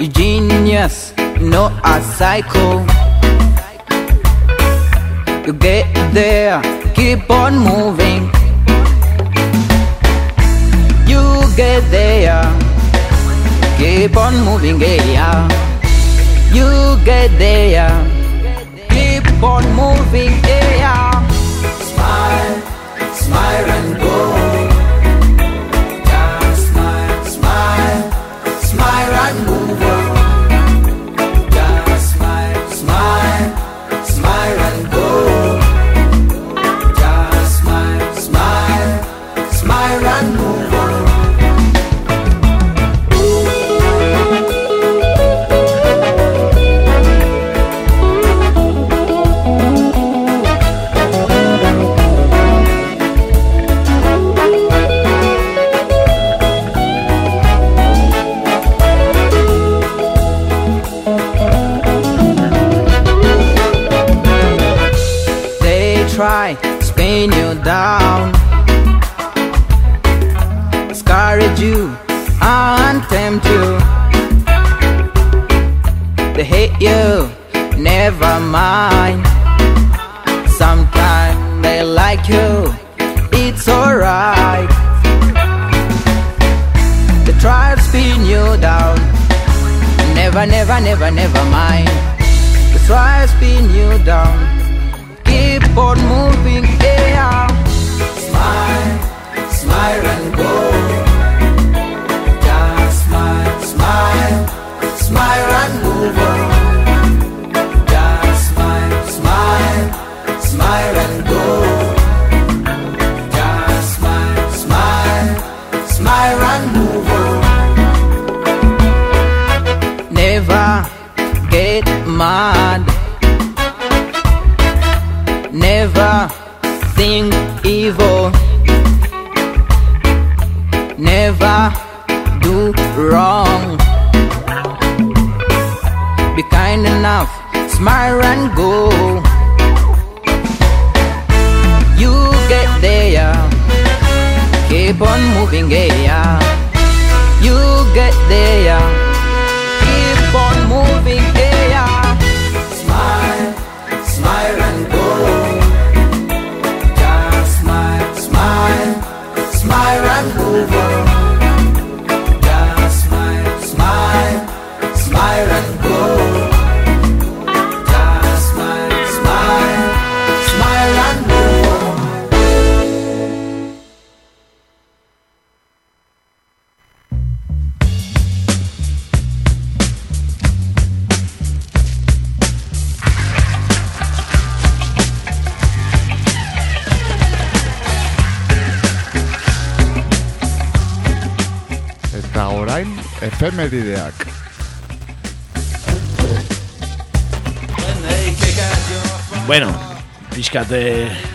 You 0.00 0.08
genius, 0.08 1.12
not 1.40 1.72
a 1.84 2.02
psycho. 2.02 2.84
You 5.46 5.52
get 5.52 5.86
there, 6.14 6.60
keep 6.94 7.28
on 7.30 7.58
moving. 7.58 8.30
You 11.06 11.22
get 11.56 11.82
there, 11.90 12.44
keep 13.78 14.16
on 14.16 14.34
moving, 14.44 14.80
yeah. 14.80 15.48
You 16.52 16.96
get 17.04 17.30
there, 17.38 17.92
keep 18.88 19.42
on 19.42 19.64
moving, 19.74 20.32
yeah. 20.48 21.10
Smile, 21.90 22.62
smile 23.14 23.70
and 23.70 24.00
go. 24.00 24.31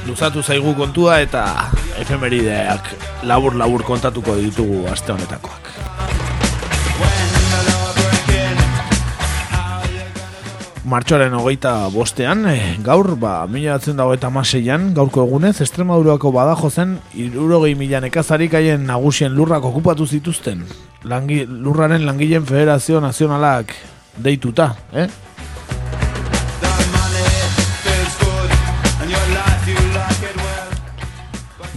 Luzatu 0.08 0.42
zaigu 0.44 0.74
kontua 0.78 1.20
eta 1.20 1.44
efemerideak 2.00 2.88
labur-labur 3.28 3.84
kontatuko 3.84 4.38
ditugu 4.40 4.86
aste 4.92 5.12
honetakoak. 5.12 5.68
Martxoaren 10.88 11.34
hogeita 11.36 11.74
bostean, 11.92 12.46
eh, 12.48 12.78
gaur, 12.80 13.18
ba, 13.20 13.42
mila 13.52 13.74
batzen 13.76 13.98
dago 14.00 14.14
eta 14.16 14.30
maseian, 14.32 14.94
gaurko 14.96 15.26
egunez, 15.28 15.58
Estremadurako 15.66 16.32
badajo 16.32 16.70
zen, 16.72 16.94
irurogei 17.12 17.74
mila 17.76 18.00
nekazarik 18.00 18.56
haien 18.56 18.88
nagusien 18.88 19.36
lurrak 19.36 19.68
okupatu 19.68 20.08
zituzten. 20.08 20.64
Langi, 21.04 21.42
lurraren 21.44 22.06
langileen 22.08 22.48
federazio 22.48 23.02
nazionalak 23.04 23.76
deituta, 24.24 24.78
eh? 24.94 25.10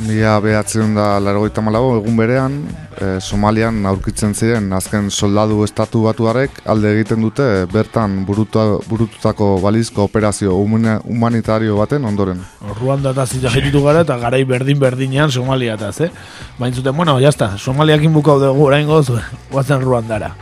Mila 0.01 0.39
behatzen 0.41 0.95
da 0.97 1.19
largoita 1.21 1.61
malago, 1.61 1.99
egun 1.99 2.17
berean, 2.17 2.55
e, 2.97 3.19
Somalian 3.21 3.83
aurkitzen 3.91 4.33
ziren 4.33 4.71
azken 4.73 5.11
soldadu 5.11 5.59
estatu 5.67 6.07
batuarek 6.07 6.63
alde 6.73 6.95
egiten 6.95 7.21
dute 7.21 7.49
bertan 7.73 8.15
buruta, 8.25 8.65
burututako 8.89 9.51
balizko 9.61 10.07
operazio 10.09 10.57
humanitario 10.57 11.77
baten 11.77 12.09
ondoren. 12.09 12.41
Ruanda 12.81 13.13
eta 13.13 13.27
zita 13.27 13.53
jetitu 13.53 13.85
gara 13.85 14.07
eta 14.07 14.17
garai 14.23 14.43
berdin-berdinean 14.49 15.31
Somalia 15.31 15.77
eta, 15.77 15.93
eh? 16.01 16.11
Baina 16.59 16.77
zuten, 16.77 16.97
bueno, 16.97 17.19
jazta, 17.21 17.53
Somaliakin 17.59 18.17
bukau 18.17 18.41
dugu 18.41 18.71
orain 18.71 18.89
goz, 18.89 19.11
guazen 19.53 19.85
Ruandara. 19.85 20.35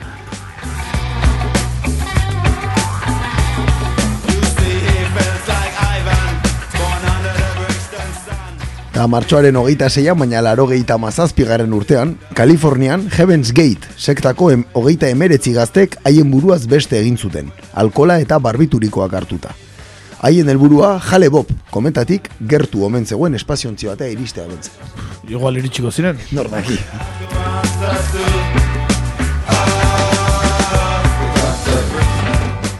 Eta 8.98 9.06
martxoaren 9.06 9.54
hogeita 9.54 9.86
zeian, 9.86 10.16
baina 10.18 10.40
laro 10.42 10.64
gehieta 10.66 10.96
mazazpigaren 10.98 11.70
urtean, 11.76 12.16
Kalifornian 12.34 13.04
Heaven's 13.06 13.52
Gate 13.54 13.86
sektako 13.94 14.48
em, 14.50 14.64
hogeita 14.74 15.06
emeretzi 15.14 15.52
gaztek 15.54 15.94
haien 16.02 16.32
buruaz 16.32 16.64
beste 16.66 16.98
egin 16.98 17.14
zuten, 17.14 17.52
alkola 17.78 18.16
eta 18.18 18.40
barbiturikoak 18.42 19.14
hartuta. 19.14 19.54
Haien 20.26 20.50
helburua 20.50 20.96
jale 21.12 21.30
bob, 21.30 21.46
komentatik 21.70 22.26
gertu 22.50 22.82
omen 22.88 23.06
zegoen 23.06 23.38
espaziontzi 23.38 23.86
batea 23.86 24.10
iristea 24.16 24.50
bentzen. 24.50 24.74
Igual 25.30 25.62
iritsiko 25.62 25.94
ziren? 25.94 26.18
Nordaki. 26.34 26.82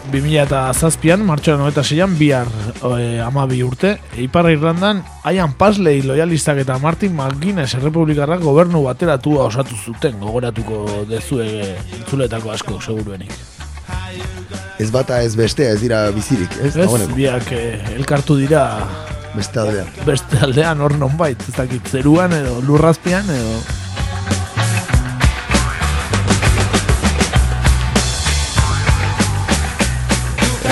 Bi 0.08 0.22
mila 0.24 0.46
eta 0.46 0.60
zazpian, 0.72 1.20
martxoaren 1.28 1.60
hogeita 1.66 1.82
zeian, 1.84 2.14
bihar 2.16 2.48
e, 2.96 3.18
amabi 3.20 3.58
urte, 3.62 3.90
Iparra 4.16 4.54
Irlandan, 4.54 5.02
Ian 5.28 5.52
Pasley 5.58 6.00
loyalistak 6.06 6.62
eta 6.62 6.78
Martin 6.80 7.12
McGuinness 7.12 7.74
errepublikarrak 7.76 8.40
gobernu 8.40 8.80
bateratua 8.86 9.44
osatu 9.50 9.76
zuten, 9.76 10.16
gogoratuko 10.22 11.04
dezue 11.10 11.48
entzuletako 11.98 12.54
asko, 12.54 12.78
seguruenik. 12.80 13.34
Ez 14.80 14.88
bata 14.94 15.20
ez 15.26 15.34
bestea 15.36 15.74
ez 15.74 15.80
dira 15.82 16.06
bizirik, 16.14 16.56
ez? 16.62 16.70
Ez, 16.72 16.86
Dagoeneko. 16.86 17.14
biak 17.18 17.52
eh, 17.52 17.92
elkartu 17.98 18.38
dira 18.40 18.62
Beste 19.34 19.60
aldean. 19.60 19.90
beste 20.06 20.38
aldean 20.42 20.80
hor 20.80 20.94
nonbait, 20.96 21.42
ez 21.48 21.54
dakit, 21.58 21.84
zeruan 21.92 22.32
edo 22.32 22.62
lurrazpian 22.64 23.28
edo... 23.28 23.58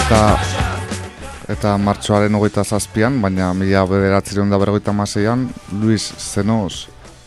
Eta 0.07 0.39
eta 1.51 1.73
martxoaren 1.79 2.35
hogeita 2.39 2.63
zazpian, 2.65 3.17
baina 3.23 3.53
mila 3.55 3.85
bederatzireun 3.91 4.51
da 4.51 4.59
berrogeita 4.59 4.93
maseian, 4.95 5.49
Luis 5.81 6.05
Zenoz 6.19 6.87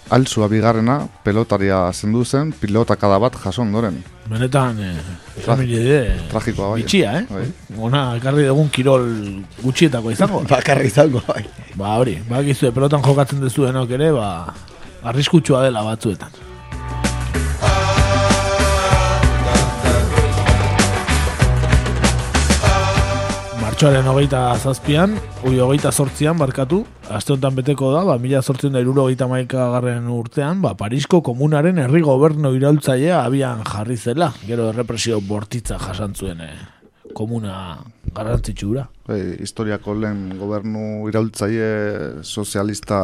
alzua 0.09 0.47
bigarrena 0.49 0.95
pelotaria 1.23 1.83
zendu 1.93 2.23
zen 2.25 2.49
pilotakada 2.57 3.19
bat 3.21 3.35
jaso 3.43 3.61
ondoren. 3.61 3.99
Benetan, 4.29 4.79
eh, 4.81 4.95
Tra- 5.43 5.53
familie 5.53 5.99
tragikoa 6.31 6.71
bai. 6.71 6.81
bitxia, 6.81 7.11
eh? 7.19 7.25
Bai. 7.29 7.45
Ona, 7.77 8.15
ekarri 8.17 8.47
dugun 8.47 8.69
kirol 8.73 9.05
gutxietako 9.61 10.11
izango. 10.11 10.41
Bakarra 10.49 10.83
izango, 10.83 11.21
bai. 11.27 11.43
Ba 11.75 11.97
hori, 11.99 12.17
ba 12.29 12.41
gizue, 12.41 12.71
pelotan 12.71 13.03
jokatzen 13.05 13.41
dezuenok 13.43 13.91
ere, 13.91 14.11
ba, 14.11 14.53
arriskutsua 15.03 15.63
dela 15.67 15.83
batzuetan. 15.83 16.31
Martxoaren 23.79 24.09
hogeita 24.11 24.39
zazpian, 24.59 25.13
ui 25.47 25.55
hogeita 25.63 25.93
sortzian, 25.95 26.35
barkatu, 26.35 26.81
aste 27.15 27.31
honetan 27.31 27.55
beteko 27.61 27.93
da, 27.93 28.01
ba, 28.03 28.17
mila 28.19 28.41
sortzion 28.43 28.73
da 28.75 28.81
iruro 28.83 29.05
hogeita 29.05 29.23
garren 29.55 30.09
urtean, 30.11 30.59
ba, 30.59 30.73
Parisko 30.75 31.21
komunaren 31.23 31.79
herri 31.79 32.01
gobernu 32.03 32.51
iraultzailea 32.57 33.21
abian 33.23 33.63
jarri 33.63 33.95
zela, 33.95 34.33
gero 34.43 34.67
errepresio 34.73 35.21
bortitza 35.21 35.79
jasantzuen 35.79 36.41
eh, 36.41 36.57
komuna 37.13 37.79
garrantzitsura. 38.15 38.85
Bai, 39.09 39.19
historiako 39.41 39.95
lehen 40.01 40.37
gobernu 40.39 41.07
iraultzaile 41.09 42.23
sozialista 42.23 42.99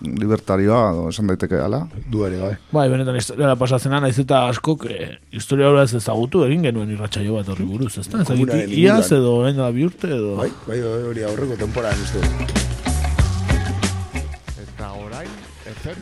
libertarioa, 0.00 0.92
edo 0.92 1.08
esan 1.12 1.32
daiteke 1.32 1.60
gala. 1.60 1.82
Du 2.12 2.24
ere, 2.28 2.40
bai. 2.40 2.54
Bai, 2.72 2.86
benetan 2.92 3.18
historiara 3.20 3.56
pasatzena 3.60 4.00
naiz 4.04 4.16
eta 4.22 4.46
askok 4.50 4.88
eh, 4.92 5.12
historia 5.32 5.70
hori 5.72 5.84
ez 5.84 5.94
ezagutu 6.00 6.44
egin 6.48 6.64
genuen 6.68 6.92
irratsaio 6.96 7.38
bat 7.38 7.52
horri 7.52 7.68
buruz, 7.68 7.94
ezta? 8.02 8.24
Ez 8.26 9.12
edo 9.12 9.38
orain 9.40 9.56
da 9.56 9.70
bi 9.72 9.86
urte 9.88 10.12
edo 10.18 10.36
Bai, 10.40 10.50
bai, 10.68 10.82
hori 10.82 11.24
aurreko 11.28 11.60
temporaan 11.66 12.04
uste. 12.06 12.85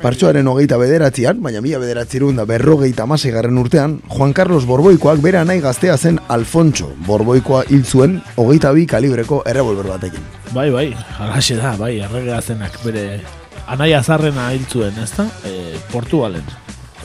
Martxoaren 0.02 0.48
hogeita 0.48 0.78
bederatzean, 0.80 1.40
baina 1.42 1.60
mila 1.64 1.78
bederatzerun 1.82 2.36
da 2.40 2.44
berrogeita 2.48 3.06
garren 3.06 3.58
urtean, 3.58 4.00
Juan 4.08 4.32
Carlos 4.32 4.66
Borboikoak 4.66 5.20
bera 5.20 5.44
nahi 5.44 5.60
gaztea 5.60 5.96
zen 5.96 6.18
Alfonso 6.28 6.92
Borboikoa 7.06 7.64
hil 7.68 7.84
zuen 7.84 8.22
hogeita 8.36 8.72
bi 8.72 8.86
kalibreko 8.86 9.42
errebolber 9.46 9.86
batekin. 9.86 10.20
Bai, 10.52 10.70
bai, 10.70 10.94
halaxe 11.18 11.56
da, 11.56 11.76
bai, 11.76 11.98
erregea 12.00 12.40
zenak 12.40 12.78
bere 12.84 13.20
anaia 13.66 14.02
zarrena 14.02 14.50
hil 14.52 14.64
zuen, 14.68 14.94
ezta? 15.02 15.26
E, 15.44 15.78
Portugalen. 15.92 16.44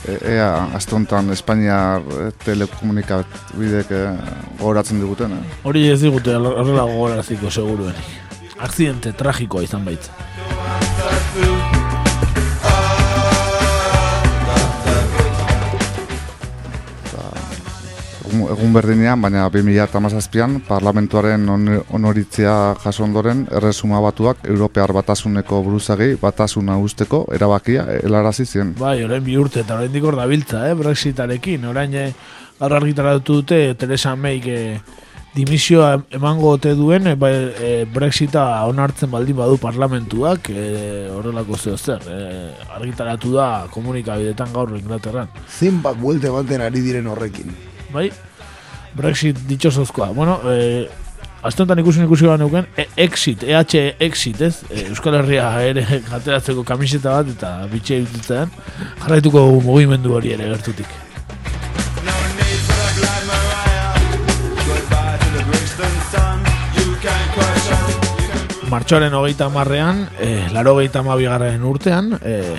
E, 0.08 0.18
ea, 0.36 0.52
azte 0.76 0.96
honetan 0.96 1.30
Espainiar 1.32 2.02
eh, 2.16 2.30
telekomunikabidek 2.46 3.92
eh, 3.92 4.06
gogoratzen 4.60 5.02
diguten, 5.02 5.36
eh? 5.40 5.58
Hori 5.64 5.90
ez 5.92 6.00
digute 6.02 6.36
horrela 6.36 6.88
gogoraziko 6.88 7.52
seguruenik. 7.52 8.16
Akzidente 8.60 9.14
tragikoa 9.16 9.64
izan 9.64 9.86
baitza. 9.88 10.16
Egun, 18.30 18.46
egun 18.54 18.74
berdinean, 18.76 19.22
baina 19.24 19.48
2017an 19.50 20.60
parlamentuaren 20.68 21.48
on- 21.50 21.82
onoritzia 21.98 22.76
jaso 22.84 23.04
ondoren 23.04 23.48
erresuma 23.58 24.00
batuak 24.04 24.44
Europear 24.46 24.94
batasuneko 24.94 25.64
buruzagi 25.66 26.12
batasuna 26.22 26.78
usteko 26.78 27.26
erabakia 27.34 27.86
helarazi 28.04 28.46
zien. 28.46 28.76
Bai, 28.78 29.04
orain 29.04 29.24
bi 29.24 29.38
urte 29.38 29.62
eta 29.62 29.76
orain 29.80 29.92
dikor 29.92 30.16
dabiltza, 30.16 30.68
eh, 30.70 30.76
Brexitarekin. 30.76 31.66
Orain 31.66 31.94
eh, 31.96 32.14
gaur 32.60 32.74
argitaratu 32.74 33.40
dute 33.42 33.74
Teresa 33.76 34.16
May 34.16 34.42
eh, 34.46 34.80
dimisioa 35.34 36.04
emango 36.12 36.50
ote 36.52 36.76
duen 36.76 37.08
eh, 37.08 37.16
bai, 37.16 37.34
eh, 37.34 37.86
Brexita 37.92 38.66
onartzen 38.68 39.10
baldin 39.10 39.38
badu 39.38 39.58
parlamentuak 39.58 40.50
eh, 40.50 41.10
horrelako 41.16 41.58
zeo 41.58 41.78
zer. 41.78 42.02
Eh, 42.06 42.52
argitaratu 42.76 43.34
da 43.34 43.66
komunikabidetan 43.74 44.54
gaur 44.54 44.76
Inglaterran. 44.78 45.30
Zenbat 45.48 45.98
buelte 45.98 46.28
ematen 46.28 46.62
ari 46.62 46.82
diren 46.82 47.08
horrekin. 47.08 47.69
Bai, 47.94 48.10
Brexit 48.96 49.38
ditxosozkoa. 49.50 50.12
Bueno, 50.14 50.40
eh, 50.50 50.88
Aztontan 51.42 51.80
ikusi 51.80 52.04
ikusi 52.04 52.26
gara 52.28 52.38
neuken, 52.38 52.66
e 52.76 52.86
exit, 53.00 53.46
EH 53.48 53.96
exit, 54.04 54.42
ez? 54.42 54.58
E, 54.68 54.90
Euskal 54.90 55.16
Herria 55.22 55.48
ere 55.64 55.86
ateratzeko 56.18 56.66
kamiseta 56.68 57.14
bat 57.16 57.32
eta 57.32 57.52
bitxe 57.72 58.02
ditutzean, 58.04 58.52
jarraituko 59.06 59.46
mugimendu 59.64 60.18
hori 60.18 60.36
ere 60.36 60.50
gertutik. 60.52 61.09
Martxoaren 68.70 69.14
hogeita 69.18 69.48
marrean, 69.50 70.04
e, 70.22 70.46
laro 70.54 70.76
hogeita 70.76 71.02
garren 71.02 71.64
urtean, 71.64 72.20
e, 72.22 72.56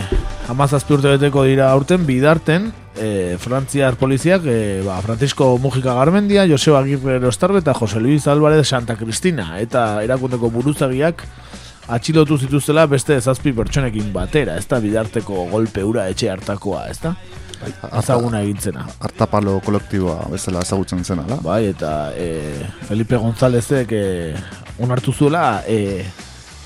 amazazpi 0.48 0.94
urte 0.94 1.08
beteko 1.08 1.44
dira 1.44 1.70
aurten, 1.70 2.04
bidarten, 2.04 2.72
e, 2.96 3.36
Frantziar 3.38 3.94
poliziak, 3.94 4.42
e, 4.44 4.82
ba, 4.82 5.00
Francisco 5.02 5.56
Mujika 5.58 5.94
Garmendia, 5.94 6.48
Joseba 6.48 6.80
Agirre 6.80 7.16
Erostarbe 7.16 7.60
eta 7.60 7.74
Jose 7.74 8.00
Luis 8.00 8.26
Álvarez 8.26 8.66
Santa 8.66 8.96
Cristina, 8.96 9.60
eta 9.60 10.02
erakundeko 10.02 10.50
buruzagiak 10.50 11.22
atxilotu 11.86 12.38
zituztela 12.38 12.86
beste 12.86 13.20
zazpi 13.20 13.52
pertsonekin 13.52 14.12
batera, 14.12 14.56
ez 14.58 14.66
da 14.66 14.80
bidarteko 14.80 15.46
golpe 15.52 15.84
ura 15.84 16.08
etxe 16.10 16.30
hartakoa, 16.30 16.88
ez 16.90 16.98
da? 16.98 17.14
Ezaguna 17.98 18.40
egintzena. 18.42 18.86
Artapalo 19.04 19.58
kolektiboa 19.64 20.26
bezala 20.32 20.62
ezagutzen 20.64 21.04
zena, 21.04 21.22
da? 21.28 21.36
Bai, 21.44 21.66
eta 21.74 22.12
e, 22.16 22.66
Felipe 22.88 23.16
Gonzálezek 23.20 23.92
e, 23.92 24.04
onartu 24.80 25.12
zuela 25.12 25.62
e, 25.68 26.04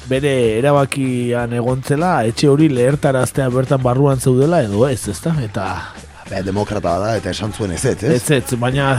bere 0.08 0.34
erabakian 0.60 1.52
egontzela 1.56 2.24
etxe 2.28 2.48
hori 2.52 2.68
lehertaraztea 2.68 3.48
bertan 3.50 3.82
barruan 3.82 4.20
zeudela 4.20 4.62
edo 4.62 4.86
ez, 4.88 5.00
ezta? 5.08 5.34
Eta 5.42 5.68
Be, 6.24 6.38
demokrata 6.40 6.94
da 7.02 7.10
eta 7.18 7.28
esan 7.34 7.52
zuen 7.52 7.72
ez 7.74 7.82
ez, 7.84 7.98
ez? 8.02 8.12
ez, 8.16 8.30
ez, 8.38 8.54
baina 8.58 8.94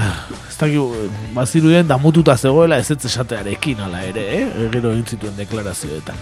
ez 0.49 0.57
dakit, 0.59 1.15
bazirudien 1.33 1.87
damututa 1.89 2.35
zegoela 2.37 2.77
ez 2.77 2.91
ez 2.93 2.99
esatearekin 3.09 3.79
ala 3.81 4.03
ere, 4.05 4.25
eh? 4.41 4.69
Gero 4.73 4.91
egin 4.93 5.07
zituen 5.15 5.33
deklarazioetan. 5.39 6.19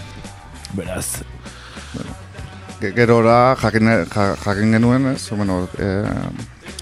Beraz, 0.74 1.18
Ge- 1.92 2.23
Gerora 2.80 3.56
jakin, 3.62 3.88
ja- 4.14 4.36
jakin 4.44 4.72
genuen, 4.72 5.06
ez? 5.14 5.30
Bueno, 5.30 5.68
e, 5.78 5.88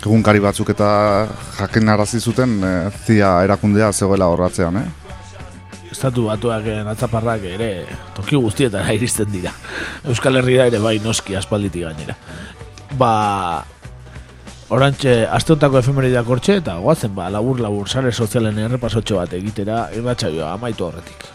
egunkari 0.02 0.40
batzuk 0.42 0.70
eta 0.74 1.28
jakin 1.58 1.88
arazi 1.88 2.20
zuten 2.20 2.56
e, 2.64 2.72
zia 3.06 3.42
erakundea 3.44 3.92
zegoela 3.92 4.26
horratzean, 4.32 4.76
eh? 4.76 4.88
estatu 5.92 6.24
batuak 6.24 6.64
eh, 6.66 6.78
atzaparrak 6.88 7.42
ere 7.44 7.66
toki 8.16 8.36
guztietara 8.40 8.94
iristen 8.96 9.28
dira. 9.30 9.52
Euskal 10.08 10.40
Herria 10.40 10.64
ere 10.70 10.80
bai 10.80 10.96
noski 11.04 11.36
aspalditik 11.36 11.84
gainera. 11.84 12.16
Ba, 12.98 13.10
orantxe, 14.72 15.26
asteotako 15.28 15.78
efemerideak 15.82 16.26
hortxe, 16.32 16.56
eta 16.62 16.78
goazen 16.80 17.12
ba, 17.14 17.28
labur 17.30 17.60
labur 17.60 17.88
sare 17.92 18.10
sozialen 18.12 18.58
errepasotxo 18.64 19.20
bat 19.20 19.36
egitera, 19.36 19.84
irratxaioa 19.94 20.54
amaitu 20.56 20.88
horretik. 20.88 21.28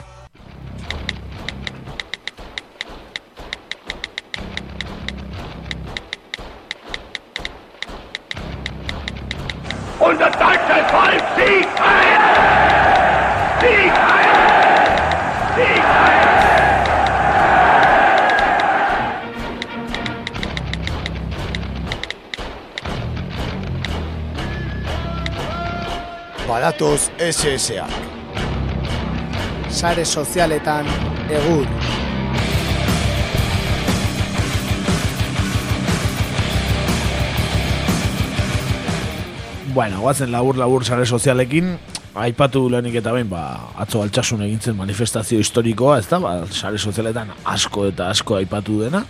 Badatoz 26.77 27.09
SSA. 27.17 27.87
Sare 29.69 30.05
sozialetan 30.05 30.85
egur. 31.25 31.65
Bueno, 39.73 40.01
guazen 40.01 40.31
labur 40.31 40.57
labur 40.57 40.85
sare 40.85 41.05
sozialekin, 41.05 41.79
aipatu 42.13 42.69
lehenik 42.69 43.01
eta 43.01 43.11
behin, 43.11 43.29
ba, 43.29 43.73
atzo 43.73 44.03
altxasun 44.03 44.45
egintzen 44.45 44.77
manifestazio 44.77 45.41
historikoa, 45.41 45.97
ez 45.97 46.07
da, 46.07 46.21
ba, 46.21 46.45
sare 46.51 46.77
sozialetan 46.77 47.33
asko 47.43 47.89
eta 47.89 48.11
asko 48.13 48.37
aipatu 48.37 48.83
dena, 48.85 49.01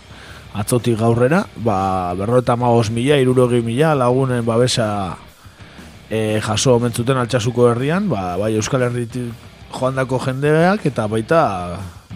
atzotik 0.54 0.96
gaurrera, 1.04 1.44
ba, 1.56 2.14
berro 2.16 2.40
eta 2.40 2.56
magos 2.56 2.88
mila, 2.88 3.20
irurogei 3.20 3.60
mila, 3.60 3.92
lagunen 3.94 4.44
babesa 4.46 5.18
e, 6.10 6.40
jaso 6.44 6.74
omentzuten 6.76 7.20
altxasuko 7.20 7.70
herrian, 7.70 8.08
ba, 8.08 8.36
bai 8.40 8.54
Euskal 8.56 8.86
Herritik 8.88 9.32
joandako 9.74 10.20
jendeak, 10.24 10.86
eta 10.88 11.06
baita, 11.10 11.40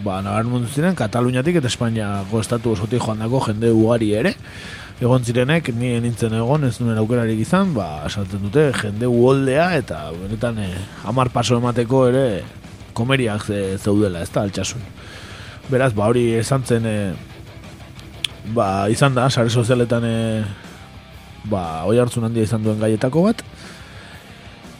ba, 0.03 0.21
nabarmendu 0.25 0.69
ziren, 0.69 0.97
Kataluniatik 0.97 1.59
eta 1.61 1.69
Espainiako 1.69 2.41
estatu 2.41 2.73
osotik 2.73 3.03
joandako 3.03 3.43
jende 3.47 3.69
ugari 3.71 4.13
ere, 4.17 4.33
egon 5.01 5.25
zirenek, 5.25 5.69
ni 5.77 5.93
nintzen 6.01 6.33
egon, 6.37 6.65
ez 6.67 6.77
nuen 6.81 6.97
aukerarik 7.01 7.39
izan, 7.43 7.73
ba, 7.77 8.05
esaten 8.07 8.41
dute, 8.47 8.69
jende 8.81 9.09
uholdea, 9.09 9.69
eta 9.77 10.07
benetan, 10.15 10.59
eh, 10.63 10.73
hamar 11.05 11.29
paso 11.33 11.57
emateko 11.59 12.07
ere, 12.09 12.25
komeriak 12.97 13.45
ze, 13.45 13.77
zeudela, 13.77 14.21
ez 14.21 14.31
da, 14.31 14.45
altxasun. 14.47 14.81
Beraz, 15.69 15.93
ba, 15.97 16.09
hori 16.11 16.27
esan 16.39 16.65
zen, 16.65 16.85
eh, 16.85 17.13
ba, 18.53 18.89
izan 18.89 19.15
da, 19.15 19.29
sare 19.29 19.49
sozialetan, 19.49 20.05
eh, 20.05 20.43
ba, 21.49 21.83
oi 21.89 21.97
hartzun 21.99 22.29
handia 22.29 22.45
izan 22.47 22.63
duen 22.63 22.79
gaietako 22.79 23.27
bat, 23.29 23.43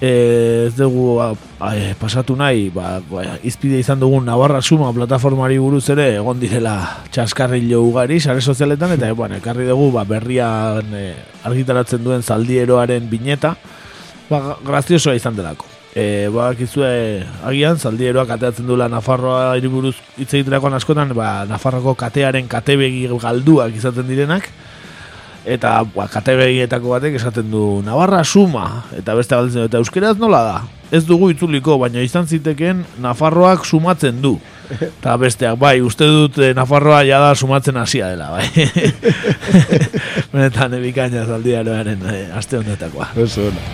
ez 0.04 0.76
dugu 0.76 1.22
a, 1.22 1.32
a, 1.64 1.70
eh, 1.78 1.96
pasatu 1.96 2.36
nahi, 2.36 2.68
ba, 2.76 3.00
ba, 3.08 3.24
izpide 3.48 3.80
izan 3.80 4.02
dugun 4.02 4.26
Navarra 4.28 4.60
Suma 4.62 4.90
plataformari 4.92 5.56
buruz 5.62 5.86
ere 5.94 6.10
egon 6.18 6.42
direla 6.42 6.74
txaskarrilo 7.14 7.80
ugari 7.88 8.20
sare 8.20 8.42
sozialetan 8.42 8.98
eta 8.98 9.08
eh, 9.08 9.16
bueno, 9.16 9.40
ekarri 9.40 9.64
dugu 9.70 9.94
ba, 9.96 10.04
berrian 10.04 10.92
eh, 10.92 11.14
argitaratzen 11.48 12.04
duen 12.04 12.20
zaldieroaren 12.20 13.08
bineta 13.08 13.54
ba, 14.28 14.58
graziosoa 14.66 15.16
izan 15.16 15.40
delako. 15.40 15.72
E, 15.96 16.28
ba, 16.34 16.50
kizue, 16.58 17.24
agian, 17.48 17.80
zaldieroak 17.80 18.28
kateatzen 18.34 18.68
duela 18.68 18.90
Nafarroa 18.92 19.54
hiriburuz 19.56 19.96
hitz 20.18 20.34
egiterakoan 20.34 20.76
askotan, 20.76 21.16
ba, 21.16 21.46
Nafarroko 21.48 21.96
katearen 21.96 22.50
katebegi 22.52 23.06
galduak 23.22 23.78
izaten 23.78 24.10
direnak, 24.10 24.50
eta 25.46 25.82
ba, 25.96 26.08
katebegietako 26.12 26.96
batek 26.96 27.18
esaten 27.20 27.52
du 27.52 27.82
Navarra 27.86 28.24
suma, 28.24 28.86
eta 28.96 29.16
beste 29.18 29.36
galdetzen 29.36 29.68
eta 29.68 29.82
euskeraz 29.84 30.16
nola 30.20 30.42
da? 30.48 30.58
Ez 30.94 31.04
dugu 31.08 31.32
itzuliko, 31.34 31.78
baina 31.82 32.04
izan 32.06 32.28
zitekeen 32.30 32.84
Nafarroak 33.02 33.66
sumatzen 33.66 34.22
du. 34.22 34.38
Eta 34.74 35.16
besteak, 35.20 35.58
bai, 35.60 35.80
uste 35.82 36.06
dut 36.08 36.38
eh, 36.38 36.54
Nafarroa 36.56 37.02
jada 37.08 37.34
sumatzen 37.36 37.78
hasia 37.82 38.12
dela, 38.14 38.30
bai. 38.32 38.46
Benetan, 40.34 40.78
ebikaina 40.80 41.26
zaldiaroaren 41.26 42.06
eh, 42.14 42.28
aste 42.38 42.62
honetakoa. 42.62 43.10
Ona. 43.18 43.66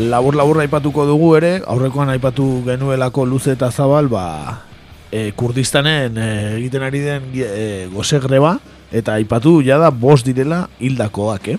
labur 0.00 0.36
labur 0.38 0.60
aipatuko 0.62 1.04
dugu 1.04 1.34
ere, 1.36 1.50
aurrekoan 1.66 2.08
aipatu 2.12 2.62
genuelako 2.64 3.26
luze 3.28 3.52
eta 3.52 3.68
zabal, 3.70 4.08
ba, 4.08 4.69
e, 5.10 5.32
Kurdistanen 5.36 6.16
e, 6.18 6.28
egiten 6.58 6.84
ari 6.86 7.02
den 7.04 7.26
e, 7.34 7.88
goze 7.92 8.20
greba, 8.22 8.56
eta 8.92 9.18
aipatu 9.18 9.60
jada 9.66 9.90
bost 9.90 10.26
direla 10.26 10.66
hildakoak, 10.80 11.50
eh? 11.54 11.58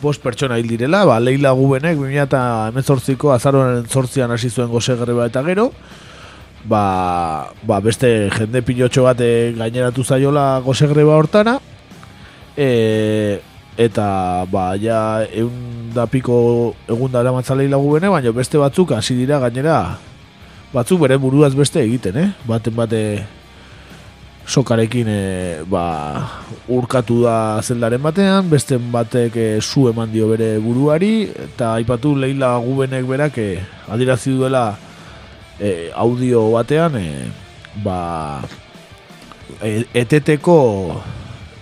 Bost 0.00 0.22
pertsona 0.24 0.56
hil 0.60 0.68
direla, 0.68 1.02
ba, 1.08 1.18
Leila 1.20 1.52
Gubenek 1.56 1.98
2018ko 2.00 3.34
azaroaren 3.34 3.84
zortzian 3.88 4.32
hasi 4.32 4.50
zuen 4.50 4.70
goze 4.72 4.96
greba 4.96 5.26
eta 5.28 5.42
gero, 5.44 5.70
ba, 6.64 7.50
ba 7.62 7.80
beste 7.84 8.30
jende 8.36 8.64
pilotxo 8.64 9.04
bat 9.08 9.20
e, 9.24 9.52
gaineratu 9.58 10.04
zaiola 10.04 10.60
goze 10.64 10.88
greba 10.88 11.16
hortara, 11.20 11.58
e, 12.56 13.40
eta 13.80 14.44
ba, 14.52 14.74
ja 14.76 15.24
egun 15.24 15.90
da 15.94 16.06
piko 16.06 16.74
egun 16.88 17.12
da 17.12 17.24
baina 17.24 18.32
beste 18.32 18.58
batzuk 18.58 18.92
hasi 18.92 19.14
dira 19.14 19.38
gainera 19.40 19.98
batzuk 20.72 21.00
bere 21.02 21.18
buruaz 21.18 21.52
beste 21.58 21.82
egiten, 21.82 22.16
eh? 22.16 22.30
Baten 22.46 22.74
bate 22.76 23.02
sokarekin 24.50 25.08
e, 25.08 25.20
ba, 25.70 25.84
urkatu 26.70 27.20
da 27.24 27.60
zeldaren 27.62 28.02
batean, 28.02 28.48
beste 28.50 28.78
batek 28.78 29.36
e, 29.36 29.48
zu 29.60 29.86
eman 29.90 30.10
dio 30.10 30.30
bere 30.32 30.56
buruari, 30.62 31.28
eta 31.46 31.74
aipatu 31.78 32.16
leila 32.18 32.56
gubenek 32.64 33.06
berak 33.06 33.38
e, 33.38 33.50
adirazi 33.90 34.34
duela 34.34 34.64
e, 35.60 35.90
audio 35.94 36.48
batean, 36.56 36.98
e, 36.98 37.28
ba, 37.84 38.40
eteteko 39.94 40.56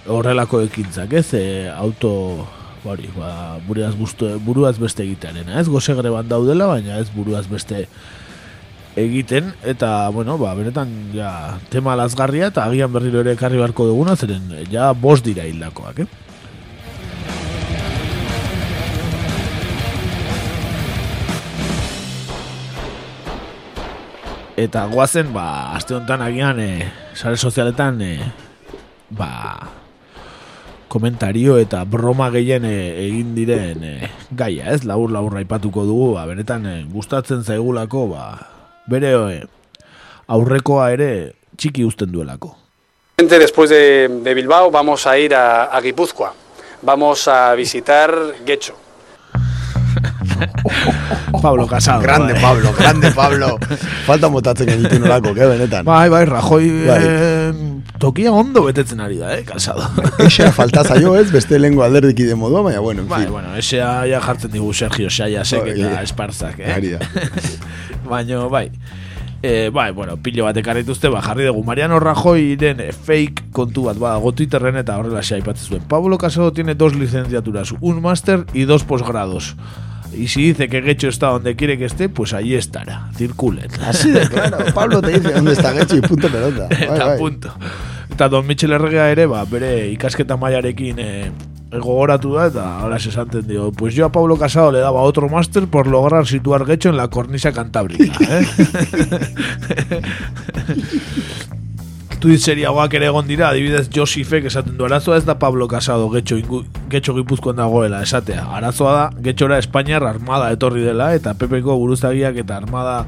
horrelako 0.09 0.62
ekintzak, 0.68 1.12
ez? 1.20 1.26
E, 1.36 1.44
auto 1.68 2.12
hori, 2.89 3.10
ba, 3.16 3.59
buruaz, 3.66 3.93
buruaz 4.44 4.78
beste 4.80 5.05
egitearena, 5.05 5.59
ez? 5.60 5.68
Goze 5.68 5.97
greban 5.98 6.28
daudela, 6.28 6.70
baina 6.70 6.97
ez 7.02 7.10
buruaz 7.12 7.44
beste 7.51 7.85
egiten, 8.99 9.53
eta, 9.62 10.09
bueno, 10.11 10.39
ba, 10.39 10.55
benetan, 10.59 10.91
ja, 11.15 11.59
tema 11.70 11.97
lazgarria, 11.99 12.51
eta 12.53 12.65
agian 12.66 12.93
berriro 12.93 13.23
ere 13.23 13.37
ekarri 13.37 13.61
beharko 13.61 13.87
duguna, 13.91 14.16
zeren, 14.16 14.51
ja, 14.73 14.91
bost 14.93 15.27
dira 15.27 15.47
hildakoak, 15.47 16.03
eh? 16.03 16.09
Eta 24.59 24.89
goazen, 24.91 25.31
ba, 25.31 25.77
aste 25.79 25.95
honetan 25.95 26.25
agian, 26.27 26.59
e, 26.59 26.89
sare 27.15 27.39
sozialetan, 27.39 28.03
e, 28.03 28.16
ba, 29.15 29.31
komentario 30.91 31.61
eta 31.62 31.85
broma 31.87 32.27
gehien 32.35 32.65
e, 32.66 32.77
egin 33.05 33.37
diren 33.37 33.85
e, 33.87 33.95
gaia, 34.35 34.73
ez? 34.75 34.83
Labur 34.89 35.12
labur 35.15 35.39
aipatuko 35.39 35.87
dugu, 35.87 36.15
ba, 36.16 36.27
benetan 36.27 36.66
e, 36.66 36.79
gustatzen 36.91 37.45
zaigulako, 37.47 38.09
ba, 38.16 38.57
bere 38.89 39.12
e, 39.12 39.43
aurrekoa 40.28 40.90
ere 40.93 41.10
txiki 41.56 41.85
uzten 41.85 42.12
duelako. 42.12 42.55
Después 43.19 43.69
de, 43.70 44.09
de 44.23 44.35
Bilbao 44.35 44.70
vamos 44.70 45.06
a 45.06 45.19
ir 45.19 45.35
a, 45.35 45.65
a 45.65 45.81
Guipúzcoa. 45.81 46.32
Vamos 46.82 47.27
a 47.28 47.55
visitar 47.55 48.15
Guecho. 48.47 48.74
Pablo 51.43 51.66
Casado. 51.66 52.01
Grande 52.02 52.32
bai. 52.32 52.43
Pablo, 52.43 52.73
grande 52.78 53.10
Pablo. 53.12 53.59
Falta 54.06 54.28
motatzen 54.28 54.69
genitu 54.69 54.98
nolako, 55.01 55.35
que 55.35 55.44
benetan. 55.47 55.85
Bai, 55.85 56.09
bai, 56.09 56.24
Rajoy 56.24 56.86
Bai. 56.86 56.98
eh, 57.02 57.52
tokia 57.98 58.32
ondo 58.32 58.62
betetzen 58.65 59.01
ari 59.01 59.19
da, 59.19 59.35
eh, 59.36 59.44
Casado. 59.44 59.82
Eixa 60.24 60.52
falta 60.52 60.85
zaio 60.85 61.16
ez, 61.19 61.31
beste 61.32 61.59
lengo 61.59 61.82
alderdiki 61.82 62.24
de 62.24 62.35
modua, 62.39 62.62
baina 62.62 62.81
bueno, 62.81 63.02
en 63.02 63.09
Bai, 63.09 63.23
fin. 63.24 63.32
bueno, 63.32 63.55
esea 63.56 64.06
ja 64.09 64.20
jartzen 64.20 64.51
digu 64.55 64.73
Sergio 64.74 65.10
Saiasek 65.10 65.62
Bai, 65.62 65.74
eta 65.77 65.94
bai. 65.94 66.05
Esparzak, 66.05 66.59
eh? 66.60 66.73
Ari 66.74 66.94
da. 66.97 67.01
Baina, 68.09 68.47
bai. 68.48 68.70
E, 69.40 69.70
bai, 69.70 69.93
bueno, 69.93 70.16
pilo 70.18 70.48
bat 70.48 70.56
ekarrituzte, 70.59 71.09
ba, 71.12 71.20
jarri 71.22 71.44
dugu 71.47 71.62
Mariano 71.62 72.01
Rajoyren 72.02 72.80
fake 72.90 73.52
kontu 73.55 73.85
bat, 73.86 73.98
ba, 74.01 74.16
Twitterren 74.18 74.80
eta 74.80 74.97
horrela 74.98 75.22
aipatzen 75.22 75.68
zuen. 75.68 75.82
Pablo 75.86 76.18
Casado 76.18 76.52
tiene 76.52 76.74
dos 76.74 76.97
licenciaturas, 76.97 77.72
un 77.80 78.02
máster 78.02 78.47
y 78.52 78.64
dos 78.64 78.82
posgrados. 78.82 79.55
Y 80.12 80.26
si 80.28 80.43
dice 80.43 80.68
que 80.68 80.82
Gecho 80.82 81.09
está 81.09 81.28
donde 81.28 81.55
quiere 81.55 81.78
que 81.78 81.85
esté, 81.85 82.09
pues 82.09 82.32
ahí 82.32 82.55
estará. 82.55 83.10
Circulen. 83.14 83.68
Así 83.86 84.10
de 84.10 84.26
claro, 84.28 84.59
Pablo 84.74 85.01
te 85.01 85.10
dice 85.10 85.32
dónde 85.32 85.52
está 85.52 85.72
Getxo 85.72 85.97
y 85.97 86.01
punto 86.01 86.28
pelota. 86.28 86.66
Bai, 86.68 86.82
eta 86.82 87.06
bai. 87.06 87.18
punto. 87.18 87.52
Eta 88.10 88.28
Don 88.28 88.47
Michel 88.47 88.72
Erregea 88.72 89.10
ere, 89.12 89.26
ba, 89.26 89.44
bere 89.44 89.90
ikasketa 89.93 90.36
mailarekin 90.36 90.98
eh, 90.98 91.30
gogoratu 91.70 92.35
da, 92.35 92.47
eta 92.49 92.81
ahora 92.81 92.99
se 92.99 93.11
esanten 93.11 93.47
dio, 93.47 93.70
pues 93.73 93.95
yo 93.95 94.07
a 94.07 94.12
Pablo 94.12 94.36
Casado 94.39 94.73
le 94.73 94.81
daba 94.81 95.03
otro 95.03 95.28
máster 95.28 95.66
por 95.69 95.86
lograr 95.86 96.27
situar 96.27 96.65
Gecho 96.65 96.89
en 96.89 96.97
la 96.97 97.09
cornisa 97.09 97.53
cantábrica, 97.53 98.05
eh? 98.31 98.47
Tuit 102.19 102.43
seriagoak 102.43 102.95
ere 102.99 103.07
egon 103.12 103.28
dira, 103.28 103.53
adibidez 103.53 103.86
Josifek 103.95 104.49
esaten 104.51 104.74
du 104.78 104.86
arazoa 104.89 105.20
ez 105.20 105.24
da 105.27 105.36
Pablo 105.39 105.69
Casado 105.70 106.09
getxo, 106.11 106.39
ingu, 106.40 106.65
getxo 106.90 107.15
gipuzkoan 107.15 107.61
dagoela 107.61 108.03
esatea. 108.03 108.43
Arazoa 108.59 108.95
da, 108.97 109.05
getxora 109.23 109.61
Espainiar 109.62 110.03
armada 110.03 110.51
etorri 110.51 110.82
dela 110.82 111.12
eta 111.15 111.36
PPko 111.39 111.77
buruzagiak 111.78 112.40
eta 112.43 112.57
armada 112.57 113.05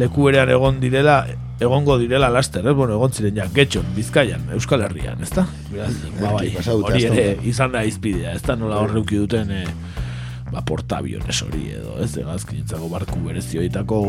leku 0.00 0.30
berean 0.30 0.48
egon 0.48 0.80
direla 0.80 1.26
egongo 1.62 1.98
direla 1.98 2.30
laster, 2.32 2.66
eh? 2.66 2.76
bueno, 2.76 2.98
egon 2.98 3.14
ziren 3.16 3.38
ja, 3.40 3.48
getxon, 3.54 3.88
bizkaian, 3.96 4.48
Euskal 4.56 4.84
Herrian, 4.86 5.22
ezta? 5.22 5.46
Beraz, 5.70 5.92
ba, 6.20 6.34
bai, 6.38 6.50
pasatu 6.56 6.82
dute 6.82 6.94
hori 6.94 7.08
ere 7.10 7.26
izan 7.48 7.74
da 7.76 7.84
izpidea, 7.88 8.36
ez 8.36 8.42
da 8.46 8.58
nola 8.58 8.82
horreuki 8.84 9.20
duten 9.22 9.50
eh, 9.54 9.66
ba, 10.52 10.60
portabiones 10.68 11.38
hori 11.46 11.70
edo, 11.72 11.94
ez 12.04 12.10
egazkintzako 12.20 12.88
barku 12.92 13.20
berezioitako 13.24 14.00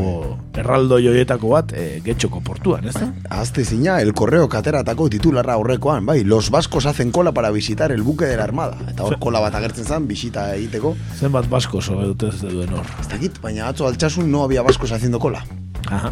erraldo 0.60 1.00
joietako 1.02 1.54
bat 1.54 1.74
e, 1.78 1.86
getxoko 2.06 2.42
portuan, 2.46 2.90
ez 2.90 2.96
da? 2.98 3.08
Azte 3.40 3.66
zina, 3.66 4.00
el 4.04 4.14
correo 4.18 4.50
kateratako 4.52 5.08
titularra 5.14 5.58
horrekoan, 5.62 6.06
bai, 6.10 6.22
los 6.28 6.50
vascos 6.54 6.86
hacen 6.90 7.12
cola 7.16 7.32
para 7.32 7.52
visitar 7.52 7.92
el 7.92 8.04
buque 8.04 8.26
de 8.26 8.38
la 8.38 8.44
armada. 8.44 8.78
Eta 8.92 9.08
hor 9.08 9.20
kola 9.24 9.42
bat 9.44 9.56
agertzen 9.60 9.88
zen, 9.88 10.08
bisita 10.10 10.50
egiteko. 10.58 10.96
Zenbat 11.20 11.48
basko 11.50 11.82
so 11.82 12.00
dute 12.02 12.34
ez 12.34 12.42
duen 12.44 12.76
hor. 12.76 12.92
Ez 13.00 13.08
dakit, 13.12 13.40
baina 13.44 13.70
atzo 13.72 13.88
altxasun 13.88 14.30
no 14.32 14.44
había 14.44 14.66
vascos 14.66 14.92
haciendo 14.92 15.20
cola. 15.24 15.46
Ajá. 15.88 16.12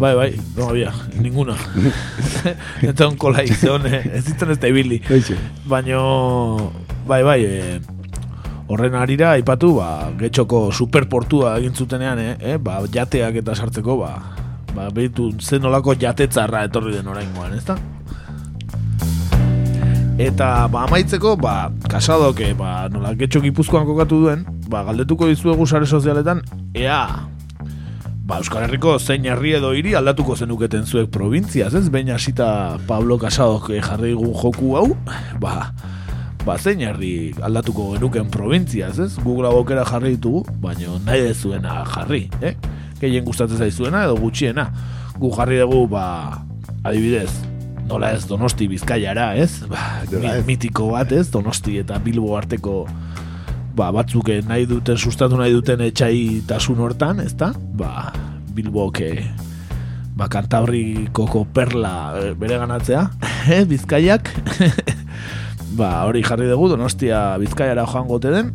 Bai, 0.00 0.14
bai, 0.14 0.40
no 0.56 0.70
había, 0.70 0.92
ninguna. 1.20 1.54
Eta 2.80 3.06
un 3.06 3.18
kola 3.20 3.42
izan, 3.44 3.84
ez 3.84 4.22
zitzen 4.24 4.48
ez 4.48 4.56
da 4.56 4.68
ibili. 4.72 4.96
Baino, 5.68 6.72
bai, 7.06 7.20
bai, 7.22 7.40
eh, 7.44 7.80
horren 8.72 8.94
arira, 8.96 9.34
aipatu, 9.36 9.74
ba, 9.76 10.08
getxoko 10.16 10.70
superportua 10.72 11.58
egin 11.60 11.76
zutenean, 11.76 12.18
eh, 12.18 12.36
eh, 12.40 12.56
ba, 12.56 12.78
jateak 12.88 13.42
eta 13.42 13.52
sartzeko, 13.52 13.98
ba, 14.00 14.14
ba, 14.72 14.86
behitu 14.88 15.34
zen 15.36 15.68
olako 15.68 15.92
jatetzarra 16.00 16.62
etorri 16.70 16.94
den 16.94 17.10
oraingoan, 17.12 17.58
ez 17.58 17.66
da? 17.68 17.76
Eta 20.16 20.48
ba, 20.72 20.86
amaitzeko, 20.86 21.34
ba, 21.36 21.58
kasadoke, 21.92 22.54
ba, 22.56 22.88
nola 22.88 23.12
getxo 23.20 23.44
gipuzkoan 23.44 23.84
kokatu 23.84 24.22
duen, 24.24 24.46
ba, 24.72 24.80
galdetuko 24.88 25.28
dizuegu 25.28 25.68
sare 25.68 25.84
sozialetan, 25.84 26.40
ea, 26.72 27.02
ba, 28.30 28.38
Euskal 28.38 28.62
Herriko 28.62 28.92
zein 29.02 29.24
herri 29.26 29.56
edo 29.58 29.72
hiri 29.74 29.96
aldatuko 29.98 30.36
zenuketen 30.38 30.86
zuek 30.86 31.08
probintziaz, 31.10 31.72
ez? 31.74 31.88
Behin 31.90 32.12
hasita 32.14 32.78
Pablo 32.86 33.18
Casadok 33.18 33.72
jarri 33.82 34.12
gu 34.14 34.30
joku 34.38 34.76
hau, 34.78 34.84
ba, 35.42 35.72
ba, 36.46 36.56
zein 36.62 36.80
herri 36.86 37.32
aldatuko 37.42 37.88
genuken 37.96 38.30
probintziaz, 38.30 38.98
ez? 39.02 39.10
Google 39.24 39.50
abokera 39.50 39.82
jarri 39.88 40.14
ditugu, 40.14 40.44
baina 40.62 40.94
nahi 41.08 41.26
dezuena 41.26 41.80
jarri, 41.90 42.28
eh? 42.40 42.54
Gehien 43.00 43.24
gustatzen 43.26 43.58
zaizuena 43.58 44.04
edo 44.06 44.14
gutxiena. 44.20 44.68
Gu 45.18 45.32
jarri 45.36 45.58
dugu, 45.64 45.86
ba, 45.90 46.04
adibidez, 46.84 47.30
nola 47.90 48.12
ez 48.14 48.26
Donosti 48.30 48.68
Bizkaiara, 48.70 49.32
ez? 49.42 49.64
Ba, 49.68 50.04
mi- 50.12 50.44
mitiko 50.46 50.92
bat, 50.94 51.10
ez? 51.12 51.26
Donosti 51.34 51.80
eta 51.82 51.98
Bilbo 51.98 52.36
arteko 52.38 52.84
ba, 53.76 53.90
batzuk 53.94 54.28
eh, 54.32 54.40
nahi 54.46 54.66
duten 54.70 54.98
sustatu 54.98 55.38
nahi 55.38 55.52
duten 55.54 55.80
etxai 55.86 56.42
tasun 56.48 56.80
hortan, 56.82 57.20
ezta? 57.24 57.52
Ba, 57.54 58.12
Bilbok 58.54 59.02
ba, 60.20 60.28
Kantabrikoko 60.28 61.46
perla 61.54 61.94
eh, 62.20 62.32
bere 62.36 62.58
ganatzea, 62.60 63.06
eh, 63.54 63.64
Bizkaiak. 63.64 64.28
ba, 65.78 66.04
hori 66.04 66.22
jarri 66.26 66.50
dugu, 66.50 66.68
Donostia 66.74 67.38
Bizkaiara 67.40 67.86
joango 67.88 68.20
den, 68.20 68.52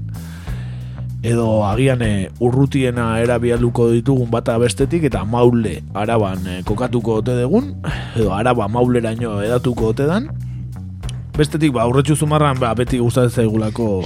edo 1.25 1.65
agian 1.65 2.03
eh, 2.05 2.29
urrutiena 2.37 3.15
erabialuko 3.23 3.89
ditugun 3.95 4.29
bata 4.29 4.59
bestetik 4.61 5.07
eta 5.09 5.23
maule 5.25 5.79
araban 5.97 6.43
kokatuko 6.69 7.15
ote 7.23 7.33
dugun 7.39 7.71
edo 8.13 8.29
araba 8.29 8.67
mauleraino 8.69 9.39
edatuko 9.41 9.89
ote 9.95 10.05
dan 10.05 10.29
bestetik 11.33 11.73
ba 11.73 11.81
aurretxu 11.81 12.13
zumarran 12.13 12.61
ba, 12.61 12.75
beti 12.77 13.01
gustatzen 13.01 13.41
zaigulako 13.41 14.05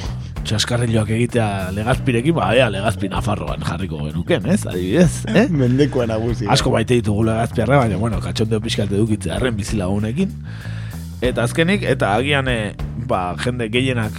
txaskarriloak 0.50 1.12
egitea 1.14 1.70
legazpirekin, 1.78 2.36
ba, 2.38 2.50
ea 2.58 2.70
legazpi 2.74 3.10
nafarroan 3.12 3.62
jarriko 3.66 4.02
genuken, 4.08 4.48
ez? 4.50 4.64
Adibidez, 4.70 5.26
eh? 5.30 5.46
Mendekoa 5.62 6.08
nagusi. 6.10 6.50
Asko 6.50 6.74
baite 6.74 6.98
ditugu 6.98 7.28
legazpiarra, 7.30 7.84
baina, 7.84 8.00
bueno, 8.02 8.22
katxondeo 8.24 8.62
pixkat 8.64 8.94
edukitzea 8.96 9.38
arren 9.38 9.58
bizilagunekin. 9.60 10.34
Eta 11.30 11.46
azkenik, 11.46 11.86
eta 11.86 12.16
agian, 12.18 12.50
eh, 12.50 12.74
ba, 13.10 13.24
jende 13.44 13.70
gehienak 13.74 14.18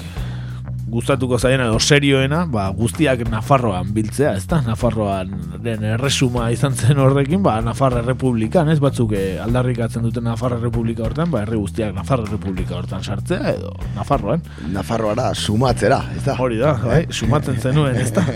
gustatuko 0.91 1.39
zaiena 1.39 1.69
edo 1.71 1.79
serioena, 1.81 2.45
ba, 2.51 2.67
guztiak 2.75 3.23
Nafarroan 3.31 3.93
biltzea, 3.95 4.35
ez 4.39 4.47
da? 4.51 4.61
Nafarroan 4.67 5.33
den 5.63 5.85
erresuma 5.95 6.49
izan 6.55 6.75
zen 6.75 6.99
horrekin, 6.99 7.43
ba, 7.45 7.59
Nafarra 7.65 8.03
Republikan, 8.07 8.69
ez 8.73 8.79
batzuk 8.83 9.15
eh, 9.17 9.39
aldarrikatzen 9.43 10.05
duten 10.07 10.27
Nafarra 10.27 10.59
Republika 10.61 11.07
hortan, 11.07 11.31
ba, 11.33 11.45
herri 11.45 11.61
guztiak 11.61 11.95
Nafarra 11.97 12.27
Republika 12.31 12.77
hortan 12.79 13.05
sartzea, 13.07 13.55
edo 13.55 13.73
Nafarroan. 13.97 14.43
Nafarroara 14.75 15.31
sumatzera, 15.35 16.03
ez 16.17 16.25
da? 16.27 16.37
Hori 16.41 16.61
da, 16.61 16.75
bai, 16.83 17.05
sumatzen 17.15 17.61
zenuen, 17.63 17.97
ez 18.01 18.11
da? 18.17 18.27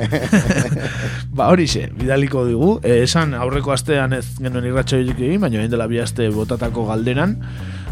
ba, 1.36 1.51
hori 1.51 1.66
bidaliko 1.98 2.44
digu, 2.47 2.74
e, 2.85 3.01
esan 3.02 3.35
aurreko 3.35 3.74
astean 3.74 4.14
ez 4.14 4.26
genuen 4.39 4.70
irratxo 4.70 5.01
egin, 5.02 5.40
baina 5.43 5.62
egin 5.62 5.72
dela 5.72 5.89
bi 5.90 5.98
aste 6.02 6.28
botatako 6.35 6.86
galderan, 6.90 7.39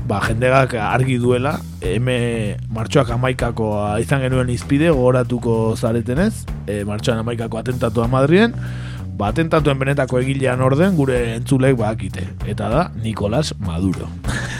ba, 0.06 0.20
jendegak 0.26 0.74
argi 0.78 1.18
duela, 1.22 1.56
eme 1.82 2.56
martxoak 2.74 3.12
amaikakoa 3.14 3.98
izan 4.02 4.22
genuen 4.24 4.50
izpide, 4.52 4.90
gogoratuko 4.90 5.74
zaretenez, 5.76 6.44
e, 6.66 6.82
martxoan 6.88 7.22
amaikako 7.22 7.60
atentatua 7.60 8.08
Madrien, 8.10 8.56
ba, 9.16 9.30
atentatuen 9.30 9.78
benetako 9.78 10.20
egilean 10.22 10.62
orden 10.64 10.96
gure 10.98 11.18
entzulek 11.36 11.78
bakite. 11.78 12.26
Eta 12.48 12.68
da, 12.72 12.84
Nicolas 13.02 13.54
Maduro. 13.62 14.10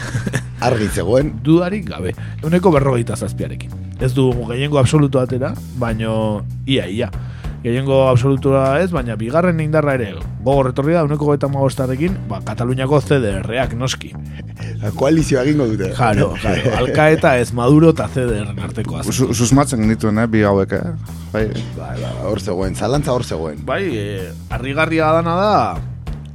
Argi 0.67 0.87
zegoen. 0.87 1.33
Dudarik 1.43 1.89
gabe. 1.89 2.13
Euneko 2.41 2.71
berrogeita 2.71 3.17
zazpiarekin. 3.19 3.73
Ez 4.03 4.13
du 4.15 4.29
gehiengo 4.47 4.79
absolutu 4.79 5.19
atera, 5.19 5.53
baino 5.79 6.45
ia, 6.65 6.87
ia. 6.87 7.09
Gehiengo 7.63 8.07
absolutua 8.09 8.81
ez, 8.83 8.89
baina 8.91 9.15
bigarren 9.19 9.59
indarra 9.63 9.93
ere 9.95 10.13
gogor 10.43 10.73
etorri 10.73 10.95
da, 10.95 11.03
euneko 11.03 11.29
goeta 11.31 11.47
magostarekin, 11.51 12.17
ba, 12.31 12.41
Kataluniako 12.43 12.99
CDR-ak 13.03 13.75
noski. 13.79 14.11
Koalizioa 14.91 15.43
egingo 15.43 15.65
dute. 15.69 15.91
Jaro, 15.95 16.33
jaro. 16.41 16.71
Alkaeta 16.81 17.37
ez 17.39 17.53
Maduro 17.55 17.89
eta 17.93 18.07
CDR 18.11 18.51
arteko 18.65 18.97
azken. 18.99 19.13
Su- 19.15 19.33
Susmatzen 19.33 19.79
genituen, 19.85 20.17
eh, 20.19 20.27
bi 20.27 20.41
hauek, 20.43 20.73
eh? 20.73 20.93
Bai, 21.33 21.45
Bai, 21.77 21.95
bai, 22.01 22.11
hor 22.29 22.41
zegoen, 22.41 22.75
zalantza 22.75 23.13
hor 23.15 23.23
zegoen. 23.23 23.63
Bai, 23.65 23.81
e, 23.97 24.31
harrigarria 24.53 25.07
dana 25.15 25.35
da, 25.39 25.53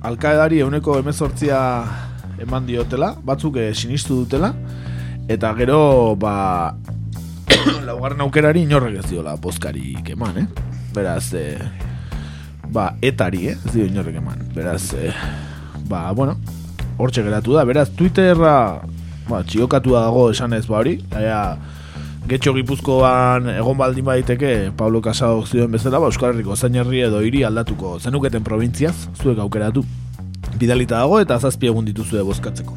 alkaedari 0.08 0.60
euneko 0.64 0.96
emezortzia 0.98 1.60
eman 2.42 2.66
diotela, 2.66 3.12
batzuk 3.24 3.56
e, 3.62 3.68
sinistu 3.74 4.22
dutela, 4.24 4.52
eta 5.28 5.52
gero, 5.58 6.16
ba, 6.18 6.74
laugarren 7.88 8.20
aukerari 8.26 8.62
inorrek 8.66 9.00
ez 9.02 9.06
diola 9.10 9.36
bozkarik 9.36 10.10
eman, 10.16 10.38
eh? 10.44 10.46
Beraz, 10.94 11.32
e, 11.34 11.58
ba, 12.72 12.94
etari, 13.02 13.48
eh? 13.52 13.58
Ez 13.66 13.74
dio 13.76 13.86
inorrek 13.86 14.18
eman. 14.22 14.46
Beraz, 14.54 14.92
e, 14.98 15.12
ba, 15.88 16.08
bueno, 16.12 16.38
hortxe 16.98 17.24
geratu 17.24 17.56
da. 17.56 17.64
Beraz, 17.68 17.88
Twitterra, 17.96 18.54
ba, 19.28 19.42
txiokatua 19.46 20.04
dago 20.08 20.28
esanez 20.32 20.66
ba 20.68 20.80
hori, 20.82 20.98
ea, 21.16 21.42
Getxo 22.28 22.52
Gipuzkoan 22.52 23.46
egon 23.54 23.78
baldin 23.78 24.04
baiteke 24.04 24.70
Pablo 24.76 25.00
Casado 25.00 25.46
zioen 25.46 25.72
bezala, 25.72 26.00
ba, 26.02 26.10
Euskal 26.10 26.34
Herriko 26.34 26.56
zein 26.56 26.76
herri 26.76 27.00
edo 27.06 27.22
hiri 27.24 27.40
aldatuko 27.46 27.96
zenuketen 28.02 28.44
probintziaz, 28.44 28.96
zuek 29.16 29.40
aukeratu. 29.40 29.84
Bidalita 30.60 30.98
dago 30.98 31.22
eta 31.22 31.38
zazpi 31.38 31.70
egun 31.70 31.88
dituzue 31.88 32.20
bozkatzeko. 32.26 32.76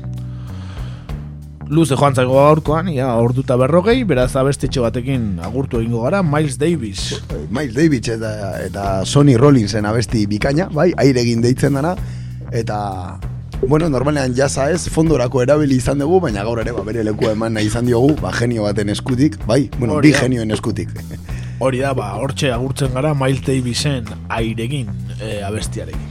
Luze 1.71 1.95
joan 1.95 2.15
zaigo 2.15 2.35
gaurkoan, 2.35 2.89
ia 2.91 3.09
orduta 3.15 3.55
berrogei, 3.59 4.01
beraz 4.07 4.29
abestetxo 4.39 4.83
batekin 4.83 5.39
agurtu 5.43 5.79
egingo 5.79 6.03
gara, 6.03 6.19
Miles 6.23 6.57
Davis. 6.59 7.21
Miles 7.49 7.75
Davis 7.75 8.11
eta, 8.11 8.31
eta 8.59 8.85
Sonny 9.05 9.37
Rollinsen 9.39 9.87
abesti 9.87 10.25
bikaina, 10.31 10.67
bai, 10.71 10.91
aire 10.99 11.23
egin 11.23 11.43
deitzen 11.43 11.79
dana, 11.79 11.95
eta, 12.51 12.79
bueno, 13.67 13.89
normalean 13.89 14.33
jasa 14.35 14.69
ez, 14.71 14.89
fondorako 14.89 15.41
erabili 15.43 15.77
izan 15.77 16.01
dugu, 16.01 16.19
baina 16.25 16.43
gaur 16.47 16.61
ere, 16.63 16.73
ba, 16.75 16.83
bere 16.87 17.03
lekua 17.05 17.35
eman 17.35 17.53
nahi 17.57 17.69
izan 17.69 17.85
diogu, 17.89 18.15
ba, 18.21 18.33
genio 18.35 18.65
baten 18.67 18.89
eskutik, 18.89 19.37
bai, 19.47 19.63
bueno, 19.77 19.99
Hori 19.99 20.11
bi 20.11 20.17
genioen 20.17 20.51
eskutik. 20.51 20.93
Hori 21.61 21.83
da, 21.83 21.93
ba, 21.97 22.13
hortxe 22.17 22.51
agurtzen 22.51 22.93
gara 22.95 23.13
Miles 23.17 23.45
Davisen 23.45 24.09
airegin 24.29 24.89
e, 25.19 25.41
abestiarekin. 25.45 26.10